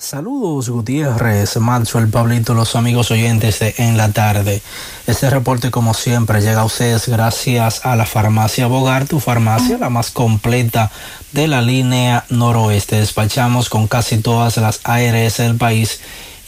Saludos 0.00 0.70
Gutiérrez, 0.70 1.58
Manso, 1.58 1.98
el 1.98 2.08
Pablito, 2.08 2.54
los 2.54 2.74
amigos 2.74 3.10
oyentes 3.10 3.58
de 3.58 3.74
En 3.76 3.98
la 3.98 4.10
Tarde. 4.10 4.62
Este 5.06 5.28
reporte 5.28 5.70
como 5.70 5.92
siempre 5.92 6.40
llega 6.40 6.62
a 6.62 6.64
ustedes 6.64 7.06
gracias 7.06 7.84
a 7.84 7.94
la 7.96 8.06
farmacia 8.06 8.66
Bogar, 8.66 9.06
tu 9.06 9.20
farmacia, 9.20 9.76
la 9.76 9.90
más 9.90 10.10
completa 10.10 10.90
de 11.32 11.48
la 11.48 11.60
línea 11.60 12.24
noroeste. 12.30 12.96
Despachamos 12.96 13.68
con 13.68 13.88
casi 13.88 14.16
todas 14.16 14.56
las 14.56 14.80
ARS 14.84 15.36
del 15.36 15.56
país, 15.56 16.00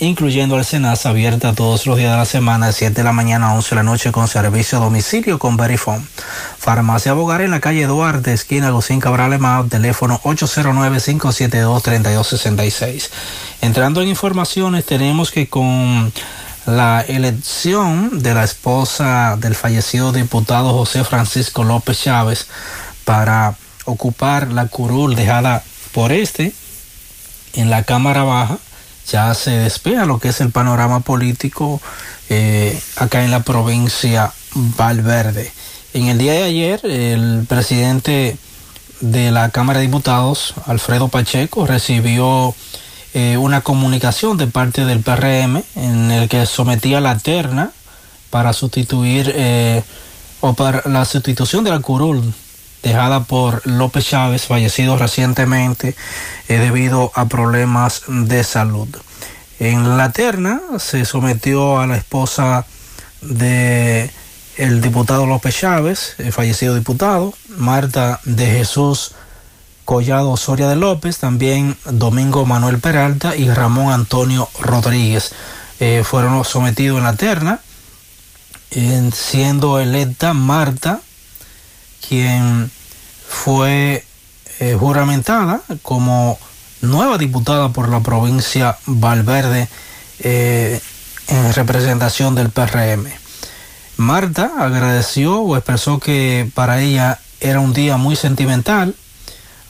incluyendo 0.03 0.59
el 0.59 0.65
Senasa, 0.65 1.11
abierta 1.11 1.55
todos 1.55 1.87
los 1.87 1.97
días 1.97 2.11
de 2.11 2.17
la 2.17 2.25
semana 2.25 2.67
de 2.67 2.73
7 2.73 2.93
de 2.93 3.05
la 3.05 3.13
mañana 3.13 3.51
a 3.51 3.55
11 3.55 3.71
de 3.71 3.77
la 3.77 3.85
noche 3.85 4.11
con 4.11 4.27
servicio 4.27 4.79
a 4.79 4.81
domicilio 4.81 5.39
con 5.39 5.57
Verifone. 5.57 6.05
Farmacia 6.59 7.13
Bogar 7.13 7.41
en 7.41 7.53
la 7.53 7.61
calle 7.61 7.87
Duarte, 7.87 8.33
esquina 8.33 8.71
Lucín 8.71 8.99
Cabral 8.99 9.33
Emao, 9.33 9.67
teléfono 9.67 10.21
809-572-3266. 10.25 13.11
Entrando 13.61 14.03
en 14.03 14.09
informaciones, 14.09 14.85
tenemos 14.85 15.31
que 15.31 15.49
con 15.49 16.13
la 16.67 17.05
elección 17.07 18.25
de 18.25 18.35
la 18.35 18.43
esposa 18.43 19.37
del 19.39 19.55
fallecido 19.55 20.11
diputado 20.11 20.73
José 20.73 21.05
Francisco 21.05 21.63
López 21.63 22.03
Chávez 22.03 22.49
para 23.05 23.55
ocupar 23.85 24.53
la 24.53 24.67
curul 24.67 25.15
dejada 25.15 25.63
por 25.93 26.11
este 26.11 26.53
en 27.53 27.71
la 27.71 27.85
Cámara 27.85 28.25
Baja, 28.25 28.59
ya 29.11 29.35
se 29.35 29.51
despega 29.51 30.05
lo 30.05 30.19
que 30.19 30.29
es 30.29 30.41
el 30.41 30.51
panorama 30.51 31.01
político 31.01 31.81
eh, 32.29 32.81
acá 32.97 33.25
en 33.25 33.31
la 33.31 33.41
provincia 33.41 34.33
Valverde. 34.55 35.53
En 35.95 36.07
el 36.07 36.19
día 36.19 36.33
de 36.33 36.43
ayer, 36.45 36.81
el 36.85 37.45
presidente 37.49 38.37
de 39.01 39.31
la 39.31 39.51
Cámara 39.51 39.81
de 39.81 39.87
Diputados, 39.87 40.55
Alfredo 40.67 41.09
Pacheco, 41.09 41.67
recibió 41.67 42.55
eh, 43.15 43.37
una 43.37 43.61
comunicación 43.61 44.39
de 44.39 44.47
parte 44.47 44.85
del 44.85 45.01
PRM 45.01 45.63
en 45.77 46.11
el 46.11 46.29
que 46.29 46.47
sometía 46.47 47.01
la 47.01 47.19
terna 47.19 47.73
para 48.31 48.55
sustituir 48.55 49.33
eh, 49.35 49.83
o 50.41 50.55
para 50.55 50.83
la 50.87 51.05
sustitución 51.05 51.65
de 51.65 51.71
la 51.71 51.81
curul 51.81 52.33
dejada 52.83 53.25
por 53.25 53.67
López 53.67 54.07
Chávez, 54.07 54.47
fallecido 54.47 54.97
recientemente 54.97 55.95
eh, 56.49 56.59
debido 56.59 57.13
a 57.15 57.27
problemas 57.27 58.03
de 58.09 58.45
salud. 58.45 58.89
En 59.59 59.97
la 59.97 60.11
terna 60.11 60.61
se 60.79 61.05
sometió 61.05 61.79
a 61.79 61.87
la 61.87 61.97
esposa 61.97 62.67
de 63.21 64.11
el 64.57 64.81
diputado 64.81 65.27
López 65.27 65.57
Chávez, 65.57 66.15
el 66.19 66.33
fallecido 66.33 66.75
diputado, 66.75 67.35
Marta 67.57 68.21
de 68.25 68.47
Jesús 68.47 69.13
Collado 69.85 70.37
Soria 70.37 70.69
de 70.69 70.77
López, 70.77 71.19
también 71.19 71.77
Domingo 71.85 72.45
Manuel 72.47 72.79
Peralta 72.79 73.37
y 73.37 73.49
Ramón 73.51 73.93
Antonio 73.93 74.49
Rodríguez 74.61 75.33
eh, 75.81 76.03
fueron 76.05 76.45
sometidos 76.45 76.99
en 76.99 77.05
la 77.05 77.15
terna, 77.15 77.61
eh, 78.71 79.11
siendo 79.13 79.81
electa 79.81 80.35
Marta 80.35 81.01
quien 82.07 82.71
fue 83.29 84.05
eh, 84.61 84.77
juramentada 84.79 85.63
como 85.83 86.39
nueva 86.83 87.19
diputada 87.19 87.71
por 87.71 87.89
la 87.89 88.01
provincia 88.01 88.77
Valverde 88.87 89.69
eh, 90.21 90.81
en 91.29 91.53
representación 91.55 92.35
del 92.35 92.51
PRM. 92.51 93.07
Marta 93.97 94.53
agradeció 94.59 95.41
o 95.41 95.57
expresó 95.57 95.99
que 95.99 96.51
para 96.55 96.81
ella 96.81 97.21
era 97.41 97.61
un 97.61 97.73
día 97.73 97.97
muy 97.97 98.17
sentimental. 98.17 98.95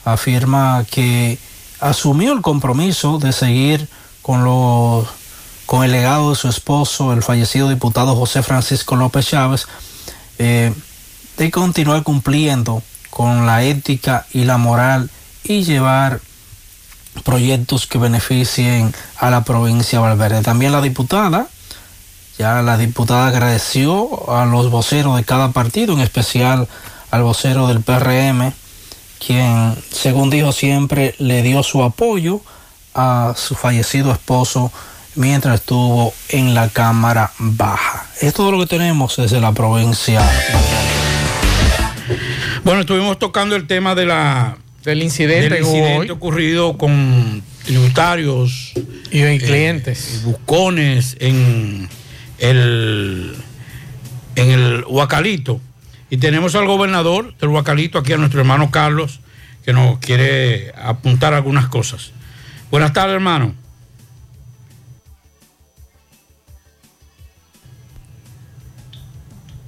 Afirma 0.05 0.85
que 0.89 1.37
asumió 1.79 2.33
el 2.33 2.41
compromiso 2.41 3.19
de 3.19 3.31
seguir 3.31 3.87
con 4.21 4.43
los 4.43 5.07
con 5.65 5.83
el 5.83 5.91
legado 5.91 6.31
de 6.31 6.35
su 6.35 6.49
esposo, 6.49 7.13
el 7.13 7.23
fallecido 7.23 7.69
diputado 7.69 8.15
José 8.15 8.43
Francisco 8.43 8.95
López 8.95 9.27
Chávez, 9.27 9.65
eh, 10.37 10.73
de 11.37 11.51
continuar 11.51 12.03
cumpliendo 12.03 12.83
con 13.09 13.45
la 13.45 13.63
ética 13.63 14.25
y 14.33 14.43
la 14.43 14.57
moral 14.57 15.09
y 15.43 15.63
llevar 15.63 16.19
proyectos 17.23 17.85
que 17.85 17.97
beneficien 17.97 18.93
a 19.17 19.29
la 19.29 19.43
provincia 19.43 19.99
de 19.99 20.05
Valverde. 20.05 20.41
También 20.41 20.71
la 20.71 20.81
diputada, 20.81 21.47
ya 22.37 22.61
la 22.61 22.77
diputada 22.77 23.27
agradeció 23.27 24.31
a 24.35 24.45
los 24.45 24.71
voceros 24.71 25.15
de 25.15 25.23
cada 25.23 25.51
partido, 25.51 25.93
en 25.93 25.99
especial 25.99 26.67
al 27.11 27.23
vocero 27.23 27.67
del 27.67 27.81
PRM, 27.81 28.51
quien, 29.25 29.77
según 29.91 30.29
dijo 30.29 30.51
siempre, 30.51 31.15
le 31.19 31.43
dio 31.43 31.61
su 31.61 31.83
apoyo 31.83 32.41
a 32.95 33.33
su 33.37 33.55
fallecido 33.55 34.11
esposo 34.11 34.71
mientras 35.15 35.59
estuvo 35.59 36.13
en 36.29 36.53
la 36.53 36.69
Cámara 36.69 37.31
Baja. 37.37 38.07
Es 38.19 38.33
todo 38.33 38.51
lo 38.51 38.59
que 38.59 38.67
tenemos 38.67 39.15
desde 39.17 39.39
la 39.39 39.51
provincia. 39.51 40.21
Bueno, 42.63 42.81
estuvimos 42.81 43.19
tocando 43.19 43.57
el 43.57 43.67
tema 43.67 43.93
de 43.93 44.05
la 44.05 44.57
del 44.85 45.03
incidente, 45.03 45.55
del 45.55 46.11
ocurrido 46.11 46.77
con 46.77 47.43
tributarios 47.65 48.71
y 49.11 49.19
eh, 49.21 49.37
clientes. 49.37 50.21
buscones 50.23 51.17
en 51.19 51.89
el 52.39 53.35
en 54.35 54.49
el 54.49 54.85
Huacalito 54.87 55.59
y 56.09 56.17
tenemos 56.17 56.55
al 56.55 56.65
gobernador 56.65 57.35
del 57.37 57.49
Huacalito 57.49 57.99
aquí 57.99 58.13
a 58.13 58.17
nuestro 58.17 58.39
hermano 58.39 58.71
Carlos 58.71 59.19
que 59.65 59.73
nos 59.73 59.99
quiere 59.99 60.71
apuntar 60.77 61.33
algunas 61.33 61.67
cosas. 61.67 62.11
Buenas 62.71 62.93
tardes, 62.93 63.15
hermano. 63.15 63.55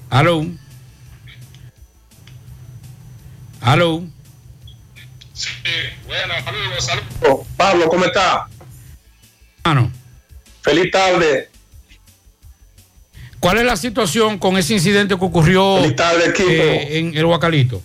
Aló. 0.09 0.45
Aló. 3.65 4.03
Bueno, 6.05 6.33
saludos, 6.43 6.85
saludos. 6.85 7.47
Pablo, 7.57 7.89
¿cómo 7.89 8.05
está? 8.05 8.47
Hermano. 9.63 9.91
Feliz 10.61 10.91
tarde. 10.91 11.49
¿Cuál 13.39 13.57
es 13.57 13.65
la 13.65 13.75
situación 13.75 14.37
con 14.37 14.55
ese 14.57 14.73
incidente 14.73 15.17
que 15.17 15.25
ocurrió 15.25 15.83
eh, 15.83 16.99
en 16.99 17.17
el 17.17 17.25
Huacalito? 17.25 17.81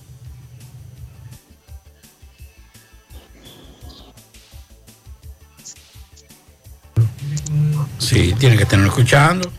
Sí, 7.97 8.35
tiene 8.39 8.59
que 8.59 8.65
estarlo 8.65 8.87
escuchando. 8.87 9.51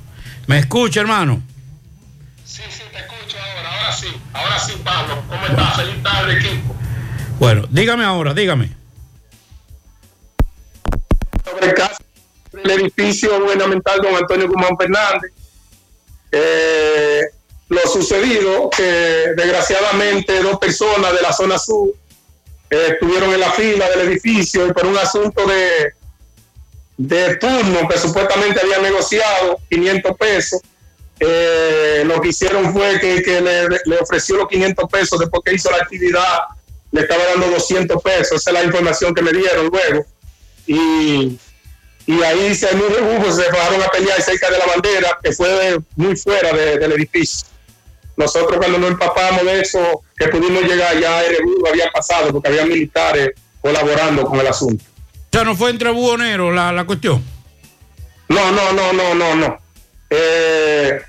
¿Me 0.45 0.60
escucha, 0.60 1.02
hermano? 1.02 1.41
Ahora 4.41 4.59
sí, 4.59 4.73
Pablo. 4.84 5.23
¿Cómo 5.30 5.45
estás? 5.45 5.76
Feliz 5.77 6.03
tarde, 6.03 6.34
equipo. 6.34 6.76
Bueno, 7.39 7.68
dígame 7.69 8.03
ahora, 8.03 8.34
dígame. 8.34 8.72
Sobre 11.45 11.68
el 11.68 11.73
caso 11.73 12.03
del 12.51 12.72
edificio 12.72 13.39
gubernamental 13.39 13.99
don 14.01 14.15
Antonio 14.15 14.47
Guzmán 14.47 14.77
Fernández. 14.77 15.31
Eh, 16.31 17.22
lo 17.69 17.81
sucedido, 17.81 18.69
que 18.69 19.34
desgraciadamente 19.35 20.41
dos 20.41 20.57
personas 20.57 21.13
de 21.13 21.22
la 21.22 21.34
zona 21.34 21.57
sur 21.57 21.89
eh, 22.69 22.88
estuvieron 22.93 23.34
en 23.34 23.39
la 23.39 23.51
fila 23.51 23.89
del 23.89 24.09
edificio 24.09 24.68
y 24.68 24.73
por 24.73 24.85
un 24.85 24.97
asunto 24.97 25.45
de, 25.45 25.93
de 26.97 27.35
turno 27.38 27.88
que 27.88 27.97
supuestamente 27.97 28.59
habían 28.61 28.81
negociado 28.81 29.59
500 29.69 30.18
pesos, 30.18 30.61
eh, 31.23 32.03
lo 32.06 32.19
que 32.19 32.30
hicieron 32.30 32.73
fue 32.73 32.99
que, 32.99 33.22
que 33.22 33.39
le, 33.41 33.68
le 33.85 33.98
ofreció 33.99 34.38
los 34.38 34.48
500 34.48 34.89
pesos 34.89 35.19
después 35.19 35.41
que 35.45 35.53
hizo 35.56 35.69
la 35.72 35.77
actividad, 35.77 36.39
le 36.91 37.02
estaba 37.02 37.23
dando 37.26 37.48
200 37.52 38.02
pesos, 38.02 38.41
esa 38.41 38.49
es 38.49 38.53
la 38.53 38.64
información 38.64 39.14
que 39.14 39.22
me 39.22 39.31
dieron 39.31 39.68
luego. 39.68 40.06
Y, 40.68 41.38
y 42.07 42.23
ahí 42.23 42.53
se 42.56 42.69
rebujo, 42.72 43.31
se 43.31 43.43
fueron 43.43 43.81
a 43.81 43.88
pelear 43.89 44.22
cerca 44.22 44.49
de 44.49 44.57
la 44.57 44.65
bandera, 44.65 45.19
que 45.23 45.31
fue 45.31 45.80
muy 45.95 46.15
fuera 46.18 46.52
de- 46.53 46.77
del 46.80 46.91
edificio. 46.93 47.48
Nosotros 48.18 48.57
cuando 48.57 48.77
nos 48.80 48.91
empapamos 48.91 49.43
de 49.45 49.61
eso, 49.61 50.02
que 50.18 50.27
pudimos 50.27 50.64
llegar, 50.64 50.99
ya 50.99 51.22
rebujo 51.22 51.68
había 51.69 51.89
pasado, 51.91 52.31
porque 52.31 52.49
había 52.49 52.65
militares 52.65 53.31
colaborando 53.61 54.26
con 54.26 54.39
el 54.39 54.48
asunto. 54.48 54.84
O 54.85 55.27
sea, 55.31 55.43
no 55.45 55.56
fue 55.56 55.69
entre 55.69 55.91
buhoneros 55.91 56.53
la, 56.53 56.72
la 56.73 56.84
cuestión. 56.85 57.23
No, 58.27 58.52
no, 58.52 58.73
no, 58.73 58.91
no, 58.93 59.15
no, 59.15 59.35
no. 59.35 59.60
Eh, 60.10 61.02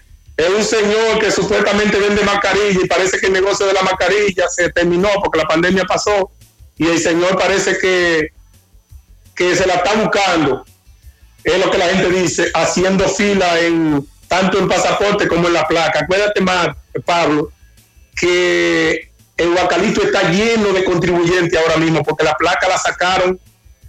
es 0.42 0.50
un 0.50 0.64
señor 0.64 1.18
que 1.20 1.30
supuestamente 1.30 1.98
vende 1.98 2.22
mascarilla 2.22 2.80
y 2.82 2.88
parece 2.88 3.18
que 3.18 3.26
el 3.26 3.32
negocio 3.32 3.66
de 3.66 3.72
la 3.72 3.82
mascarilla 3.82 4.48
se 4.48 4.70
terminó 4.70 5.08
porque 5.22 5.38
la 5.38 5.46
pandemia 5.46 5.84
pasó 5.84 6.30
y 6.76 6.86
el 6.88 6.98
señor 6.98 7.38
parece 7.38 7.78
que, 7.78 8.28
que 9.34 9.54
se 9.54 9.66
la 9.66 9.74
está 9.74 9.94
buscando. 9.94 10.64
Es 11.44 11.64
lo 11.64 11.70
que 11.70 11.78
la 11.78 11.88
gente 11.88 12.08
dice, 12.08 12.50
haciendo 12.54 13.08
fila 13.08 13.60
en 13.60 14.06
tanto 14.28 14.58
en 14.58 14.68
pasaporte 14.68 15.28
como 15.28 15.48
en 15.48 15.54
la 15.54 15.68
placa. 15.68 16.00
Acuérdate 16.00 16.40
más, 16.40 16.68
Pablo, 17.04 17.52
que 18.16 19.10
el 19.36 19.48
Huacalito 19.50 20.02
está 20.02 20.30
lleno 20.30 20.72
de 20.72 20.84
contribuyentes 20.84 21.58
ahora 21.60 21.76
mismo 21.76 22.02
porque 22.02 22.24
la 22.24 22.34
placa 22.34 22.68
la 22.68 22.78
sacaron, 22.78 23.38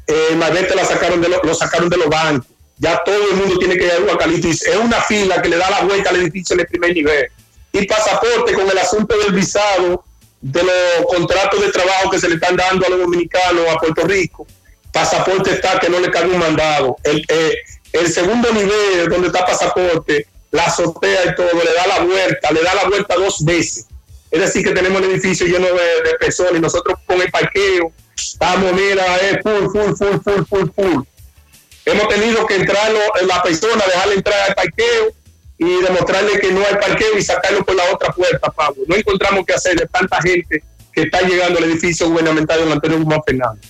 eh, 0.07 0.35
malvete 0.35 0.75
la 0.75 0.85
sacaron 0.85 1.21
de 1.21 1.29
lo 1.29 1.55
sacaron 1.55 1.89
de 1.89 1.97
los 1.97 2.09
bancos. 2.09 2.52
Ya 2.83 3.01
todo 3.05 3.29
el 3.31 3.37
mundo 3.37 3.57
tiene 3.59 3.77
que 3.77 3.85
ir 3.85 3.91
al 3.91 4.03
Huacalito 4.03 4.45
y 4.49 4.51
es 4.51 4.75
una 4.75 4.99
fila 5.03 5.41
que 5.41 5.47
le 5.47 5.55
da 5.55 5.69
la 5.69 5.81
vuelta 5.83 6.09
al 6.09 6.17
edificio 6.17 6.53
en 6.53 6.59
el 6.59 6.67
primer 6.67 6.93
nivel. 6.93 7.31
Y 7.71 7.85
pasaporte 7.85 8.51
con 8.51 8.69
el 8.69 8.77
asunto 8.77 9.17
del 9.19 9.31
visado, 9.31 10.03
de 10.41 10.63
los 10.63 11.05
contratos 11.07 11.61
de 11.61 11.71
trabajo 11.71 12.09
que 12.09 12.19
se 12.19 12.27
le 12.27 12.35
están 12.35 12.57
dando 12.57 12.85
a 12.85 12.89
los 12.89 12.99
dominicanos 12.99 13.69
a 13.69 13.77
Puerto 13.77 14.05
Rico. 14.05 14.45
Pasaporte 14.91 15.51
está 15.51 15.79
que 15.79 15.87
no 15.87 16.01
le 16.01 16.11
cabe 16.11 16.33
un 16.33 16.39
mandado. 16.39 16.97
El, 17.03 17.25
eh, 17.29 18.07
segundo 18.09 18.51
nivel 18.51 19.07
donde 19.07 19.27
está 19.27 19.45
pasaporte, 19.45 20.27
la 20.51 20.65
azotea 20.65 21.31
y 21.31 21.35
todo, 21.35 21.47
le 21.53 21.73
da 21.73 21.87
la 21.87 21.99
vuelta, 22.03 22.51
le 22.51 22.63
da 22.63 22.75
la 22.75 22.89
vuelta 22.89 23.15
dos 23.15 23.45
veces. 23.45 23.87
Es 24.29 24.41
decir, 24.41 24.61
que 24.61 24.71
tenemos 24.71 25.01
el 25.01 25.11
edificio 25.11 25.47
lleno 25.47 25.67
de, 25.67 26.09
de 26.09 26.17
personas 26.19 26.55
y 26.55 26.59
nosotros 26.59 26.99
con 27.05 27.21
el 27.21 27.31
parqueo 27.31 27.93
estamos, 28.17 28.73
mira, 28.73 29.15
es 29.19 29.37
full, 29.41 29.71
full, 29.71 29.95
full, 29.95 30.19
full, 30.21 30.45
full, 30.49 30.69
full. 30.75 31.03
Hemos 31.85 32.07
tenido 32.07 32.45
que 32.45 32.55
entrar 32.55 32.91
la 33.27 33.43
persona, 33.43 33.83
dejarle 33.85 34.15
entrar 34.15 34.49
al 34.49 34.55
parqueo 34.55 35.13
y 35.57 35.81
demostrarle 35.81 36.39
que 36.39 36.51
no 36.51 36.61
hay 36.61 36.75
parqueo 36.75 37.17
y 37.17 37.21
sacarlo 37.21 37.63
por 37.65 37.75
la 37.75 37.83
otra 37.93 38.11
puerta, 38.13 38.49
Pablo. 38.51 38.83
No 38.87 38.95
encontramos 38.95 39.45
qué 39.45 39.53
hacer 39.53 39.75
de 39.77 39.85
tanta 39.87 40.21
gente 40.21 40.63
que 40.93 41.01
está 41.01 41.21
llegando 41.21 41.59
al 41.59 41.65
edificio 41.65 42.09
gubernamental 42.09 42.59
de 42.59 42.63
don 42.65 42.73
Antonio 42.73 42.99
Guzmán 42.99 43.21
Fernández. 43.25 43.65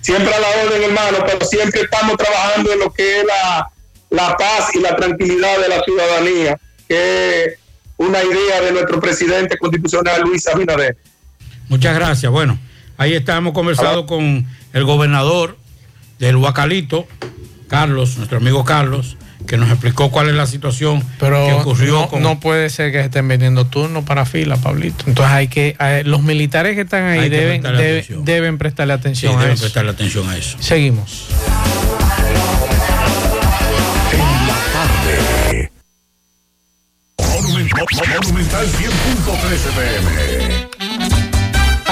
Siempre 0.00 0.34
a 0.34 0.38
la 0.38 0.48
orden, 0.64 0.82
hermano, 0.82 1.18
pero 1.26 1.44
siempre 1.46 1.82
estamos 1.82 2.16
trabajando 2.16 2.72
en 2.72 2.78
lo 2.78 2.92
que 2.92 3.20
es 3.20 3.24
la, 3.24 3.70
la 4.10 4.36
paz 4.36 4.74
y 4.74 4.80
la 4.80 4.94
tranquilidad 4.96 5.58
de 5.60 5.68
la 5.68 5.82
ciudadanía, 5.82 6.58
que 6.86 7.44
es 7.44 7.58
una 7.96 8.22
idea 8.22 8.60
de 8.60 8.72
nuestro 8.72 9.00
presidente 9.00 9.56
constitucional, 9.56 10.22
Luis 10.22 10.46
Abinader. 10.46 10.96
Muchas 11.68 11.94
gracias. 11.94 12.30
Bueno, 12.30 12.58
ahí 12.98 13.14
estamos 13.14 13.54
conversando 13.54 14.04
con 14.06 14.46
el 14.74 14.84
gobernador 14.84 15.56
del 16.18 16.36
Huacalito, 16.36 17.06
Carlos, 17.68 18.18
nuestro 18.18 18.36
amigo 18.38 18.64
Carlos, 18.64 19.16
que 19.46 19.56
nos 19.56 19.70
explicó 19.70 20.10
cuál 20.10 20.28
es 20.28 20.34
la 20.34 20.46
situación 20.46 21.02
Pero 21.18 21.46
que 21.46 21.52
ocurrió 21.52 22.00
no, 22.02 22.08
con 22.08 22.22
no 22.22 22.40
puede 22.40 22.70
ser 22.70 22.92
que 22.92 23.00
estén 23.00 23.28
vendiendo 23.28 23.66
turnos 23.66 24.04
para 24.04 24.24
fila, 24.26 24.56
Pablito. 24.56 25.04
Entonces 25.06 25.32
hay 25.34 25.48
que, 25.48 25.76
los 26.04 26.22
militares 26.22 26.74
que 26.74 26.82
están 26.82 27.04
ahí 27.04 27.28
que 27.30 27.36
deben, 27.36 27.60
prestarle 27.62 27.82
debe- 27.84 27.98
atención. 27.98 28.24
deben 28.24 28.58
prestarle 28.58 28.92
Sí, 28.94 29.26
a 29.36 29.38
deben 29.40 29.52
eso. 29.54 29.62
prestarle 29.62 29.90
atención 29.90 30.28
a 30.28 30.36
eso. 30.36 30.56
Seguimos. 30.60 31.28
Monumental 37.18 38.66
100.13 38.66 39.70
pm. 39.76 40.73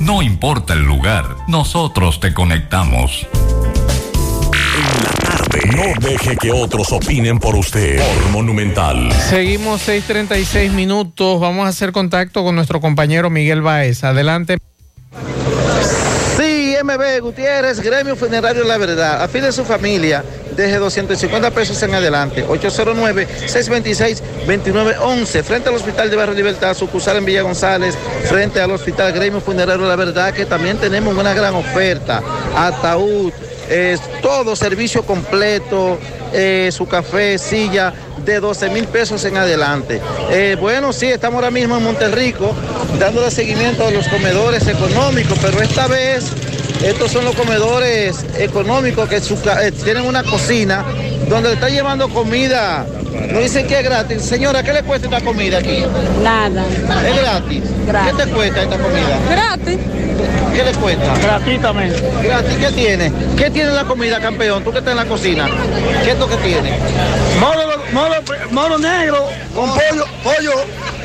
No 0.00 0.22
importa 0.22 0.72
el 0.72 0.82
lugar, 0.82 1.36
nosotros 1.46 2.20
te 2.20 2.32
conectamos. 2.32 3.26
No 5.76 6.08
deje 6.08 6.38
que 6.38 6.50
otros 6.50 6.90
opinen 6.90 7.38
por 7.38 7.54
usted. 7.54 7.98
Por 7.98 8.30
Monumental. 8.30 9.12
Seguimos 9.12 9.86
6:36 9.86 10.72
minutos. 10.72 11.38
Vamos 11.38 11.66
a 11.66 11.68
hacer 11.68 11.92
contacto 11.92 12.42
con 12.42 12.54
nuestro 12.54 12.80
compañero 12.80 13.28
Miguel 13.28 13.60
Baez. 13.60 14.04
Adelante. 14.04 14.56
MB 16.90 17.20
Gutiérrez, 17.20 17.80
Gremio 17.80 18.16
Funerario 18.16 18.64
La 18.64 18.76
Verdad, 18.76 19.22
afile 19.22 19.52
su 19.52 19.64
familia 19.64 20.24
desde 20.56 20.78
250 20.78 21.52
pesos 21.52 21.80
en 21.82 21.94
adelante. 21.94 22.44
809-626-2911, 22.46 25.44
frente 25.44 25.68
al 25.68 25.76
Hospital 25.76 26.10
de 26.10 26.16
Barrio 26.16 26.34
Libertad, 26.34 26.74
sucursal 26.74 27.18
en 27.18 27.24
Villa 27.24 27.42
González, 27.42 27.94
frente 28.24 28.60
al 28.60 28.72
Hospital 28.72 29.12
Gremio 29.12 29.40
Funerario. 29.40 29.86
La 29.86 29.94
verdad 29.94 30.34
que 30.34 30.46
también 30.46 30.78
tenemos 30.78 31.16
una 31.16 31.32
gran 31.32 31.54
oferta. 31.54 32.20
Ataúd, 32.56 33.32
es 33.68 34.00
todo 34.20 34.56
servicio 34.56 35.04
completo, 35.04 35.96
eh, 36.32 36.70
su 36.72 36.88
café, 36.88 37.38
silla, 37.38 37.94
de 38.24 38.40
12 38.40 38.70
mil 38.70 38.86
pesos 38.86 39.24
en 39.24 39.36
adelante. 39.36 40.00
Eh, 40.30 40.56
bueno, 40.60 40.92
sí, 40.92 41.06
estamos 41.06 41.36
ahora 41.36 41.50
mismo 41.50 41.76
en 41.76 41.84
Monterrico 41.84 42.54
dándole 42.98 43.30
seguimiento 43.30 43.86
a 43.86 43.90
los 43.90 44.08
comedores 44.08 44.66
económicos, 44.66 45.38
pero 45.40 45.60
esta 45.62 45.86
vez 45.86 46.30
estos 46.82 47.10
son 47.10 47.24
los 47.24 47.34
comedores 47.34 48.24
económicos 48.38 49.08
que 49.08 49.16
eh, 49.16 49.72
tienen 49.84 50.04
una 50.04 50.22
cocina 50.22 50.84
donde 51.28 51.50
le 51.50 51.54
está 51.54 51.68
llevando 51.68 52.08
comida. 52.08 52.86
No 53.32 53.40
dicen 53.40 53.66
que 53.66 53.78
es 53.78 53.84
gratis. 53.84 54.22
Señora, 54.22 54.62
¿qué 54.62 54.72
le 54.72 54.82
cuesta 54.82 55.06
esta 55.06 55.20
comida 55.20 55.58
aquí? 55.58 55.84
Nada. 56.22 56.64
¿Es 56.66 57.16
gratis? 57.16 57.62
¿Qué 57.86 58.24
te 58.24 58.30
cuesta 58.30 58.62
esta 58.62 58.78
comida? 58.78 59.18
Gratis. 59.30 59.78
¿Qué 60.54 60.64
le 60.64 60.72
cuesta? 60.72 61.14
Gratuitamente. 61.22 62.10
Gratis, 62.22 62.56
¿qué 62.56 62.72
tiene? 62.72 63.12
¿Qué 63.36 63.50
tiene 63.50 63.72
la 63.72 63.84
comida, 63.84 64.20
campeón? 64.20 64.64
Tú 64.64 64.72
que 64.72 64.78
estás 64.78 64.92
en 64.92 64.96
la 64.98 65.06
cocina. 65.06 65.48
¿Qué 66.04 66.10
es 66.12 66.18
lo 66.18 66.28
que 66.28 66.36
tiene? 66.36 66.76
Moro, 67.38 67.60
moro, 67.92 68.14
moro 68.50 68.78
negro 68.78 69.28
con 69.54 69.70
pollo, 69.70 70.04
pollo 70.24 70.52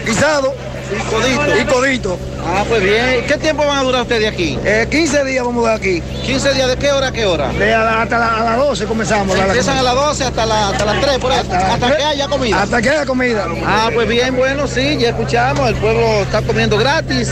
guisado 0.05 0.53
y 0.91 0.99
codito. 1.09 1.61
Y 1.61 1.65
codito. 1.65 2.19
Ah, 2.47 2.63
pues 2.67 2.81
bien. 2.83 3.23
¿Qué 3.27 3.37
tiempo 3.37 3.65
van 3.65 3.79
a 3.79 3.83
durar 3.83 4.01
ustedes 4.03 4.31
aquí? 4.31 4.57
Eh, 4.63 4.87
15 4.89 5.23
días 5.25 5.43
vamos 5.43 5.57
a 5.57 5.61
durar 5.71 5.77
aquí. 5.77 6.01
15 6.25 6.53
días, 6.53 6.67
¿de 6.69 6.77
qué 6.77 6.91
hora 6.91 7.07
a 7.07 7.11
qué 7.11 7.25
hora? 7.25 7.49
De 7.51 7.73
a 7.73 7.79
la- 7.83 8.01
hasta 8.03 8.19
la- 8.19 8.35
a 8.37 8.43
las 8.43 8.57
12 8.57 8.85
comenzamos. 8.85 9.35
la- 9.35 9.43
la 9.43 9.47
Empiezan 9.47 9.77
a 9.77 9.83
las 9.83 9.95
12 9.95 10.23
hasta, 10.25 10.45
la- 10.45 10.69
hasta 10.69 10.85
las 10.85 11.01
3, 11.01 11.17
por 11.17 11.31
ahí, 11.31 11.39
hasta, 11.39 11.97
que 11.97 12.03
haya 12.03 12.27
comida. 12.27 12.61
Hasta 12.61 12.81
que 12.81 12.89
haya 12.89 13.05
comida. 13.05 13.45
Ah, 13.65 13.89
pues 13.93 14.07
bien, 14.07 14.35
bueno, 14.35 14.67
sí, 14.67 14.97
ya 14.99 15.09
escuchamos, 15.09 15.69
el 15.69 15.75
pueblo 15.75 16.21
está 16.21 16.41
comiendo 16.43 16.77
gratis 16.77 17.31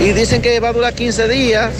y 0.00 0.12
dicen 0.12 0.40
que 0.40 0.60
va 0.60 0.68
a 0.68 0.72
durar 0.72 0.94
15 0.94 1.26
días 1.28 1.70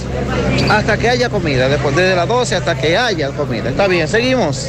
hasta 0.69 0.99
que 0.99 1.09
haya 1.09 1.29
comida, 1.29 1.69
después 1.69 1.95
desde 1.95 2.17
las 2.17 2.27
12 2.29 2.57
hasta 2.57 2.75
que 2.77 2.97
haya 2.99 3.29
comida. 3.31 3.71
Está 3.71 3.87
bien, 3.87 4.09
seguimos. 4.09 4.69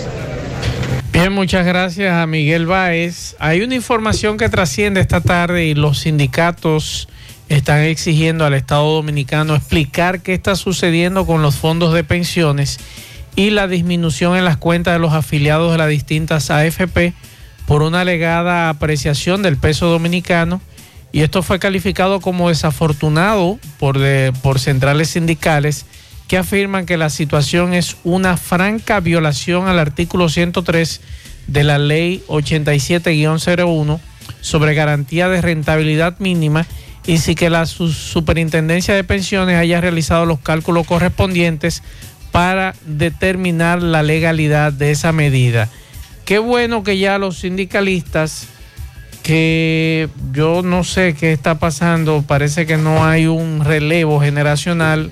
Bien, 1.11 1.31
muchas 1.31 1.65
gracias 1.65 2.11
a 2.13 2.25
Miguel 2.25 2.65
Báez. 2.65 3.35
Hay 3.39 3.61
una 3.61 3.75
información 3.75 4.37
que 4.37 4.49
trasciende 4.49 4.99
esta 4.99 5.21
tarde 5.21 5.65
y 5.65 5.75
los 5.75 5.99
sindicatos 6.01 7.07
están 7.53 7.81
exigiendo 7.81 8.45
al 8.45 8.53
Estado 8.53 8.91
Dominicano 8.93 9.55
explicar 9.55 10.21
qué 10.21 10.33
está 10.33 10.55
sucediendo 10.55 11.25
con 11.25 11.41
los 11.41 11.55
fondos 11.55 11.93
de 11.93 12.03
pensiones 12.03 12.79
y 13.35 13.49
la 13.49 13.67
disminución 13.67 14.35
en 14.37 14.45
las 14.45 14.57
cuentas 14.57 14.93
de 14.93 14.99
los 14.99 15.13
afiliados 15.13 15.71
de 15.71 15.77
las 15.77 15.89
distintas 15.89 16.49
AFP 16.51 17.13
por 17.67 17.81
una 17.81 18.01
alegada 18.01 18.69
apreciación 18.69 19.41
del 19.41 19.57
peso 19.57 19.87
dominicano. 19.87 20.61
Y 21.11 21.21
esto 21.21 21.43
fue 21.43 21.59
calificado 21.59 22.19
como 22.21 22.49
desafortunado 22.49 23.59
por, 23.79 23.99
de- 23.99 24.33
por 24.41 24.59
centrales 24.59 25.09
sindicales 25.09 25.85
que 26.27 26.37
afirman 26.37 26.85
que 26.85 26.97
la 26.97 27.09
situación 27.09 27.73
es 27.73 27.97
una 28.03 28.37
franca 28.37 28.99
violación 28.99 29.67
al 29.67 29.77
artículo 29.79 30.29
103 30.29 31.01
de 31.47 31.63
la 31.63 31.77
ley 31.77 32.23
87-01 32.27 33.99
sobre 34.41 34.73
garantía 34.73 35.27
de 35.29 35.41
rentabilidad 35.41 36.17
mínima 36.19 36.65
y 37.05 37.17
si 37.17 37.35
que 37.35 37.49
la 37.49 37.65
su- 37.65 37.91
superintendencia 37.91 38.95
de 38.95 39.03
pensiones 39.03 39.57
haya 39.57 39.81
realizado 39.81 40.25
los 40.25 40.39
cálculos 40.39 40.87
correspondientes 40.87 41.83
para 42.31 42.73
determinar 42.85 43.81
la 43.83 44.01
legalidad 44.03 44.73
de 44.73 44.91
esa 44.91 45.11
medida. 45.11 45.69
Qué 46.25 46.39
bueno 46.39 46.83
que 46.83 46.97
ya 46.97 47.17
los 47.17 47.37
sindicalistas 47.39 48.47
que 49.21 50.09
yo 50.33 50.61
no 50.63 50.83
sé 50.83 51.13
qué 51.13 51.31
está 51.31 51.59
pasando, 51.59 52.23
parece 52.27 52.65
que 52.65 52.77
no 52.77 53.05
hay 53.05 53.27
un 53.27 53.63
relevo 53.63 54.19
generacional. 54.19 55.11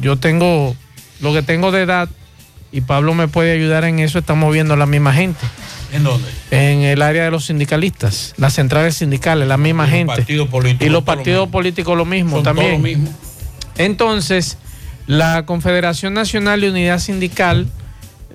Yo 0.00 0.16
tengo 0.16 0.76
lo 1.20 1.32
que 1.32 1.42
tengo 1.42 1.72
de 1.72 1.82
edad 1.82 2.08
y 2.70 2.82
Pablo 2.82 3.14
me 3.14 3.28
puede 3.28 3.52
ayudar 3.52 3.84
en 3.84 3.98
eso, 3.98 4.18
estamos 4.18 4.52
viendo 4.52 4.76
la 4.76 4.86
misma 4.86 5.12
gente. 5.12 5.40
¿En 5.92 6.04
dónde? 6.04 6.28
En 6.50 6.80
el 6.82 7.02
área 7.02 7.24
de 7.24 7.30
los 7.30 7.46
sindicalistas, 7.46 8.34
las 8.36 8.54
centrales 8.54 8.96
sindicales, 8.96 9.46
la 9.48 9.56
misma 9.56 9.86
Y 9.86 9.90
gente. 9.90 10.24
y 10.80 10.88
los 10.88 11.04
partidos 11.04 11.48
políticos 11.48 11.96
lo 11.96 12.04
mismo 12.04 12.36
Son 12.36 12.42
todo 12.44 12.54
también. 12.54 12.72
lo 12.72 12.78
mismo. 12.80 13.08
Entonces, 13.78 14.58
la 15.06 15.44
Confederación 15.46 16.14
Nacional 16.14 16.60
de 16.60 16.70
Unidad 16.70 16.98
Sindical, 16.98 17.66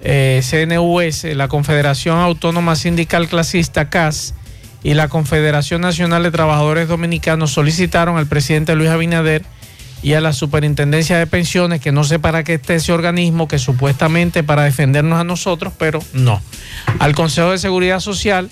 eh, 0.03 0.41
CNUS, 0.43 1.23
la 1.35 1.47
Confederación 1.47 2.17
Autónoma 2.19 2.75
Sindical 2.75 3.27
Clasista, 3.27 3.89
CAS, 3.89 4.33
y 4.83 4.93
la 4.95 5.09
Confederación 5.09 5.81
Nacional 5.81 6.23
de 6.23 6.31
Trabajadores 6.31 6.87
Dominicanos 6.87 7.51
solicitaron 7.51 8.17
al 8.17 8.25
presidente 8.27 8.75
Luis 8.75 8.89
Abinader 8.89 9.43
y 10.03 10.13
a 10.13 10.21
la 10.21 10.33
Superintendencia 10.33 11.17
de 11.17 11.27
Pensiones, 11.27 11.79
que 11.79 11.91
no 11.91 12.03
sé 12.03 12.17
para 12.17 12.43
qué 12.43 12.55
esté 12.55 12.75
ese 12.75 12.91
organismo, 12.91 13.47
que 13.47 13.59
supuestamente 13.59 14.43
para 14.43 14.63
defendernos 14.63 15.19
a 15.19 15.23
nosotros, 15.23 15.73
pero 15.77 15.99
no. 16.13 16.41
Al 16.99 17.13
Consejo 17.13 17.51
de 17.51 17.59
Seguridad 17.59 17.99
Social 17.99 18.49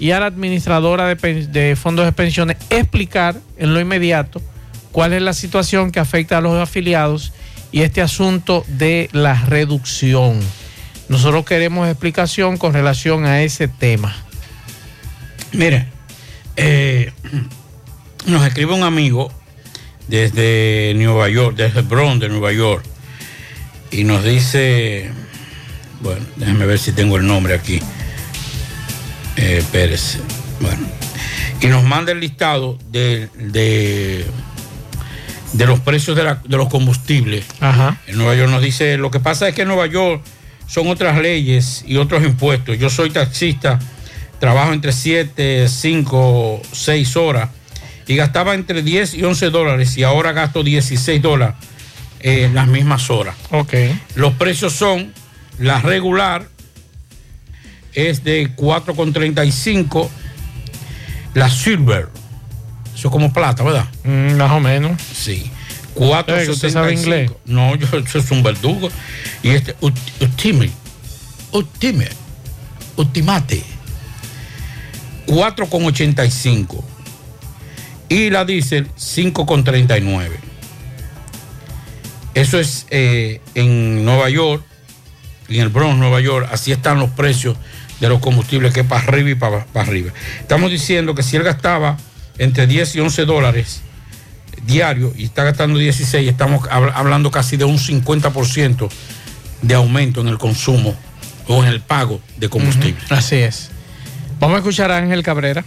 y 0.00 0.10
a 0.10 0.20
la 0.20 0.26
administradora 0.26 1.14
de, 1.14 1.76
fondos 1.76 2.06
de 2.06 2.12
pensiones 2.12 2.56
explicar 2.70 3.36
en 3.58 3.74
lo 3.74 3.80
inmediato 3.80 4.42
cuál 4.92 5.12
es 5.12 5.22
la 5.22 5.34
situación 5.34 5.92
que 5.92 6.00
afecta 6.00 6.38
a 6.38 6.40
los 6.40 6.60
afiliados 6.60 7.32
y 7.70 7.82
este 7.82 8.02
asunto 8.02 8.64
de 8.66 9.08
la 9.12 9.34
reducción. 9.34 10.40
Nosotros 11.08 11.44
queremos 11.44 11.88
explicación 11.88 12.56
con 12.56 12.72
relación 12.72 13.26
a 13.26 13.42
ese 13.42 13.68
tema. 13.68 14.16
Mire, 15.52 15.86
eh, 16.56 17.12
nos 18.26 18.44
escribe 18.44 18.74
un 18.74 18.82
amigo 18.82 19.30
desde 20.10 20.92
Nueva 20.96 21.28
York, 21.28 21.56
desde 21.56 21.82
Bronx 21.82 22.20
de 22.20 22.28
Nueva 22.28 22.52
York, 22.52 22.84
y 23.92 24.02
nos 24.04 24.24
dice, 24.24 25.10
bueno, 26.00 26.20
déjame 26.36 26.66
ver 26.66 26.78
si 26.78 26.92
tengo 26.92 27.16
el 27.16 27.26
nombre 27.26 27.54
aquí, 27.54 27.80
eh, 29.36 29.62
Pérez, 29.72 30.18
bueno, 30.60 30.86
y 31.60 31.66
nos 31.68 31.84
manda 31.84 32.10
el 32.12 32.20
listado 32.20 32.76
de, 32.90 33.28
de, 33.36 34.26
de 35.52 35.66
los 35.66 35.78
precios 35.80 36.16
de, 36.16 36.24
la- 36.24 36.42
de 36.44 36.56
los 36.56 36.68
combustibles. 36.68 37.44
Ajá. 37.60 37.96
En 38.06 38.18
Nueva 38.18 38.34
York 38.34 38.50
nos 38.50 38.62
dice, 38.62 38.96
lo 38.96 39.10
que 39.10 39.20
pasa 39.20 39.48
es 39.48 39.54
que 39.54 39.62
en 39.62 39.68
Nueva 39.68 39.86
York 39.86 40.22
son 40.66 40.88
otras 40.88 41.18
leyes 41.20 41.84
y 41.86 41.96
otros 41.96 42.24
impuestos. 42.24 42.78
Yo 42.78 42.90
soy 42.90 43.10
taxista, 43.10 43.78
trabajo 44.40 44.72
entre 44.72 44.92
7, 44.92 45.68
5, 45.68 46.62
6 46.72 47.16
horas 47.16 47.48
y 48.10 48.16
gastaba 48.16 48.56
entre 48.56 48.82
10 48.82 49.14
y 49.14 49.22
11 49.22 49.50
dólares 49.50 49.96
y 49.96 50.02
ahora 50.02 50.32
gasto 50.32 50.64
16 50.64 51.22
dólares 51.22 51.54
en 52.18 52.56
las 52.56 52.66
mismas 52.66 53.08
horas. 53.08 53.36
Ok. 53.52 53.72
Los 54.16 54.32
precios 54.32 54.72
son, 54.72 55.14
la 55.60 55.80
regular 55.80 56.48
es 57.94 58.24
de 58.24 58.50
4,35, 58.56 60.08
la 61.34 61.48
silver, 61.48 62.08
eso 62.92 63.06
es 63.06 63.12
como 63.12 63.32
plata, 63.32 63.62
¿verdad? 63.62 63.86
Mm, 64.02 64.34
más 64.34 64.50
o 64.50 64.58
menos. 64.58 65.00
Sí. 65.00 65.48
Eh, 65.94 66.24
que 66.26 66.50
usted 66.50 66.70
sabe 66.70 66.96
4.65. 66.96 66.98
inglés. 66.98 67.30
No, 67.44 67.76
yo, 67.76 67.86
soy 67.86 68.24
un 68.32 68.42
verdugo. 68.42 68.88
Y 69.44 69.50
este, 69.50 69.76
ultimate, 69.80 70.72
ultimate, 71.52 72.16
ultimate, 72.96 73.62
4,85. 75.28 76.89
Y 78.10 78.28
la 78.28 78.44
diésel, 78.44 78.88
5,39. 78.98 80.28
Eso 82.34 82.58
es 82.60 82.86
eh, 82.90 83.40
en 83.54 84.04
Nueva 84.04 84.28
York 84.28 84.62
en 85.48 85.60
el 85.62 85.68
Bronx, 85.68 85.96
Nueva 85.98 86.20
York. 86.20 86.48
Así 86.52 86.70
están 86.72 87.00
los 87.00 87.10
precios 87.10 87.56
de 87.98 88.08
los 88.08 88.20
combustibles, 88.20 88.72
que 88.72 88.84
para 88.84 89.02
arriba 89.02 89.30
y 89.30 89.34
para, 89.34 89.64
para 89.66 89.86
arriba. 89.86 90.12
Estamos 90.40 90.70
diciendo 90.70 91.14
que 91.14 91.22
si 91.22 91.36
él 91.36 91.42
gastaba 91.42 91.96
entre 92.38 92.66
10 92.66 92.96
y 92.96 93.00
11 93.00 93.24
dólares 93.24 93.80
diario 94.64 95.12
y 95.16 95.24
está 95.24 95.42
gastando 95.44 95.78
16, 95.78 96.28
estamos 96.28 96.62
hab- 96.68 96.92
hablando 96.94 97.30
casi 97.30 97.56
de 97.56 97.64
un 97.64 97.78
50% 97.78 98.88
de 99.62 99.74
aumento 99.74 100.20
en 100.20 100.28
el 100.28 100.38
consumo 100.38 100.94
o 101.48 101.62
en 101.64 101.68
el 101.68 101.80
pago 101.80 102.20
de 102.36 102.48
combustible. 102.48 103.00
Así 103.10 103.36
es. 103.36 103.70
Vamos 104.38 104.54
a 104.56 104.58
escuchar 104.58 104.90
a 104.92 104.98
Ángel 104.98 105.22
Cabrera. 105.22 105.64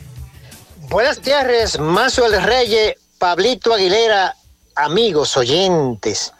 Buenas 0.93 1.21
tardes, 1.21 1.79
Mazo 1.79 2.23
el 2.27 2.39
Reyes, 2.39 2.97
Pablito 3.17 3.73
Aguilera, 3.73 4.35
amigos 4.75 5.35
oyentes. 5.35 6.31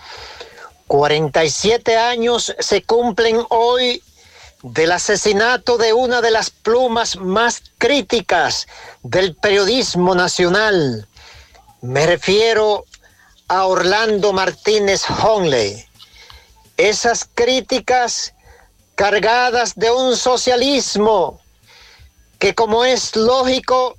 47 0.86 1.98
años 1.98 2.56
se 2.60 2.84
cumplen 2.84 3.44
hoy 3.50 4.04
del 4.62 4.92
asesinato 4.92 5.80
de 5.80 5.94
una 5.94 6.22
de 6.22 6.30
las 6.30 6.52
plumas 6.52 7.16
más 7.16 7.64
críticas 7.80 8.68
del 9.02 9.36
periodismo 9.36 10.14
nacional. 10.14 11.08
Me 11.82 12.06
refiero 12.06 12.86
a 13.48 13.66
Orlando 13.66 14.34
Martínez 14.34 15.02
Honley. 15.10 15.84
Esas 16.78 17.28
críticas 17.34 18.36
cargadas 18.94 19.74
de 19.74 19.90
un 19.90 20.16
socialismo 20.16 21.42
que 22.38 22.54
como 22.54 22.86
es 22.86 23.16
lógico, 23.16 23.98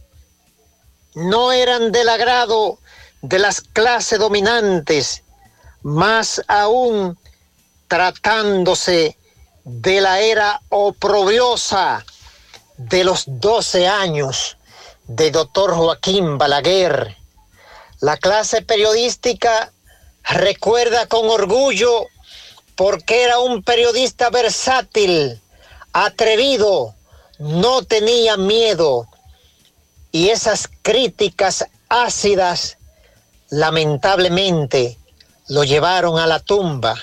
no 1.15 1.53
eran 1.53 1.93
del 1.93 2.09
agrado 2.09 2.79
de 3.23 3.39
las 3.39 3.61
clases 3.61 4.19
dominantes, 4.19 5.23
más 5.83 6.43
aún 6.49 7.19
tratándose 7.89 9.17
de 9.65 10.01
la 10.01 10.21
era 10.21 10.61
oprobiosa 10.69 12.05
de 12.77 13.05
los 13.05 13.25
12 13.27 13.87
años 13.87 14.57
de 15.07 15.31
doctor 15.31 15.75
Joaquín 15.75 16.39
Balaguer. 16.39 17.17
La 18.01 18.17
clase 18.17 18.63
periodística 18.63 19.73
recuerda 20.25 21.07
con 21.07 21.29
orgullo 21.29 22.07
porque 22.75 23.23
era 23.23 23.39
un 23.39 23.63
periodista 23.63 24.31
versátil, 24.31 25.41
atrevido, 25.93 26.95
no 27.39 27.83
tenía 27.83 28.37
miedo 28.37 29.07
y 30.15 30.29
esas 30.29 30.71
críticas 30.83 31.67
ácidas 31.89 32.79
lamentablemente 33.51 34.97
lo 35.49 35.65
llevaron 35.65 36.21
a 36.21 36.29
la 36.29 36.39
tumba. 36.39 36.95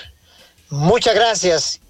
Muchas 0.70 1.14
gracias 1.14 1.80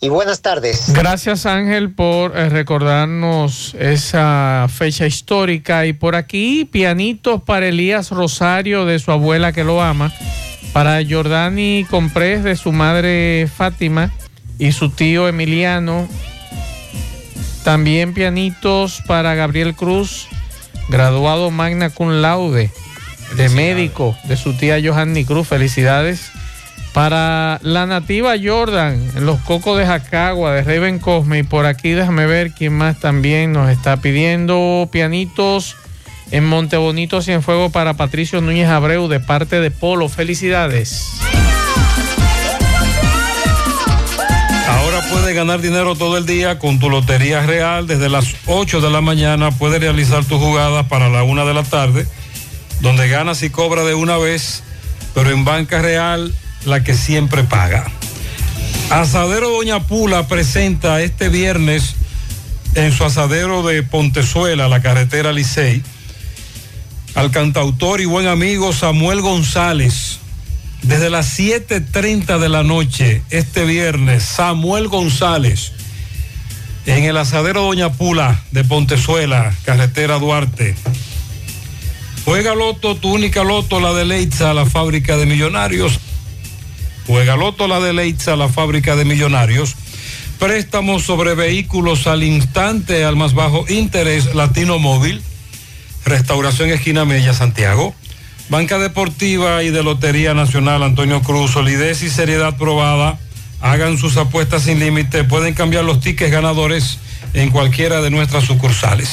y 0.00 0.08
buenas 0.08 0.40
tardes. 0.40 0.90
Gracias 0.94 1.44
Ángel 1.44 1.92
por 1.92 2.34
eh, 2.34 2.48
recordarnos 2.48 3.74
esa 3.78 4.68
fecha 4.74 5.06
histórica 5.06 5.84
y 5.84 5.92
por 5.92 6.16
aquí 6.16 6.64
pianitos 6.64 7.42
para 7.42 7.68
Elías 7.68 8.08
Rosario 8.08 8.86
de 8.86 8.98
su 9.00 9.10
abuela 9.10 9.52
que 9.52 9.64
lo 9.64 9.82
ama, 9.82 10.10
para 10.72 10.98
Jordani 11.06 11.84
Comprés 11.90 12.42
de 12.42 12.56
su 12.56 12.72
madre 12.72 13.50
Fátima 13.54 14.10
y 14.58 14.72
su 14.72 14.88
tío 14.88 15.28
Emiliano. 15.28 16.08
También 17.64 18.14
pianitos 18.14 19.02
para 19.06 19.34
Gabriel 19.34 19.74
Cruz, 19.74 20.26
graduado 20.90 21.50
magna 21.50 21.90
cum 21.90 22.20
laude 22.20 22.70
de 23.36 23.48
médico 23.48 24.16
de 24.24 24.36
su 24.36 24.54
tía 24.54 24.78
Johanny 24.82 25.24
Cruz. 25.24 25.48
Felicidades. 25.48 26.30
Para 26.92 27.60
la 27.62 27.86
nativa 27.86 28.34
Jordan, 28.42 29.00
en 29.14 29.24
los 29.24 29.38
cocos 29.40 29.78
de 29.78 29.86
Jacagua, 29.86 30.52
de 30.52 30.64
Raven 30.64 30.98
Cosme. 30.98 31.38
Y 31.38 31.42
por 31.44 31.64
aquí 31.64 31.90
déjame 31.90 32.26
ver 32.26 32.50
quién 32.50 32.72
más 32.72 32.98
también 32.98 33.52
nos 33.52 33.70
está 33.70 33.98
pidiendo 33.98 34.88
pianitos 34.90 35.76
en 36.32 36.44
Montebonito 36.44 37.22
Cienfuegos 37.22 37.70
para 37.70 37.94
Patricio 37.94 38.40
Núñez 38.40 38.68
Abreu 38.68 39.06
de 39.06 39.20
parte 39.20 39.60
de 39.60 39.70
Polo. 39.70 40.08
Felicidades. 40.08 41.20
Puedes 45.10 45.34
ganar 45.34 45.60
dinero 45.60 45.96
todo 45.96 46.16
el 46.16 46.26
día 46.26 46.58
con 46.58 46.78
tu 46.78 46.88
Lotería 46.88 47.44
Real. 47.44 47.86
Desde 47.86 48.08
las 48.08 48.26
8 48.46 48.80
de 48.80 48.90
la 48.90 49.00
mañana 49.00 49.50
puedes 49.50 49.80
realizar 49.80 50.24
tus 50.24 50.38
jugadas 50.38 50.86
para 50.86 51.08
la 51.08 51.22
1 51.22 51.46
de 51.46 51.54
la 51.54 51.64
tarde, 51.64 52.06
donde 52.80 53.08
ganas 53.08 53.42
y 53.42 53.50
cobras 53.50 53.86
de 53.86 53.94
una 53.94 54.16
vez, 54.18 54.62
pero 55.14 55.30
en 55.30 55.44
Banca 55.44 55.82
Real 55.82 56.32
la 56.64 56.84
que 56.84 56.94
siempre 56.94 57.42
paga. 57.42 57.86
Asadero 58.90 59.50
Doña 59.50 59.80
Pula 59.80 60.28
presenta 60.28 61.00
este 61.02 61.28
viernes 61.28 61.94
en 62.74 62.92
su 62.92 63.04
asadero 63.04 63.62
de 63.62 63.82
Pontezuela, 63.82 64.68
la 64.68 64.80
carretera 64.80 65.32
Licey, 65.32 65.82
al 67.14 67.30
cantautor 67.30 68.00
y 68.00 68.04
buen 68.04 68.28
amigo 68.28 68.72
Samuel 68.72 69.20
González. 69.20 70.19
Desde 70.82 71.10
las 71.10 71.38
7.30 71.38 72.38
de 72.38 72.48
la 72.48 72.62
noche, 72.62 73.22
este 73.30 73.64
viernes, 73.64 74.22
Samuel 74.24 74.88
González, 74.88 75.72
en 76.86 77.04
el 77.04 77.16
asadero 77.16 77.62
Doña 77.62 77.92
Pula 77.92 78.42
de 78.50 78.64
Pontezuela, 78.64 79.54
carretera 79.64 80.18
Duarte. 80.18 80.74
Juega 82.24 82.54
Loto, 82.54 82.96
tu 82.96 83.12
única 83.12 83.44
Loto, 83.44 83.80
la 83.80 83.92
de 83.92 84.04
Leitza, 84.04 84.54
la 84.54 84.66
fábrica 84.66 85.16
de 85.16 85.26
millonarios. 85.26 86.00
Juega 87.06 87.36
Loto, 87.36 87.68
la 87.68 87.80
de 87.80 87.92
Leitza, 87.92 88.36
la 88.36 88.48
fábrica 88.48 88.96
de 88.96 89.04
millonarios. 89.04 89.76
Préstamos 90.38 91.02
sobre 91.02 91.34
vehículos 91.34 92.06
al 92.06 92.22
instante, 92.22 93.04
al 93.04 93.16
más 93.16 93.34
bajo 93.34 93.66
interés, 93.68 94.34
Latino 94.34 94.78
Móvil. 94.78 95.22
Restauración 96.04 96.70
Esquina 96.70 97.04
Mella, 97.04 97.34
Santiago. 97.34 97.94
Banca 98.50 98.80
Deportiva 98.80 99.62
y 99.62 99.70
de 99.70 99.84
Lotería 99.84 100.34
Nacional 100.34 100.82
Antonio 100.82 101.22
Cruz, 101.22 101.52
solidez 101.52 102.02
y 102.02 102.10
seriedad 102.10 102.56
probada. 102.56 103.16
Hagan 103.60 103.96
sus 103.96 104.16
apuestas 104.16 104.64
sin 104.64 104.80
límite. 104.80 105.22
Pueden 105.22 105.54
cambiar 105.54 105.84
los 105.84 106.00
tickets 106.00 106.32
ganadores 106.32 106.98
en 107.32 107.50
cualquiera 107.50 108.00
de 108.00 108.10
nuestras 108.10 108.44
sucursales. 108.44 109.08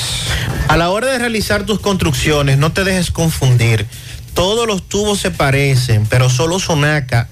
A 0.68 0.76
la 0.76 0.90
hora 0.90 1.12
de 1.12 1.20
realizar 1.20 1.68
tus 1.68 1.80
construcciones, 1.80 2.58
no 2.58 2.72
te 2.72 2.84
dejes 2.84 3.12
confundir. 3.12 3.86
Todos 4.34 4.66
los 4.66 4.90
tubos 4.90 5.20
se 5.20 5.30
parecen, 5.30 6.08
pero 6.08 6.32
solo 6.32 6.60
Sonaca 6.60 7.30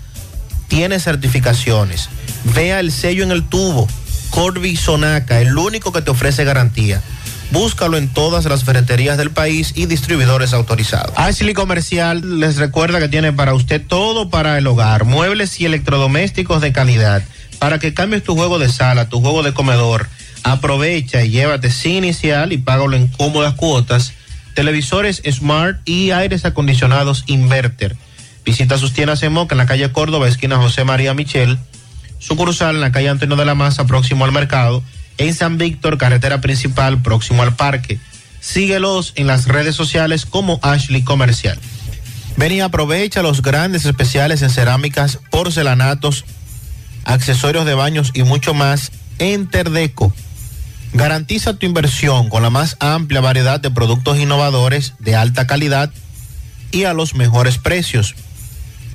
tiene 0.68 1.00
certificaciones. 1.00 2.10
Vea 2.54 2.82
el 2.82 2.92
sello 2.92 3.24
en 3.24 3.32
el 3.32 3.50
tubo. 3.50 3.88
Corby 4.30 4.76
Sonaca, 4.76 5.42
el 5.42 5.58
único 5.58 5.92
que 5.92 6.04
te 6.04 6.12
ofrece 6.12 6.44
garantía. 6.44 7.02
Búscalo 7.56 7.96
en 7.96 8.10
todas 8.10 8.44
las 8.44 8.66
ferreterías 8.66 9.18
del 9.18 9.32
país 9.32 9.72
y 9.78 9.86
distribuidores 9.86 10.52
autorizados. 10.52 11.14
Ashley 11.16 11.54
Comercial 11.54 12.42
les 12.42 12.58
recuerda 12.58 13.00
que 13.00 13.08
tiene 13.08 13.32
para 13.32 13.54
usted 13.54 13.82
todo 13.82 14.30
para 14.30 14.58
el 14.58 14.68
hogar, 14.68 15.06
muebles 15.06 15.62
y 15.62 15.66
electrodomésticos 15.66 16.60
de 16.60 16.74
calidad. 16.74 17.24
Para 17.58 17.80
que 17.80 17.94
cambies 17.94 18.24
tu 18.26 18.36
juego 18.36 18.60
de 18.60 18.68
sala, 18.68 19.08
tu 19.08 19.22
juego 19.22 19.42
de 19.42 19.54
comedor, 19.54 20.10
aprovecha 20.44 21.24
y 21.24 21.30
llévate 21.30 21.72
sin 21.72 22.04
inicial 22.04 22.52
y 22.52 22.58
págalo 22.58 22.98
en 22.98 23.08
cómodas 23.08 23.54
cuotas. 23.54 24.12
Televisores 24.54 25.22
Smart 25.26 25.80
y 25.86 26.12
aires 26.12 26.44
acondicionados 26.44 27.24
Inverter. 27.26 27.96
Visita 28.44 28.78
sus 28.78 28.92
tiendas 28.92 29.24
en 29.24 29.32
Moca 29.32 29.54
en 29.54 29.60
la 29.60 29.66
calle 29.66 29.94
Córdoba, 29.94 30.28
esquina 30.28 30.58
José 30.58 30.84
María 30.84 31.14
Michel. 31.14 31.58
Sucursal 32.20 32.76
en 32.76 32.82
la 32.82 32.92
calle 32.92 33.08
Antonio 33.08 33.38
de 33.38 33.46
la 33.46 33.56
Maza, 33.56 33.88
próximo 33.88 34.26
al 34.26 34.34
mercado. 34.34 34.84
En 35.18 35.34
San 35.34 35.58
Víctor, 35.58 35.98
carretera 35.98 36.42
principal, 36.42 37.02
próximo 37.02 37.44
al 37.44 37.56
parque. 37.56 38.00
Síguelos 38.40 39.14
en 39.16 39.28
las 39.28 39.48
redes 39.48 39.76
sociales 39.76 40.26
como 40.26 40.60
Ashley 40.62 41.04
Comercial. 41.04 41.58
Ven 42.38 42.52
y 42.52 42.62
aprovecha 42.62 43.22
los 43.22 43.42
grandes 43.42 43.86
especiales 43.86 44.42
en 44.42 44.50
cerámicas, 44.50 45.20
porcelanatos, 45.32 46.26
accesorios 47.06 47.66
de 47.66 47.76
baños 47.76 48.12
y 48.14 48.24
mucho 48.24 48.54
más 48.54 48.92
en 49.20 49.48
Terdeco. 49.48 50.14
Garantiza 50.94 51.54
tu 51.54 51.66
inversión 51.66 52.30
con 52.30 52.44
la 52.44 52.50
más 52.50 52.78
amplia 52.80 53.22
variedad 53.22 53.60
de 53.60 53.72
productos 53.72 54.18
innovadores 54.18 54.94
de 55.00 55.16
alta 55.16 55.48
calidad 55.48 55.92
y 56.72 56.84
a 56.84 56.94
los 56.94 57.16
mejores 57.16 57.58
precios. 57.58 58.16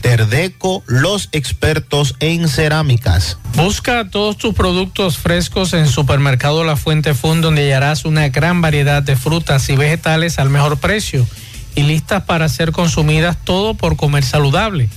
Terdeco, 0.00 0.84
los 0.86 1.28
expertos 1.32 2.14
en 2.20 2.48
cerámicas. 2.48 3.38
Busca 3.56 4.08
todos 4.08 4.36
tus 4.36 4.54
productos 4.54 5.18
frescos 5.18 5.72
en 5.72 5.88
Supermercado 5.88 6.62
La 6.62 6.76
Fuente 6.76 7.14
Fund, 7.14 7.42
donde 7.42 7.62
hallarás 7.62 8.04
una 8.04 8.28
gran 8.28 8.60
variedad 8.60 9.02
de 9.02 9.16
frutas 9.16 9.68
y 9.70 9.76
vegetales 9.76 10.38
al 10.38 10.50
mejor 10.50 10.78
precio 10.78 11.26
y 11.74 11.82
listas 11.82 12.24
para 12.24 12.48
ser 12.48 12.72
consumidas 12.72 13.36
todo 13.44 13.74
por 13.74 13.96
comer 13.96 14.24
saludable. 14.24 14.88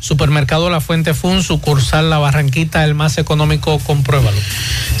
Supermercado 0.00 0.70
La 0.70 0.80
Fuente 0.80 1.12
Fun, 1.12 1.42
sucursal 1.42 2.08
La 2.08 2.18
Barranquita, 2.18 2.84
el 2.84 2.94
más 2.94 3.18
económico, 3.18 3.78
compruébalo. 3.80 4.38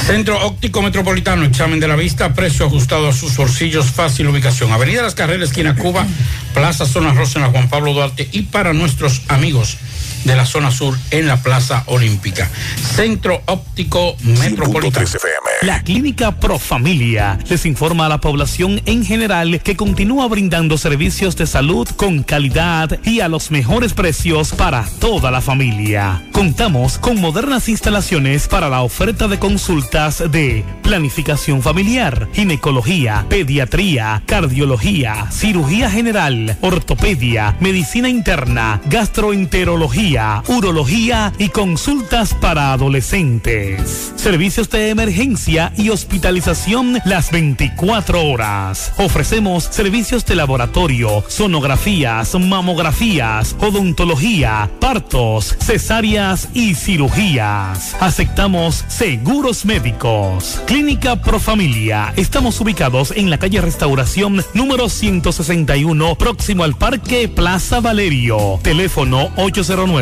Centro 0.06 0.46
Óptico 0.46 0.82
Metropolitano, 0.82 1.44
examen 1.44 1.80
de 1.80 1.88
la 1.88 1.96
vista, 1.96 2.34
precio 2.34 2.66
ajustado 2.66 3.08
a 3.08 3.12
sus 3.14 3.34
bolsillos, 3.36 3.86
fácil 3.86 4.28
ubicación. 4.28 4.70
Avenida 4.72 5.02
Las 5.02 5.14
Carreras, 5.14 5.48
esquina 5.48 5.74
Cuba, 5.74 6.06
Plaza 6.52 6.84
Zona 6.84 7.14
Rosa 7.14 7.38
en 7.38 7.46
la 7.46 7.50
Juan 7.50 7.70
Pablo 7.70 7.94
Duarte 7.94 8.28
y 8.30 8.42
para 8.42 8.74
nuestros 8.74 9.22
amigos 9.28 9.78
de 10.24 10.36
la 10.36 10.46
zona 10.46 10.70
sur 10.70 10.96
en 11.10 11.26
la 11.26 11.42
Plaza 11.42 11.84
Olímpica. 11.86 12.48
Centro 12.94 13.42
Óptico 13.46 14.16
Metropolitano. 14.22 15.06
FM. 15.06 15.50
La 15.62 15.82
Clínica 15.82 16.32
Profamilia 16.38 17.38
les 17.48 17.66
informa 17.66 18.06
a 18.06 18.08
la 18.08 18.20
población 18.20 18.80
en 18.86 19.04
general 19.04 19.60
que 19.62 19.76
continúa 19.76 20.26
brindando 20.28 20.78
servicios 20.78 21.36
de 21.36 21.46
salud 21.46 21.88
con 21.96 22.22
calidad 22.22 22.98
y 23.04 23.20
a 23.20 23.28
los 23.28 23.50
mejores 23.50 23.92
precios 23.94 24.52
para 24.52 24.84
toda 25.00 25.30
la 25.30 25.40
familia. 25.40 26.22
Contamos 26.32 26.98
con 26.98 27.20
modernas 27.20 27.68
instalaciones 27.68 28.48
para 28.48 28.68
la 28.68 28.82
oferta 28.82 29.28
de 29.28 29.38
consultas 29.38 30.22
de 30.30 30.64
planificación 30.82 31.62
familiar, 31.62 32.28
ginecología, 32.32 33.26
pediatría, 33.28 34.22
cardiología, 34.26 35.30
cirugía 35.30 35.90
general, 35.90 36.56
ortopedia, 36.60 37.56
medicina 37.60 38.08
interna, 38.08 38.80
gastroenterología, 38.86 40.09
urología 40.48 41.32
y 41.38 41.50
consultas 41.50 42.34
para 42.34 42.72
adolescentes. 42.72 44.12
Servicios 44.16 44.68
de 44.68 44.90
emergencia 44.90 45.72
y 45.76 45.90
hospitalización 45.90 47.00
las 47.04 47.30
24 47.30 48.24
horas. 48.24 48.92
Ofrecemos 48.98 49.64
servicios 49.64 50.26
de 50.26 50.34
laboratorio, 50.34 51.22
sonografías, 51.28 52.34
mamografías, 52.34 53.54
odontología, 53.60 54.68
partos, 54.80 55.56
cesáreas 55.60 56.48
y 56.54 56.74
cirugías. 56.74 57.96
Aceptamos 58.00 58.84
seguros 58.88 59.64
médicos. 59.64 60.60
Clínica 60.66 61.22
Profamilia. 61.22 62.12
Estamos 62.16 62.60
ubicados 62.60 63.12
en 63.14 63.30
la 63.30 63.38
calle 63.38 63.60
Restauración 63.60 64.44
número 64.54 64.88
161, 64.88 66.16
próximo 66.16 66.64
al 66.64 66.74
Parque 66.76 67.28
Plaza 67.28 67.80
Valerio. 67.80 68.58
Teléfono 68.62 69.30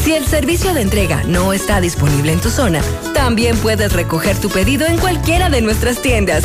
Si 0.03 0.13
el 0.15 0.25
servicio 0.25 0.73
de 0.73 0.81
entrega 0.81 1.21
no 1.27 1.53
está 1.53 1.79
disponible 1.79 2.31
en 2.31 2.39
tu 2.39 2.49
zona, 2.49 2.81
también 3.13 3.55
puedes 3.57 3.93
recoger 3.93 4.35
tu 4.35 4.49
pedido 4.49 4.87
en 4.87 4.97
cualquiera 4.97 5.51
de 5.51 5.61
nuestras 5.61 6.01
tiendas. 6.01 6.43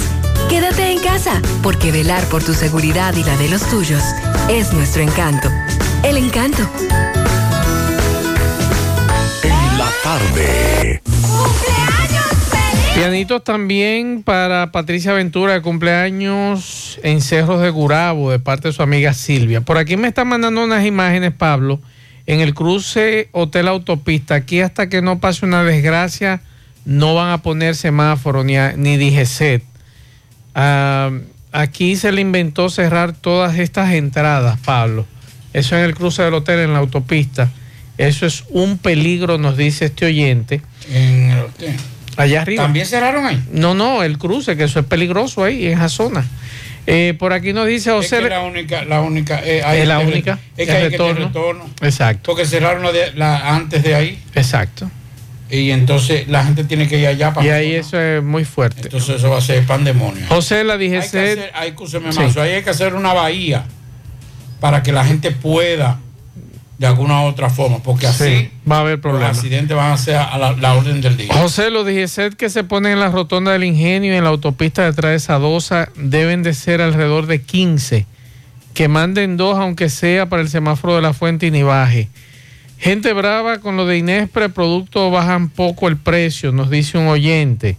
Quédate 0.51 0.93
en 0.93 0.99
casa, 1.01 1.41
porque 1.63 1.91
velar 1.91 2.23
por 2.25 2.45
tu 2.45 2.53
seguridad 2.53 3.15
y 3.17 3.25
la 3.25 3.35
de 3.39 3.49
los 3.49 3.63
tuyos 3.71 4.03
es 4.51 4.75
nuestro 4.75 5.03
encanto. 5.03 5.49
El 6.05 6.19
encanto. 6.19 6.69
En 9.43 9.79
la 9.79 9.91
tarde. 10.03 11.03
Pianitos 12.95 13.43
también 13.43 14.23
para 14.23 14.71
Patricia 14.71 15.15
Ventura 15.15 15.55
de 15.55 15.63
cumpleaños 15.63 17.01
en 17.03 17.23
Cerros 17.23 17.63
de 17.63 17.71
Gurabo 17.71 18.31
de 18.31 18.39
parte 18.39 18.69
de 18.69 18.75
su 18.75 18.83
amiga 18.83 19.15
Silvia. 19.15 19.63
Por 19.63 19.79
aquí 19.79 19.97
me 19.97 20.09
están 20.09 20.29
mandando 20.29 20.63
unas 20.63 20.85
imágenes, 20.85 21.33
Pablo, 21.33 21.81
en 22.27 22.41
el 22.41 22.55
cruce 22.55 23.29
Hotel 23.33 23.69
Autopista. 23.69 24.35
Aquí 24.35 24.61
hasta 24.61 24.89
que 24.89 25.03
no 25.03 25.19
pase 25.21 25.45
una 25.47 25.63
desgracia 25.65 26.41
no 26.85 27.15
van 27.15 27.31
a 27.31 27.43
poner 27.43 27.75
semáforo 27.75 28.45
ni, 28.45 28.57
a- 28.57 28.75
ni 28.77 28.97
DGCET. 28.97 29.63
Ah, 30.55 31.11
aquí 31.53 31.97
se 31.97 32.13
le 32.13 32.21
inventó 32.21 32.69
cerrar 32.71 33.13
todas 33.13 33.59
estas 33.59 33.93
entradas, 33.93 34.59
Pablo. 34.65 35.07
Eso 35.53 35.77
en 35.77 35.85
el 35.85 35.95
cruce 35.95 36.23
del 36.23 36.35
hotel, 36.35 36.61
en 36.61 36.73
la 36.73 36.79
autopista. 36.81 37.51
Eso 37.99 38.27
es 38.27 38.45
un 38.51 38.79
peligro, 38.79 39.39
nos 39.39 39.57
dice 39.57 39.87
este 39.87 40.07
oyente. 40.07 40.61
En 40.93 41.31
el 41.31 41.39
hotel. 41.41 41.75
Allá 42.17 42.43
arriba. 42.43 42.63
¿También 42.65 42.87
cerraron 42.87 43.27
ahí? 43.27 43.43
No, 43.53 43.75
no, 43.75 44.03
el 44.03 44.19
cruce, 44.19 44.57
que 44.57 44.65
eso 44.65 44.81
es 44.81 44.87
peligroso 44.87 45.45
ahí, 45.45 45.67
en 45.67 45.73
esa 45.75 45.89
zona. 45.89 46.27
Eh, 46.87 47.15
por 47.19 47.33
aquí 47.33 47.53
nos 47.53 47.67
dice 47.67 47.91
Es 47.91 47.97
José. 47.97 48.19
que 48.23 48.29
la 48.29 48.43
única, 48.43 48.85
la 48.85 49.01
única. 49.01 49.41
eh, 49.45 49.63
ahí 49.65 49.81
Es 49.81 49.89
la 49.89 50.01
el- 50.01 50.07
única, 50.09 50.39
Es 50.57 50.67
que 50.69 50.77
el 50.77 50.85
hay 50.85 50.91
que 50.91 50.99
retorno. 51.25 51.69
Exacto. 51.83 52.23
Porque 52.25 52.47
cerraron 52.47 52.83
la 52.85 52.93
de- 52.93 53.13
la 53.15 53.55
antes 53.57 53.83
de 53.83 53.95
ahí. 53.95 54.23
Exacto. 54.35 54.89
Y 55.51 55.71
entonces 55.71 56.27
la 56.29 56.45
gente 56.45 56.65
tiene 56.65 56.89
que 56.89 56.99
ir 56.99 57.07
allá 57.07 57.33
para. 57.33 57.47
Y 57.47 57.51
ahí 57.51 57.75
eso 57.75 58.01
es 58.01 58.23
muy 58.23 58.45
fuerte. 58.45 58.83
Entonces 58.85 59.17
eso 59.17 59.31
va 59.31 59.39
a 59.39 59.41
ser 59.41 59.65
pandemonio. 59.65 60.27
José, 60.29 60.65
la 60.65 60.75
Hay 60.75 60.91
que 60.91 60.97
hacer, 60.99 61.51
hay, 61.55 61.75
Sí. 61.77 62.39
Hay 62.41 62.63
que 62.63 62.71
hacer 62.71 62.95
una 62.95 63.13
bahía 63.13 63.65
para 64.61 64.83
que 64.83 64.93
la 64.93 65.05
gente 65.05 65.31
pueda 65.33 65.99
de 66.79 66.87
alguna 66.87 67.23
u 67.23 67.25
otra 67.27 67.49
forma, 67.49 67.79
porque 67.83 68.07
así 68.07 68.25
Sí, 68.25 68.51
va 68.71 68.77
a 68.77 68.81
haber 68.81 68.95
los 68.95 69.01
problemas. 69.01 69.37
accidentes 69.39 69.75
van 69.77 69.93
a 69.93 69.97
ser 69.97 70.17
a 70.17 70.37
la, 70.37 70.53
la 70.53 70.75
orden 70.75 71.01
del 71.01 71.17
día. 71.17 71.33
José, 71.35 71.71
los 71.71 71.87
DGC 71.87 72.37
que 72.37 72.51
se 72.51 72.65
ponen 72.65 72.93
en 72.93 73.01
la 73.01 73.09
rotonda 73.11 73.53
del 73.53 73.65
ingenio 73.65 74.13
y 74.13 74.17
en 74.17 74.25
la 74.25 74.31
autopista 74.31 74.85
detrás 74.85 75.13
de 75.13 75.19
Sadosa 75.21 75.89
deben 75.97 76.43
de 76.43 76.53
ser 76.55 76.81
alrededor 76.83 77.27
de 77.27 77.41
15. 77.41 78.05
Que 78.75 78.89
manden 78.89 79.39
dos, 79.39 79.57
aunque 79.59 79.89
sea 79.89 80.29
para 80.29 80.43
el 80.43 80.51
semáforo 80.51 80.97
de 80.97 81.03
la 81.03 81.15
fuente 81.15 81.47
y 81.47 81.51
ni 81.51 81.63
baje. 81.63 82.09
Gente 82.79 83.15
brava 83.15 83.59
con 83.61 83.79
lo 83.79 83.87
de 83.87 83.97
Inespre, 83.97 84.51
productos 84.51 85.11
bajan 85.11 85.49
poco 85.49 85.89
el 85.89 85.97
precio, 85.97 86.53
nos 86.53 86.69
dice 86.69 86.99
un 86.99 87.07
oyente. 87.09 87.79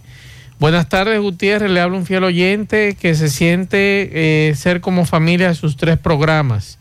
Buenas 0.58 0.88
tardes, 0.88 1.20
Gutiérrez. 1.20 1.70
Le 1.70 1.80
habla 1.80 1.96
un 1.96 2.04
fiel 2.04 2.24
oyente 2.24 2.96
que 3.00 3.14
se 3.14 3.28
siente 3.28 4.48
eh, 4.50 4.54
ser 4.56 4.80
como 4.80 5.04
familia 5.06 5.46
de 5.46 5.54
sus 5.54 5.76
tres 5.76 5.98
programas. 5.98 6.80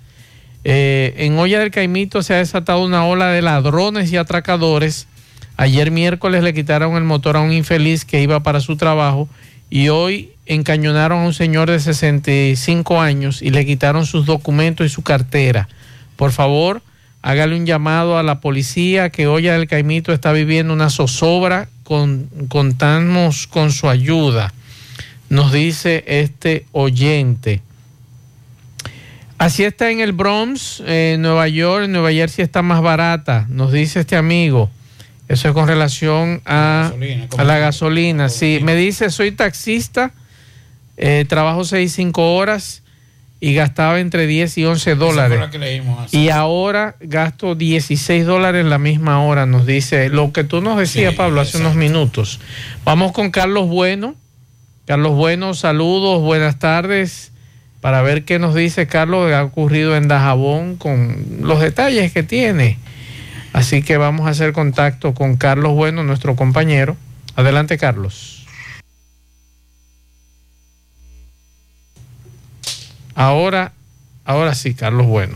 Eh, 0.69 1.13
en 1.19 1.39
Olla 1.39 1.59
del 1.59 1.71
Caimito 1.71 2.21
se 2.23 2.33
ha 2.33 2.39
desatado 2.39 2.83
una 2.83 3.05
ola 3.05 3.29
de 3.29 3.41
ladrones 3.41 4.11
y 4.11 4.17
atracadores. 4.17 5.07
Ayer 5.55 5.91
miércoles 5.91 6.43
le 6.43 6.53
quitaron 6.53 6.97
el 6.97 7.05
motor 7.05 7.37
a 7.37 7.39
un 7.39 7.53
infeliz 7.53 8.03
que 8.03 8.21
iba 8.21 8.43
para 8.43 8.59
su 8.59 8.75
trabajo 8.75 9.29
y 9.69 9.87
hoy 9.87 10.33
encañonaron 10.45 11.19
a 11.19 11.25
un 11.25 11.33
señor 11.33 11.71
de 11.71 11.79
65 11.79 12.99
años 12.99 13.41
y 13.41 13.51
le 13.51 13.65
quitaron 13.65 14.05
sus 14.05 14.25
documentos 14.25 14.85
y 14.85 14.89
su 14.89 15.03
cartera. 15.03 15.69
Por 16.17 16.33
favor, 16.33 16.81
hágale 17.21 17.55
un 17.55 17.65
llamado 17.65 18.17
a 18.17 18.23
la 18.23 18.41
policía 18.41 19.09
que 19.09 19.27
Olla 19.27 19.53
del 19.53 19.69
Caimito 19.69 20.11
está 20.11 20.33
viviendo 20.33 20.73
una 20.73 20.89
zozobra. 20.89 21.69
Con, 21.85 22.27
contamos 22.49 23.47
con 23.47 23.71
su 23.71 23.87
ayuda, 23.87 24.53
nos 25.29 25.53
dice 25.53 26.03
este 26.05 26.65
oyente. 26.73 27.61
Así 29.37 29.63
está 29.63 29.91
en 29.91 29.99
el 29.99 30.13
Bronx, 30.13 30.81
en 30.85 31.21
Nueva 31.21 31.47
York, 31.47 31.85
en 31.85 31.91
Nueva 31.91 32.11
Jersey 32.11 32.43
está 32.43 32.61
más 32.63 32.81
barata, 32.81 33.45
nos 33.49 33.71
dice 33.71 33.99
este 33.99 34.15
amigo. 34.15 34.69
Eso 35.27 35.49
es 35.49 35.53
con 35.53 35.67
relación 35.67 36.41
a, 36.45 36.91
a 37.37 37.43
la 37.43 37.57
gasolina. 37.59 38.29
Sí, 38.29 38.59
me 38.63 38.75
dice, 38.75 39.09
soy 39.09 39.31
taxista, 39.33 40.11
eh, 40.95 41.25
trabajo 41.27 41.65
6, 41.65 41.91
5 41.93 42.35
horas 42.35 42.81
y 43.39 43.53
gastaba 43.53 43.99
entre 43.99 44.25
10 44.25 44.57
y 44.57 44.65
11 44.65 44.89
Esa 44.91 44.97
fue 44.97 45.07
dólares. 45.07 45.53
leímos. 45.59 46.11
Y 46.13 46.29
ahora 46.29 46.95
gasto 47.01 47.53
16 47.53 48.25
dólares 48.25 48.65
la 48.65 48.79
misma 48.79 49.21
hora, 49.23 49.45
nos 49.45 49.65
dice 49.67 50.09
lo 50.09 50.31
que 50.31 50.43
tú 50.45 50.61
nos 50.61 50.79
decías, 50.79 51.11
Sí, 51.11 51.17
Pablo, 51.17 51.41
hace 51.41 51.57
unos 51.59 51.75
minutos. 51.75 52.39
Vamos 52.83 53.11
con 53.11 53.29
Carlos 53.29 53.67
Bueno. 53.67 54.15
Carlos 54.85 55.15
Bueno, 55.15 55.53
saludos, 55.53 56.21
buenas 56.21 56.57
tardes. 56.57 57.33
Para 57.81 58.01
ver 58.01 58.25
qué 58.25 58.39
nos 58.39 58.55
dice 58.55 58.87
Carlos, 58.87 59.27
que 59.27 59.35
ha 59.35 59.43
ocurrido 59.43 59.95
en 59.95 60.07
Dajabón 60.07 60.77
con 60.77 61.25
los 61.41 61.59
detalles 61.59 62.11
que 62.11 62.23
tiene. 62.23 62.77
Así 63.53 63.81
que 63.81 63.97
vamos 63.97 64.27
a 64.27 64.31
hacer 64.31 64.53
contacto 64.53 65.13
con 65.13 65.37
Carlos 65.37 65.73
Bueno, 65.73 66.03
nuestro 66.03 66.35
compañero. 66.35 66.97
Adelante, 67.35 67.77
Carlos. 67.77 68.45
Ahora, 73.15 73.73
ahora 74.25 74.53
sí, 74.53 74.75
Carlos 74.75 75.07
Bueno. 75.07 75.35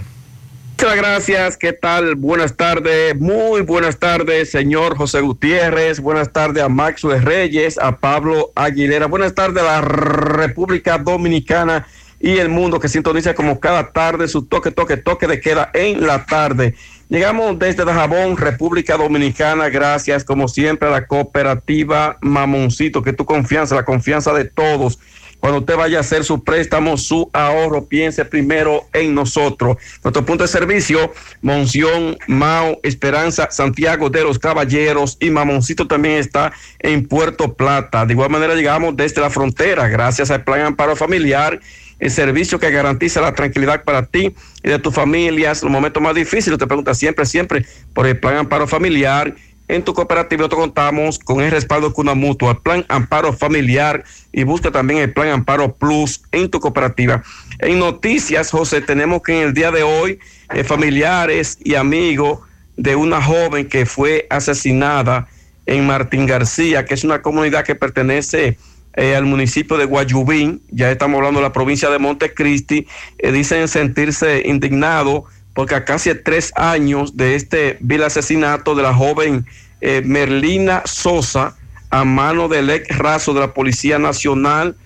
Muchas 0.78 0.96
gracias, 0.96 1.58
¿qué 1.58 1.74
tal? 1.74 2.16
Buenas 2.16 2.58
tardes, 2.58 3.16
muy 3.20 3.62
buenas 3.62 4.00
tardes, 4.00 4.50
señor 4.50 4.98
José 4.98 5.22
Gutiérrez, 5.22 6.00
buenas 6.00 6.34
tardes 6.34 6.64
a 6.64 6.70
Maxwell 6.70 7.22
Reyes, 7.22 7.78
a 7.78 7.98
Pablo 7.98 8.52
Aguilera, 8.56 9.06
buenas 9.06 9.36
tardes 9.36 9.62
a 9.62 9.80
la 9.80 9.82
República 9.82 10.98
Dominicana 10.98 11.86
y 12.22 12.38
el 12.38 12.50
mundo 12.50 12.80
que 12.80 12.88
sintoniza 12.88 13.34
como 13.34 13.60
cada 13.60 13.92
tarde 13.92 14.28
su 14.28 14.46
toque, 14.46 14.72
toque, 14.72 14.98
toque 14.98 15.28
de 15.28 15.42
queda 15.42 15.72
en 15.74 16.06
la 16.06 16.26
tarde. 16.26 16.76
Llegamos 17.10 17.60
desde 17.60 17.84
Dajabón, 17.84 18.38
República 18.38 18.96
Dominicana, 18.96 19.70
gracias 19.70 20.24
como 20.24 20.48
siempre 20.48 20.88
a 20.88 20.92
la 20.92 21.08
cooperativa 21.08 22.18
Mamoncito, 22.22 23.02
que 23.02 23.12
tu 23.12 23.26
confianza, 23.26 23.76
la 23.76 23.86
confianza 23.86 24.34
de 24.34 24.46
todos. 24.46 25.00
cuando 25.40 25.60
usted 25.60 25.76
vaya 25.76 25.98
a 25.98 26.02
hacer 26.02 26.24
su 26.24 26.44
préstamo, 26.44 26.96
su 26.98 27.28
ahorro, 27.34 27.86
piense 27.86 28.24
primero 28.24 28.86
en 28.94 29.16
nosotros. 29.16 29.78
Nuestro 30.04 30.24
punto 30.24 30.44
de 30.44 30.48
servicio, 30.48 31.12
Monción, 31.42 32.16
Mao, 32.28 32.80
Esperanza, 32.84 33.50
Santiago 33.50 34.12
de 34.12 34.24
los 34.24 34.38
Caballeros 34.38 35.18
y 35.20 35.32
Mamoncito 35.32 35.88
también 35.88 36.20
está 36.20 36.54
en 36.78 37.08
Puerto 37.08 37.56
Plata. 37.56 38.06
De 38.06 38.14
igual 38.14 38.30
manera 38.30 38.54
llegamos 38.54 38.96
desde 38.96 39.20
la 39.20 39.32
frontera, 39.32 39.88
gracias 39.88 40.30
al 40.30 40.44
Plan 40.44 40.62
Amparo 40.62 40.96
Familiar 40.96 41.60
el 42.02 42.10
servicio 42.10 42.60
que 42.60 42.72
garantiza 42.72 43.22
la 43.22 43.34
tranquilidad 43.34 43.84
para 43.84 44.06
ti 44.08 44.36
y 44.64 44.68
de 44.68 44.80
tus 44.80 44.94
familias, 44.94 45.62
los 45.62 45.72
momentos 45.72 46.02
más 46.02 46.16
difíciles, 46.16 46.58
te 46.58 46.66
pregunta 46.66 46.96
siempre, 46.96 47.26
siempre 47.28 47.66
por 47.94 48.08
el 48.08 48.20
plan 48.20 48.38
amparo 48.38 48.68
familiar. 48.68 49.36
En 49.68 49.84
tu 49.84 49.94
cooperativa 49.94 50.40
nosotros 50.40 50.62
contamos 50.62 51.20
con 51.20 51.42
el 51.42 51.52
respaldo 51.52 51.90
de 51.90 51.94
Cuna 51.94 52.16
Mutua, 52.16 52.60
plan 52.60 52.84
amparo 52.90 53.32
familiar 53.32 54.04
y 54.34 54.44
busca 54.44 54.72
también 54.72 55.00
el 55.00 55.14
plan 55.14 55.30
amparo 55.30 55.76
plus 55.76 56.24
en 56.32 56.50
tu 56.50 56.60
cooperativa. 56.60 57.24
En 57.60 57.78
noticias, 57.78 58.50
José, 58.50 58.82
tenemos 58.82 59.22
que 59.22 59.40
en 59.40 59.48
el 59.48 59.54
día 59.54 59.70
de 59.70 59.84
hoy 59.84 60.20
eh, 60.54 60.64
familiares 60.64 61.60
y 61.64 61.76
amigos 61.76 62.40
de 62.78 62.96
una 62.96 63.22
joven 63.22 63.70
que 63.70 63.86
fue 63.86 64.26
asesinada 64.32 65.28
en 65.68 65.86
Martín 65.86 66.26
García, 66.26 66.84
que 66.84 66.96
es 66.96 67.04
una 67.04 67.22
comunidad 67.22 67.64
que 67.64 67.76
pertenece 67.76 68.58
eh, 68.96 69.16
al 69.16 69.26
municipio 69.26 69.78
de 69.78 69.86
Guayubín, 69.86 70.62
ya 70.70 70.92
estamos 70.92 71.18
hablando 71.18 71.40
de 71.40 71.46
la 71.46 71.54
provincia 71.54 71.90
de 71.90 72.00
Montecristi, 72.00 72.88
eh, 73.20 73.32
dicen 73.32 73.68
sentirse 73.68 74.44
indignados 74.46 75.24
porque 75.54 75.76
a 75.76 75.86
casi 75.86 76.14
tres 76.16 76.52
años 76.56 77.16
de 77.16 77.36
este 77.36 77.78
vil 77.80 78.04
asesinato 78.04 78.76
de 78.76 78.84
la 78.84 78.94
joven 78.94 79.46
eh, 79.82 80.02
Merlina 80.04 80.82
Sosa 80.86 81.56
a 81.90 82.06
mano 82.06 82.48
del 82.48 82.70
ex 82.70 82.98
raso 82.98 83.34
de 83.34 83.42
la 83.42 83.54
Policía 83.54 84.00
Nacional, 84.00 84.78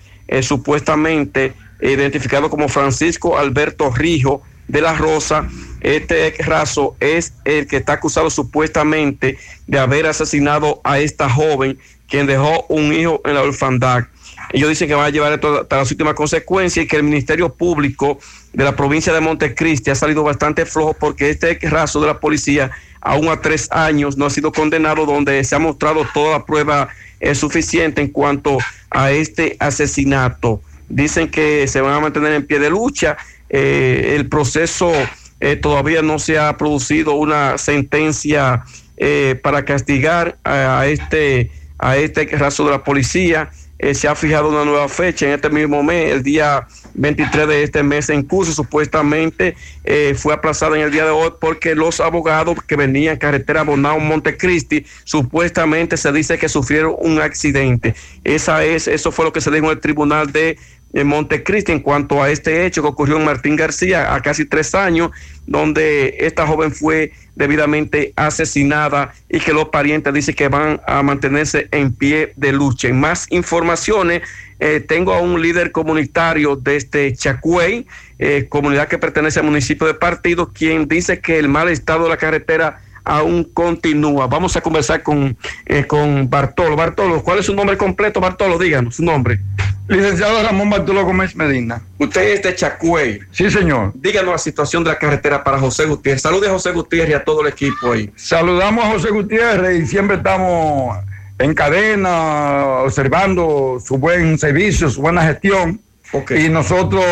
supuestamente 0.42 1.52
identificado 1.80 2.50
como 2.50 2.68
Francisco 2.68 3.38
Alberto 3.38 3.92
Rijo 3.92 4.42
de 4.66 4.80
la 4.80 4.92
Rosa, 4.94 5.48
este 5.80 6.26
ex 6.26 6.44
raso 6.46 6.96
es 6.98 7.34
el 7.44 7.68
que 7.68 7.76
está 7.76 7.94
acusado 7.94 8.28
supuestamente 8.28 9.38
de 9.68 9.78
haber 9.78 10.06
asesinado 10.06 10.80
a 10.82 10.98
esta 10.98 11.30
joven 11.30 11.78
quien 12.08 12.26
dejó 12.26 12.64
un 12.68 12.92
hijo 12.92 13.20
en 13.24 13.34
la 13.34 13.42
orfandad. 13.42 14.04
Ellos 14.52 14.68
dicen 14.68 14.88
que 14.88 14.94
van 14.94 15.06
a 15.06 15.10
llevar 15.10 15.32
esto 15.32 15.62
hasta 15.62 15.76
las 15.76 15.90
últimas 15.90 16.14
consecuencias 16.14 16.84
y 16.84 16.88
que 16.88 16.96
el 16.96 17.02
Ministerio 17.02 17.52
Público 17.52 18.18
de 18.52 18.64
la 18.64 18.76
provincia 18.76 19.12
de 19.12 19.20
Montecristi 19.20 19.90
ha 19.90 19.94
salido 19.94 20.22
bastante 20.22 20.64
flojo 20.66 20.94
porque 20.94 21.30
este 21.30 21.58
raso 21.62 22.00
de 22.00 22.06
la 22.06 22.20
policía, 22.20 22.70
aún 23.00 23.28
a 23.28 23.40
tres 23.40 23.68
años, 23.72 24.16
no 24.16 24.26
ha 24.26 24.30
sido 24.30 24.52
condenado, 24.52 25.04
donde 25.04 25.42
se 25.42 25.54
ha 25.56 25.58
mostrado 25.58 26.06
toda 26.14 26.38
la 26.38 26.46
prueba 26.46 26.88
eh, 27.20 27.34
suficiente 27.34 28.00
en 28.00 28.08
cuanto 28.08 28.58
a 28.90 29.10
este 29.10 29.56
asesinato. 29.58 30.60
Dicen 30.88 31.28
que 31.28 31.66
se 31.66 31.80
van 31.80 31.94
a 31.94 32.00
mantener 32.00 32.32
en 32.32 32.46
pie 32.46 32.60
de 32.60 32.70
lucha. 32.70 33.16
Eh, 33.48 34.14
el 34.16 34.28
proceso 34.28 34.92
eh, 35.40 35.56
todavía 35.56 36.02
no 36.02 36.18
se 36.18 36.38
ha 36.38 36.56
producido 36.56 37.14
una 37.14 37.58
sentencia 37.58 38.64
eh, 38.96 39.38
para 39.42 39.64
castigar 39.64 40.38
a, 40.44 40.80
a 40.80 40.86
este 40.86 41.50
a 41.78 41.96
este 41.96 42.24
raso 42.36 42.64
de 42.64 42.70
la 42.70 42.84
policía. 42.84 43.50
Eh, 43.78 43.94
se 43.94 44.08
ha 44.08 44.14
fijado 44.14 44.48
una 44.48 44.64
nueva 44.64 44.88
fecha 44.88 45.26
en 45.26 45.32
este 45.32 45.50
mismo 45.50 45.82
mes, 45.82 46.10
el 46.10 46.22
día 46.22 46.66
23 46.94 47.46
de 47.46 47.62
este 47.62 47.82
mes 47.82 48.08
en 48.08 48.22
curso, 48.22 48.52
supuestamente 48.52 49.54
eh, 49.84 50.14
fue 50.16 50.32
aplazada 50.32 50.76
en 50.76 50.82
el 50.84 50.90
día 50.90 51.04
de 51.04 51.10
hoy 51.10 51.30
porque 51.38 51.74
los 51.74 52.00
abogados 52.00 52.56
que 52.66 52.74
venían 52.74 53.12
en 53.12 53.18
carretera 53.18 53.64
Bonao 53.64 54.00
Montecristi 54.00 54.86
supuestamente 55.04 55.98
se 55.98 56.10
dice 56.10 56.38
que 56.38 56.48
sufrieron 56.48 56.94
un 56.98 57.20
accidente. 57.20 57.94
Esa 58.24 58.64
es, 58.64 58.88
eso 58.88 59.12
fue 59.12 59.26
lo 59.26 59.32
que 59.32 59.42
se 59.42 59.50
dijo 59.50 59.66
en 59.66 59.72
el 59.72 59.80
tribunal 59.80 60.32
de 60.32 60.58
eh, 60.92 61.04
Montecristi 61.04 61.72
en 61.72 61.80
cuanto 61.80 62.22
a 62.22 62.30
este 62.30 62.64
hecho 62.64 62.82
que 62.82 62.88
ocurrió 62.88 63.16
en 63.16 63.24
Martín 63.24 63.56
García 63.56 64.14
a 64.14 64.22
casi 64.22 64.44
tres 64.44 64.74
años, 64.74 65.10
donde 65.46 66.16
esta 66.20 66.46
joven 66.46 66.72
fue 66.72 67.12
debidamente 67.34 68.12
asesinada 68.16 69.12
y 69.28 69.40
que 69.40 69.52
los 69.52 69.68
parientes 69.68 70.12
dicen 70.14 70.34
que 70.34 70.48
van 70.48 70.80
a 70.86 71.02
mantenerse 71.02 71.68
en 71.70 71.92
pie 71.92 72.32
de 72.36 72.52
lucha. 72.52 72.88
En 72.88 72.98
más 72.98 73.26
informaciones, 73.30 74.22
eh, 74.58 74.80
tengo 74.80 75.12
a 75.12 75.20
un 75.20 75.42
líder 75.42 75.70
comunitario 75.70 76.56
de 76.56 76.76
este 76.76 77.14
Chacuey, 77.14 77.86
eh, 78.18 78.46
comunidad 78.48 78.88
que 78.88 78.96
pertenece 78.96 79.40
al 79.40 79.46
municipio 79.46 79.86
de 79.86 79.94
Partido, 79.94 80.50
quien 80.52 80.88
dice 80.88 81.20
que 81.20 81.38
el 81.38 81.48
mal 81.48 81.68
estado 81.68 82.04
de 82.04 82.10
la 82.10 82.16
carretera 82.16 82.80
aún 83.06 83.44
continúa. 83.44 84.26
Vamos 84.26 84.56
a 84.56 84.60
conversar 84.60 85.02
con, 85.02 85.36
eh, 85.64 85.86
con 85.86 86.28
Bartolo. 86.28 86.76
Bartolo, 86.76 87.22
¿cuál 87.22 87.38
es 87.38 87.46
su 87.46 87.54
nombre 87.54 87.78
completo? 87.78 88.20
Bartolo, 88.20 88.58
díganos 88.58 88.96
su 88.96 89.04
nombre. 89.04 89.38
Licenciado 89.88 90.42
Ramón 90.42 90.68
Bartolo 90.68 91.04
Gómez 91.04 91.36
Medina. 91.36 91.80
Usted 91.98 92.34
es 92.34 92.42
de 92.42 92.54
Chacuey. 92.56 93.20
Sí, 93.30 93.48
señor. 93.48 93.92
Díganos 93.94 94.32
la 94.32 94.38
situación 94.38 94.82
de 94.82 94.90
la 94.90 94.98
carretera 94.98 95.44
para 95.44 95.58
José 95.58 95.86
Gutiérrez. 95.86 96.22
Salude 96.22 96.48
a 96.48 96.50
José 96.50 96.72
Gutiérrez 96.72 97.10
y 97.10 97.14
a 97.14 97.24
todo 97.24 97.42
el 97.42 97.46
equipo 97.46 97.92
ahí. 97.92 98.10
Saludamos 98.16 98.84
a 98.84 98.90
José 98.90 99.10
Gutiérrez 99.10 99.84
y 99.84 99.86
siempre 99.86 100.16
estamos 100.16 100.98
en 101.38 101.54
cadena 101.54 102.82
observando 102.84 103.78
su 103.84 103.96
buen 103.98 104.36
servicio, 104.38 104.90
su 104.90 105.00
buena 105.00 105.22
gestión. 105.22 105.80
Y 106.30 106.48
nosotros 106.48 107.04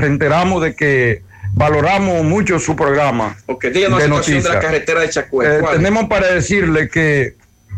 reiteramos 0.00 0.62
de 0.62 0.74
que 0.74 1.22
valoramos 1.56 2.22
mucho 2.22 2.58
su 2.58 2.76
programa. 2.76 3.36
Díganos 3.62 3.98
la 3.98 4.04
de 4.04 4.04
situación 4.04 4.42
de 4.42 4.48
la 4.48 4.54
noticias. 4.54 4.56
carretera 4.56 5.00
de 5.00 5.08
Chacuey. 5.08 5.48
Eh, 5.48 5.62
tenemos 5.72 6.04
para 6.04 6.28
decirle 6.28 6.88
que 6.88 7.34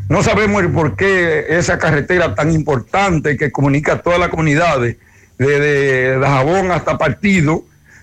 no 0.08 0.22
sabemos 0.22 0.62
el 0.62 0.72
por 0.72 0.96
qué 0.96 1.46
esa 1.48 1.78
carretera 1.78 2.34
tan 2.34 2.52
importante 2.52 3.36
que 3.36 3.52
comunica 3.52 3.94
a 3.94 4.02
todas 4.02 4.18
las 4.18 4.30
comunidades, 4.30 4.96
desde 5.38 6.18
Dajabón 6.18 6.72
hasta 6.72 6.98
Partido, 6.98 7.62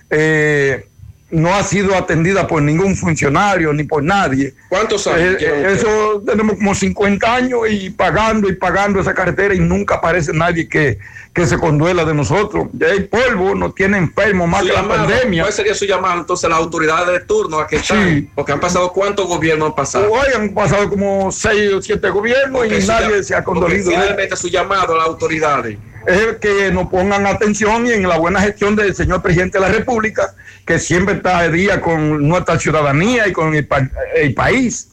eh, 0.10 0.88
no 1.32 1.54
ha 1.54 1.64
sido 1.64 1.96
atendida 1.96 2.46
por 2.48 2.62
ningún 2.62 2.96
funcionario 2.96 3.74
ni 3.74 3.84
por 3.84 4.04
nadie. 4.04 4.54
¿Cuántos 4.70 5.08
años 5.08 5.42
Eh, 5.42 5.46
eh, 5.46 5.74
eso 5.74 6.22
tenemos 6.26 6.56
como 6.56 6.76
50 6.76 7.34
años 7.36 7.62
y 7.70 7.90
pagando 7.90 8.48
y 8.48 8.54
pagando 8.54 9.00
esa 9.00 9.14
carretera 9.14 9.56
y 9.56 9.60
nunca 9.60 9.96
aparece 9.96 10.34
nadie 10.34 10.70
que, 10.70 11.00
que 11.34 11.48
se 11.48 11.58
conduela 11.58 12.06
de 12.06 12.14
nosotros. 12.14 12.68
Ya 12.74 12.88
hay 12.88 13.02
polvo, 13.02 13.56
nos 13.56 13.74
tiene 13.74 13.98
enfermos 13.98 14.48
más 14.48 14.62
Su 14.62 14.68
que 14.68 14.74
la 14.74 14.88
pandemia. 14.88 15.44
¿Cuál 15.44 15.54
sería 15.54 15.74
su 15.74 15.86
llamado 15.86 16.20
entonces 16.20 16.46
a 16.46 16.50
las 16.50 16.60
autoridades 16.60 17.20
de 17.20 17.26
turno 17.26 17.60
a 17.60 17.68
que 17.68 17.78
están? 17.78 18.30
Porque 18.36 18.52
han 18.52 18.60
pasado 18.60 18.94
cuántos 18.94 19.28
gobiernos 19.28 19.70
han 19.70 19.76
pasado. 19.76 20.12
Hoy 20.12 20.28
han 20.36 20.54
pasado 20.54 20.88
como 20.90 21.32
seis 21.32 21.74
o 21.74 21.82
siete 21.82 22.10
gobiernos 22.10 22.62
Ok, 22.62 22.72
y 22.72 22.86
nadie 22.86 23.24
se 23.24 23.36
ha 23.36 23.44
condolido. 23.44 23.90
Finalmente 23.90 24.36
su 24.36 24.48
llamado 24.48 24.94
a 24.94 24.98
las 24.98 25.08
autoridades. 25.08 25.78
es 26.06 26.38
que 26.40 26.72
nos 26.72 26.88
pongan 26.88 27.26
atención 27.26 27.88
y 27.88 27.94
en 27.94 28.08
la 28.08 28.20
buena 28.20 28.40
gestión 28.42 28.76
del 28.76 28.96
señor 28.96 29.24
presidente 29.24 29.58
de 29.58 29.68
la 29.68 29.72
República, 29.72 30.36
que 30.66 30.80
siempre 30.80 31.16
está 31.16 31.44
de 31.44 31.52
día 31.52 31.80
con 31.80 32.28
nuestra 32.28 32.60
ciudadanía 32.60 33.28
y 33.28 33.34
con 33.34 33.56
el, 33.56 33.68
el 34.16 34.34
país, 34.34 34.90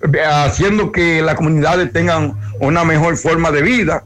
eh, 0.00 0.20
haciendo 0.24 0.92
que 0.92 1.20
las 1.20 1.34
comunidades 1.34 1.92
tengan 1.92 2.34
una 2.60 2.84
mejor 2.84 3.16
forma 3.16 3.50
de 3.50 3.62
vida, 3.62 4.04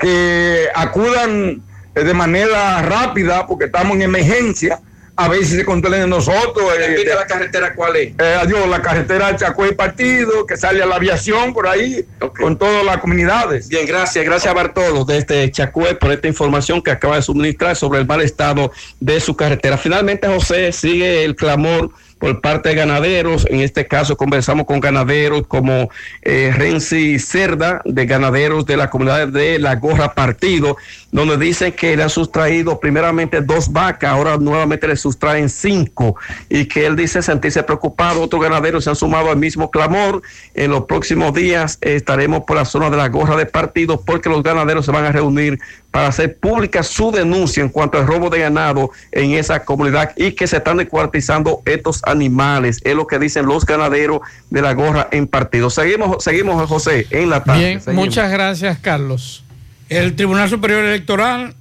que 0.00 0.68
acudan 0.74 1.62
eh, 1.94 2.04
de 2.04 2.14
manera 2.14 2.80
rápida, 2.82 3.46
porque 3.46 3.66
estamos 3.66 3.96
en 3.96 4.02
emergencia, 4.02 4.80
a 5.24 5.28
ver 5.28 5.44
si 5.44 5.56
se 5.56 5.64
controlen 5.64 6.02
de 6.02 6.06
nosotros. 6.08 6.64
eh, 6.78 6.88
Repite 6.88 7.14
la 7.14 7.26
carretera 7.26 7.74
cuál 7.74 7.96
es. 7.96 8.12
eh, 8.18 8.38
adiós, 8.40 8.68
la 8.68 8.82
carretera 8.82 9.36
Chacuey 9.36 9.74
Partido, 9.74 10.46
que 10.46 10.56
sale 10.56 10.82
a 10.82 10.86
la 10.86 10.96
aviación 10.96 11.52
por 11.52 11.66
ahí, 11.66 12.04
con 12.38 12.58
todas 12.58 12.84
las 12.84 12.98
comunidades. 12.98 13.68
Bien, 13.68 13.86
gracias, 13.86 14.24
gracias 14.24 14.50
a 14.50 14.54
Bartolo 14.54 15.04
de 15.04 15.18
este 15.18 15.50
Chacué 15.50 15.94
por 15.94 16.12
esta 16.12 16.28
información 16.28 16.82
que 16.82 16.90
acaba 16.90 17.16
de 17.16 17.22
suministrar 17.22 17.76
sobre 17.76 18.00
el 18.00 18.06
mal 18.06 18.20
estado 18.20 18.72
de 19.00 19.20
su 19.20 19.36
carretera. 19.36 19.78
Finalmente, 19.78 20.26
José, 20.28 20.72
sigue 20.72 21.24
el 21.24 21.34
clamor 21.36 21.90
por 22.22 22.40
parte 22.40 22.68
de 22.68 22.76
ganaderos. 22.76 23.48
En 23.50 23.58
este 23.58 23.88
caso, 23.88 24.16
conversamos 24.16 24.64
con 24.64 24.78
ganaderos 24.78 25.44
como 25.48 25.90
eh, 26.22 26.54
Renzi 26.56 27.18
Cerda, 27.18 27.82
de 27.84 28.06
ganaderos 28.06 28.64
de 28.64 28.76
la 28.76 28.90
comunidad 28.90 29.26
de 29.26 29.58
La 29.58 29.74
Gorra 29.74 30.14
Partido, 30.14 30.76
donde 31.10 31.36
dicen 31.36 31.72
que 31.72 31.96
le 31.96 32.04
han 32.04 32.10
sustraído 32.10 32.78
primeramente 32.78 33.40
dos 33.40 33.72
vacas, 33.72 34.12
ahora 34.12 34.36
nuevamente 34.36 34.86
le 34.86 34.94
sustraen 34.94 35.48
cinco, 35.48 36.14
y 36.48 36.66
que 36.66 36.86
él 36.86 36.94
dice 36.94 37.22
sentirse 37.22 37.64
preocupado. 37.64 38.22
Otros 38.22 38.40
ganaderos 38.40 38.84
se 38.84 38.90
han 38.90 38.96
sumado 38.96 39.28
al 39.28 39.36
mismo 39.36 39.72
clamor. 39.72 40.22
En 40.54 40.70
los 40.70 40.84
próximos 40.84 41.34
días 41.34 41.78
estaremos 41.80 42.44
por 42.44 42.56
la 42.56 42.64
zona 42.64 42.88
de 42.88 42.98
La 42.98 43.08
Gorra 43.08 43.34
de 43.34 43.46
Partido 43.46 44.00
porque 44.00 44.28
los 44.28 44.44
ganaderos 44.44 44.84
se 44.84 44.92
van 44.92 45.06
a 45.06 45.10
reunir 45.10 45.58
para 45.92 46.08
hacer 46.08 46.38
pública 46.38 46.82
su 46.82 47.12
denuncia 47.12 47.62
en 47.62 47.68
cuanto 47.68 47.98
al 47.98 48.06
robo 48.06 48.30
de 48.30 48.40
ganado 48.40 48.90
en 49.12 49.32
esa 49.32 49.62
comunidad 49.64 50.12
y 50.16 50.32
que 50.32 50.46
se 50.46 50.56
están 50.56 50.78
descuartizando 50.78 51.62
estos 51.66 52.00
animales. 52.04 52.80
Es 52.82 52.96
lo 52.96 53.06
que 53.06 53.18
dicen 53.18 53.44
los 53.44 53.66
ganaderos 53.66 54.20
de 54.48 54.62
la 54.62 54.72
gorra 54.72 55.08
en 55.12 55.26
partido. 55.26 55.68
Seguimos, 55.68 56.24
seguimos 56.24 56.66
José, 56.68 57.06
en 57.10 57.28
la 57.28 57.44
tarde. 57.44 57.60
Bien, 57.60 57.80
Seguimos. 57.80 58.06
muchas 58.06 58.32
gracias, 58.32 58.78
Carlos. 58.78 59.44
El 59.90 60.16
Tribunal 60.16 60.48
Superior 60.48 60.82
Electoral 60.82 61.54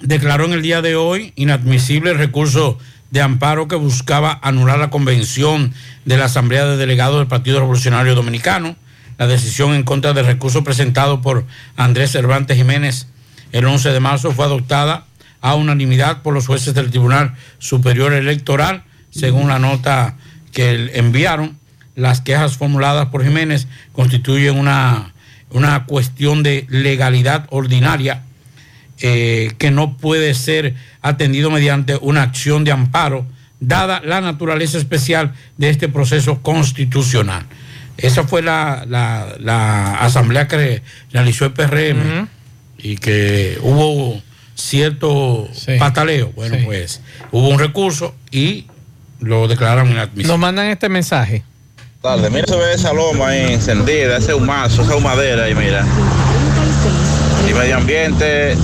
declaró 0.00 0.44
en 0.44 0.52
el 0.52 0.62
día 0.62 0.80
de 0.80 0.94
hoy 0.94 1.32
inadmisible 1.34 2.12
el 2.12 2.18
recurso 2.18 2.78
de 3.10 3.20
amparo 3.20 3.66
que 3.66 3.74
buscaba 3.74 4.38
anular 4.42 4.78
la 4.78 4.90
convención 4.90 5.74
de 6.04 6.16
la 6.16 6.26
Asamblea 6.26 6.66
de 6.66 6.76
Delegados 6.76 7.18
del 7.18 7.26
Partido 7.26 7.58
Revolucionario 7.58 8.14
Dominicano. 8.14 8.76
La 9.18 9.26
decisión 9.26 9.74
en 9.74 9.82
contra 9.82 10.12
del 10.12 10.26
recurso 10.26 10.62
presentado 10.62 11.20
por 11.20 11.44
Andrés 11.76 12.12
Cervantes 12.12 12.56
Jiménez 12.56 13.08
el 13.54 13.64
11 13.66 13.90
de 13.90 14.00
marzo 14.00 14.32
fue 14.32 14.44
adoptada 14.44 15.04
a 15.40 15.54
unanimidad 15.54 16.22
por 16.22 16.34
los 16.34 16.46
jueces 16.46 16.74
del 16.74 16.90
Tribunal 16.90 17.34
Superior 17.58 18.12
Electoral, 18.12 18.82
según 19.10 19.48
la 19.48 19.58
nota 19.58 20.16
que 20.52 20.90
enviaron. 20.94 21.56
Las 21.96 22.20
quejas 22.20 22.56
formuladas 22.56 23.06
por 23.06 23.22
Jiménez 23.22 23.68
constituyen 23.92 24.58
una, 24.58 25.12
una 25.50 25.84
cuestión 25.84 26.42
de 26.42 26.66
legalidad 26.68 27.46
ordinaria 27.50 28.22
eh, 29.00 29.52
que 29.58 29.70
no 29.70 29.96
puede 29.96 30.34
ser 30.34 30.74
atendido 31.02 31.50
mediante 31.50 31.96
una 32.00 32.22
acción 32.22 32.64
de 32.64 32.72
amparo, 32.72 33.24
dada 33.60 34.00
la 34.04 34.20
naturaleza 34.20 34.78
especial 34.78 35.34
de 35.56 35.70
este 35.70 35.88
proceso 35.88 36.42
constitucional. 36.42 37.44
Esa 37.96 38.24
fue 38.24 38.42
la, 38.42 38.84
la- 38.88 39.36
la 39.38 39.94
asamblea 40.00 40.48
que 40.48 40.82
realizó 41.12 41.44
el 41.46 41.52
PRM 41.52 42.28
y 42.84 42.96
que 42.98 43.58
hubo 43.62 44.20
cierto 44.54 45.48
pataleo. 45.80 46.30
Bueno, 46.36 46.56
pues 46.64 47.00
hubo 47.32 47.48
un 47.48 47.58
recurso 47.58 48.14
y 48.30 48.66
lo 49.20 49.48
declararon 49.48 49.90
inadmisible. 49.90 50.28
Nos 50.28 50.38
mandan 50.38 50.66
este 50.66 50.88
mensaje. 50.88 51.42
Tarde, 52.02 52.28
mira, 52.28 52.46
se 52.46 52.54
ve 52.56 52.74
esa 52.74 52.92
loma 52.92 53.28
ahí 53.28 53.54
encendida, 53.54 54.18
ese 54.18 54.34
humazo, 54.34 54.82
esa 54.82 54.94
humadera 54.96 55.44
ahí, 55.44 55.54
mira. 55.54 55.84
Y 57.48 57.54
medio 57.54 57.76
ambiente 57.78 58.54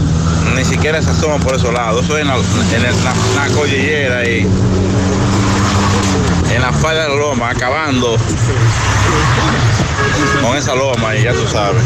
ni 0.54 0.64
siquiera 0.64 1.00
se 1.02 1.10
asoma 1.10 1.38
por 1.38 1.54
esos 1.56 1.72
lados. 1.72 2.04
Eso 2.04 2.16
es 2.18 2.22
en 2.22 2.28
la, 2.28 2.36
en 2.36 2.84
el- 2.84 3.04
la, 3.04 3.14
la 3.36 3.54
cordillera 3.54 4.28
y 4.28 4.46
en 6.54 6.60
la 6.60 6.72
falda 6.72 7.04
de 7.04 7.08
la 7.08 7.14
loma, 7.14 7.48
acabando 7.50 8.16
con 10.42 10.56
esa 10.56 10.74
loma 10.74 11.16
y 11.16 11.24
ya 11.24 11.32
tú 11.32 11.46
sabes. 11.46 11.82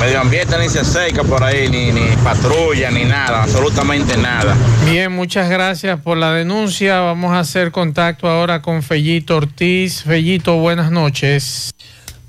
Medio 0.00 0.20
ambiente 0.20 0.58
ni 0.58 0.68
se 0.68 0.84
seca 0.84 1.24
por 1.24 1.42
ahí, 1.42 1.68
ni, 1.68 1.92
ni 1.92 2.16
patrulla, 2.22 2.90
ni 2.90 3.04
nada, 3.04 3.42
absolutamente 3.42 4.16
nada. 4.16 4.56
Bien, 4.84 5.12
muchas 5.12 5.50
gracias 5.50 6.00
por 6.00 6.16
la 6.16 6.32
denuncia. 6.32 7.00
Vamos 7.00 7.32
a 7.32 7.40
hacer 7.40 7.72
contacto 7.72 8.28
ahora 8.28 8.62
con 8.62 8.82
Fellito 8.82 9.36
Ortiz. 9.36 10.02
Fellito, 10.02 10.56
buenas 10.56 10.90
noches. 10.90 11.72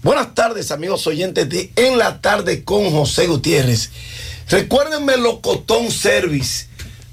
Buenas 0.02 0.34
tardes, 0.34 0.72
amigos 0.72 1.06
oyentes 1.08 1.50
de 1.50 1.72
En 1.76 1.98
la 1.98 2.22
Tarde 2.22 2.64
con 2.64 2.90
José 2.90 3.28
Gutiérrez. 3.28 3.92
Recuérdenme 4.50 5.18
Locotón 5.18 5.92
Service. 5.92 6.68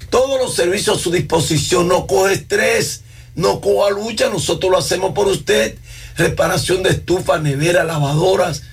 Todos 0.09 0.39
los 0.39 0.55
servicios 0.55 0.97
a 0.97 1.01
su 1.01 1.11
disposición. 1.11 1.87
No 1.87 2.07
coge 2.07 2.33
estrés, 2.33 3.03
no 3.35 3.59
coja 3.59 3.91
lucha. 3.91 4.29
Nosotros 4.29 4.71
lo 4.71 4.77
hacemos 4.77 5.11
por 5.13 5.27
usted. 5.27 5.77
Reparación 6.17 6.83
de 6.83 6.89
estufa, 6.89 7.39
nevera, 7.39 7.83
lavadoras. 7.83 8.63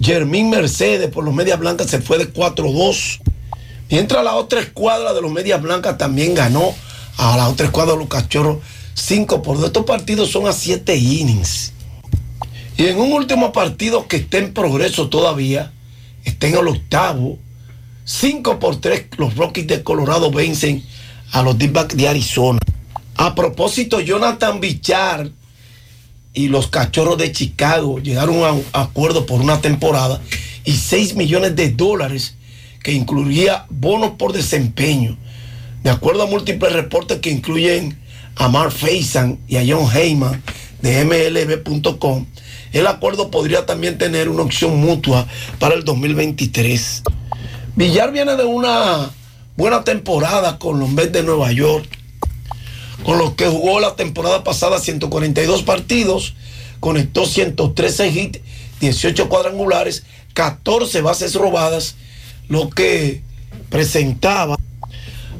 Jermín 0.01 0.49
Mercedes 0.49 1.09
por 1.09 1.23
los 1.23 1.33
Medias 1.33 1.59
Blancas 1.59 1.87
se 1.87 2.01
fue 2.01 2.17
de 2.17 2.33
4-2. 2.33 3.21
Mientras 3.89 4.21
la 4.21 4.35
otra 4.35 4.59
escuadra 4.59 5.13
de 5.13 5.21
los 5.21 5.31
Medias 5.31 5.61
Blancas 5.61 5.97
también 5.97 6.35
ganó 6.35 6.75
a 7.15 7.37
la 7.37 7.47
otra 7.47 7.67
escuadra 7.67 7.93
de 7.93 7.99
los 7.99 8.09
Cachorros 8.09 8.57
5 8.95 9.41
por 9.41 9.55
2. 9.55 9.67
Estos 9.67 9.85
partidos 9.85 10.29
son 10.29 10.47
a 10.47 10.51
7 10.51 10.93
innings. 10.97 11.71
Y 12.75 12.87
en 12.87 12.99
un 12.99 13.13
último 13.13 13.53
partido 13.53 14.09
que 14.09 14.17
está 14.17 14.39
en 14.39 14.53
progreso 14.53 15.07
todavía, 15.07 15.71
está 16.25 16.47
en 16.47 16.57
el 16.57 16.67
octavo, 16.67 17.37
5 18.05 18.59
por 18.59 18.81
3 18.81 19.07
los 19.17 19.35
Rockies 19.35 19.67
de 19.67 19.84
Colorado 19.84 20.30
vencen 20.31 20.84
a 21.31 21.41
los 21.41 21.57
D-Backs 21.57 21.95
de 21.95 22.07
Arizona. 22.07 22.59
A 23.15 23.35
propósito, 23.35 24.01
Jonathan 24.01 24.59
Bichar 24.59 25.30
y 26.34 26.47
los 26.47 26.67
Cachorros 26.67 27.17
de 27.17 27.31
Chicago 27.31 27.99
llegaron 27.99 28.43
a 28.43 28.51
un 28.51 28.65
acuerdo 28.73 29.25
por 29.25 29.41
una 29.41 29.61
temporada 29.61 30.19
y 30.65 30.73
6 30.73 31.15
millones 31.15 31.55
de 31.55 31.69
dólares 31.69 32.35
que 32.81 32.91
incluiría 32.91 33.65
bonos 33.69 34.11
por 34.11 34.34
desempeño. 34.34 35.17
De 35.84 35.89
acuerdo 35.89 36.23
a 36.23 36.27
múltiples 36.27 36.73
reportes 36.73 37.19
que 37.19 37.30
incluyen 37.30 37.97
a 38.35 38.47
Mark 38.49 38.71
Faison 38.71 39.39
y 39.47 39.57
a 39.57 39.63
John 39.65 39.89
Heyman 39.89 40.41
de 40.81 41.05
MLB.com, 41.05 42.25
el 42.73 42.88
acuerdo 42.88 43.31
podría 43.31 43.65
también 43.65 43.97
tener 43.97 44.27
una 44.27 44.43
opción 44.43 44.77
mutua 44.80 45.27
para 45.59 45.75
el 45.75 45.84
2023. 45.84 47.03
Villar 47.75 48.11
viene 48.11 48.35
de 48.35 48.45
una 48.45 49.09
buena 49.57 49.83
temporada 49.83 50.59
con 50.59 50.79
los 50.79 50.89
Mets 50.89 51.11
de 51.11 51.23
Nueva 51.23 51.51
York, 51.51 51.87
con 53.03 53.17
los 53.17 53.33
que 53.33 53.47
jugó 53.47 53.79
la 53.79 53.95
temporada 53.95 54.43
pasada 54.43 54.79
142 54.79 55.63
partidos, 55.63 56.35
conectó 56.79 57.25
113 57.25 58.07
hits, 58.09 58.39
18 58.79 59.29
cuadrangulares, 59.29 60.03
14 60.33 61.01
bases 61.01 61.35
robadas, 61.35 61.95
lo 62.47 62.69
que 62.69 63.21
presentaba 63.69 64.55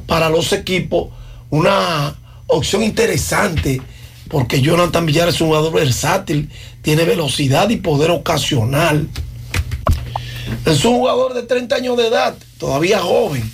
para 0.06 0.28
los 0.28 0.52
equipos 0.52 1.08
una 1.50 2.16
opción 2.48 2.82
interesante 2.82 3.80
porque 4.28 4.60
Jonathan 4.60 5.06
Villar 5.06 5.28
es 5.28 5.40
un 5.40 5.48
jugador 5.48 5.72
versátil, 5.72 6.50
tiene 6.82 7.04
velocidad 7.04 7.68
y 7.70 7.76
poder 7.76 8.10
ocasional. 8.10 9.08
Es 10.66 10.84
un 10.84 10.96
jugador 10.96 11.34
de 11.34 11.42
30 11.42 11.76
años 11.76 11.96
de 11.96 12.08
edad, 12.08 12.34
todavía 12.58 13.00
joven, 13.00 13.50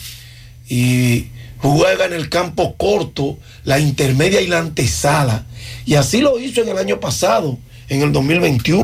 y 0.68 1.26
juega 1.58 2.06
en 2.06 2.12
el 2.12 2.28
campo 2.28 2.76
corto, 2.76 3.38
la 3.64 3.78
intermedia 3.78 4.40
y 4.40 4.46
la 4.46 4.58
antesala. 4.58 5.46
Y 5.86 5.94
así 5.94 6.20
lo 6.20 6.38
hizo 6.38 6.62
en 6.62 6.68
el 6.68 6.78
año 6.78 7.00
pasado, 7.00 7.58
en 7.88 8.02
el 8.02 8.12
2021. 8.12 8.82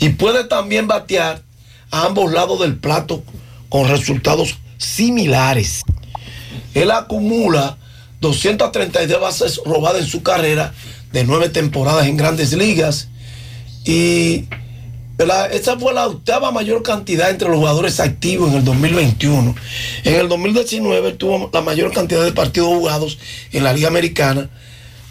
Y 0.00 0.10
puede 0.10 0.44
también 0.44 0.86
batear 0.86 1.42
a 1.90 2.06
ambos 2.06 2.32
lados 2.32 2.60
del 2.60 2.76
plato 2.76 3.22
con 3.68 3.88
resultados 3.88 4.58
similares. 4.78 5.82
Él 6.74 6.90
acumula 6.90 7.78
232 8.20 9.20
bases 9.20 9.60
robadas 9.64 10.02
en 10.02 10.08
su 10.08 10.22
carrera 10.22 10.74
de 11.12 11.24
nueve 11.24 11.48
temporadas 11.48 12.06
en 12.06 12.16
grandes 12.16 12.52
ligas. 12.52 13.08
Y 13.84 14.46
la- 15.18 15.46
esa 15.46 15.78
fue 15.78 15.92
la 15.94 16.06
octava 16.06 16.50
mayor 16.50 16.82
cantidad 16.82 17.30
entre 17.30 17.48
los 17.48 17.58
jugadores 17.58 18.00
activos 18.00 18.50
en 18.50 18.56
el 18.58 18.64
2021. 18.64 19.54
En 20.04 20.14
el 20.14 20.28
2019 20.28 21.12
tuvo 21.12 21.50
la 21.52 21.60
mayor 21.60 21.92
cantidad 21.92 22.24
de 22.24 22.32
partidos 22.32 22.68
jugados 22.68 23.18
en 23.52 23.64
la 23.64 23.72
Liga 23.72 23.88
Americana 23.88 24.50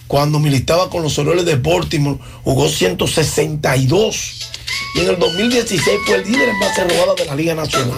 cuando 0.07 0.39
militaba 0.39 0.89
con 0.89 1.01
los 1.01 1.17
Orioles 1.17 1.45
de 1.45 1.55
Baltimore, 1.55 2.19
jugó 2.43 2.67
162. 2.69 4.49
Y 4.95 4.99
en 4.99 5.09
el 5.09 5.19
2016 5.19 5.81
fue 6.05 6.15
el 6.17 6.23
líder 6.31 6.49
en 6.49 6.59
base 6.59 6.83
robada 6.83 7.15
de 7.15 7.25
la 7.25 7.35
Liga 7.35 7.55
Nacional, 7.55 7.97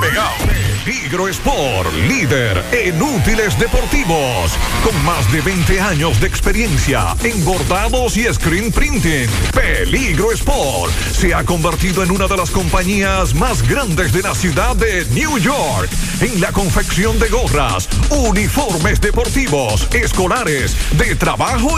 Pegado. 0.00 0.68
Peligro 0.88 1.28
Sport, 1.28 1.92
líder 2.08 2.64
en 2.72 3.02
útiles 3.02 3.58
deportivos. 3.58 4.52
Con 4.82 5.04
más 5.04 5.30
de 5.30 5.42
20 5.42 5.80
años 5.80 6.18
de 6.18 6.26
experiencia 6.26 7.14
en 7.22 7.44
bordados 7.44 8.16
y 8.16 8.24
screen 8.32 8.72
printing. 8.72 9.28
Peligro 9.52 10.32
Sport 10.32 10.90
se 11.12 11.34
ha 11.34 11.44
convertido 11.44 12.02
en 12.02 12.10
una 12.10 12.26
de 12.26 12.38
las 12.38 12.50
compañías 12.50 13.34
más 13.34 13.60
grandes 13.68 14.12
de 14.12 14.22
la 14.22 14.34
ciudad 14.34 14.76
de 14.76 15.04
New 15.10 15.36
York. 15.38 15.90
En 16.22 16.40
la 16.40 16.52
confección 16.52 17.18
de 17.18 17.28
gorras, 17.28 17.86
uniformes 18.08 18.98
deportivos, 19.00 19.86
escolares, 19.92 20.74
de 20.96 21.14
trabajo 21.16 21.77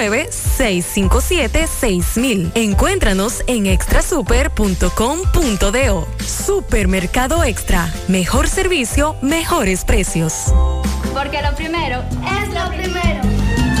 809-657-6000. 0.00 2.52
Encuéntranos 2.54 3.44
en 3.46 3.66
extrasuper.com.do. 3.66 6.08
Supermercado 6.24 7.44
Extra. 7.44 7.92
Mejor 8.08 8.48
servicio, 8.48 9.16
mejores 9.20 9.84
precios. 9.84 10.46
Porque 11.12 11.42
lo 11.42 11.54
primero 11.54 12.00
es 12.00 12.54
lo 12.54 12.70
primero. 12.70 13.09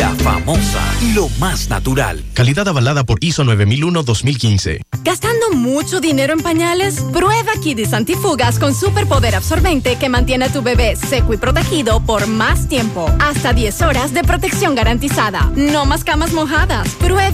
La 0.00 0.14
famosa, 0.14 0.80
lo 1.14 1.28
más 1.38 1.68
natural. 1.68 2.24
Calidad 2.32 2.66
avalada 2.66 3.04
por 3.04 3.22
ISO 3.22 3.44
9001-2015. 3.44 4.80
¿Gastando 5.02 5.50
mucho 5.50 6.00
dinero 6.00 6.32
en 6.32 6.40
pañales? 6.40 7.02
Prueba 7.12 7.52
Kidis 7.62 7.92
Antifugas 7.92 8.58
con 8.58 8.74
superpoder 8.74 9.34
absorbente 9.34 9.96
que 9.96 10.08
mantiene 10.08 10.46
a 10.46 10.52
tu 10.52 10.62
bebé 10.62 10.96
seco 10.96 11.34
y 11.34 11.36
protegido 11.36 12.00
por 12.00 12.26
más 12.28 12.66
tiempo. 12.66 13.14
Hasta 13.18 13.52
10 13.52 13.82
horas 13.82 14.14
de 14.14 14.24
protección 14.24 14.74
garantizada. 14.74 15.52
No 15.54 15.84
más 15.84 16.02
camas 16.02 16.32
mojadas. 16.32 16.88
Prueba 16.94 17.26